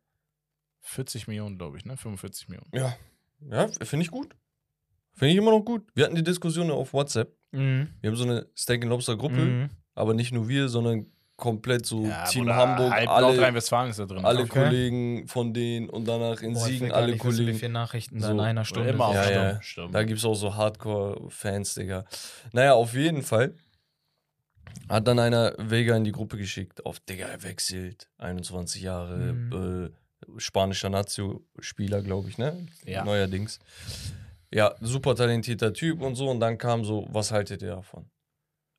40 0.81 1.29
Millionen, 1.29 1.59
glaube 1.59 1.77
ich, 1.77 1.85
ne? 1.85 1.97
45 1.97 2.49
Millionen. 2.49 2.71
Ja, 2.75 2.97
ja 3.51 3.69
finde 3.69 4.05
ich 4.05 4.11
gut. 4.11 4.35
Finde 5.15 5.33
ich 5.33 5.39
immer 5.39 5.51
noch 5.51 5.65
gut. 5.65 5.87
Wir 5.95 6.05
hatten 6.05 6.15
die 6.15 6.23
Diskussion 6.23 6.71
auf 6.71 6.93
WhatsApp. 6.93 7.37
Mhm. 7.53 7.89
Wir 8.01 8.11
haben 8.11 8.17
so 8.17 8.25
eine 8.25 8.49
Steak 8.57 8.83
and 8.83 8.91
Lobster 8.91 9.17
Gruppe, 9.17 9.45
Mhm. 9.45 9.71
aber 9.95 10.15
nicht 10.15 10.33
nur 10.33 10.49
wir, 10.49 10.69
sondern 10.69 11.13
komplett 11.41 11.87
so 11.87 12.03
Team 12.31 12.45
Bruder, 12.45 12.55
Hamburg, 12.57 12.93
halb 12.93 13.09
alle, 13.09 13.27
Nordrhein-Westfalen 13.27 13.91
ist 13.91 13.99
da 13.99 14.05
drin. 14.07 14.25
alle 14.25 14.43
Okay. 14.43 14.49
Kollegen 14.65 15.27
von 15.27 15.53
denen 15.53 15.89
und 15.91 16.07
danach 16.07 16.41
in 16.43 16.53
Boah, 16.53 16.61
Siegen 16.67 16.93
alle 16.93 17.07
nicht 17.13 17.25
wissen, 17.25 17.39
wie 17.39 17.43
Kollegen. 17.43 17.59
viele 17.59 17.73
Nachrichten 17.73 18.21
da 18.21 18.27
So. 18.29 18.33
in 18.35 18.41
einer 18.41 18.65
Stunde 18.65 18.91
Immer 18.91 19.07
auf 19.07 19.15
Ja, 19.17 19.31
ja. 19.53 19.61
Da 19.91 20.03
gibt 20.05 20.19
es 20.21 20.25
auch 20.25 20.35
so 20.35 20.55
Hardcore-Fans, 20.55 21.75
Digga. 21.75 22.05
Naja, 22.53 22.75
auf 22.75 22.95
jeden 22.95 23.23
Fall 23.23 23.55
hat 24.89 25.09
dann 25.09 25.19
einer 25.19 25.55
Vega 25.59 25.97
in 25.97 26.05
die 26.05 26.13
Gruppe 26.13 26.37
geschickt. 26.37 26.85
Auf, 26.87 27.01
Digga, 27.01 27.27
er 27.27 27.43
wechselt. 27.43 28.09
21 28.19 28.83
Jahre, 28.83 29.17
Mhm. 29.17 29.89
äh, 30.37 30.41
spanischer 30.41 30.91
Nazio-Spieler, 30.91 32.03
glaube 32.03 32.29
ich, 32.29 32.39
ne? 32.39 32.67
Ja. 32.85 33.05
Neuerdings. 33.05 33.59
Ja, 34.53 34.75
super 34.81 35.15
talentierter 35.15 35.73
Typ 35.73 36.03
und 36.03 36.15
so. 36.17 36.29
Und 36.29 36.41
dann 36.41 36.59
kam 36.59 36.85
so, 36.85 37.07
was 37.11 37.31
haltet 37.33 37.63
ihr 37.63 37.69
davon? 37.77 38.11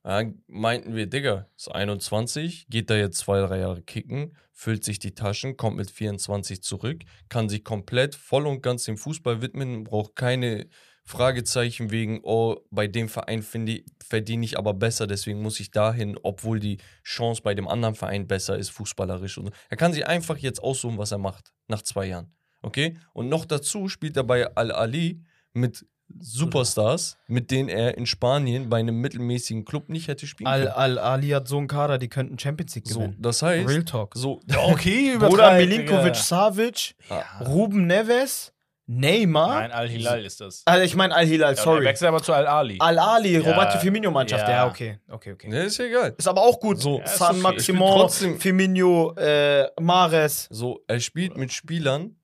Dann 0.03 0.43
meinten 0.47 0.95
wir, 0.95 1.05
Digga, 1.05 1.47
ist 1.55 1.71
21, 1.71 2.67
geht 2.69 2.89
da 2.89 2.95
jetzt 2.95 3.19
zwei, 3.19 3.39
drei 3.41 3.59
Jahre 3.59 3.83
kicken, 3.83 4.35
füllt 4.51 4.83
sich 4.83 4.97
die 4.97 5.13
Taschen, 5.13 5.57
kommt 5.57 5.77
mit 5.77 5.91
24 5.91 6.63
zurück, 6.63 7.03
kann 7.29 7.49
sich 7.49 7.63
komplett 7.63 8.15
voll 8.15 8.47
und 8.47 8.63
ganz 8.63 8.85
dem 8.85 8.97
Fußball 8.97 9.41
widmen, 9.41 9.83
braucht 9.83 10.15
keine 10.15 10.67
Fragezeichen 11.03 11.91
wegen, 11.91 12.21
oh, 12.23 12.57
bei 12.69 12.87
dem 12.87 13.09
Verein 13.09 13.43
verdiene 13.43 14.45
ich 14.45 14.57
aber 14.57 14.73
besser, 14.73 15.07
deswegen 15.07 15.41
muss 15.41 15.59
ich 15.59 15.71
dahin, 15.71 16.17
obwohl 16.21 16.59
die 16.59 16.77
Chance 17.03 17.41
bei 17.43 17.53
dem 17.53 17.67
anderen 17.67 17.95
Verein 17.95 18.27
besser 18.27 18.57
ist, 18.57 18.69
fußballerisch. 18.69 19.37
Und. 19.37 19.51
Er 19.69 19.77
kann 19.77 19.93
sich 19.93 20.07
einfach 20.07 20.37
jetzt 20.37 20.61
aussuchen, 20.61 20.97
was 20.97 21.11
er 21.11 21.17
macht, 21.17 21.53
nach 21.67 21.81
zwei 21.81 22.05
Jahren. 22.05 22.33
Okay? 22.61 22.97
Und 23.13 23.29
noch 23.29 23.45
dazu 23.45 23.87
spielt 23.87 24.15
er 24.17 24.23
bei 24.23 24.55
Al-Ali 24.55 25.23
mit 25.53 25.85
Superstars, 26.19 27.17
mit 27.27 27.51
denen 27.51 27.69
er 27.69 27.97
in 27.97 28.05
Spanien 28.05 28.69
bei 28.69 28.79
einem 28.79 28.99
mittelmäßigen 29.01 29.65
Club 29.65 29.89
nicht 29.89 30.07
hätte 30.07 30.27
spielen 30.27 30.51
können. 30.51 30.67
Al 30.67 30.97
Ali 30.99 31.29
hat 31.29 31.47
so 31.47 31.57
einen 31.57 31.67
Kader, 31.67 31.97
die 31.97 32.07
könnten 32.09 32.38
Champions 32.39 32.75
League 32.75 32.88
So, 32.88 32.99
gewinnen. 32.99 33.17
das 33.19 33.41
heißt, 33.41 33.67
Real 33.69 33.83
Talk. 33.85 34.13
so, 34.15 34.39
Okay, 34.71 35.13
übertreib, 35.13 35.57
Milinkovic. 35.67 36.15
Savic, 36.15 36.95
Ja. 37.09 37.23
Ruben 37.47 37.88
Neves, 37.88 38.53
Neymar. 38.88 39.47
Nein, 39.61 39.71
Al-Hilal 39.71 40.25
ist 40.25 40.41
das. 40.41 40.63
Also 40.65 40.83
ich 40.83 40.95
meine 40.95 41.15
Al-Hilal, 41.15 41.55
Ja, 41.55 41.61
sorry. 41.61 41.85
wechselt 41.85 42.09
aber 42.09 42.21
zu 42.21 42.33
Al-Ali. 42.33 42.75
Al-Ali, 42.79 43.33
Ja. 43.35 43.39
Roberto 43.39 43.77
Firmino-Mannschaft. 43.79 44.43
Ja. 44.47 44.51
Ja. 44.51 44.67
okay, 44.67 44.99
okay, 45.09 45.31
okay. 45.33 45.47
ne, 45.49 45.63
ist 45.63 45.77
ja 45.77 45.85
egal. 45.85 46.13
Ist 46.17 46.27
aber 46.27 46.41
auch 46.41 46.59
gut. 46.59 46.81
So, 46.81 46.99
Ja, 46.99 47.07
San 47.07 47.29
okay. 47.35 47.41
Maximon, 47.41 48.09
Firmino, 48.38 49.13
äh, 49.15 49.67
Mares. 49.79 50.47
So, 50.51 50.81
er 50.88 50.99
spielt 50.99 51.38
mit 51.38 51.53
Spielern, 51.53 52.17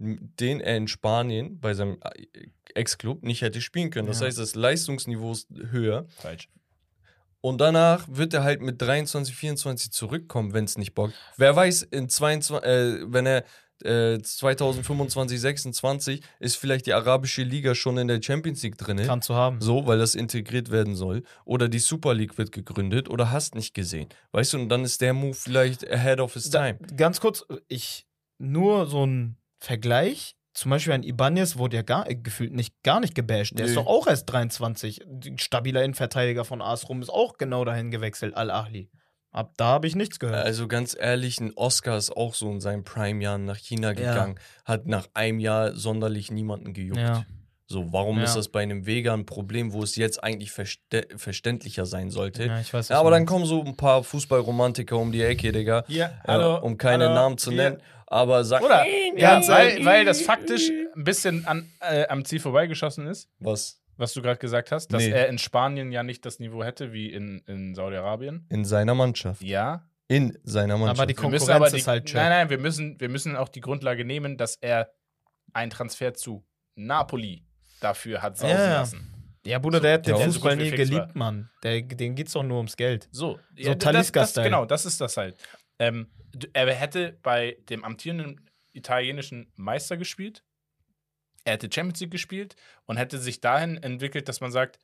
den 0.00 0.60
er 0.60 0.76
in 0.76 0.88
Spanien 0.88 1.60
bei 1.60 1.74
seinem 1.74 1.98
äh, 2.02 2.48
Ex-Club 2.74 3.22
nicht 3.22 3.42
hätte 3.42 3.60
spielen 3.60 3.90
können. 3.90 4.08
Das 4.08 4.20
Ja. 4.20 4.26
heißt, 4.26 4.38
das 4.38 4.54
Leistungsniveau 4.54 5.32
ist 5.32 5.48
höher. 5.70 6.06
Falsch. 6.16 6.48
Und 7.42 7.60
danach 7.60 8.06
wird 8.10 8.34
er 8.34 8.42
halt 8.44 8.60
mit 8.60 8.80
23, 8.82 9.34
24 9.34 9.92
zurückkommen, 9.92 10.52
wenn 10.52 10.64
es 10.64 10.76
nicht 10.76 10.94
bockt. 10.94 11.14
Wer 11.36 11.54
weiß, 11.56 11.82
in 11.84 12.08
22, 12.08 12.64
äh, 12.66 13.12
wenn 13.12 13.26
er 13.26 13.44
äh, 13.82 14.18
2025, 14.20 15.40
26 15.40 16.20
ist 16.38 16.56
vielleicht 16.56 16.84
die 16.84 16.92
arabische 16.92 17.42
Liga 17.42 17.74
schon 17.74 17.96
in 17.96 18.08
der 18.08 18.20
Champions 18.22 18.62
League 18.62 18.76
drin. 18.76 18.98
Kann 18.98 19.22
zu 19.22 19.34
haben. 19.34 19.58
So, 19.62 19.86
weil 19.86 19.98
das 19.98 20.14
integriert 20.14 20.70
werden 20.70 20.94
soll. 20.94 21.22
Oder 21.46 21.68
die 21.70 21.78
Super 21.78 22.12
League 22.12 22.36
wird 22.36 22.52
gegründet 22.52 23.08
oder 23.08 23.30
hast 23.30 23.54
nicht 23.54 23.72
gesehen. 23.72 24.08
Weißt 24.32 24.52
du, 24.52 24.58
und 24.58 24.68
dann 24.68 24.84
ist 24.84 25.00
der 25.00 25.14
Move 25.14 25.32
vielleicht 25.34 25.90
ahead 25.90 26.20
of 26.20 26.34
his 26.34 26.50
Da, 26.50 26.72
time. 26.72 26.78
ganz 26.94 27.20
kurz, 27.20 27.42
ich 27.68 28.06
nur 28.38 28.86
so 28.86 29.06
ein 29.06 29.36
Vergleich. 29.60 30.34
Zum 30.52 30.70
Beispiel 30.70 30.92
ein 30.94 31.04
Ibanez 31.04 31.56
wurde 31.58 31.76
ja 31.76 31.82
gar, 31.82 32.10
äh, 32.10 32.16
gefühlt 32.16 32.52
nicht, 32.52 32.82
gar 32.82 32.98
nicht 33.00 33.14
gebasht. 33.14 33.52
Der 33.56 33.66
Nee. 33.66 33.70
ist 33.70 33.76
doch 33.76 33.86
auch 33.86 34.06
erst 34.08 34.24
23. 34.30 35.00
Ein 35.06 35.38
Stabiler 35.38 35.84
Innenverteidiger 35.84 36.44
von 36.44 36.60
AS 36.60 36.88
Rom 36.88 37.00
ist 37.02 37.08
auch 37.10 37.38
genau 37.38 37.64
dahin 37.64 37.90
gewechselt, 37.92 38.34
Al-Ahli. 38.36 38.90
Ab 39.30 39.52
da 39.58 39.66
habe 39.66 39.86
ich 39.86 39.94
nichts 39.94 40.18
gehört. 40.18 40.44
Also 40.44 40.66
ganz 40.66 40.96
ehrlich, 40.98 41.38
ein 41.40 41.52
Oscar 41.54 41.96
ist 41.96 42.10
auch 42.10 42.34
so 42.34 42.50
in 42.50 42.60
seinen 42.60 42.82
Prime-Jahren 42.82 43.44
nach 43.44 43.58
China 43.58 43.88
Ja. 43.88 43.94
gegangen, 43.94 44.40
hat 44.64 44.86
nach 44.86 45.06
einem 45.14 45.38
Jahr 45.38 45.76
sonderlich 45.76 46.32
niemanden 46.32 46.72
gejuckt. 46.72 46.98
Ja. 46.98 47.24
So, 47.70 47.92
warum 47.92 48.18
Ja. 48.18 48.24
ist 48.24 48.34
das 48.34 48.48
bei 48.48 48.62
einem 48.64 48.84
Vega 48.84 49.14
ein 49.14 49.26
Problem, 49.26 49.72
wo 49.72 49.84
es 49.84 49.94
jetzt 49.94 50.24
eigentlich 50.24 50.50
verste 50.50 51.06
verständlicher 51.16 51.86
sein 51.86 52.10
sollte? 52.10 52.46
ja, 52.46 52.60
ich 52.60 52.74
weiß, 52.74 52.88
Ja, 52.88 52.98
aber 52.98 53.10
dann 53.12 53.26
kommen 53.26 53.44
so 53.46 53.62
ein 53.62 53.76
paar 53.76 54.02
Fußballromantiker 54.02 54.96
um 54.98 55.12
die 55.12 55.22
Ecke, 55.22 55.52
Digga. 55.52 55.84
Ja, 55.86 56.10
äh, 56.26 56.36
um 56.60 56.76
keine 56.78 57.04
hallo, 57.04 57.14
Namen 57.14 57.38
zu 57.38 57.52
nennen. 57.52 57.80
Aber 58.08 58.42
sag 58.42 58.62
Oder? 58.62 58.84
Ja, 59.16 59.30
Ganz 59.34 59.48
weil, 59.48 59.68
ehrlich. 59.68 59.84
weil 59.86 60.04
das 60.04 60.20
faktisch 60.20 60.68
ein 60.96 61.04
bisschen 61.04 61.46
an, 61.46 61.70
äh, 61.80 62.08
am 62.08 62.24
Ziel 62.24 62.40
vorbeigeschossen 62.40 63.06
ist, 63.06 63.28
was 63.38 63.80
was 63.96 64.14
du 64.14 64.22
gerade 64.22 64.38
gesagt 64.40 64.72
hast, 64.72 64.92
dass 64.94 65.02
Nee. 65.04 65.10
er 65.10 65.28
in 65.28 65.36
Spanien 65.38 65.92
ja 65.92 66.02
nicht 66.02 66.24
das 66.26 66.38
Niveau 66.40 66.64
hätte 66.64 66.92
wie 66.92 67.12
in, 67.12 67.42
in 67.46 67.74
Saudi-Arabien. 67.76 68.46
in 68.48 68.64
seiner 68.64 68.94
Mannschaft. 68.94 69.42
Ja. 69.42 69.86
In 70.08 70.36
seiner 70.42 70.76
Mannschaft. 70.78 70.98
Aber 71.00 71.06
die 71.06 71.12
Konkurrenz 71.14 71.48
aber 71.50 71.68
die, 71.70 71.76
ist 71.76 71.86
halt 71.86 72.12
Nein, 72.14 72.30
nein, 72.30 72.50
wir 72.50 72.58
müssen, 72.58 72.98
wir 72.98 73.10
müssen 73.10 73.36
auch 73.36 73.48
die 73.50 73.60
Grundlage 73.60 74.04
nehmen, 74.06 74.38
dass 74.38 74.56
er 74.56 74.90
einen 75.52 75.70
Transfer 75.70 76.14
zu 76.14 76.44
Napoli 76.74 77.44
dafür 77.80 78.22
hat 78.22 78.36
sausen 78.38 78.56
Ja, 78.56 78.64
ja. 78.64 78.72
lassen. 78.80 79.14
Ja, 79.44 79.58
Bruder, 79.58 79.80
der 79.80 79.94
hat 79.94 80.06
den 80.06 80.16
so 80.16 80.22
Fußball 80.24 80.56
nie 80.56 80.70
geliebt, 80.70 81.14
Mann. 81.14 81.50
Der, 81.62 81.80
den 81.80 82.14
geht's 82.14 82.32
doch 82.32 82.42
nur 82.42 82.58
ums 82.58 82.76
Geld. 82.76 83.08
So, 83.10 83.38
So 83.58 83.74
das, 83.74 83.78
Talisca-Style. 83.78 84.44
Genau, 84.44 84.66
das 84.66 84.84
ist 84.84 85.00
das 85.00 85.16
halt. 85.16 85.36
Ähm, 85.78 86.10
er 86.52 86.72
hätte 86.74 87.18
bei 87.22 87.56
dem 87.70 87.82
amtierenden 87.84 88.48
italienischen 88.72 89.50
Meister 89.56 89.96
gespielt. 89.96 90.44
Er 91.44 91.54
hätte 91.54 91.70
Champions 91.72 92.00
League 92.00 92.10
gespielt 92.10 92.54
und 92.84 92.98
hätte 92.98 93.18
sich 93.18 93.40
dahin 93.40 93.78
entwickelt, 93.82 94.28
dass 94.28 94.42
man 94.42 94.52
sagt, 94.52 94.78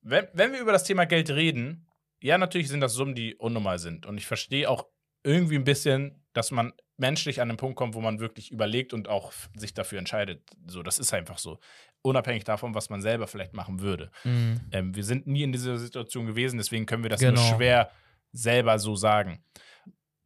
wenn, 0.00 0.26
wenn 0.32 0.52
wir 0.52 0.60
über 0.60 0.72
das 0.72 0.84
Thema 0.84 1.04
Geld 1.04 1.28
reden, 1.28 1.86
ja, 2.22 2.38
natürlich 2.38 2.68
sind 2.68 2.80
das 2.80 2.94
Summen, 2.94 3.14
die 3.14 3.34
unnormal 3.34 3.78
sind. 3.78 4.06
Und 4.06 4.16
ich 4.16 4.26
verstehe 4.26 4.68
auch 4.68 4.86
irgendwie 5.22 5.56
ein 5.56 5.64
bisschen, 5.64 6.24
dass 6.32 6.50
man 6.50 6.72
menschlich 6.96 7.40
an 7.40 7.48
den 7.48 7.56
Punkt 7.56 7.76
kommt, 7.76 7.94
wo 7.94 8.00
man 8.00 8.20
wirklich 8.20 8.50
überlegt 8.50 8.92
und 8.92 9.08
auch 9.08 9.32
sich 9.54 9.74
dafür 9.74 9.98
entscheidet. 9.98 10.42
So, 10.66 10.82
das 10.82 10.98
ist 10.98 11.12
einfach 11.12 11.38
so. 11.38 11.58
Unabhängig 12.02 12.44
davon, 12.44 12.74
was 12.74 12.88
man 12.88 13.02
selber 13.02 13.26
vielleicht 13.26 13.52
machen 13.52 13.80
würde. 13.80 14.10
Ähm, 14.24 14.94
wir 14.94 15.04
sind 15.04 15.26
nie 15.26 15.42
in 15.42 15.52
dieser 15.52 15.76
Situation 15.78 16.26
gewesen, 16.26 16.56
deswegen 16.56 16.86
können 16.86 17.02
wir 17.02 17.10
das 17.10 17.20
Genau. 17.20 17.40
nur 17.40 17.56
schwer 17.56 17.90
selber 18.32 18.78
so 18.78 18.96
sagen. 18.96 19.44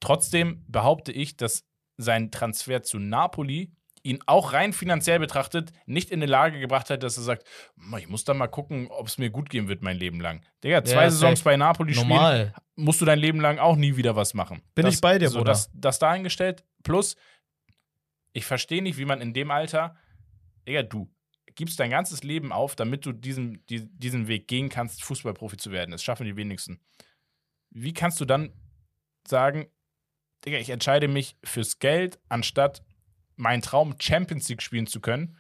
Trotzdem 0.01 0.65
behaupte 0.69 1.11
ich, 1.13 1.37
dass 1.37 1.65
sein 1.97 2.31
Transfer 2.31 2.83
zu 2.83 2.99
Napoli 2.99 3.73
ihn 4.03 4.19
auch 4.27 4.53
rein 4.53 4.75
finanziell 4.75 5.19
betrachtet 5.19 5.73
nicht 5.87 6.11
in 6.11 6.21
die 6.21 6.27
Lage 6.27 6.61
gebracht 6.61 6.91
hat, 6.91 7.03
dass 7.03 7.17
er 7.17 7.23
sagt, 7.23 7.45
"Ma, 7.75 7.97
ich 7.99 8.09
muss 8.09 8.25
da 8.25 8.35
mal 8.35 8.49
gucken, 8.49 8.89
ob 8.91 9.07
es 9.07 9.17
mir 9.17 9.31
gut 9.31 9.49
gehen 9.49 9.67
wird 9.67 9.81
mein 9.83 9.97
Leben 9.97 10.21
lang. 10.21 10.43
Digga, 10.63 10.85
zwei 10.85 11.05
Ja, 11.05 11.11
Saisons 11.11 11.41
bei 11.43 11.57
Napoli 11.57 11.95
spielen, 11.95 12.09
Normal. 12.09 12.55
musst 12.77 13.01
du 13.01 13.07
dein 13.07 13.19
Leben 13.19 13.41
lang 13.41 13.59
auch 13.59 13.77
nie 13.77 13.97
wieder 13.97 14.15
was 14.15 14.35
machen. 14.35 14.61
Bin 14.75 14.85
das, 14.85 14.97
ich 14.97 15.01
bei 15.01 15.19
dir, 15.19 15.31
so, 15.31 15.39
Bruder. 15.39 15.53
Das, 15.53 15.71
das 15.73 15.99
dahingestellt. 15.99 16.65
Plus, 16.83 17.17
ich 18.35 18.45
verstehe 18.45 18.83
nicht, 18.83 18.99
wie 18.99 19.07
man 19.07 19.23
in 19.23 19.33
dem 19.33 19.51
Alter, 19.51 19.97
Digga, 20.69 20.83
du 20.83 21.11
gibst 21.55 21.79
dein 21.81 21.91
ganzes 21.91 22.23
Leben 22.23 22.53
auf, 22.53 22.77
damit 22.77 23.07
du 23.07 23.13
diesen, 23.13 23.65
die, 23.67 23.87
diesen 23.87 24.29
Weg 24.29 24.49
gehen 24.49 24.69
kannst, 24.69 25.03
Fußballprofi 25.03 25.57
zu 25.57 25.71
werden. 25.71 25.93
Das 25.93 26.03
schaffen 26.03 26.27
die 26.27 26.37
wenigsten. 26.37 26.81
Wie 27.71 27.93
kannst 27.93 28.21
du 28.21 28.25
dann 28.25 28.53
sagen, 29.27 29.67
Digga, 30.45 30.59
ich 30.59 30.71
entscheide 30.71 31.09
mich 31.09 31.37
fürs 31.43 31.79
Geld, 31.79 32.19
anstatt 32.29 32.83
meinen 33.37 33.63
Traum 33.63 33.97
Champions 33.99 34.49
League 34.49 34.63
spielen 34.63 34.87
zu 34.87 35.01
können 35.01 35.37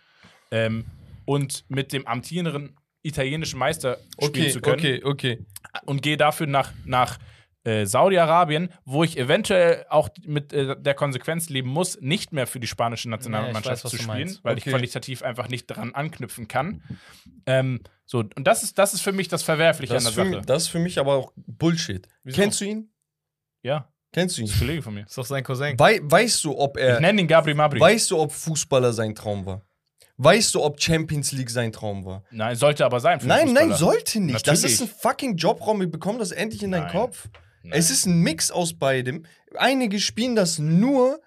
ähm, 0.50 0.84
und 1.24 1.64
mit 1.68 1.92
dem 1.92 2.06
amtierenden 2.06 2.76
italienischen 3.02 3.58
Meister 3.58 3.98
spielen 4.18 4.46
okay, 4.46 4.50
zu 4.50 4.60
können 4.60 4.78
okay, 4.78 5.04
okay. 5.04 5.46
und 5.84 6.02
gehe 6.02 6.16
dafür 6.16 6.46
nach, 6.46 6.72
nach 6.84 7.18
äh, 7.64 7.86
Saudi-Arabien, 7.86 8.68
wo 8.84 9.04
ich 9.04 9.16
eventuell 9.18 9.86
auch 9.88 10.08
mit 10.26 10.52
äh, 10.52 10.76
der 10.78 10.94
Konsequenz 10.94 11.48
leben 11.48 11.70
muss, 11.70 11.98
nicht 12.00 12.32
mehr 12.32 12.46
für 12.46 12.60
die 12.60 12.66
spanische 12.66 13.08
Nationalmannschaft 13.08 13.64
Ja, 13.66 13.72
ich 13.72 13.76
weiß, 13.78 13.84
was 13.84 13.90
zu 13.92 13.96
du 13.96 14.02
spielen, 14.02 14.18
meinst. 14.18 14.44
weil 14.44 14.58
ich 14.58 14.64
Okay. 14.64 14.70
qualitativ 14.70 15.22
einfach 15.22 15.48
nicht 15.48 15.70
daran 15.70 15.94
anknüpfen 15.94 16.46
kann. 16.46 16.82
Ähm, 17.46 17.80
so, 18.04 18.18
und 18.18 18.44
das 18.46 18.62
ist, 18.62 18.78
das 18.78 18.92
ist 18.94 19.00
für 19.00 19.12
mich 19.12 19.28
das 19.28 19.42
Verwerfliche 19.42 19.94
Das 19.94 20.04
an 20.04 20.10
ist, 20.10 20.16
der 20.16 20.24
für, 20.24 20.30
Sache. 20.30 20.38
mich- 20.40 20.46
das 20.46 20.62
ist 20.64 20.68
für 20.68 20.78
mich 20.78 20.98
aber 20.98 21.14
auch 21.14 21.32
Bullshit. 21.36 22.06
Wieso? 22.22 22.36
Kennst 22.40 22.60
du 22.60 22.64
ihn? 22.66 22.90
ja, 23.62 23.88
Kennst 24.12 24.36
du 24.36 24.42
ihn? 24.42 24.46
das 24.46 24.54
ist 24.54 24.60
ein 24.60 24.66
Kollege 24.66 24.82
von 24.82 24.94
mir. 24.94 25.06
Ist 25.06 25.16
doch 25.18 25.24
sein 25.24 25.42
Cousin. 25.42 25.78
Wei 25.78 26.00
weißt 26.02 26.44
du, 26.44 26.56
ob 26.58 26.76
Ich 26.76 26.82
er. 26.84 27.00
nenne 27.00 27.20
ihn 27.22 27.26
Gabri 27.26 27.54
Mabri. 27.54 27.80
Weißt 27.80 28.10
du, 28.10 28.18
ob 28.20 28.30
Fußballer 28.30 28.92
sein 28.92 29.14
Traum 29.14 29.44
war? 29.46 29.62
Weißt 30.18 30.54
du, 30.54 30.62
ob 30.62 30.80
Champions 30.80 31.32
League 31.32 31.50
sein 31.50 31.72
Traum 31.72 32.04
war? 32.04 32.22
Nein, 32.30 32.54
sollte 32.54 32.84
aber 32.84 33.00
sein. 33.00 33.18
Für 33.20 33.26
Nein, 33.26 33.40
einen 33.46 33.52
nein, 33.54 33.70
Fußballer. 33.70 33.92
sollte 33.94 34.20
nicht. 34.20 34.46
Das 34.46 34.60
Natürlich. 34.60 34.74
ist 34.74 34.82
ein 34.82 34.88
fucking 35.00 35.36
Jobraum. 35.36 35.80
Wir 35.80 35.90
bekommen 35.90 36.20
das 36.20 36.30
endlich 36.30 36.62
in 36.62 36.70
deinen 36.70 36.82
Nein. 36.84 36.92
Kopf. 36.92 37.28
Nein. 37.64 37.78
Es 37.78 37.90
ist 37.90 38.06
ein 38.06 38.20
Mix 38.20 38.50
aus 38.50 38.74
beidem. 38.74 39.24
Einige 39.56 39.98
spielen 39.98 40.36
das 40.36 40.58
nur 40.58 41.20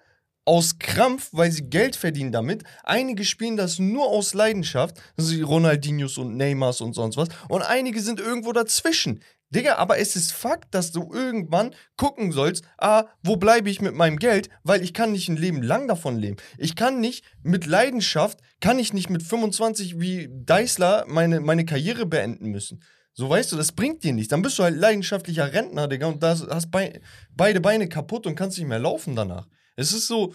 aus 0.44 0.78
Krampf, 0.78 1.28
weil 1.32 1.50
sie 1.52 1.68
Geld 1.68 1.94
verdienen 1.94 2.32
damit. 2.32 2.62
Einige 2.84 3.24
spielen 3.24 3.56
das 3.56 3.78
nur 3.78 4.06
aus 4.06 4.32
Leidenschaft. 4.34 4.96
Die 5.18 5.42
Ronaldinhos 5.42 6.16
und 6.16 6.36
Neymars 6.36 6.80
und 6.80 6.94
sonst 6.94 7.16
was. 7.16 7.28
Und 7.48 7.62
einige 7.62 8.00
sind 8.00 8.20
irgendwo 8.20 8.52
dazwischen. 8.52 9.20
Digga, 9.50 9.76
aber 9.76 9.98
es 9.98 10.14
ist 10.14 10.32
Fakt, 10.32 10.74
dass 10.74 10.92
du 10.92 11.10
irgendwann 11.12 11.74
gucken 11.96 12.32
sollst, 12.32 12.64
ah, 12.76 13.06
wo 13.22 13.36
bleibe 13.36 13.70
ich 13.70 13.80
mit 13.80 13.94
meinem 13.94 14.18
Geld? 14.18 14.50
Weil 14.62 14.82
ich 14.82 14.92
kann 14.92 15.12
nicht 15.12 15.28
ein 15.28 15.36
Leben 15.36 15.62
lang 15.62 15.88
davon 15.88 16.18
leben. 16.18 16.36
Ich 16.58 16.76
kann 16.76 17.00
nicht 17.00 17.24
mit 17.42 17.66
Leidenschaft, 17.66 18.40
kann 18.60 18.78
ich 18.78 18.92
nicht 18.92 19.10
mit 19.10 19.22
25 19.22 19.98
wie 19.98 20.28
Deisler 20.30 21.04
meine, 21.08 21.40
meine 21.40 21.64
Karriere 21.64 22.04
beenden 22.06 22.50
müssen. 22.50 22.82
So 23.18 23.28
weißt 23.28 23.50
du, 23.50 23.56
das 23.56 23.72
bringt 23.72 24.04
dir 24.04 24.12
nichts. 24.12 24.28
Dann 24.28 24.42
bist 24.42 24.60
du 24.60 24.62
halt 24.62 24.76
leidenschaftlicher 24.76 25.52
Rentner, 25.52 25.88
Digga, 25.88 26.06
und 26.06 26.22
da 26.22 26.38
hast 26.50 26.70
bei, 26.70 27.00
beide 27.34 27.60
Beine 27.60 27.88
kaputt 27.88 28.28
und 28.28 28.36
kannst 28.36 28.58
nicht 28.58 28.68
mehr 28.68 28.78
laufen 28.78 29.16
danach. 29.16 29.48
Es 29.74 29.92
ist 29.92 30.06
so, 30.06 30.34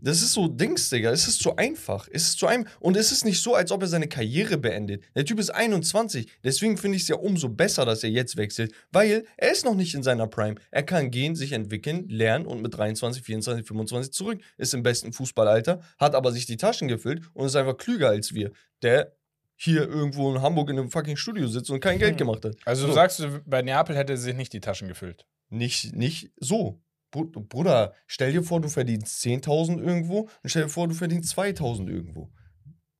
das 0.00 0.22
ist 0.22 0.32
so 0.32 0.48
Dings, 0.48 0.88
Digga. 0.88 1.10
Es 1.10 1.28
ist 1.28 1.42
zu 1.42 1.54
einfach. 1.56 2.08
Es 2.10 2.22
ist 2.22 2.38
zu 2.38 2.46
einem. 2.46 2.66
Und 2.80 2.96
es 2.96 3.12
ist 3.12 3.26
nicht 3.26 3.42
so, 3.42 3.54
als 3.54 3.70
ob 3.70 3.82
er 3.82 3.88
seine 3.88 4.08
Karriere 4.08 4.56
beendet. 4.56 5.04
Der 5.14 5.26
Typ 5.26 5.38
ist 5.38 5.50
21. 5.50 6.26
Deswegen 6.42 6.78
finde 6.78 6.96
ich 6.96 7.02
es 7.02 7.08
ja 7.08 7.16
umso 7.16 7.50
besser, 7.50 7.84
dass 7.84 8.02
er 8.02 8.08
jetzt 8.08 8.38
wechselt. 8.38 8.72
Weil 8.90 9.26
er 9.36 9.52
ist 9.52 9.66
noch 9.66 9.74
nicht 9.74 9.92
in 9.94 10.02
seiner 10.02 10.26
Prime. 10.26 10.54
Er 10.70 10.82
kann 10.82 11.10
gehen, 11.10 11.36
sich 11.36 11.52
entwickeln, 11.52 12.08
lernen 12.08 12.46
und 12.46 12.62
mit 12.62 12.74
23, 12.74 13.22
24, 13.22 13.66
25 13.66 14.12
zurück. 14.14 14.40
Ist 14.56 14.72
im 14.72 14.82
besten 14.82 15.12
Fußballalter, 15.12 15.82
hat 15.98 16.14
aber 16.14 16.32
sich 16.32 16.46
die 16.46 16.56
Taschen 16.56 16.88
gefüllt 16.88 17.20
und 17.34 17.44
ist 17.44 17.56
einfach 17.56 17.76
klüger 17.76 18.08
als 18.08 18.32
wir. 18.32 18.50
Der 18.80 19.14
hier 19.56 19.88
irgendwo 19.88 20.34
in 20.34 20.42
Hamburg 20.42 20.70
in 20.70 20.78
einem 20.78 20.90
fucking 20.90 21.16
Studio 21.16 21.46
sitzt 21.46 21.70
und 21.70 21.80
kein 21.80 21.98
Geld 21.98 22.18
gemacht 22.18 22.44
hat. 22.44 22.56
Also, 22.64 22.82
du 22.86 22.88
So. 22.92 22.94
sagst, 22.94 23.26
bei 23.46 23.62
Neapel 23.62 23.96
hätte 23.96 24.14
er 24.14 24.16
sich 24.16 24.34
nicht 24.34 24.52
die 24.52 24.60
Taschen 24.60 24.88
gefüllt. 24.88 25.24
Nicht, 25.48 25.94
nicht 25.94 26.32
so. 26.38 26.80
Br- 27.12 27.26
Bruder, 27.40 27.94
stell 28.06 28.32
dir 28.32 28.42
vor, 28.42 28.60
du 28.60 28.68
verdienst 28.68 29.22
10.000 29.24 29.80
irgendwo 29.80 30.20
und 30.42 30.48
stell 30.48 30.64
dir 30.64 30.68
vor, 30.68 30.88
du 30.88 30.94
verdienst 30.94 31.38
2.000 31.38 31.88
irgendwo. 31.88 32.30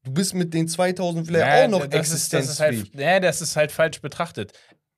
Du 0.05 0.13
bist 0.13 0.35
mit 0.35 0.53
den 0.55 0.69
2.000 0.69 1.25
vielleicht 1.27 1.47
Ja, 1.47 1.65
auch 1.65 1.69
noch 1.71 1.87
das 1.87 2.11
ist, 2.11 2.33
das 2.33 2.49
ist 2.49 2.61
halt, 2.61 2.75
existenzfähig. 2.75 2.95
nee, 3.15 3.21
das 3.21 3.41
ist 3.41 3.57
halt 3.57 3.73
falsch 3.73 4.01
betrachtet. 4.01 4.53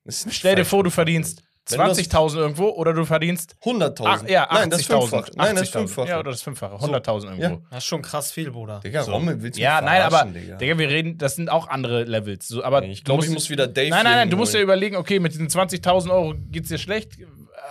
Stell 0.09 0.55
dir 0.55 0.65
vor, 0.65 0.83
du 0.83 0.89
verdienst 0.89 1.39
du 1.39 1.43
20.000 1.67 2.37
irgendwo 2.37 2.69
oder 2.69 2.93
du 2.93 3.05
verdienst 3.05 3.55
100.000. 3.63 4.03
ach, 4.05 4.27
ja, 4.27 4.49
80.000. 4.49 4.53
Nein, 4.55 4.69
das 4.69 4.79
ist 4.81 4.87
fünffach. 4.87 5.29
Nein, 5.35 5.55
das 5.55 5.63
ist 5.63 5.75
80.000. 5.75 5.79
fünffach. 5.79 6.07
Ja, 6.07 6.19
oder 6.19 6.31
das 6.31 6.41
Fünffache. 6.41 6.75
100.000 6.75 7.23
irgendwo. 7.25 7.41
Ja. 7.41 7.57
Das 7.69 7.77
ist 7.79 7.85
schon 7.85 8.01
krass 8.01 8.31
viel, 8.31 8.51
Bruder. 8.51 8.79
Digga, 8.83 9.03
So. 9.03 9.11
Rommel, 9.11 9.41
willst 9.41 9.57
du 9.57 9.61
Ja, 9.63 9.81
nein, 9.81 10.01
aber, 10.01 10.25
Digga? 10.25 10.55
Digga, 10.55 10.77
wir 10.77 10.89
reden, 10.89 11.17
das 11.17 11.35
sind 11.35 11.49
auch 11.49 11.67
andere 11.67 12.03
Levels. 12.03 12.47
So, 12.47 12.63
aber 12.63 12.83
ich 12.83 13.03
glaube, 13.03 13.25
ich 13.25 13.31
muss 13.31 13.49
wieder 13.49 13.67
Dave 13.67 13.89
Nein, 13.89 14.03
nein, 14.03 14.13
nein, 14.15 14.29
du 14.29 14.37
musst 14.37 14.53
holen. 14.53 14.63
überlegen, 14.63 14.95
okay, 14.95 15.19
mit 15.19 15.33
diesen 15.33 15.47
20.000 15.49 16.09
Euro 16.11 16.33
geht's 16.51 16.69
dir 16.69 16.77
schlecht? 16.77 17.17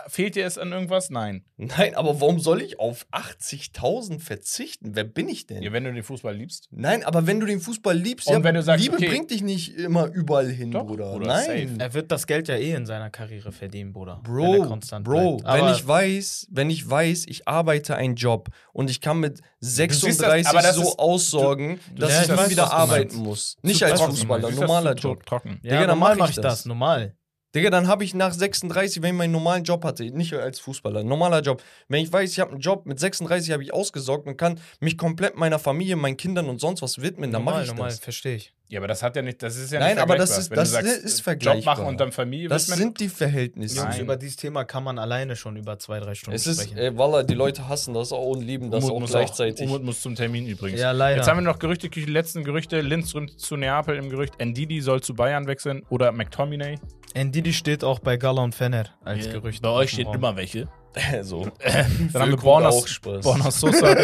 Fehlt 0.08 0.34
dir 0.34 0.46
es 0.46 0.58
an 0.58 0.72
irgendwas? 0.72 1.10
Nein. 1.10 1.44
Nein, 1.56 1.94
aber 1.94 2.20
warum 2.20 2.38
soll 2.38 2.60
ich 2.62 2.78
auf 2.78 3.06
80.000 3.12 4.20
verzichten? 4.20 4.90
Wer 4.94 5.04
bin 5.04 5.28
ich 5.28 5.46
denn? 5.46 5.62
Ja, 5.62 5.72
wenn 5.72 5.84
du 5.84 5.92
den 5.92 6.02
Fußball 6.02 6.34
liebst. 6.36 6.68
Nein, 6.70 7.04
aber 7.04 7.26
wenn 7.26 7.40
du 7.40 7.46
den 7.46 7.60
Fußball 7.60 7.96
liebst, 7.96 8.26
Und 8.28 8.34
ja, 8.34 8.44
wenn 8.44 8.54
du 8.54 8.62
sagst, 8.62 8.82
Liebe 8.84 8.96
okay. 8.96 9.08
bringt 9.08 9.30
dich 9.30 9.42
nicht 9.42 9.74
immer 9.76 10.06
überall 10.06 10.48
hin, 10.50 10.70
Doch, 10.70 10.86
Bruder. 10.86 11.12
Bruder, 11.12 11.26
Nein. 11.26 11.76
Er 11.80 11.94
wird 11.94 12.10
das 12.12 12.26
Geld 12.26 12.48
ja 12.48 12.56
eh 12.56 12.72
in 12.74 12.86
seiner 12.86 13.10
Karriere 13.10 13.52
verdienen, 13.52 13.92
Bruder. 13.92 14.20
wenn 14.24 14.32
Bro, 14.34 14.54
er 14.62 14.66
konstant 14.66 15.04
Bro, 15.04 15.40
wenn 15.44 15.68
ich 15.68 15.86
weiß, 15.86 16.48
wenn 16.50 16.70
ich 16.70 16.88
weiß, 16.88 17.24
ich 17.28 17.48
arbeite 17.48 17.96
einen 17.96 18.16
Job 18.16 18.48
und 18.72 18.90
ich 18.90 19.00
kann 19.00 19.20
mit 19.20 19.40
siehst 19.60 19.90
das, 19.90 19.98
36 20.00 20.46
aber 20.48 20.62
das 20.62 20.76
so 20.76 20.82
ist- 20.82 20.98
aussorgen, 20.98 21.80
du 21.94 22.00
dass 22.02 22.10
siehst 22.10 22.22
ich 22.22 22.28
das, 22.28 22.36
nie 22.36 22.42
was 22.44 22.50
wieder 22.50 22.72
arbeiten 22.72 23.16
muss. 23.16 23.56
Nicht 23.62 23.82
als 23.82 24.00
Fußballer, 24.00 24.50
normaler 24.50 24.94
das 24.94 25.02
Job. 25.02 25.24
Trocken. 25.26 25.58
ja, 25.62 25.72
Digga, 25.80 25.86
normal 25.88 26.10
mach 26.10 26.12
ich 26.14 26.18
mache 26.18 26.30
ich 26.30 26.36
das. 26.36 26.44
das, 26.44 26.66
normal. 26.66 27.14
Digga, 27.56 27.70
dann 27.70 27.88
habe 27.88 28.04
ich 28.04 28.12
nach 28.12 28.34
36, 28.34 29.02
wenn 29.02 29.14
ich 29.14 29.16
meinen 29.16 29.32
normalen 29.32 29.64
Job 29.64 29.82
hatte, 29.82 30.04
nicht 30.04 30.34
als 30.34 30.60
Fußballer, 30.60 31.02
normaler 31.04 31.40
Job. 31.40 31.62
Wenn 31.88 32.02
ich 32.02 32.12
weiß, 32.12 32.30
ich 32.30 32.38
habe 32.38 32.50
einen 32.50 32.60
Job, 32.60 32.84
mit 32.84 33.00
36 33.00 33.50
habe 33.50 33.62
ich 33.62 33.72
ausgesorgt 33.72 34.26
und 34.26 34.36
kann 34.36 34.60
mich 34.80 34.98
komplett 34.98 35.36
meiner 35.36 35.58
Familie, 35.58 35.96
meinen 35.96 36.18
Kindern 36.18 36.50
und 36.50 36.60
sonst 36.60 36.82
was 36.82 37.00
widmen, 37.00 37.32
dann 37.32 37.42
mache 37.42 37.54
normal, 37.54 37.64
ich 37.64 37.70
normal, 37.70 37.88
das. 37.88 38.00
verstehe 38.00 38.36
ich. 38.36 38.52
Ja, 38.68 38.80
aber 38.80 38.88
das 38.88 39.00
hat 39.02 39.14
ja 39.14 39.22
nicht, 39.22 39.40
das 39.44 39.56
ist 39.56 39.70
ja 39.72 39.78
Nein, 39.78 39.94
nicht 39.94 40.02
aber 40.02 40.16
das 40.16 40.36
ist- 40.36 40.50
Wenn 40.50 40.56
du 40.56 40.60
das 40.62 40.72
sagst, 40.72 40.88
ist 41.04 41.18
Job 41.18 41.24
vergleichbar. 41.24 41.76
machen 41.76 41.86
und 41.86 42.00
dann 42.00 42.10
Familie 42.10 42.48
Das 42.48 42.66
sind 42.66 42.98
die 42.98 43.08
Verhältnisse. 43.08 43.76
Jungs, 43.76 43.98
über 43.98 44.16
dieses 44.16 44.36
Thema 44.36 44.64
kann 44.64 44.82
man 44.82 44.98
alleine 44.98 45.36
schon 45.36 45.54
über 45.56 45.78
zwei, 45.78 46.00
drei 46.00 46.16
Stunden 46.16 46.34
Es 46.34 46.48
ist, 46.48 46.62
sprechen. 46.62 46.76
äh, 46.78 46.98
Wallah, 46.98 47.22
die 47.22 47.34
Leute 47.34 47.68
hassen 47.68 47.94
das 47.94 48.10
auch 48.12 48.26
und 48.26 48.42
lieben 48.42 48.72
das 48.72 48.82
Umut 48.82 48.96
auch 48.96 49.00
muss 49.02 49.10
gleichzeitig. 49.12 49.64
Umut 49.68 49.84
muss 49.84 50.00
zum 50.00 50.16
Termin 50.16 50.46
übrigens. 50.48 50.80
ja, 50.80 50.90
leider. 50.90 51.18
Jetzt 51.18 51.28
haben 51.28 51.36
wir 51.36 51.42
noch 51.42 51.60
Gerüchte, 51.60 51.88
die 51.88 52.04
letzten 52.06 52.42
Gerüchte. 52.42 52.80
Linz 52.80 53.14
rund 53.14 53.38
zu 53.38 53.56
Neapel 53.56 53.96
im 53.96 54.10
Gerücht. 54.10 54.34
Ndidi 54.44 54.80
soll 54.80 55.00
zu 55.00 55.14
Bayern 55.14 55.46
wechseln 55.46 55.84
oder 55.88 56.10
McTominay. 56.10 56.76
Ndidi 57.16 57.52
steht 57.52 57.84
auch 57.84 58.00
bei 58.00 58.16
Gala 58.16 58.42
und 58.42 58.54
Fenner 58.54 58.86
als 59.04 59.26
Ja, 59.26 59.32
Gerücht. 59.32 59.62
Bei 59.62 59.70
euch 59.70 59.90
steht 59.90 60.06
Raum. 60.06 60.16
immer 60.16 60.36
welche. 60.36 60.68
so. 61.22 61.46
Dann 61.62 61.84
haben 61.84 62.12
wir 62.12 62.20
Füllkrug 62.20 62.42
Borna, 62.42 62.68
auch 62.68 62.86
Spaß. 62.86 63.24
Borna, 63.24 63.50
Sosa, 63.50 63.94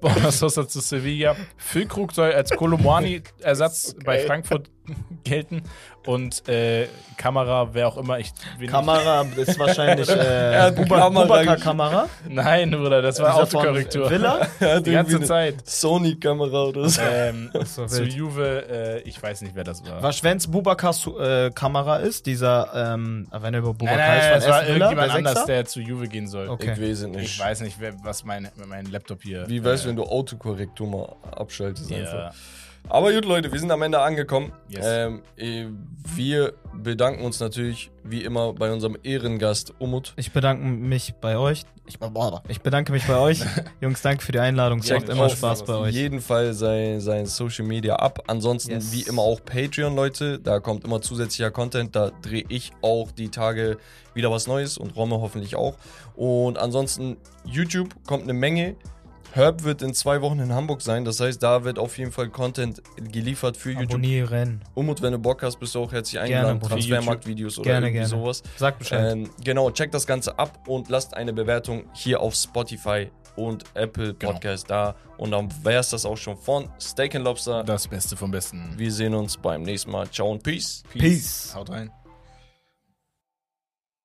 Borna 0.00 0.30
Sosa 0.30 0.68
zu 0.68 0.80
Sevilla. 0.80 1.36
Füllkrug 1.56 2.12
soll 2.12 2.32
als 2.32 2.50
Kolomwani-Ersatz 2.50 3.96
bei 4.04 4.20
Frankfurt 4.20 4.70
gelten. 5.24 5.62
Und 6.08 6.48
äh, 6.48 6.88
Kamera, 7.18 7.68
wer 7.74 7.86
auch 7.88 7.98
immer. 7.98 8.18
Ich, 8.18 8.32
Kamera 8.66 9.26
ist 9.36 9.58
wahrscheinlich 9.58 10.08
äh, 10.08 10.56
hat 10.58 10.74
Buba- 10.74 11.00
Kamera 11.00 11.24
Bubakar 11.26 11.56
gesch- 11.56 11.60
Kamera. 11.62 12.08
Ich, 12.26 12.32
nein, 12.34 12.70
Bruder, 12.70 13.02
das 13.02 13.20
war 13.20 13.34
Autokorrektur. 13.34 14.08
Villa. 14.10 14.46
Die 14.80 14.92
ganze 14.92 15.20
Zeit. 15.20 15.68
Sony-Kamera 15.68 16.62
oder 16.64 16.88
so. 16.88 17.02
Ähm, 17.02 17.50
So 17.66 17.84
zu. 17.84 18.04
Juve, 18.04 18.64
äh, 18.70 19.00
ich 19.02 19.22
weiß 19.22 19.42
nicht, 19.42 19.54
wer 19.54 19.64
das 19.64 19.84
war. 19.86 20.02
Was, 20.02 20.22
wenn 20.24 20.38
es 20.38 20.46
Bubakars 20.46 21.06
äh, 21.08 21.50
Kamera 21.50 21.96
ist, 21.96 22.24
dieser, 22.24 22.94
ähm, 22.94 23.28
wenn 23.30 23.52
er 23.52 23.60
über 23.60 23.68
nein, 23.68 23.76
Bubakar 23.76 23.96
nein, 23.98 24.18
ist, 24.18 24.24
nein, 24.30 24.38
es 24.38 24.48
war 24.48 24.62
Villa, 24.62 24.72
irgendjemand 24.72 25.08
der 25.08 25.14
anders, 25.16 25.44
der 25.44 25.64
zu 25.66 25.80
Juve 25.80 26.08
gehen 26.08 26.26
soll. 26.26 26.48
Okay. 26.48 26.72
Ich 26.72 26.80
weiß 26.80 26.88
es 27.00 27.02
Ich 27.04 27.08
nicht. 27.16 27.38
weiß 27.40 27.60
nicht, 27.60 27.76
wer, 27.80 27.92
was 28.02 28.24
mein, 28.24 28.48
mein 28.66 28.86
Laptop 28.90 29.22
hier. 29.22 29.46
Wie 29.46 29.62
wär's, 29.62 29.84
äh, 29.84 29.88
wenn 29.88 29.96
du 29.96 30.04
Autokorrektur 30.04 30.86
mal 30.86 31.16
abschaltest 31.36 31.90
Ja. 31.90 31.98
einfach. 31.98 32.34
Aber 32.88 33.12
gut, 33.12 33.24
Leute, 33.26 33.52
wir 33.52 33.60
sind 33.60 33.70
am 33.70 33.82
Ende 33.82 34.00
angekommen. 34.00 34.52
Yes. 34.68 34.86
Ähm, 34.88 35.22
eh, 35.36 35.66
wir 36.16 36.54
bedanken 36.72 37.22
uns 37.24 37.38
natürlich 37.38 37.90
wie 38.02 38.24
immer 38.24 38.54
bei 38.54 38.72
unserem 38.72 38.96
Ehrengast 39.02 39.74
Umut. 39.78 40.14
Ich 40.16 40.32
bedanke 40.32 40.64
mich 40.64 41.14
bei 41.20 41.36
euch. 41.36 41.64
Ich, 41.86 41.98
ich 42.48 42.60
bedanke 42.60 42.92
mich 42.92 43.06
bei 43.06 43.18
euch. 43.18 43.40
Jungs, 43.80 44.00
danke 44.02 44.22
für 44.22 44.32
die 44.32 44.38
Einladung. 44.38 44.78
Es 44.80 44.90
macht 44.90 45.08
immer 45.08 45.26
auf 45.26 45.32
Spaß 45.32 45.64
bei 45.64 45.74
Auf 45.74 45.82
euch. 45.86 45.94
jeden 45.94 46.20
Fall 46.20 46.54
sein, 46.54 47.00
sein 47.00 47.26
Social 47.26 47.66
Media 47.66 47.96
ab. 47.96 48.24
Ansonsten 48.26 48.72
Yes. 48.72 48.92
wie 48.92 49.02
immer 49.02 49.22
auch 49.22 49.40
Patreon, 49.44 49.94
Leute. 49.94 50.38
Da 50.38 50.60
kommt 50.60 50.84
immer 50.84 51.00
zusätzlicher 51.02 51.50
Content. 51.50 51.94
Da 51.96 52.10
drehe 52.22 52.44
ich 52.48 52.72
auch 52.82 53.10
die 53.10 53.28
Tage 53.30 53.78
wieder 54.14 54.30
was 54.30 54.46
Neues 54.46 54.78
und 54.78 54.96
Romme 54.96 55.20
hoffentlich 55.20 55.56
auch. 55.56 55.76
Und 56.14 56.58
ansonsten 56.58 57.16
YouTube 57.44 57.94
kommt 58.06 58.22
eine 58.24 58.32
Menge. 58.34 58.76
Herb 59.32 59.62
wird 59.62 59.82
in 59.82 59.94
zwei 59.94 60.20
Wochen 60.22 60.38
in 60.40 60.52
Hamburg 60.52 60.80
sein. 60.82 61.04
Das 61.04 61.20
heißt, 61.20 61.42
da 61.42 61.64
wird 61.64 61.78
auf 61.78 61.96
jeden 61.98 62.12
Fall 62.12 62.28
Content 62.28 62.82
geliefert 62.96 63.56
für 63.56 63.70
YouTube. 63.72 63.90
Abonnieren. 63.90 64.62
Umut, 64.74 65.02
wenn 65.02 65.12
du 65.12 65.18
Bock 65.18 65.42
hast, 65.42 65.58
bist 65.60 65.74
du 65.74 65.80
auch 65.80 65.92
herzlich 65.92 66.20
Gerne, 66.22 66.48
eingeladen. 66.48 66.60
Transfermarkt-Videos 66.60 67.58
oder 67.58 67.64
Gerne, 67.70 67.86
irgendwie 67.88 68.08
gerne. 68.08 68.08
sowas. 68.08 68.42
Sag 68.56 68.78
Bescheid. 68.78 69.12
Ähm, 69.12 69.30
genau, 69.44 69.70
checkt 69.70 69.94
das 69.94 70.06
Ganze 70.06 70.38
ab 70.38 70.60
und 70.66 70.88
lasst 70.88 71.14
eine 71.14 71.32
Bewertung 71.32 71.84
hier 71.92 72.20
auf 72.20 72.34
Spotify 72.34 73.10
und 73.36 73.64
Apple 73.74 74.14
Genau. 74.14 74.32
Podcast 74.32 74.68
da. 74.70 74.96
Und 75.16 75.30
dann 75.30 75.48
wäre 75.62 75.80
es 75.80 75.90
das 75.90 76.04
auch 76.04 76.16
schon 76.16 76.36
von 76.36 76.68
Steak 76.80 77.14
and 77.14 77.24
Lobster. 77.24 77.62
Das 77.64 77.86
Beste 77.86 78.16
vom 78.16 78.30
Besten. 78.30 78.74
Wir 78.76 78.90
sehen 78.90 79.14
uns 79.14 79.36
beim 79.36 79.62
nächsten 79.62 79.90
Mal. 79.90 80.10
Ciao 80.10 80.30
und 80.32 80.42
Peace. 80.42 80.82
Peace. 80.92 81.52
Haut 81.54 81.70
rein. 81.70 81.90